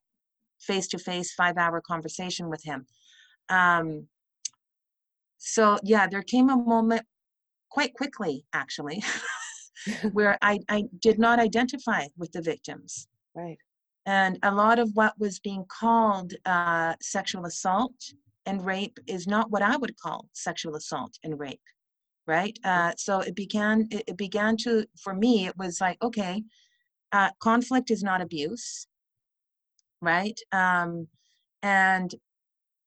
face 0.59 0.87
to 0.89 0.97
face 0.97 1.33
five 1.33 1.57
hour 1.57 1.81
conversation 1.81 2.49
with 2.49 2.63
him. 2.63 2.87
Um, 3.49 4.07
so 5.43 5.79
yeah, 5.83 6.07
there 6.07 6.21
came 6.21 6.49
a 6.49 6.55
moment 6.55 7.01
quite 7.69 7.93
quickly, 7.95 8.45
actually, 8.53 9.03
where 10.13 10.37
I, 10.41 10.59
I 10.69 10.83
did 10.99 11.17
not 11.17 11.39
identify 11.39 12.05
with 12.15 12.31
the 12.31 12.41
victims. 12.41 13.07
right 13.35 13.57
And 14.05 14.37
a 14.43 14.53
lot 14.53 14.77
of 14.77 14.91
what 14.93 15.13
was 15.17 15.39
being 15.39 15.65
called 15.67 16.33
uh, 16.45 16.93
sexual 17.01 17.45
assault 17.45 17.95
and 18.45 18.63
rape 18.63 18.99
is 19.07 19.25
not 19.27 19.49
what 19.49 19.63
I 19.63 19.77
would 19.77 19.97
call 19.97 20.29
sexual 20.33 20.75
assault 20.75 21.17
and 21.23 21.39
rape, 21.39 21.67
right? 22.27 22.57
Uh, 22.63 22.93
so 22.97 23.21
it 23.21 23.35
began. 23.35 23.87
It, 23.91 24.03
it 24.07 24.17
began 24.17 24.57
to, 24.57 24.85
for 25.03 25.13
me, 25.13 25.47
it 25.47 25.57
was 25.57 25.81
like, 25.81 25.97
okay, 26.03 26.43
uh, 27.11 27.29
conflict 27.39 27.89
is 27.91 28.03
not 28.03 28.21
abuse, 28.21 28.87
right? 30.01 30.39
Um, 30.51 31.07
and 31.63 32.13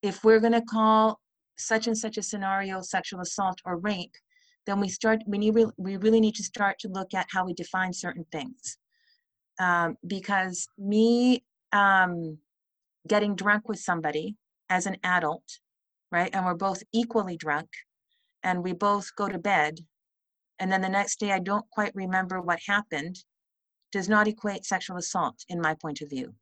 if 0.03 0.23
we're 0.25 0.41
going 0.41 0.53
to 0.53 0.63
call 0.63 1.21
such 1.57 1.87
and 1.87 1.97
such 1.97 2.19
a 2.19 2.23
scenario 2.23 2.81
sexual 2.81 3.21
assault 3.21 3.61
or 3.65 3.79
rape, 3.79 4.15
then 4.67 4.81
we 4.81 4.89
start. 4.89 5.23
We 5.27 5.39
need. 5.39 5.55
We 5.77 5.97
really 5.97 6.21
need 6.21 6.35
to 6.37 6.43
start 6.43 6.79
to 6.81 6.89
look 6.89 7.15
at 7.15 7.27
how 7.31 7.45
we 7.45 7.55
define 7.55 7.93
certain 7.93 8.25
things 8.33 8.79
um, 9.59 9.97
because 10.07 10.67
me 10.79 11.45
um, 11.73 12.39
getting 13.07 13.35
drunk 13.35 13.69
with 13.69 13.79
somebody 13.79 14.37
as 14.71 14.87
an 14.87 14.97
adult, 15.05 15.45
right, 16.11 16.31
and 16.33 16.45
we're 16.45 16.55
both 16.55 16.83
equally 16.93 17.37
drunk, 17.37 17.69
and 18.43 18.63
we 18.63 18.73
both 18.73 19.15
go 19.17 19.29
to 19.29 19.39
bed, 19.39 19.81
and 20.59 20.73
then 20.73 20.81
the 20.81 20.89
next 20.89 21.21
day 21.21 21.33
I 21.33 21.39
don't 21.39 21.69
quite 21.71 21.95
remember 21.95 22.41
what 22.41 22.61
happened, 22.67 23.23
does 23.93 24.09
not 24.09 24.29
equate 24.29 24.65
sexual 24.65 24.97
assault 24.97 25.45
in 25.49 25.61
my 25.61 25.75
point 25.75 26.01
of 26.01 26.11
view. 26.11 26.35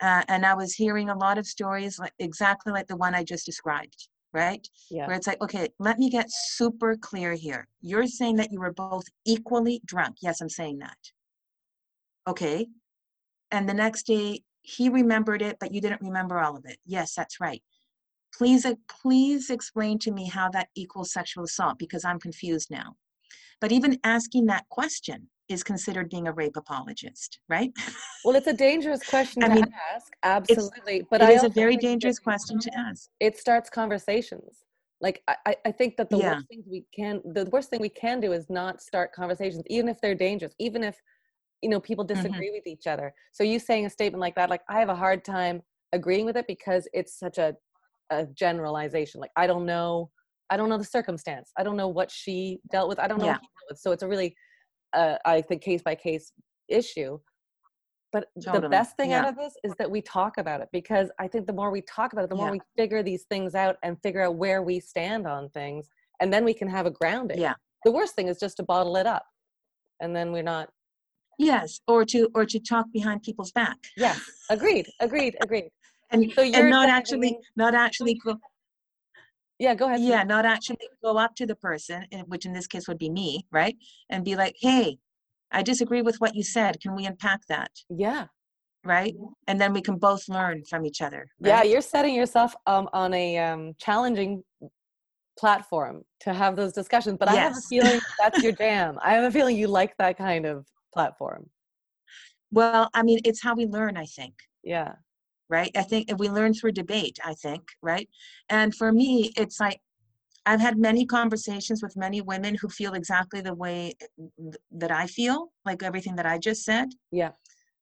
Uh, 0.00 0.22
and 0.28 0.46
I 0.46 0.54
was 0.54 0.74
hearing 0.74 1.10
a 1.10 1.16
lot 1.16 1.36
of 1.36 1.46
stories 1.46 1.98
like 1.98 2.14
exactly 2.18 2.72
like 2.72 2.86
the 2.86 2.96
one 2.96 3.14
I 3.14 3.22
just 3.22 3.44
described, 3.44 4.08
right? 4.32 4.66
Yeah. 4.90 5.06
Where 5.06 5.16
it's 5.16 5.26
like, 5.26 5.42
okay, 5.42 5.68
let 5.78 5.98
me 5.98 6.08
get 6.08 6.26
super 6.30 6.96
clear 6.96 7.34
here. 7.34 7.68
You're 7.82 8.06
saying 8.06 8.36
that 8.36 8.50
you 8.50 8.60
were 8.60 8.72
both 8.72 9.04
equally 9.26 9.82
drunk. 9.84 10.16
Yes, 10.22 10.40
I'm 10.40 10.48
saying 10.48 10.78
that. 10.78 10.96
Okay. 12.26 12.66
And 13.50 13.68
the 13.68 13.74
next 13.74 14.06
day 14.06 14.42
he 14.62 14.88
remembered 14.88 15.42
it, 15.42 15.58
but 15.60 15.72
you 15.72 15.80
didn't 15.80 16.02
remember 16.02 16.38
all 16.38 16.56
of 16.56 16.64
it. 16.64 16.78
Yes, 16.86 17.14
that's 17.14 17.40
right. 17.40 17.62
Please, 18.32 18.64
uh, 18.64 18.74
please 19.02 19.50
explain 19.50 19.98
to 19.98 20.12
me 20.12 20.28
how 20.28 20.48
that 20.50 20.68
equals 20.76 21.12
sexual 21.12 21.44
assault 21.44 21.78
because 21.78 22.04
I'm 22.04 22.20
confused 22.20 22.70
now. 22.70 22.94
But 23.60 23.72
even 23.72 23.98
asking 24.04 24.46
that 24.46 24.68
question 24.70 25.28
is 25.50 25.62
considered 25.64 26.08
being 26.08 26.28
a 26.28 26.32
rape 26.32 26.56
apologist, 26.56 27.40
right? 27.48 27.72
Well, 28.22 28.36
it's 28.36 28.46
a 28.46 28.52
dangerous 28.52 29.02
question 29.02 29.42
I 29.42 29.48
to 29.48 29.54
mean, 29.54 29.72
ask. 29.94 30.12
Absolutely. 30.22 31.06
But 31.10 31.22
it 31.22 31.30
is 31.30 31.42
a 31.42 31.48
very 31.48 31.78
dangerous 31.78 32.18
question 32.18 32.58
to 32.60 32.70
ask. 32.78 33.08
It 33.18 33.38
starts 33.38 33.70
conversations. 33.70 34.58
Like 35.00 35.22
I, 35.26 35.56
I- 35.64 35.72
think 35.72 35.96
that 35.96 36.10
the 36.10 36.18
Yeah. 36.18 36.34
worst 36.34 36.46
things 36.48 36.66
we 36.70 36.84
can 36.94 37.22
the 37.24 37.46
worst 37.46 37.70
thing 37.70 37.80
we 37.80 37.88
can 37.88 38.20
do 38.20 38.32
is 38.32 38.50
not 38.50 38.82
start 38.82 39.14
conversations, 39.14 39.62
even 39.68 39.88
if 39.88 39.98
they're 40.02 40.14
dangerous, 40.14 40.54
even 40.58 40.84
if 40.84 40.96
you 41.62 41.70
know 41.70 41.80
people 41.80 42.04
Mm-hmm. 42.04 42.14
disagree 42.14 42.50
with 42.50 42.66
each 42.66 42.86
other. 42.86 43.14
So 43.32 43.42
you 43.42 43.58
saying 43.58 43.86
a 43.86 43.90
statement 43.90 44.20
like 44.20 44.34
that, 44.34 44.50
like 44.50 44.60
I 44.68 44.78
have 44.80 44.90
a 44.90 44.94
hard 44.94 45.24
time 45.24 45.62
agreeing 45.92 46.26
with 46.26 46.36
it 46.36 46.46
because 46.46 46.86
it's 46.92 47.18
such 47.18 47.38
a 47.38 47.56
a 48.10 48.26
generalization. 48.44 49.18
Like 49.22 49.30
I 49.36 49.46
don't 49.46 49.64
know, 49.64 50.10
I 50.50 50.58
don't 50.58 50.68
know 50.68 50.76
the 50.78 50.84
circumstance. 50.84 51.52
I 51.56 51.62
don't 51.62 51.78
know 51.78 51.88
what 51.88 52.10
she 52.10 52.58
dealt 52.70 52.90
with. 52.90 52.98
I 52.98 53.08
don't 53.08 53.18
know 53.18 53.24
Yeah. 53.26 53.32
what 53.32 53.40
he 53.40 53.48
dealt 53.56 53.70
with. 53.70 53.78
So 53.78 53.92
it's 53.92 54.02
a 54.02 54.08
really, 54.08 54.36
uh, 54.92 55.16
I 55.24 55.40
think, 55.42 55.62
case 55.62 55.82
by 55.82 55.94
case 55.94 56.32
issue. 56.68 57.18
But 58.12 58.26
the 58.34 58.68
best 58.68 58.96
thing 58.96 59.12
out 59.12 59.28
of 59.28 59.36
this 59.36 59.54
is 59.62 59.72
that 59.78 59.88
we 59.88 60.02
talk 60.02 60.38
about 60.38 60.60
it 60.60 60.68
because 60.72 61.10
I 61.20 61.28
think 61.28 61.46
the 61.46 61.52
more 61.52 61.70
we 61.70 61.82
talk 61.82 62.12
about 62.12 62.24
it, 62.24 62.30
the 62.30 62.34
more 62.34 62.46
Yeah. 62.46 62.52
we 62.52 62.60
figure 62.76 63.02
these 63.04 63.24
things 63.30 63.54
out 63.54 63.76
and 63.84 63.96
figure 64.02 64.20
out 64.22 64.34
where 64.34 64.62
we 64.62 64.80
stand 64.80 65.28
on 65.28 65.48
things, 65.50 65.88
and 66.20 66.32
then 66.32 66.44
we 66.44 66.52
can 66.52 66.68
have 66.68 66.86
a 66.86 66.90
grounding. 66.90 67.38
Yeah. 67.38 67.54
The 67.84 67.92
worst 67.92 68.16
thing 68.16 68.26
is 68.28 68.38
just 68.38 68.56
to 68.56 68.64
bottle 68.64 68.96
it 68.96 69.06
up, 69.06 69.24
and 70.00 70.14
then 70.14 70.32
we're 70.32 70.42
not. 70.42 70.70
Yes, 71.38 71.80
or 71.86 72.04
to 72.06 72.28
or 72.34 72.44
to 72.44 72.58
talk 72.58 72.86
behind 72.92 73.22
people's 73.22 73.52
back. 73.52 73.76
Yes, 73.96 74.20
agreed, 74.50 74.86
agreed, 75.00 75.36
agreed. 75.42 75.70
And 76.12 76.32
So 76.34 76.42
you're 76.42 76.62
and 76.62 76.70
not 76.70 76.88
actually 76.88 77.38
not 77.54 77.72
actually 77.72 78.14
go 78.24 78.36
Yeah, 79.64 79.74
go 79.80 79.86
ahead. 79.86 80.00
yeah 80.00 80.22
not 80.34 80.44
actually 80.54 80.78
go 81.04 81.12
up 81.24 81.32
to 81.36 81.44
the 81.46 81.54
person 81.68 81.98
which 82.32 82.44
in 82.48 82.52
this 82.56 82.66
case 82.72 82.88
would 82.88 82.98
be 83.06 83.10
me 83.20 83.28
right 83.60 83.76
and 84.10 84.24
be 84.24 84.34
like 84.42 84.56
hey 84.66 84.86
i 85.52 85.60
disagree 85.62 86.02
with 86.08 86.16
what 86.22 86.34
you 86.38 86.42
said 86.56 86.72
can 86.82 86.92
we 86.98 87.04
unpack 87.10 87.40
that 87.54 87.70
Yeah. 88.06 88.24
right 88.94 89.14
and 89.48 89.56
then 89.60 89.70
we 89.76 89.82
can 89.88 89.96
both 90.08 90.22
learn 90.36 90.56
from 90.70 90.80
each 90.88 91.00
other 91.06 91.22
Yeah, 91.50 91.62
you're 91.70 91.88
setting 91.96 92.14
yourself 92.20 92.50
um, 92.72 92.86
on 93.02 93.10
a 93.24 93.26
um, 93.48 93.62
challenging 93.86 94.32
platform 95.38 96.02
to 96.24 96.32
have 96.40 96.52
those 96.60 96.72
discussions. 96.80 97.16
But 97.20 97.28
I 97.28 97.34
have 97.44 97.56
a 97.56 97.60
feeling 97.72 97.98
that's 98.22 98.42
your 98.42 98.52
jam. 98.52 98.98
I 99.02 99.10
have 99.16 99.24
a 99.24 99.30
feeling 99.36 99.56
you 99.56 99.68
like 99.80 99.92
that 99.98 100.14
kind 100.18 100.44
of 100.52 100.56
platform. 100.96 101.42
well 102.60 102.84
i 102.98 103.02
mean 103.08 103.18
it's 103.28 103.42
how 103.46 103.54
we 103.60 103.64
learn 103.76 103.94
i 103.96 104.06
think 104.16 104.34
Yeah. 104.74 104.92
Right 105.50 105.72
i 105.76 105.82
think 105.82 106.08
we 106.18 106.28
learn 106.28 106.54
through 106.54 106.72
debate 106.72 107.18
i 107.24 107.34
think 107.34 107.62
right 107.82 108.08
and 108.48 108.74
for 108.74 108.92
me 108.92 109.32
it's 109.36 109.60
like 109.60 109.80
i've 110.46 110.60
had 110.60 110.78
many 110.78 111.04
conversations 111.04 111.82
with 111.82 111.94
many 111.96 112.20
women 112.22 112.54
who 112.54 112.68
feel 112.68 112.94
exactly 112.94 113.40
the 113.42 113.54
way 113.54 113.92
that 114.70 114.90
i 114.90 115.06
feel 115.06 115.52
like 115.66 115.82
everything 115.82 116.16
that 116.16 116.26
i 116.26 116.38
just 116.38 116.64
said 116.64 116.88
Yeah. 117.10 117.32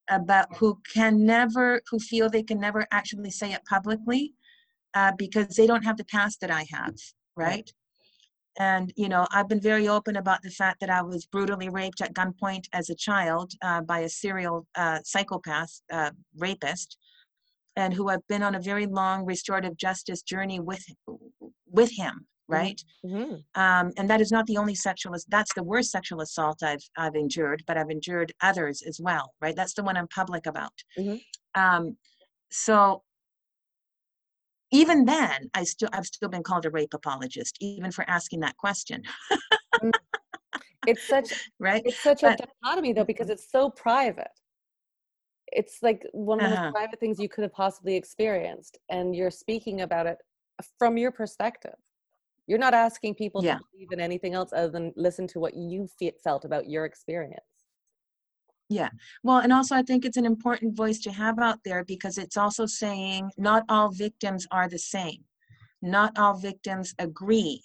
about 0.08 0.56
who 0.58 0.80
can 0.94 1.24
never 1.26 1.80
who 1.90 1.98
feel 1.98 2.28
they 2.28 2.42
can 2.42 2.60
never 2.60 2.86
actually 2.90 3.30
say 3.30 3.52
it 3.52 3.62
publicly 3.68 4.34
uh, 4.94 5.12
because 5.18 5.54
they 5.54 5.66
don't 5.66 5.84
have 5.84 5.98
the 5.98 6.04
past 6.16 6.40
that 6.40 6.50
i 6.50 6.64
have 6.72 6.96
Right. 7.36 7.48
right 7.50 7.72
and 8.58 8.92
you 8.96 9.08
know 9.08 9.26
i've 9.30 9.48
been 9.48 9.60
very 9.60 9.86
open 9.88 10.16
about 10.16 10.42
the 10.42 10.50
fact 10.50 10.80
that 10.80 10.90
i 10.90 11.02
was 11.02 11.26
brutally 11.26 11.68
raped 11.68 12.00
at 12.00 12.14
gunpoint 12.14 12.64
as 12.72 12.90
a 12.90 12.94
child 12.94 13.52
uh, 13.62 13.80
by 13.82 14.00
a 14.00 14.08
serial 14.08 14.66
uh, 14.74 14.98
psychopath 15.04 15.72
uh, 15.92 16.10
rapist 16.36 16.98
and 17.78 17.94
who 17.94 18.08
have 18.08 18.20
been 18.28 18.42
on 18.42 18.54
a 18.56 18.60
very 18.60 18.86
long 18.86 19.24
restorative 19.24 19.76
justice 19.76 20.20
journey 20.22 20.60
with 20.60 20.84
with 21.78 21.90
him 22.02 22.26
right? 22.50 22.80
Hmm 23.06 23.34
um, 23.54 23.92
and 23.98 24.08
that 24.10 24.20
is 24.20 24.30
not 24.32 24.46
the 24.46 24.56
only 24.56 24.74
sexual 24.74 25.14
that's 25.28 25.54
the 25.54 25.62
worst 25.62 25.90
sexual 25.90 26.20
assault 26.20 26.62
i've 26.62 26.84
i've 26.96 27.14
endured 27.14 27.62
but 27.66 27.76
i've 27.78 27.90
endured 27.90 28.32
others 28.42 28.82
as 28.90 28.98
well 29.00 29.26
right? 29.42 29.56
That's 29.56 29.74
the 29.74 29.82
one 29.82 29.96
i'm 29.96 30.08
public 30.08 30.46
about. 30.46 30.76
Mhm. 30.98 31.20
um, 31.54 31.96
so 32.50 33.02
even 34.80 35.04
then 35.04 35.38
i 35.54 35.62
still 35.64 35.88
i've 35.92 36.06
still 36.06 36.28
been 36.28 36.42
called 36.42 36.66
a 36.66 36.70
rape 36.70 36.94
apologist 36.94 37.56
even 37.60 37.90
for 37.90 38.04
asking 38.08 38.40
that 38.40 38.56
question. 38.56 39.02
It's 40.86 41.06
such 41.06 41.28
right? 41.68 41.82
it's 41.84 42.02
such 42.02 42.22
a 42.22 42.36
dichotomy 42.36 42.92
though 42.92 43.04
because 43.04 43.30
it's 43.30 43.50
so 43.50 43.70
private. 43.70 44.34
It's 45.52 45.82
like 45.82 46.06
one 46.12 46.40
of 46.40 46.50
the 46.50 46.56
Uh-huh. 46.58 46.72
private 46.72 47.00
things 47.00 47.18
you 47.18 47.28
could 47.28 47.42
have 47.42 47.52
possibly 47.52 47.96
experienced, 47.96 48.78
and 48.88 49.14
you're 49.14 49.30
speaking 49.30 49.80
about 49.82 50.06
it 50.06 50.18
from 50.78 50.96
your 50.96 51.10
perspective. 51.12 51.74
You're 52.46 52.58
not 52.58 52.74
asking 52.74 53.14
people 53.14 53.42
Yeah. 53.44 53.58
to 53.58 53.64
believe 53.72 53.92
in 53.92 54.00
anything 54.00 54.34
else 54.34 54.52
other 54.52 54.70
than 54.70 54.92
listen 54.96 55.26
to 55.28 55.40
what 55.40 55.54
you 55.54 55.86
fe- 55.86 56.16
felt 56.22 56.44
about 56.44 56.66
your 56.68 56.84
experience. 56.84 57.44
Yeah. 58.70 58.90
Well 59.22 59.38
and 59.38 59.50
also 59.52 59.74
i 59.74 59.82
think 59.82 60.04
it's 60.04 60.18
an 60.18 60.26
important 60.26 60.76
voice 60.76 60.98
to 61.00 61.10
have 61.12 61.38
out 61.38 61.60
there 61.64 61.84
because 61.84 62.18
it's 62.18 62.36
also 62.36 62.66
saying 62.66 63.30
not 63.38 63.64
all 63.70 63.88
victims 63.90 64.46
are 64.50 64.68
the 64.68 64.78
same 64.78 65.24
not 65.80 66.18
all 66.18 66.34
victims 66.34 66.94
agree 66.98 67.62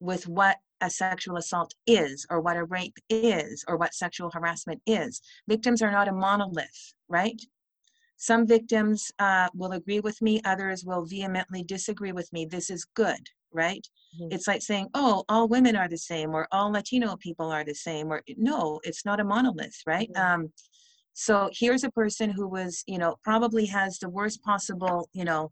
with 0.00 0.26
what 0.26 0.58
a 0.80 0.90
sexual 0.90 1.36
assault 1.36 1.74
is 1.86 2.26
or 2.30 2.40
what 2.40 2.56
a 2.56 2.64
rape 2.64 2.98
is 3.08 3.64
or 3.68 3.76
what 3.76 3.94
sexual 3.94 4.30
harassment 4.30 4.80
is. 4.86 5.20
Victims 5.48 5.82
are 5.82 5.92
not 5.92 6.08
a 6.08 6.12
monolith 6.12 6.94
right? 7.08 7.40
Some 8.16 8.46
victims 8.46 9.10
uh, 9.18 9.48
will 9.54 9.72
agree 9.72 10.00
with 10.00 10.20
me 10.22 10.40
others 10.44 10.84
will 10.84 11.04
vehemently 11.06 11.62
disagree 11.64 12.12
with 12.12 12.32
me. 12.32 12.44
This 12.44 12.70
is 12.70 12.84
good 12.94 13.28
right? 13.52 13.86
Mhm. 14.20 14.32
it's 14.32 14.46
like 14.46 14.62
saying 14.62 14.88
oh 14.94 15.24
all 15.28 15.48
women 15.48 15.74
are 15.76 15.88
the 15.88 15.98
same 15.98 16.30
or 16.34 16.46
all 16.52 16.70
latino 16.72 17.16
people 17.16 17.50
are 17.50 17.64
the 17.64 17.74
same 17.74 18.12
or 18.12 18.22
no 18.36 18.80
it's 18.84 19.04
not 19.04 19.20
a 19.20 19.24
monolith 19.24 19.82
right? 19.86 20.10
Mhm. 20.14 20.20
um, 20.34 20.52
so 21.14 21.50
here's 21.52 21.84
a 21.84 21.90
person 21.90 22.30
who 22.30 22.46
was 22.48 22.84
you 22.86 22.98
know 22.98 23.16
probably 23.24 23.66
has 23.66 23.98
the 23.98 24.08
worst 24.08 24.42
possible 24.42 25.08
you 25.12 25.24
know 25.24 25.50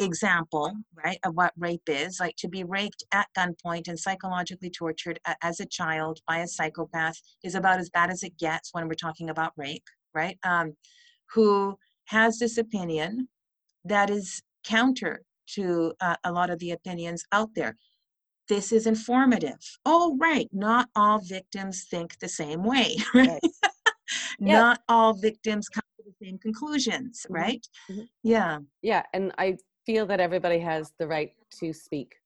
example 0.00 0.72
right 0.94 1.18
of 1.24 1.34
what 1.34 1.52
rape 1.58 1.88
is 1.88 2.18
like 2.20 2.36
to 2.36 2.48
be 2.48 2.64
raped 2.64 3.04
at 3.12 3.28
gunpoint 3.36 3.88
and 3.88 3.98
psychologically 3.98 4.70
tortured 4.70 5.18
as 5.42 5.60
a 5.60 5.66
child 5.66 6.20
by 6.26 6.38
a 6.38 6.46
psychopath 6.46 7.16
is 7.44 7.54
about 7.54 7.78
as 7.78 7.90
bad 7.90 8.10
as 8.10 8.22
it 8.22 8.36
gets 8.38 8.70
when 8.72 8.86
we're 8.88 8.94
talking 8.94 9.30
about 9.30 9.52
rape 9.56 9.84
right? 10.14 10.38
Um, 10.44 10.74
who 11.34 11.76
has 12.06 12.38
this 12.38 12.58
opinion 12.58 13.28
that 13.84 14.10
is 14.10 14.42
counter 14.64 15.22
to 15.54 15.92
uh, 16.00 16.16
a 16.24 16.32
lot 16.32 16.50
of 16.50 16.58
the 16.58 16.72
opinions 16.72 17.24
out 17.32 17.50
there. 17.54 17.76
This 18.48 18.72
is 18.72 18.86
informative. 18.86 19.58
Oh 19.84 20.16
right 20.20 20.48
not 20.52 20.88
all 20.96 21.20
victims 21.20 21.84
think 21.90 22.18
the 22.18 22.28
same 22.28 22.64
way 22.64 22.96
right? 23.14 23.40
Yeah. 24.40 24.56
not 24.58 24.80
all 24.88 25.12
victims 25.14 25.68
come 25.68 25.82
to 25.98 26.04
the 26.04 26.26
same 26.26 26.38
conclusions 26.38 27.26
Mhm. 27.28 27.34
right? 27.34 27.66
Mhm. 27.90 28.08
yeah. 28.22 28.58
Yeah, 28.82 29.02
and 29.12 29.32
I 29.38 29.56
feel 29.88 30.04
that 30.04 30.20
everybody 30.20 30.58
has 30.58 30.92
the 30.98 31.06
right 31.08 31.32
to 31.58 31.72
speak. 31.72 32.16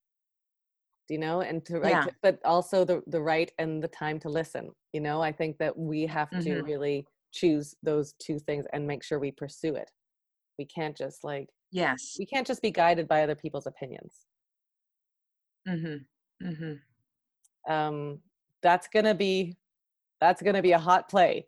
Do 1.06 1.14
you 1.14 1.20
know, 1.20 1.42
and 1.42 1.64
to 1.66 1.80
Yeah. 1.84 2.00
to- 2.06 2.16
but 2.20 2.40
also 2.44 2.84
the 2.84 3.02
the 3.06 3.20
right 3.20 3.50
and 3.58 3.80
the 3.84 3.88
time 4.02 4.18
to 4.20 4.28
listen. 4.28 4.64
You 4.92 5.00
know, 5.00 5.22
I 5.22 5.30
think 5.30 5.58
that 5.58 5.74
we 5.78 6.06
have 6.06 6.30
to 6.30 6.36
Mhm. 6.38 6.64
really 6.70 7.06
choose 7.30 7.76
those 7.82 8.14
two 8.14 8.38
things 8.40 8.64
and 8.72 8.84
make 8.86 9.02
sure 9.04 9.18
we 9.20 9.30
pursue 9.30 9.74
it. 9.76 9.90
We 10.58 10.64
can't 10.66 10.96
just 10.96 11.22
like 11.24 11.48
yes 11.70 12.16
we 12.18 12.26
can't 12.26 12.46
just 12.46 12.62
be 12.62 12.70
guided 12.70 13.06
by 13.08 13.22
other 13.22 13.34
people's 13.44 13.66
opinions. 13.66 14.26
mm-hmm. 15.68 15.98
Mm-hmm. 16.48 17.72
Um, 17.72 18.20
that's 18.62 18.88
gonna 18.88 19.14
be 19.14 19.56
that's 20.20 20.42
gonna 20.42 20.62
be 20.62 20.72
a 20.72 20.78
hot 20.78 21.08
play. 21.08 21.46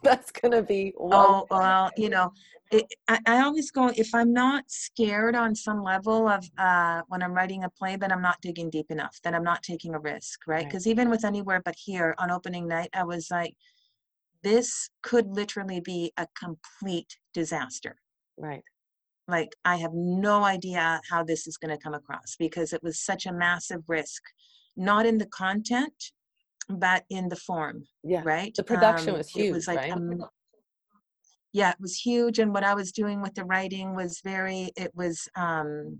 that's 0.02 0.30
gonna 0.30 0.62
be 0.62 0.92
one 0.96 1.12
Oh, 1.12 1.46
well, 1.50 1.90
you 1.96 2.08
know, 2.08 2.32
it, 2.70 2.86
I, 3.08 3.18
I 3.26 3.42
always 3.42 3.70
go, 3.70 3.90
if 3.96 4.14
I'm 4.14 4.32
not 4.32 4.64
scared 4.68 5.34
on 5.34 5.54
some 5.54 5.82
level 5.82 6.28
of 6.28 6.48
uh, 6.56 7.02
when 7.08 7.22
I'm 7.22 7.32
writing 7.32 7.64
a 7.64 7.70
play, 7.70 7.96
then 7.96 8.12
I'm 8.12 8.22
not 8.22 8.40
digging 8.40 8.70
deep 8.70 8.90
enough, 8.90 9.18
then 9.24 9.34
I'm 9.34 9.42
not 9.42 9.62
taking 9.62 9.94
a 9.94 9.98
risk, 9.98 10.46
right? 10.46 10.56
Right. 10.56 10.66
Because 10.66 10.86
even 10.86 11.10
with 11.10 11.24
Anywhere 11.24 11.60
But 11.64 11.74
Here 11.76 12.14
on 12.18 12.30
opening 12.30 12.68
night, 12.68 12.90
I 12.94 13.04
was 13.04 13.28
like, 13.30 13.54
this 14.42 14.88
could 15.02 15.26
literally 15.26 15.80
be 15.80 16.12
a 16.16 16.26
complete 16.38 17.18
disaster. 17.34 17.96
right. 18.38 18.62
Like, 19.28 19.54
I 19.64 19.76
have 19.76 19.92
no 19.94 20.42
idea 20.42 21.00
how 21.08 21.22
this 21.22 21.46
is 21.46 21.56
going 21.56 21.70
to 21.70 21.80
come 21.80 21.94
across 21.94 22.34
because 22.36 22.72
it 22.72 22.82
was 22.82 22.98
such 23.04 23.26
a 23.26 23.32
massive 23.32 23.82
risk, 23.86 24.22
not 24.76 25.06
in 25.06 25.18
the 25.18 25.26
content, 25.26 26.10
but 26.78 27.04
in 27.10 27.28
the 27.28 27.36
form, 27.36 27.84
Yeah. 28.02 28.22
right? 28.22 28.54
The 28.54 28.64
production 28.64 29.14
was 29.14 29.30
It 29.30 29.42
huge, 29.42 29.54
was 29.54 29.66
like, 29.66 29.78
right? 29.78 29.92
um, 29.92 30.24
yeah, 31.52 31.70
it 31.70 31.80
was 31.80 31.96
huge. 31.96 32.38
And 32.38 32.52
what 32.52 32.64
I 32.64 32.74
was 32.74 32.92
doing 32.92 33.20
with 33.20 33.34
the 33.34 33.44
writing 33.44 33.94
was 33.96 34.20
very, 34.22 34.70
it 34.76 34.92
was 34.94 35.28
um, 35.34 35.98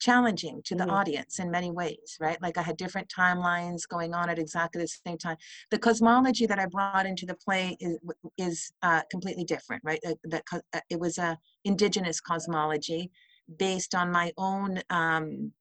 challenging 0.00 0.62
to 0.64 0.74
the 0.74 0.84
Mhm. 0.84 0.90
audience 0.90 1.40
in 1.40 1.50
many 1.50 1.70
ways, 1.70 2.16
right? 2.20 2.40
Like 2.40 2.56
I 2.56 2.62
had 2.62 2.76
different 2.76 3.08
timelines 3.14 3.86
going 3.86 4.14
on 4.14 4.30
at 4.30 4.38
exactly 4.38 4.80
the 4.80 4.88
same 4.88 5.18
time. 5.18 5.36
The 5.70 5.78
cosmology 5.78 6.46
that 6.46 6.58
I 6.58 6.66
brought 6.66 7.06
into 7.06 7.26
the 7.26 7.34
play 7.34 7.76
is 7.80 7.98
is 8.36 8.72
uh, 8.82 9.02
completely 9.10 9.44
different, 9.44 9.82
right? 9.84 10.00
Uh, 10.06 10.14
That 10.24 10.44
uh, 10.52 10.80
it 10.88 11.00
was 11.00 11.18
a 11.18 11.38
indigenous 11.64 12.20
cosmology 12.20 13.10
based 13.58 13.94
on 13.94 14.10
my 14.12 14.32
own 14.36 14.80
um, 14.90 15.52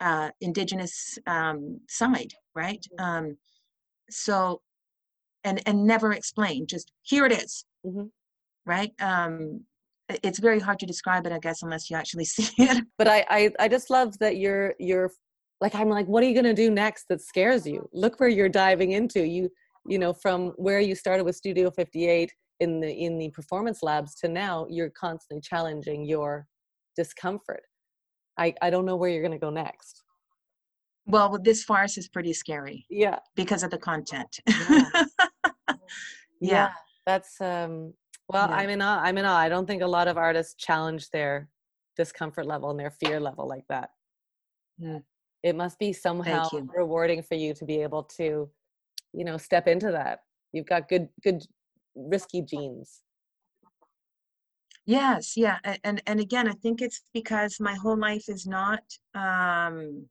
uh, 0.00 0.30
indigenous 0.40 1.18
um, 1.26 1.80
side, 1.88 2.32
right? 2.54 2.84
Um, 2.98 3.36
so, 4.10 4.60
and 5.44 5.62
and 5.66 5.84
never 5.86 6.12
explain 6.12 6.66
just 6.66 6.92
here 7.02 7.26
it 7.26 7.32
is, 7.32 7.64
Mhm. 7.86 8.10
right? 8.66 8.92
Um, 9.00 9.64
it's 10.22 10.38
very 10.38 10.58
hard 10.60 10.78
to 10.80 10.86
describe 10.86 11.26
it, 11.26 11.32
I 11.32 11.38
guess, 11.38 11.62
unless 11.62 11.90
you 11.90 11.96
actually 11.96 12.24
see 12.36 12.52
it. 12.58 12.84
But 12.96 13.08
I, 13.08 13.26
I, 13.28 13.50
I 13.58 13.68
just 13.68 13.90
love 13.90 14.18
that 14.20 14.36
you're, 14.38 14.74
you're 14.78 15.10
like, 15.60 15.74
I'm 15.74 15.88
like, 15.88 16.06
what 16.06 16.22
are 16.22 16.26
you 16.26 16.34
going 16.34 16.44
to 16.44 16.54
do 16.54 16.70
next 16.70 17.06
that 17.08 17.20
scares 17.20 17.66
you? 17.66 17.88
Look 17.92 18.20
where 18.20 18.28
you're 18.28 18.48
diving 18.48 18.92
into. 18.92 19.26
You, 19.26 19.50
you 19.86 19.98
know, 19.98 20.12
from 20.12 20.48
where 20.56 20.80
you 20.80 20.94
started 20.94 21.24
with 21.24 21.36
Studio 21.36 21.70
58 21.70 22.32
in 22.60 22.80
the, 22.80 22.90
in 22.90 23.18
the 23.18 23.30
performance 23.30 23.82
labs 23.82 24.14
to 24.16 24.28
now, 24.28 24.66
you're 24.70 24.90
constantly 24.90 25.40
challenging 25.42 26.04
your 26.04 26.46
discomfort. 26.96 27.62
I, 28.38 28.54
I 28.62 28.70
don't 28.70 28.86
know 28.86 28.96
where 28.96 29.10
you're 29.10 29.22
going 29.22 29.32
to 29.32 29.38
go 29.38 29.50
next. 29.50 30.04
Well, 31.08 31.30
with 31.32 31.42
this 31.42 31.64
farce 31.64 31.96
is 31.96 32.08
pretty 32.08 32.34
scary 32.34 32.86
Yeah. 32.90 33.18
because 33.34 33.62
of 33.62 33.70
the 33.70 33.78
content. 33.78 34.40
Yeah. 36.40 36.52
Yeah. 36.52 36.72
That's, 37.04 37.40
um, 37.40 37.94
well, 38.28 38.48
Yeah. 38.48 38.54
I'm 38.54 38.68
in 38.70 38.80
awe. 38.80 39.00
I'm 39.02 39.18
in 39.18 39.24
awe. 39.24 39.36
I 39.38 39.48
don't 39.48 39.66
think 39.66 39.82
a 39.82 39.86
lot 39.88 40.06
of 40.06 40.16
artists 40.16 40.54
challenge 40.54 41.10
their 41.10 41.48
discomfort 41.96 42.46
level 42.46 42.70
and 42.70 42.78
their 42.78 42.92
fear 42.92 43.18
level 43.18 43.48
like 43.48 43.64
that. 43.68 43.90
Mm. 44.80 45.02
It 45.42 45.56
must 45.56 45.80
be 45.80 45.92
somehow 45.92 46.48
rewarding 46.76 47.22
for 47.24 47.34
you 47.34 47.54
to 47.54 47.64
be 47.64 47.82
able 47.82 48.04
to, 48.18 48.48
you 49.12 49.24
know, 49.24 49.36
step 49.36 49.66
into 49.66 49.90
that. 49.90 50.20
You've 50.52 50.66
got 50.66 50.88
good, 50.88 51.08
good, 51.24 51.42
risky 51.96 52.42
genes. 52.42 53.02
Yes, 54.86 55.36
yeah, 55.36 55.58
a- 55.64 55.78
and 55.84 56.00
and 56.06 56.20
again, 56.20 56.46
I 56.48 56.52
think 56.62 56.80
it's 56.80 57.02
because 57.12 57.58
my 57.58 57.74
whole 57.74 57.98
life 57.98 58.28
is 58.28 58.46
not 58.46 58.80
um 59.14 60.08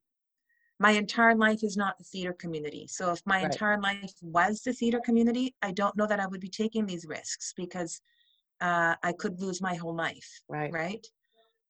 my 0.80 0.92
entire 0.92 1.36
life 1.36 1.64
is 1.64 1.76
not 1.76 1.98
the 1.98 2.04
theater 2.04 2.34
community. 2.34 2.88
So 2.88 3.12
if 3.12 3.22
my 3.26 3.38
Right. 3.38 3.46
entire 3.46 3.80
life 3.80 4.14
was 4.22 4.62
the 4.62 4.74
theater 4.74 5.00
community, 5.04 5.56
I 5.62 5.72
don't 5.72 5.96
know 5.98 6.08
that 6.08 6.20
I 6.20 6.28
would 6.28 6.42
be 6.42 6.50
taking 6.50 6.86
these 6.86 7.06
risks 7.06 7.54
because 7.56 8.02
uh 8.62 8.96
I 9.04 9.14
could 9.14 9.40
lose 9.40 9.62
my 9.62 9.76
whole 9.76 9.96
life, 9.96 10.42
Right. 10.48 10.72
right? 10.72 11.08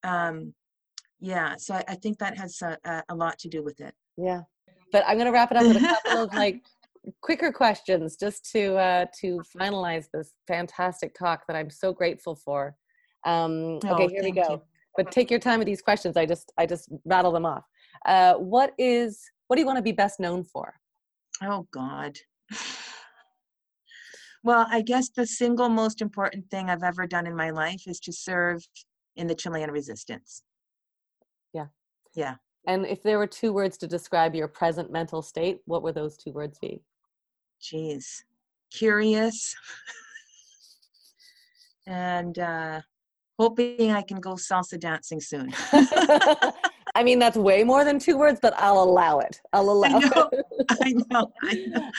Um 0.04 0.54
yeah, 1.20 1.56
so 1.58 1.74
I, 1.74 1.84
I 1.88 1.96
think 1.96 2.20
that 2.20 2.38
has 2.38 2.62
a, 2.62 3.04
a, 3.10 3.16
lot 3.16 3.40
to 3.40 3.50
do 3.50 3.64
with 3.64 3.80
it. 3.82 3.96
Yeah. 4.18 4.42
But 4.92 5.04
I'm 5.08 5.16
going 5.16 5.26
to 5.26 5.32
wrap 5.32 5.50
it 5.50 5.58
up 5.58 5.66
with 5.66 5.78
a 5.78 5.80
couple 5.80 6.24
of 6.24 6.34
like 6.36 6.62
quicker 7.22 7.52
questions 7.52 8.16
just 8.18 8.50
to 8.52 8.76
uh, 8.76 9.06
to 9.22 9.42
finalize 9.60 10.06
this 10.14 10.34
fantastic 10.48 11.16
talk 11.18 11.48
that 11.48 11.56
I'm 11.56 11.72
so 11.72 11.92
grateful 11.92 12.36
for. 12.36 12.76
Um, 13.26 13.78
okay, 13.78 13.90
Oh, 13.90 14.08
here 14.08 14.24
we 14.24 14.32
go. 14.32 14.52
you. 14.52 14.62
But 14.96 15.12
take 15.12 15.32
your 15.32 15.40
time 15.40 15.58
with 15.60 15.66
these 15.66 15.82
questions. 15.82 16.18
I 16.18 16.26
just 16.26 16.52
I 16.58 16.66
just 16.68 16.90
rattle 17.06 17.32
them 17.32 17.46
off. 17.46 17.64
Uh, 18.06 18.36
what 18.36 18.74
is 18.78 19.20
what 19.48 19.56
do 19.56 19.62
you 19.62 19.66
want 19.66 19.78
to 19.78 19.84
be 19.84 19.92
best 19.92 20.20
known 20.20 20.44
for? 20.44 20.76
Oh 21.42 21.68
God. 21.72 22.18
Well, 24.44 24.66
I 24.70 24.82
guess 24.82 25.10
the 25.10 25.26
single 25.26 25.68
most 25.68 26.02
important 26.02 26.50
thing 26.50 26.70
I've 26.70 26.84
ever 26.84 27.06
done 27.06 27.28
in 27.28 27.36
my 27.36 27.50
life 27.50 27.84
is 27.86 28.00
to 28.02 28.14
serve 28.14 28.66
in 29.16 29.28
the 29.28 29.36
Chilean 29.36 29.72
resistance. 29.72 30.44
Yeah. 31.54 31.66
Yeah. 32.16 32.36
And 32.66 32.86
if 32.86 33.04
there 33.04 33.18
were 33.18 33.28
two 33.28 33.52
words 33.52 33.78
to 33.80 33.88
describe 33.88 34.36
your 34.36 34.48
present 34.48 34.92
mental 34.92 35.22
state, 35.22 35.60
what 35.66 35.84
would 35.84 35.96
those 35.96 36.18
two 36.18 36.32
words 36.32 36.60
be? 36.60 36.82
Jeez. 37.62 38.24
Curious. 38.72 39.56
and 41.88 42.38
uh, 42.38 42.82
hoping 43.40 43.92
I 43.92 44.02
can 44.02 44.22
go 44.22 44.36
salsa 44.36 44.80
dancing 44.80 45.20
soon. 45.20 45.54
I 46.98 47.04
mean, 47.04 47.20
that's 47.20 47.38
way 47.38 47.64
more 47.64 47.86
than 47.86 48.00
two 48.00 48.18
words, 48.18 48.40
but 48.42 48.56
I'll 48.58 48.82
allow 48.82 49.20
it. 49.20 49.40
I'll 49.54 49.70
allow 49.70 49.98
I 49.98 50.00
know, 50.00 50.30
it. 50.32 50.46
I 50.82 50.94
know, 51.12 51.32
I 51.44 51.66
know. 51.68 51.92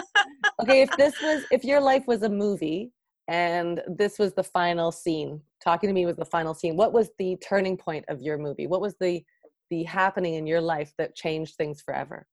okay, 0.62 0.82
if 0.82 0.96
this 0.96 1.20
was, 1.20 1.42
if 1.50 1.64
your 1.64 1.80
life 1.80 2.04
was 2.06 2.22
a 2.22 2.28
movie 2.28 2.92
and 3.26 3.82
this 3.88 4.16
was 4.16 4.32
the 4.32 4.44
final 4.44 4.92
scene, 4.92 5.40
talking 5.60 5.88
to 5.88 5.92
me 5.92 6.06
was 6.06 6.14
the 6.14 6.24
final 6.24 6.54
scene, 6.54 6.76
what 6.76 6.92
was 6.92 7.10
the 7.18 7.36
turning 7.38 7.76
point 7.76 8.04
of 8.06 8.22
your 8.22 8.38
movie? 8.38 8.68
What 8.68 8.80
was 8.80 8.94
the 9.00 9.24
the 9.70 9.82
happening 9.82 10.34
in 10.34 10.46
your 10.46 10.60
life 10.60 10.92
that 10.98 11.16
changed 11.16 11.56
things 11.56 11.82
forever? 11.82 12.24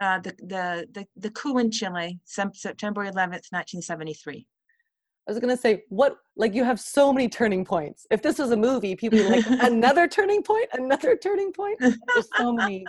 Uh, 0.00 0.20
the, 0.20 0.30
the, 0.38 0.86
the, 0.92 1.06
the 1.16 1.30
coup 1.30 1.58
in 1.58 1.72
Chile, 1.72 2.20
September 2.24 3.04
11th, 3.04 3.50
1973. 3.50 4.46
I 5.26 5.30
was 5.30 5.40
gonna 5.40 5.56
say, 5.56 5.84
what 5.88 6.18
like 6.36 6.54
you 6.54 6.64
have 6.64 6.78
so 6.78 7.12
many 7.12 7.28
turning 7.28 7.64
points. 7.64 8.06
If 8.10 8.20
this 8.20 8.38
was 8.38 8.50
a 8.50 8.56
movie, 8.56 8.94
people 8.94 9.18
would 9.18 9.28
be 9.28 9.42
like 9.42 9.60
another 9.62 10.06
turning 10.06 10.42
point, 10.42 10.66
another 10.72 11.16
turning 11.16 11.52
point. 11.52 11.78
There's 11.80 12.28
so 12.36 12.52
many 12.52 12.84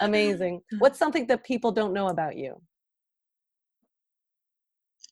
amazing. 0.00 0.60
What's 0.78 0.98
something 0.98 1.26
that 1.28 1.44
people 1.44 1.72
don't 1.72 1.94
know 1.94 2.08
about 2.08 2.36
you? 2.36 2.60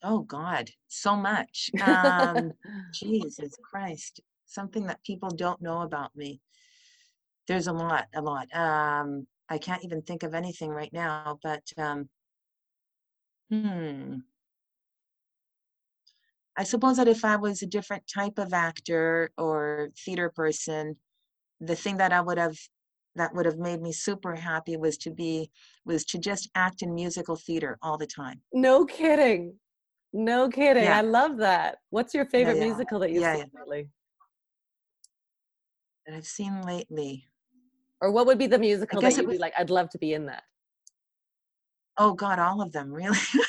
Oh 0.02 0.20
God, 0.20 0.70
so 0.88 1.16
much. 1.16 1.70
Um, 1.82 2.52
Jesus 2.92 3.56
Christ, 3.62 4.20
something 4.46 4.86
that 4.86 5.02
people 5.04 5.30
don't 5.30 5.60
know 5.60 5.82
about 5.82 6.14
me. 6.14 6.40
There's 7.46 7.66
a 7.66 7.72
lot, 7.72 8.06
a 8.14 8.20
lot. 8.20 8.54
Um, 8.54 9.26
I 9.48 9.58
can't 9.58 9.84
even 9.84 10.02
think 10.02 10.22
of 10.22 10.34
anything 10.34 10.70
right 10.70 10.92
now, 10.92 11.38
but 11.42 11.62
um, 11.78 12.08
hmm. 13.50 14.16
I 16.58 16.64
suppose 16.64 16.96
that 16.96 17.06
if 17.06 17.24
I 17.24 17.36
was 17.36 17.62
a 17.62 17.66
different 17.66 18.02
type 18.12 18.36
of 18.36 18.52
actor 18.52 19.30
or 19.38 19.90
theater 20.04 20.28
person, 20.34 20.96
the 21.60 21.76
thing 21.76 21.98
that 21.98 22.12
I 22.12 22.20
would 22.20 22.36
have 22.36 22.56
that 23.14 23.32
would 23.34 23.46
have 23.46 23.58
made 23.58 23.80
me 23.80 23.92
super 23.92 24.34
happy 24.34 24.76
was 24.76 24.98
to 24.98 25.10
be 25.10 25.50
was 25.86 26.04
to 26.06 26.18
just 26.18 26.50
act 26.56 26.82
in 26.82 26.94
musical 26.94 27.36
theater 27.36 27.78
all 27.80 27.96
the 27.96 28.06
time. 28.06 28.42
no 28.52 28.84
kidding. 28.84 29.54
No 30.12 30.48
kidding. 30.48 30.84
Yeah. 30.84 30.96
I 30.98 31.02
love 31.02 31.36
that. 31.38 31.78
What's 31.90 32.12
your 32.12 32.24
favorite 32.26 32.56
yeah. 32.56 32.64
musical 32.64 32.98
that 33.00 33.10
you've 33.10 33.22
Yeah, 33.22 33.36
seen 33.36 33.50
lately? 33.54 33.88
That 36.06 36.16
I've 36.16 36.26
seen 36.26 36.62
lately. 36.62 37.24
Or 38.00 38.10
what 38.10 38.26
would 38.26 38.38
be 38.38 38.46
the 38.46 38.58
musical 38.58 39.00
that 39.02 39.16
you'd 39.16 39.30
be 39.30 39.38
like, 39.38 39.52
I'd 39.56 39.70
love 39.70 39.90
to 39.90 39.98
be 39.98 40.12
in 40.14 40.26
that? 40.26 40.42
Oh 41.98 42.14
God, 42.14 42.38
all 42.38 42.62
of 42.62 42.72
them 42.72 42.90
really. 42.92 43.18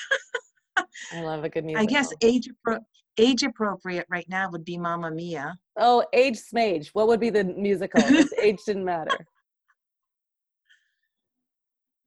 I 1.11 1.21
love 1.21 1.43
a 1.43 1.49
good 1.49 1.65
musical. 1.65 1.83
I 1.83 1.85
guess 1.85 2.13
age 2.21 2.49
appro- 2.49 2.83
age 3.17 3.43
appropriate 3.43 4.05
right 4.09 4.27
now 4.29 4.49
would 4.51 4.65
be 4.65 4.77
Mamma 4.77 5.11
Mia. 5.11 5.57
Oh, 5.77 6.03
age 6.13 6.37
smage. 6.37 6.89
What 6.93 7.07
would 7.07 7.19
be 7.19 7.29
the 7.29 7.43
musical? 7.43 8.01
age 8.41 8.59
didn't 8.65 8.85
matter. 8.85 9.25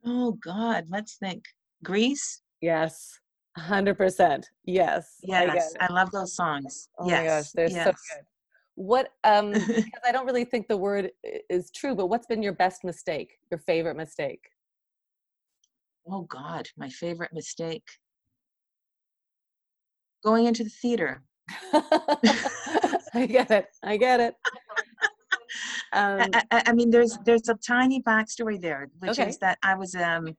Oh 0.05 0.33
God, 0.33 0.87
let's 0.89 1.16
think. 1.16 1.45
Grease. 1.85 2.43
Yes. 2.61 3.19
hundred 3.57 3.97
percent. 3.97 4.49
Yes. 4.65 5.16
I 5.24 5.45
Yes, 5.47 5.73
it. 5.73 5.79
I, 5.81 5.93
love 5.93 6.11
those 6.11 6.35
songs. 6.35 6.89
Oh 6.99 7.09
yes, 7.09 7.20
my 7.20 7.27
gosh, 7.27 7.51
they're 7.53 7.69
yes. 7.69 7.85
so 7.85 7.91
good. 7.91 8.24
What 8.74 9.09
um 9.24 9.53
because 9.53 10.03
I 10.07 10.12
don't 10.12 10.27
really 10.27 10.45
think 10.45 10.69
the 10.69 10.77
word 10.77 11.11
is 11.51 11.70
true, 11.70 11.95
but 11.95 12.07
what's 12.07 12.27
been 12.27 12.43
your 12.43 12.55
best 12.55 12.85
mistake? 12.85 13.39
Your 13.51 13.59
favorite 13.59 13.97
mistake? 13.97 14.49
Oh 16.09 16.23
God, 16.23 16.69
my 16.77 16.89
favorite 16.89 17.33
mistake. 17.33 17.85
Going 20.23 20.47
into 20.47 20.65
the 20.65 20.70
theater. 20.70 21.23
I 23.15 23.27
get 23.28 23.51
it. 23.51 23.66
I 23.82 23.97
get 23.97 24.20
it. 24.20 24.35
I, 25.93 26.23
Um, 26.24 26.31
I- 26.32 26.44
I, 26.51 26.62
I 26.69 26.73
mean, 26.73 26.90
there's 26.90 27.19
there's 27.27 27.49
a 27.49 27.55
tiny 27.55 28.01
backstory 28.03 28.61
there, 28.61 28.89
which 29.01 29.19
Okay. 29.19 29.28
is 29.28 29.39
that 29.39 29.59
I 29.62 29.74
was 29.74 29.94
um 29.94 30.35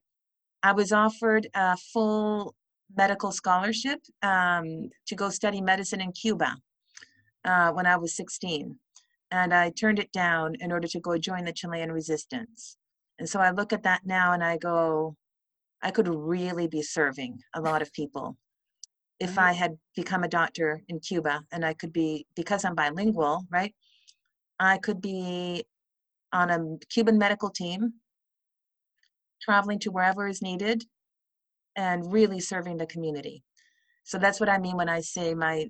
I 0.62 0.72
was 0.72 0.90
offered 0.92 1.46
a 1.54 1.76
full 1.76 2.54
medical 2.96 3.30
scholarship 3.32 4.00
um, 4.22 4.88
to 5.06 5.14
go 5.14 5.28
study 5.30 5.60
medicine 5.60 6.00
in 6.00 6.12
Cuba 6.12 6.56
uh, 7.44 7.70
when 7.72 7.86
I 7.86 7.96
was 7.96 8.16
16, 8.16 8.76
and 9.30 9.52
I 9.54 9.70
turned 9.70 9.98
it 9.98 10.10
down 10.12 10.54
in 10.60 10.72
order 10.72 10.88
to 10.88 11.00
go 11.00 11.18
join 11.18 11.44
the 11.44 11.52
Chilean 11.52 11.92
resistance. 11.92 12.76
And 13.18 13.28
so 13.28 13.40
I 13.40 13.50
look 13.50 13.72
at 13.72 13.82
that 13.84 14.02
now 14.06 14.32
and 14.32 14.42
I 14.42 14.56
go, 14.56 15.16
I 15.82 15.90
could 15.90 16.08
really 16.08 16.66
be 16.66 16.82
serving 16.82 17.38
a 17.54 17.60
lot 17.60 17.82
of 17.82 17.92
people 17.92 18.36
if 19.20 19.38
I 19.38 19.52
had 19.52 19.78
become 19.94 20.24
a 20.24 20.28
doctor 20.28 20.82
in 20.88 21.00
Cuba, 21.00 21.42
and 21.52 21.64
I 21.64 21.74
could 21.74 21.92
be 21.92 22.26
because 22.34 22.64
I'm 22.64 22.74
bilingual, 22.74 23.46
right? 23.50 23.74
I 24.58 24.78
could 24.78 25.00
be 25.00 25.64
on 26.32 26.50
a 26.50 26.86
Cuban 26.88 27.18
medical 27.18 27.50
team, 27.50 27.94
traveling 29.40 29.78
to 29.80 29.90
wherever 29.90 30.26
is 30.26 30.42
needed, 30.42 30.84
and 31.76 32.12
really 32.12 32.40
serving 32.40 32.76
the 32.76 32.86
community. 32.86 33.42
So 34.04 34.18
that's 34.18 34.40
what 34.40 34.48
I 34.48 34.58
mean 34.58 34.76
when 34.76 34.88
I 34.88 35.00
say 35.00 35.34
my 35.34 35.68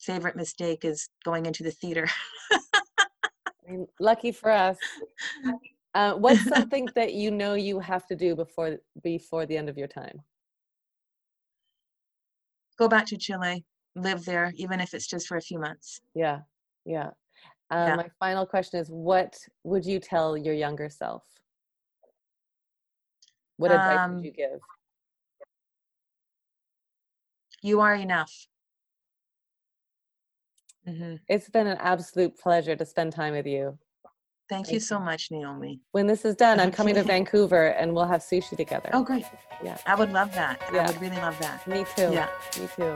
favorite 0.00 0.36
mistake 0.36 0.84
is 0.84 1.08
going 1.24 1.46
into 1.46 1.62
the 1.62 1.70
theater. 1.70 2.08
I 2.52 3.70
mean, 3.70 3.86
lucky 4.00 4.32
for 4.32 4.50
us. 4.50 4.78
Uh, 5.94 6.14
what's 6.14 6.42
something 6.48 6.88
that 6.94 7.12
you 7.12 7.30
know 7.30 7.52
you 7.52 7.78
have 7.78 8.06
to 8.06 8.16
do 8.16 8.34
before 8.34 8.78
before 9.02 9.44
the 9.44 9.54
end 9.54 9.68
of 9.68 9.76
your 9.76 9.86
time? 9.86 10.22
Go 12.82 12.88
back 12.88 13.06
to 13.06 13.16
Chile, 13.16 13.64
live 13.94 14.24
there, 14.24 14.52
even 14.56 14.80
if 14.80 14.92
it's 14.92 15.06
just 15.06 15.28
for 15.28 15.36
a 15.36 15.40
few 15.40 15.60
months. 15.60 16.00
Yeah, 16.16 16.40
yeah. 16.84 17.10
Um, 17.70 17.86
Yeah. 17.86 17.94
My 17.94 18.08
final 18.18 18.44
question 18.44 18.80
is: 18.80 18.88
What 18.88 19.38
would 19.62 19.86
you 19.86 20.00
tell 20.00 20.36
your 20.36 20.52
younger 20.52 20.88
self? 20.88 21.22
What 23.58 23.70
advice 23.70 24.00
Um, 24.00 24.16
would 24.16 24.24
you 24.24 24.32
give? 24.32 24.58
You 27.62 27.80
are 27.82 27.94
enough. 27.94 28.48
hmm 30.84 31.14
It's 31.28 31.48
been 31.50 31.68
an 31.68 31.78
absolute 31.78 32.36
pleasure 32.36 32.74
to 32.74 32.84
spend 32.84 33.12
time 33.12 33.34
with 33.34 33.46
you. 33.46 33.78
Thank 34.52 34.70
you 34.70 34.80
so 34.80 34.98
much, 34.98 35.30
Naomi. 35.30 35.80
When 35.92 36.06
this 36.06 36.26
is 36.26 36.34
done, 36.34 36.60
I'm 36.60 36.70
coming 36.70 36.94
to 36.96 37.02
Vancouver 37.02 37.68
and 37.68 37.94
we'll 37.94 38.04
have 38.04 38.20
sushi 38.20 38.54
together. 38.54 38.90
Oh, 38.92 39.02
great. 39.02 39.24
Yeah. 39.64 39.78
I 39.86 39.94
would 39.94 40.12
love 40.12 40.34
that. 40.34 40.60
Yeah. 40.70 40.82
I 40.82 40.86
would 40.88 41.00
really 41.00 41.16
love 41.16 41.38
that. 41.38 41.66
Me 41.66 41.86
too. 41.96 42.12
Yeah. 42.12 42.28
Me 42.60 42.68
too. 42.76 42.94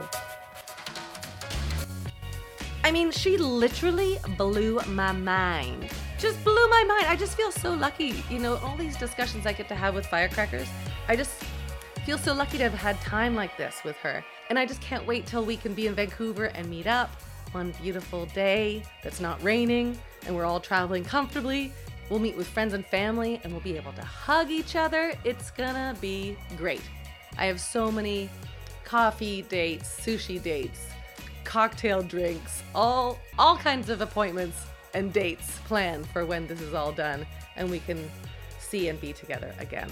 I 2.83 2.91
mean, 2.91 3.09
she 3.09 3.37
literally 3.37 4.19
blew 4.37 4.79
my 4.87 5.11
mind. 5.11 5.89
Just 6.19 6.43
blew 6.43 6.69
my 6.69 6.83
mind. 6.83 7.07
I 7.07 7.15
just 7.15 7.35
feel 7.35 7.51
so 7.51 7.73
lucky. 7.73 8.23
You 8.29 8.37
know, 8.37 8.57
all 8.57 8.77
these 8.77 8.95
discussions 8.95 9.47
I 9.47 9.53
get 9.53 9.67
to 9.69 9.75
have 9.75 9.95
with 9.95 10.05
firecrackers, 10.05 10.67
I 11.07 11.15
just 11.15 11.43
feel 12.05 12.19
so 12.19 12.35
lucky 12.35 12.59
to 12.59 12.69
have 12.69 12.73
had 12.75 13.01
time 13.01 13.33
like 13.33 13.57
this 13.57 13.83
with 13.83 13.97
her. 13.97 14.23
And 14.51 14.59
I 14.59 14.67
just 14.67 14.79
can't 14.81 15.07
wait 15.07 15.25
till 15.25 15.43
we 15.43 15.57
can 15.57 15.73
be 15.73 15.87
in 15.87 15.95
Vancouver 15.95 16.45
and 16.45 16.69
meet 16.69 16.85
up 16.85 17.09
one 17.51 17.73
beautiful 17.81 18.27
day 18.27 18.83
that's 19.03 19.19
not 19.19 19.41
raining 19.41 19.97
and 20.27 20.35
we're 20.35 20.45
all 20.45 20.59
traveling 20.59 21.03
comfortably. 21.03 21.71
We'll 22.09 22.19
meet 22.19 22.37
with 22.37 22.47
friends 22.47 22.73
and 22.73 22.85
family 22.85 23.41
and 23.43 23.51
we'll 23.51 23.61
be 23.61 23.75
able 23.75 23.93
to 23.93 24.03
hug 24.03 24.51
each 24.51 24.75
other. 24.75 25.13
It's 25.23 25.49
gonna 25.51 25.95
be 25.99 26.37
great. 26.55 26.83
I 27.37 27.45
have 27.45 27.59
so 27.59 27.91
many 27.91 28.29
coffee 28.83 29.41
dates, 29.41 29.99
sushi 29.99 30.41
dates, 30.41 30.87
cocktail 31.43 32.01
drinks, 32.01 32.63
all 32.75 33.19
all 33.39 33.57
kinds 33.57 33.89
of 33.89 34.01
appointments 34.01 34.65
and 34.93 35.11
dates 35.11 35.59
planned 35.65 36.07
for 36.07 36.25
when 36.25 36.47
this 36.47 36.61
is 36.61 36.73
all 36.73 36.91
done 36.91 37.25
and 37.55 37.69
we 37.69 37.79
can 37.79 38.09
see 38.59 38.89
and 38.89 38.99
be 39.01 39.13
together 39.13 39.53
again. 39.59 39.89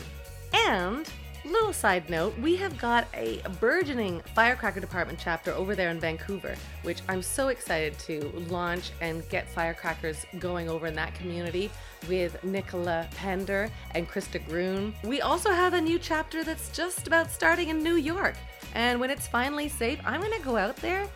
And 0.53 1.09
little 1.45 1.73
side 1.73 2.09
note, 2.09 2.37
we 2.39 2.55
have 2.55 2.77
got 2.77 3.07
a 3.13 3.41
burgeoning 3.59 4.21
firecracker 4.33 4.79
department 4.79 5.19
chapter 5.21 5.51
over 5.51 5.75
there 5.75 5.89
in 5.89 5.99
Vancouver, 5.99 6.55
which 6.83 7.01
I'm 7.07 7.21
so 7.21 7.49
excited 7.49 7.97
to 7.99 8.31
launch 8.49 8.91
and 9.01 9.27
get 9.29 9.47
firecrackers 9.49 10.25
going 10.39 10.69
over 10.69 10.87
in 10.87 10.95
that 10.95 11.13
community 11.15 11.69
with 12.07 12.43
Nicola 12.43 13.07
Pender 13.15 13.69
and 13.91 14.09
Krista 14.09 14.45
Groon. 14.47 14.93
We 15.03 15.21
also 15.21 15.51
have 15.51 15.73
a 15.73 15.81
new 15.81 15.99
chapter 15.99 16.43
that's 16.43 16.69
just 16.75 17.07
about 17.07 17.31
starting 17.31 17.69
in 17.69 17.83
New 17.83 17.95
York. 17.95 18.35
And 18.73 18.99
when 18.99 19.09
it's 19.09 19.27
finally 19.27 19.69
safe, 19.69 19.99
I'm 20.05 20.21
gonna 20.21 20.39
go 20.39 20.57
out 20.57 20.75
there 20.77 21.07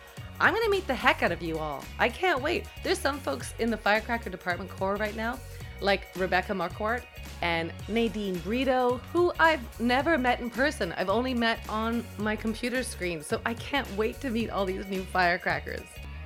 I'm 0.42 0.54
gonna 0.54 0.70
meet 0.70 0.86
the 0.86 0.94
heck 0.94 1.22
out 1.22 1.32
of 1.32 1.42
you 1.42 1.58
all. 1.58 1.84
I 1.98 2.08
can't 2.08 2.40
wait. 2.40 2.64
There's 2.82 2.98
some 2.98 3.18
folks 3.18 3.52
in 3.58 3.70
the 3.70 3.76
Firecracker 3.76 4.30
Department 4.30 4.70
Corps 4.70 4.96
right 4.96 5.14
now, 5.14 5.38
like 5.80 6.08
Rebecca 6.16 6.52
Marquardt 6.52 7.02
and 7.42 7.72
Nadine 7.88 8.38
Brito, 8.40 9.00
who 9.12 9.32
I've 9.38 9.80
never 9.80 10.18
met 10.18 10.40
in 10.40 10.50
person. 10.50 10.92
I've 10.96 11.08
only 11.08 11.34
met 11.34 11.60
on 11.68 12.04
my 12.18 12.36
computer 12.36 12.82
screen, 12.82 13.22
so 13.22 13.40
I 13.46 13.54
can't 13.54 13.90
wait 13.96 14.20
to 14.20 14.30
meet 14.30 14.50
all 14.50 14.64
these 14.64 14.86
new 14.86 15.02
firecrackers. 15.02 15.82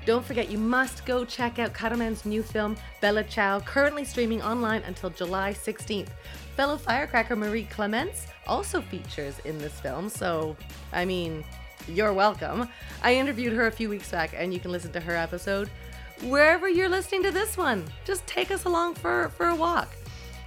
Don't 0.07 0.25
forget, 0.25 0.51
you 0.51 0.59
must 0.59 1.07
go 1.07 1.25
check 1.25 1.59
out 1.59 1.73
Cutterman's 1.73 2.27
new 2.27 2.43
film, 2.43 2.77
Bella 3.01 3.25
Ciao, 3.25 3.61
currently 3.61 4.05
streaming 4.05 4.43
online 4.43 4.83
until 4.83 5.09
July 5.09 5.53
16th. 5.53 6.11
Fellow 6.57 6.77
firecracker 6.77 7.37
Marie 7.37 7.65
Clements 7.65 8.27
also 8.47 8.83
features 8.83 9.39
in 9.47 9.57
this 9.59 9.81
film, 9.81 10.11
so, 10.11 10.57
I 10.93 11.07
mean, 11.07 11.43
you're 11.89 12.13
welcome. 12.13 12.69
I 13.03 13.15
interviewed 13.15 13.55
her 13.55 13.67
a 13.67 13.73
few 13.73 13.89
weeks 13.89 14.11
back, 14.11 14.35
and 14.37 14.53
you 14.53 14.61
can 14.61 14.73
listen 14.73 14.93
to 14.93 15.01
her 15.01 15.17
episode 15.17 15.71
wherever 16.23 16.69
you're 16.69 16.89
listening 16.89 17.23
to 17.24 17.31
this 17.31 17.57
one. 17.57 17.85
Just 18.05 18.27
take 18.27 18.51
us 18.51 18.65
along 18.65 18.95
for, 18.95 19.31
for 19.31 19.47
a 19.49 19.55
walk. 19.55 19.89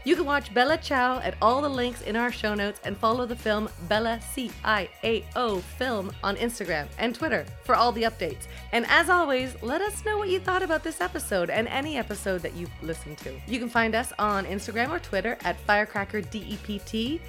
You 0.03 0.15
can 0.15 0.23
watch 0.23 0.53
Bella 0.53 0.77
Ciao 0.77 1.19
at 1.19 1.35
all 1.41 1.61
the 1.61 1.67
links 1.67 2.01
in 2.03 2.15
our 2.15 2.31
show 2.31 2.55
notes 2.55 2.79
and 2.85 2.95
follow 2.95 3.25
the 3.25 3.35
film 3.35 3.67
Bella 3.89 4.21
C 4.21 4.49
I 4.63 4.87
A 5.03 5.25
O 5.35 5.57
Film 5.59 6.13
on 6.23 6.37
Instagram 6.37 6.87
and 6.97 7.13
Twitter 7.13 7.45
for 7.63 7.75
all 7.75 7.91
the 7.91 8.03
updates. 8.03 8.47
And 8.71 8.85
as 8.87 9.09
always, 9.09 9.61
let 9.61 9.81
us 9.81 10.05
know 10.05 10.17
what 10.17 10.29
you 10.29 10.39
thought 10.39 10.63
about 10.63 10.81
this 10.81 11.01
episode 11.01 11.49
and 11.49 11.67
any 11.67 11.97
episode 11.97 12.41
that 12.43 12.55
you've 12.55 12.71
listened 12.81 13.17
to. 13.17 13.37
You 13.47 13.59
can 13.59 13.69
find 13.69 13.95
us 13.95 14.13
on 14.17 14.45
Instagram 14.45 14.91
or 14.91 14.99
Twitter 14.99 15.37
at 15.43 15.57
FirecrackerDEPT. 15.67 17.19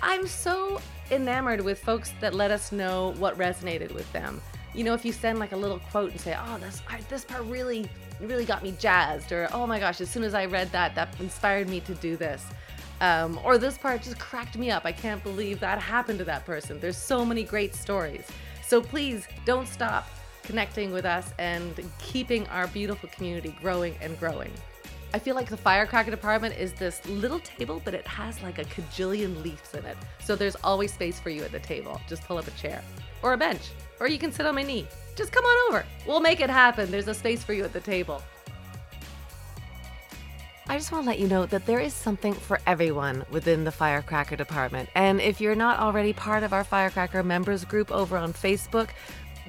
I'm 0.00 0.28
so 0.28 0.80
enamored 1.10 1.62
with 1.62 1.80
folks 1.80 2.12
that 2.20 2.32
let 2.32 2.52
us 2.52 2.70
know 2.70 3.14
what 3.18 3.36
resonated 3.38 3.92
with 3.92 4.10
them. 4.12 4.40
You 4.74 4.82
know, 4.84 4.94
if 4.94 5.04
you 5.04 5.12
send 5.12 5.38
like 5.38 5.52
a 5.52 5.56
little 5.56 5.78
quote 5.78 6.10
and 6.10 6.20
say, 6.20 6.36
"Oh, 6.38 6.58
this 6.58 6.80
part, 6.80 7.08
this 7.08 7.24
part 7.24 7.44
really, 7.44 7.88
really 8.20 8.44
got 8.44 8.62
me 8.62 8.74
jazzed," 8.78 9.30
or 9.30 9.48
"Oh 9.52 9.66
my 9.66 9.78
gosh, 9.78 10.00
as 10.00 10.10
soon 10.10 10.24
as 10.24 10.34
I 10.34 10.46
read 10.46 10.72
that, 10.72 10.94
that 10.96 11.14
inspired 11.20 11.68
me 11.68 11.80
to 11.80 11.94
do 11.94 12.16
this," 12.16 12.44
um, 13.00 13.38
or 13.44 13.56
"This 13.56 13.78
part 13.78 14.02
just 14.02 14.18
cracked 14.18 14.58
me 14.58 14.70
up. 14.72 14.84
I 14.84 14.92
can't 14.92 15.22
believe 15.22 15.60
that 15.60 15.78
happened 15.78 16.18
to 16.18 16.24
that 16.24 16.44
person." 16.44 16.80
There's 16.80 16.96
so 16.96 17.24
many 17.24 17.44
great 17.44 17.74
stories. 17.74 18.26
So 18.66 18.80
please 18.80 19.28
don't 19.44 19.68
stop 19.68 20.08
connecting 20.42 20.92
with 20.92 21.04
us 21.04 21.32
and 21.38 21.72
keeping 21.98 22.46
our 22.48 22.66
beautiful 22.66 23.08
community 23.10 23.54
growing 23.60 23.96
and 24.00 24.18
growing. 24.18 24.52
I 25.14 25.20
feel 25.20 25.36
like 25.36 25.48
the 25.48 25.56
firecracker 25.56 26.10
department 26.10 26.56
is 26.58 26.72
this 26.72 27.00
little 27.06 27.38
table, 27.38 27.80
but 27.84 27.94
it 27.94 28.04
has 28.06 28.42
like 28.42 28.58
a 28.58 28.64
cajillion 28.64 29.40
leaves 29.44 29.72
in 29.72 29.84
it. 29.84 29.96
So 30.20 30.34
there's 30.34 30.56
always 30.56 30.92
space 30.92 31.20
for 31.20 31.30
you 31.30 31.44
at 31.44 31.52
the 31.52 31.60
table. 31.60 32.00
Just 32.08 32.24
pull 32.24 32.36
up 32.36 32.48
a 32.48 32.50
chair 32.52 32.82
or 33.22 33.32
a 33.34 33.36
bench, 33.36 33.70
or 34.00 34.08
you 34.08 34.18
can 34.18 34.32
sit 34.32 34.46
on 34.46 34.54
my 34.54 34.62
knee. 34.62 34.86
Just 35.14 35.32
come 35.32 35.44
on 35.44 35.70
over. 35.72 35.86
We'll 36.06 36.20
make 36.20 36.40
it 36.40 36.50
happen. 36.50 36.90
There's 36.90 37.08
a 37.08 37.14
space 37.14 37.44
for 37.44 37.52
you 37.52 37.64
at 37.64 37.72
the 37.72 37.80
table. 37.80 38.22
I 40.66 40.78
just 40.78 40.90
want 40.92 41.04
to 41.04 41.10
let 41.10 41.18
you 41.18 41.28
know 41.28 41.44
that 41.46 41.66
there 41.66 41.78
is 41.78 41.92
something 41.92 42.32
for 42.32 42.58
everyone 42.66 43.24
within 43.30 43.64
the 43.64 43.70
Firecracker 43.70 44.34
Department. 44.34 44.88
And 44.94 45.20
if 45.20 45.38
you're 45.38 45.54
not 45.54 45.78
already 45.78 46.14
part 46.14 46.42
of 46.42 46.54
our 46.54 46.64
Firecracker 46.64 47.22
members 47.22 47.66
group 47.66 47.92
over 47.92 48.16
on 48.16 48.32
Facebook, 48.32 48.88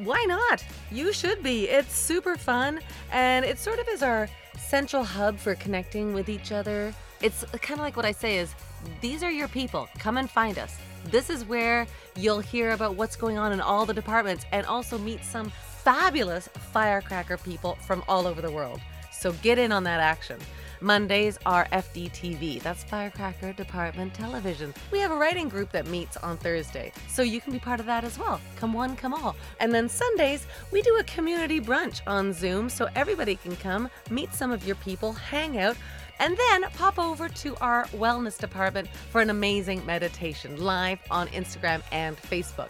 why 0.03 0.23
not? 0.27 0.63
You 0.91 1.13
should 1.13 1.41
be. 1.41 1.69
It's 1.69 1.95
super 1.95 2.35
fun 2.35 2.81
and 3.11 3.45
it 3.45 3.59
sort 3.59 3.79
of 3.79 3.87
is 3.87 4.03
our 4.03 4.27
central 4.59 5.05
hub 5.05 5.37
for 5.37 5.55
connecting 5.55 6.13
with 6.13 6.27
each 6.27 6.51
other. 6.51 6.93
It's 7.21 7.45
kind 7.61 7.79
of 7.79 7.83
like 7.85 7.95
what 7.95 8.05
I 8.05 8.11
say 8.11 8.37
is 8.37 8.53
these 8.99 9.23
are 9.23 9.31
your 9.31 9.47
people. 9.47 9.87
Come 9.97 10.17
and 10.17 10.29
find 10.29 10.59
us. 10.59 10.77
This 11.05 11.29
is 11.29 11.45
where 11.45 11.87
you'll 12.15 12.39
hear 12.39 12.71
about 12.71 12.95
what's 12.95 13.15
going 13.15 13.37
on 13.37 13.51
in 13.51 13.61
all 13.61 13.85
the 13.85 13.93
departments 13.93 14.45
and 14.51 14.65
also 14.65 14.97
meet 14.97 15.23
some 15.23 15.51
fabulous 15.83 16.47
firecracker 16.47 17.37
people 17.37 17.75
from 17.85 18.03
all 18.07 18.25
over 18.25 18.41
the 18.41 18.51
world. 18.51 18.81
So 19.11 19.31
get 19.33 19.57
in 19.57 19.71
on 19.71 19.83
that 19.83 19.99
action. 19.99 20.39
Mondays 20.81 21.39
are 21.45 21.65
FDTV, 21.71 22.61
that's 22.61 22.83
Firecracker 22.83 23.53
Department 23.53 24.13
Television. 24.13 24.73
We 24.91 24.99
have 24.99 25.11
a 25.11 25.15
writing 25.15 25.47
group 25.47 25.71
that 25.71 25.87
meets 25.87 26.17
on 26.17 26.37
Thursday, 26.37 26.91
so 27.07 27.21
you 27.21 27.39
can 27.39 27.53
be 27.53 27.59
part 27.59 27.79
of 27.79 27.85
that 27.85 28.03
as 28.03 28.19
well. 28.19 28.41
Come 28.57 28.73
one, 28.73 28.95
come 28.95 29.13
all. 29.13 29.35
And 29.59 29.73
then 29.73 29.87
Sundays, 29.87 30.45
we 30.71 30.81
do 30.81 30.97
a 30.97 31.03
community 31.03 31.61
brunch 31.61 32.01
on 32.05 32.33
Zoom 32.33 32.69
so 32.69 32.87
everybody 32.95 33.35
can 33.35 33.55
come, 33.55 33.89
meet 34.09 34.33
some 34.33 34.51
of 34.51 34.67
your 34.67 34.75
people, 34.75 35.13
hang 35.13 35.57
out, 35.59 35.77
and 36.19 36.37
then 36.37 36.63
pop 36.71 36.97
over 36.99 37.29
to 37.29 37.55
our 37.57 37.85
wellness 37.85 38.37
department 38.37 38.87
for 39.11 39.21
an 39.21 39.29
amazing 39.29 39.85
meditation 39.85 40.61
live 40.61 40.99
on 41.11 41.27
Instagram 41.29 41.81
and 41.91 42.17
Facebook. 42.17 42.69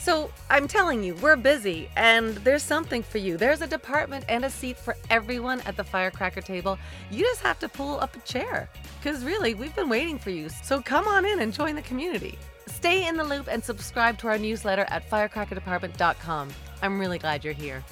So 0.00 0.32
I'm 0.48 0.66
telling 0.66 1.04
you, 1.04 1.14
we're 1.16 1.36
busy 1.36 1.90
and 1.94 2.34
there's 2.36 2.62
something 2.62 3.02
for 3.02 3.18
you. 3.18 3.36
There's 3.36 3.60
a 3.60 3.66
department 3.66 4.24
and 4.30 4.46
a 4.46 4.50
seat 4.50 4.78
for 4.78 4.96
everyone 5.10 5.60
at 5.62 5.76
the 5.76 5.84
firecracker 5.84 6.40
table. 6.40 6.78
You 7.10 7.22
just 7.22 7.42
have 7.42 7.58
to 7.58 7.68
pull 7.68 8.00
up 8.00 8.16
a 8.16 8.20
chair. 8.20 8.70
Because 8.98 9.24
really, 9.24 9.52
we've 9.52 9.76
been 9.76 9.90
waiting 9.90 10.18
for 10.18 10.30
you. 10.30 10.48
So 10.48 10.80
come 10.80 11.06
on 11.06 11.26
in 11.26 11.40
and 11.40 11.52
join 11.52 11.74
the 11.74 11.82
community. 11.82 12.38
Stay 12.66 13.08
in 13.08 13.18
the 13.18 13.24
loop 13.24 13.48
and 13.50 13.62
subscribe 13.62 14.16
to 14.18 14.28
our 14.28 14.38
newsletter 14.38 14.86
at 14.88 15.08
firecrackerdepartment.com. 15.10 16.48
I'm 16.82 16.98
really 16.98 17.18
glad 17.18 17.44
you're 17.44 17.52
here. 17.52 17.84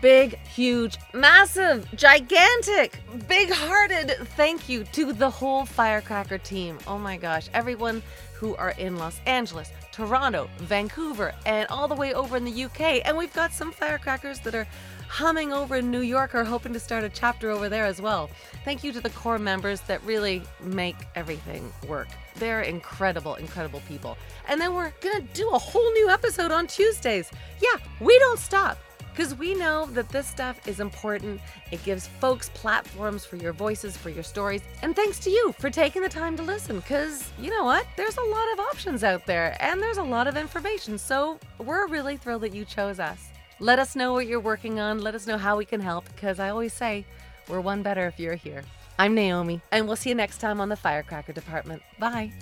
Big, 0.00 0.38
huge, 0.46 0.96
massive, 1.12 1.88
gigantic, 1.96 3.00
big 3.26 3.50
hearted 3.50 4.16
thank 4.36 4.68
you 4.68 4.84
to 4.84 5.12
the 5.12 5.28
whole 5.28 5.66
Firecracker 5.66 6.38
team. 6.38 6.78
Oh 6.86 6.98
my 6.98 7.16
gosh, 7.16 7.48
everyone 7.52 8.02
who 8.34 8.54
are 8.54 8.70
in 8.78 8.96
Los 8.96 9.20
Angeles, 9.26 9.72
Toronto, 9.90 10.48
Vancouver, 10.58 11.34
and 11.44 11.66
all 11.68 11.88
the 11.88 11.96
way 11.96 12.14
over 12.14 12.36
in 12.36 12.44
the 12.44 12.64
UK. 12.64 13.04
And 13.04 13.18
we've 13.18 13.32
got 13.32 13.52
some 13.52 13.72
firecrackers 13.72 14.38
that 14.40 14.54
are 14.54 14.68
humming 15.08 15.52
over 15.52 15.76
in 15.76 15.90
New 15.90 16.02
York 16.02 16.34
are 16.34 16.44
hoping 16.44 16.72
to 16.74 16.78
start 16.78 17.02
a 17.02 17.08
chapter 17.08 17.50
over 17.50 17.68
there 17.68 17.84
as 17.84 18.00
well. 18.00 18.30
Thank 18.64 18.84
you 18.84 18.92
to 18.92 19.00
the 19.00 19.10
core 19.10 19.38
members 19.38 19.80
that 19.82 20.00
really 20.04 20.42
make 20.60 20.96
everything 21.16 21.72
work. 21.88 22.08
They're 22.36 22.62
incredible, 22.62 23.34
incredible 23.34 23.82
people. 23.88 24.16
And 24.46 24.60
then 24.60 24.74
we're 24.74 24.92
going 25.00 25.26
to 25.26 25.32
do 25.32 25.50
a 25.50 25.58
whole 25.58 25.92
new 25.94 26.08
episode 26.08 26.52
on 26.52 26.68
Tuesdays. 26.68 27.32
Yeah, 27.60 27.80
we 28.00 28.16
don't 28.20 28.38
stop 28.38 28.78
because 29.18 29.34
we 29.34 29.52
know 29.52 29.84
that 29.86 30.08
this 30.10 30.28
stuff 30.28 30.68
is 30.68 30.78
important. 30.78 31.40
It 31.72 31.82
gives 31.82 32.06
folks 32.06 32.50
platforms 32.50 33.24
for 33.24 33.34
your 33.34 33.52
voices, 33.52 33.96
for 33.96 34.10
your 34.10 34.22
stories. 34.22 34.62
And 34.80 34.94
thanks 34.94 35.18
to 35.20 35.30
you 35.30 35.52
for 35.58 35.70
taking 35.70 36.02
the 36.02 36.08
time 36.08 36.36
to 36.36 36.42
listen 36.44 36.76
because 36.76 37.28
you 37.36 37.50
know 37.50 37.64
what? 37.64 37.84
There's 37.96 38.16
a 38.16 38.22
lot 38.22 38.52
of 38.52 38.60
options 38.60 39.02
out 39.02 39.26
there 39.26 39.56
and 39.58 39.82
there's 39.82 39.98
a 39.98 40.04
lot 40.04 40.28
of 40.28 40.36
information. 40.36 40.98
So 40.98 41.40
we're 41.58 41.88
really 41.88 42.16
thrilled 42.16 42.42
that 42.42 42.54
you 42.54 42.64
chose 42.64 43.00
us. 43.00 43.30
Let 43.58 43.80
us 43.80 43.96
know 43.96 44.12
what 44.12 44.28
you're 44.28 44.38
working 44.38 44.78
on. 44.78 45.00
Let 45.00 45.16
us 45.16 45.26
know 45.26 45.36
how 45.36 45.56
we 45.56 45.64
can 45.64 45.80
help 45.80 46.04
because 46.14 46.38
I 46.38 46.50
always 46.50 46.72
say 46.72 47.04
we're 47.48 47.60
one 47.60 47.82
better 47.82 48.06
if 48.06 48.20
you're 48.20 48.36
here. 48.36 48.62
I'm 49.00 49.16
Naomi, 49.16 49.60
and 49.72 49.88
we'll 49.88 49.96
see 49.96 50.10
you 50.10 50.14
next 50.14 50.38
time 50.38 50.60
on 50.60 50.68
the 50.68 50.76
Firecracker 50.76 51.32
Department. 51.32 51.82
Bye. 51.98 52.32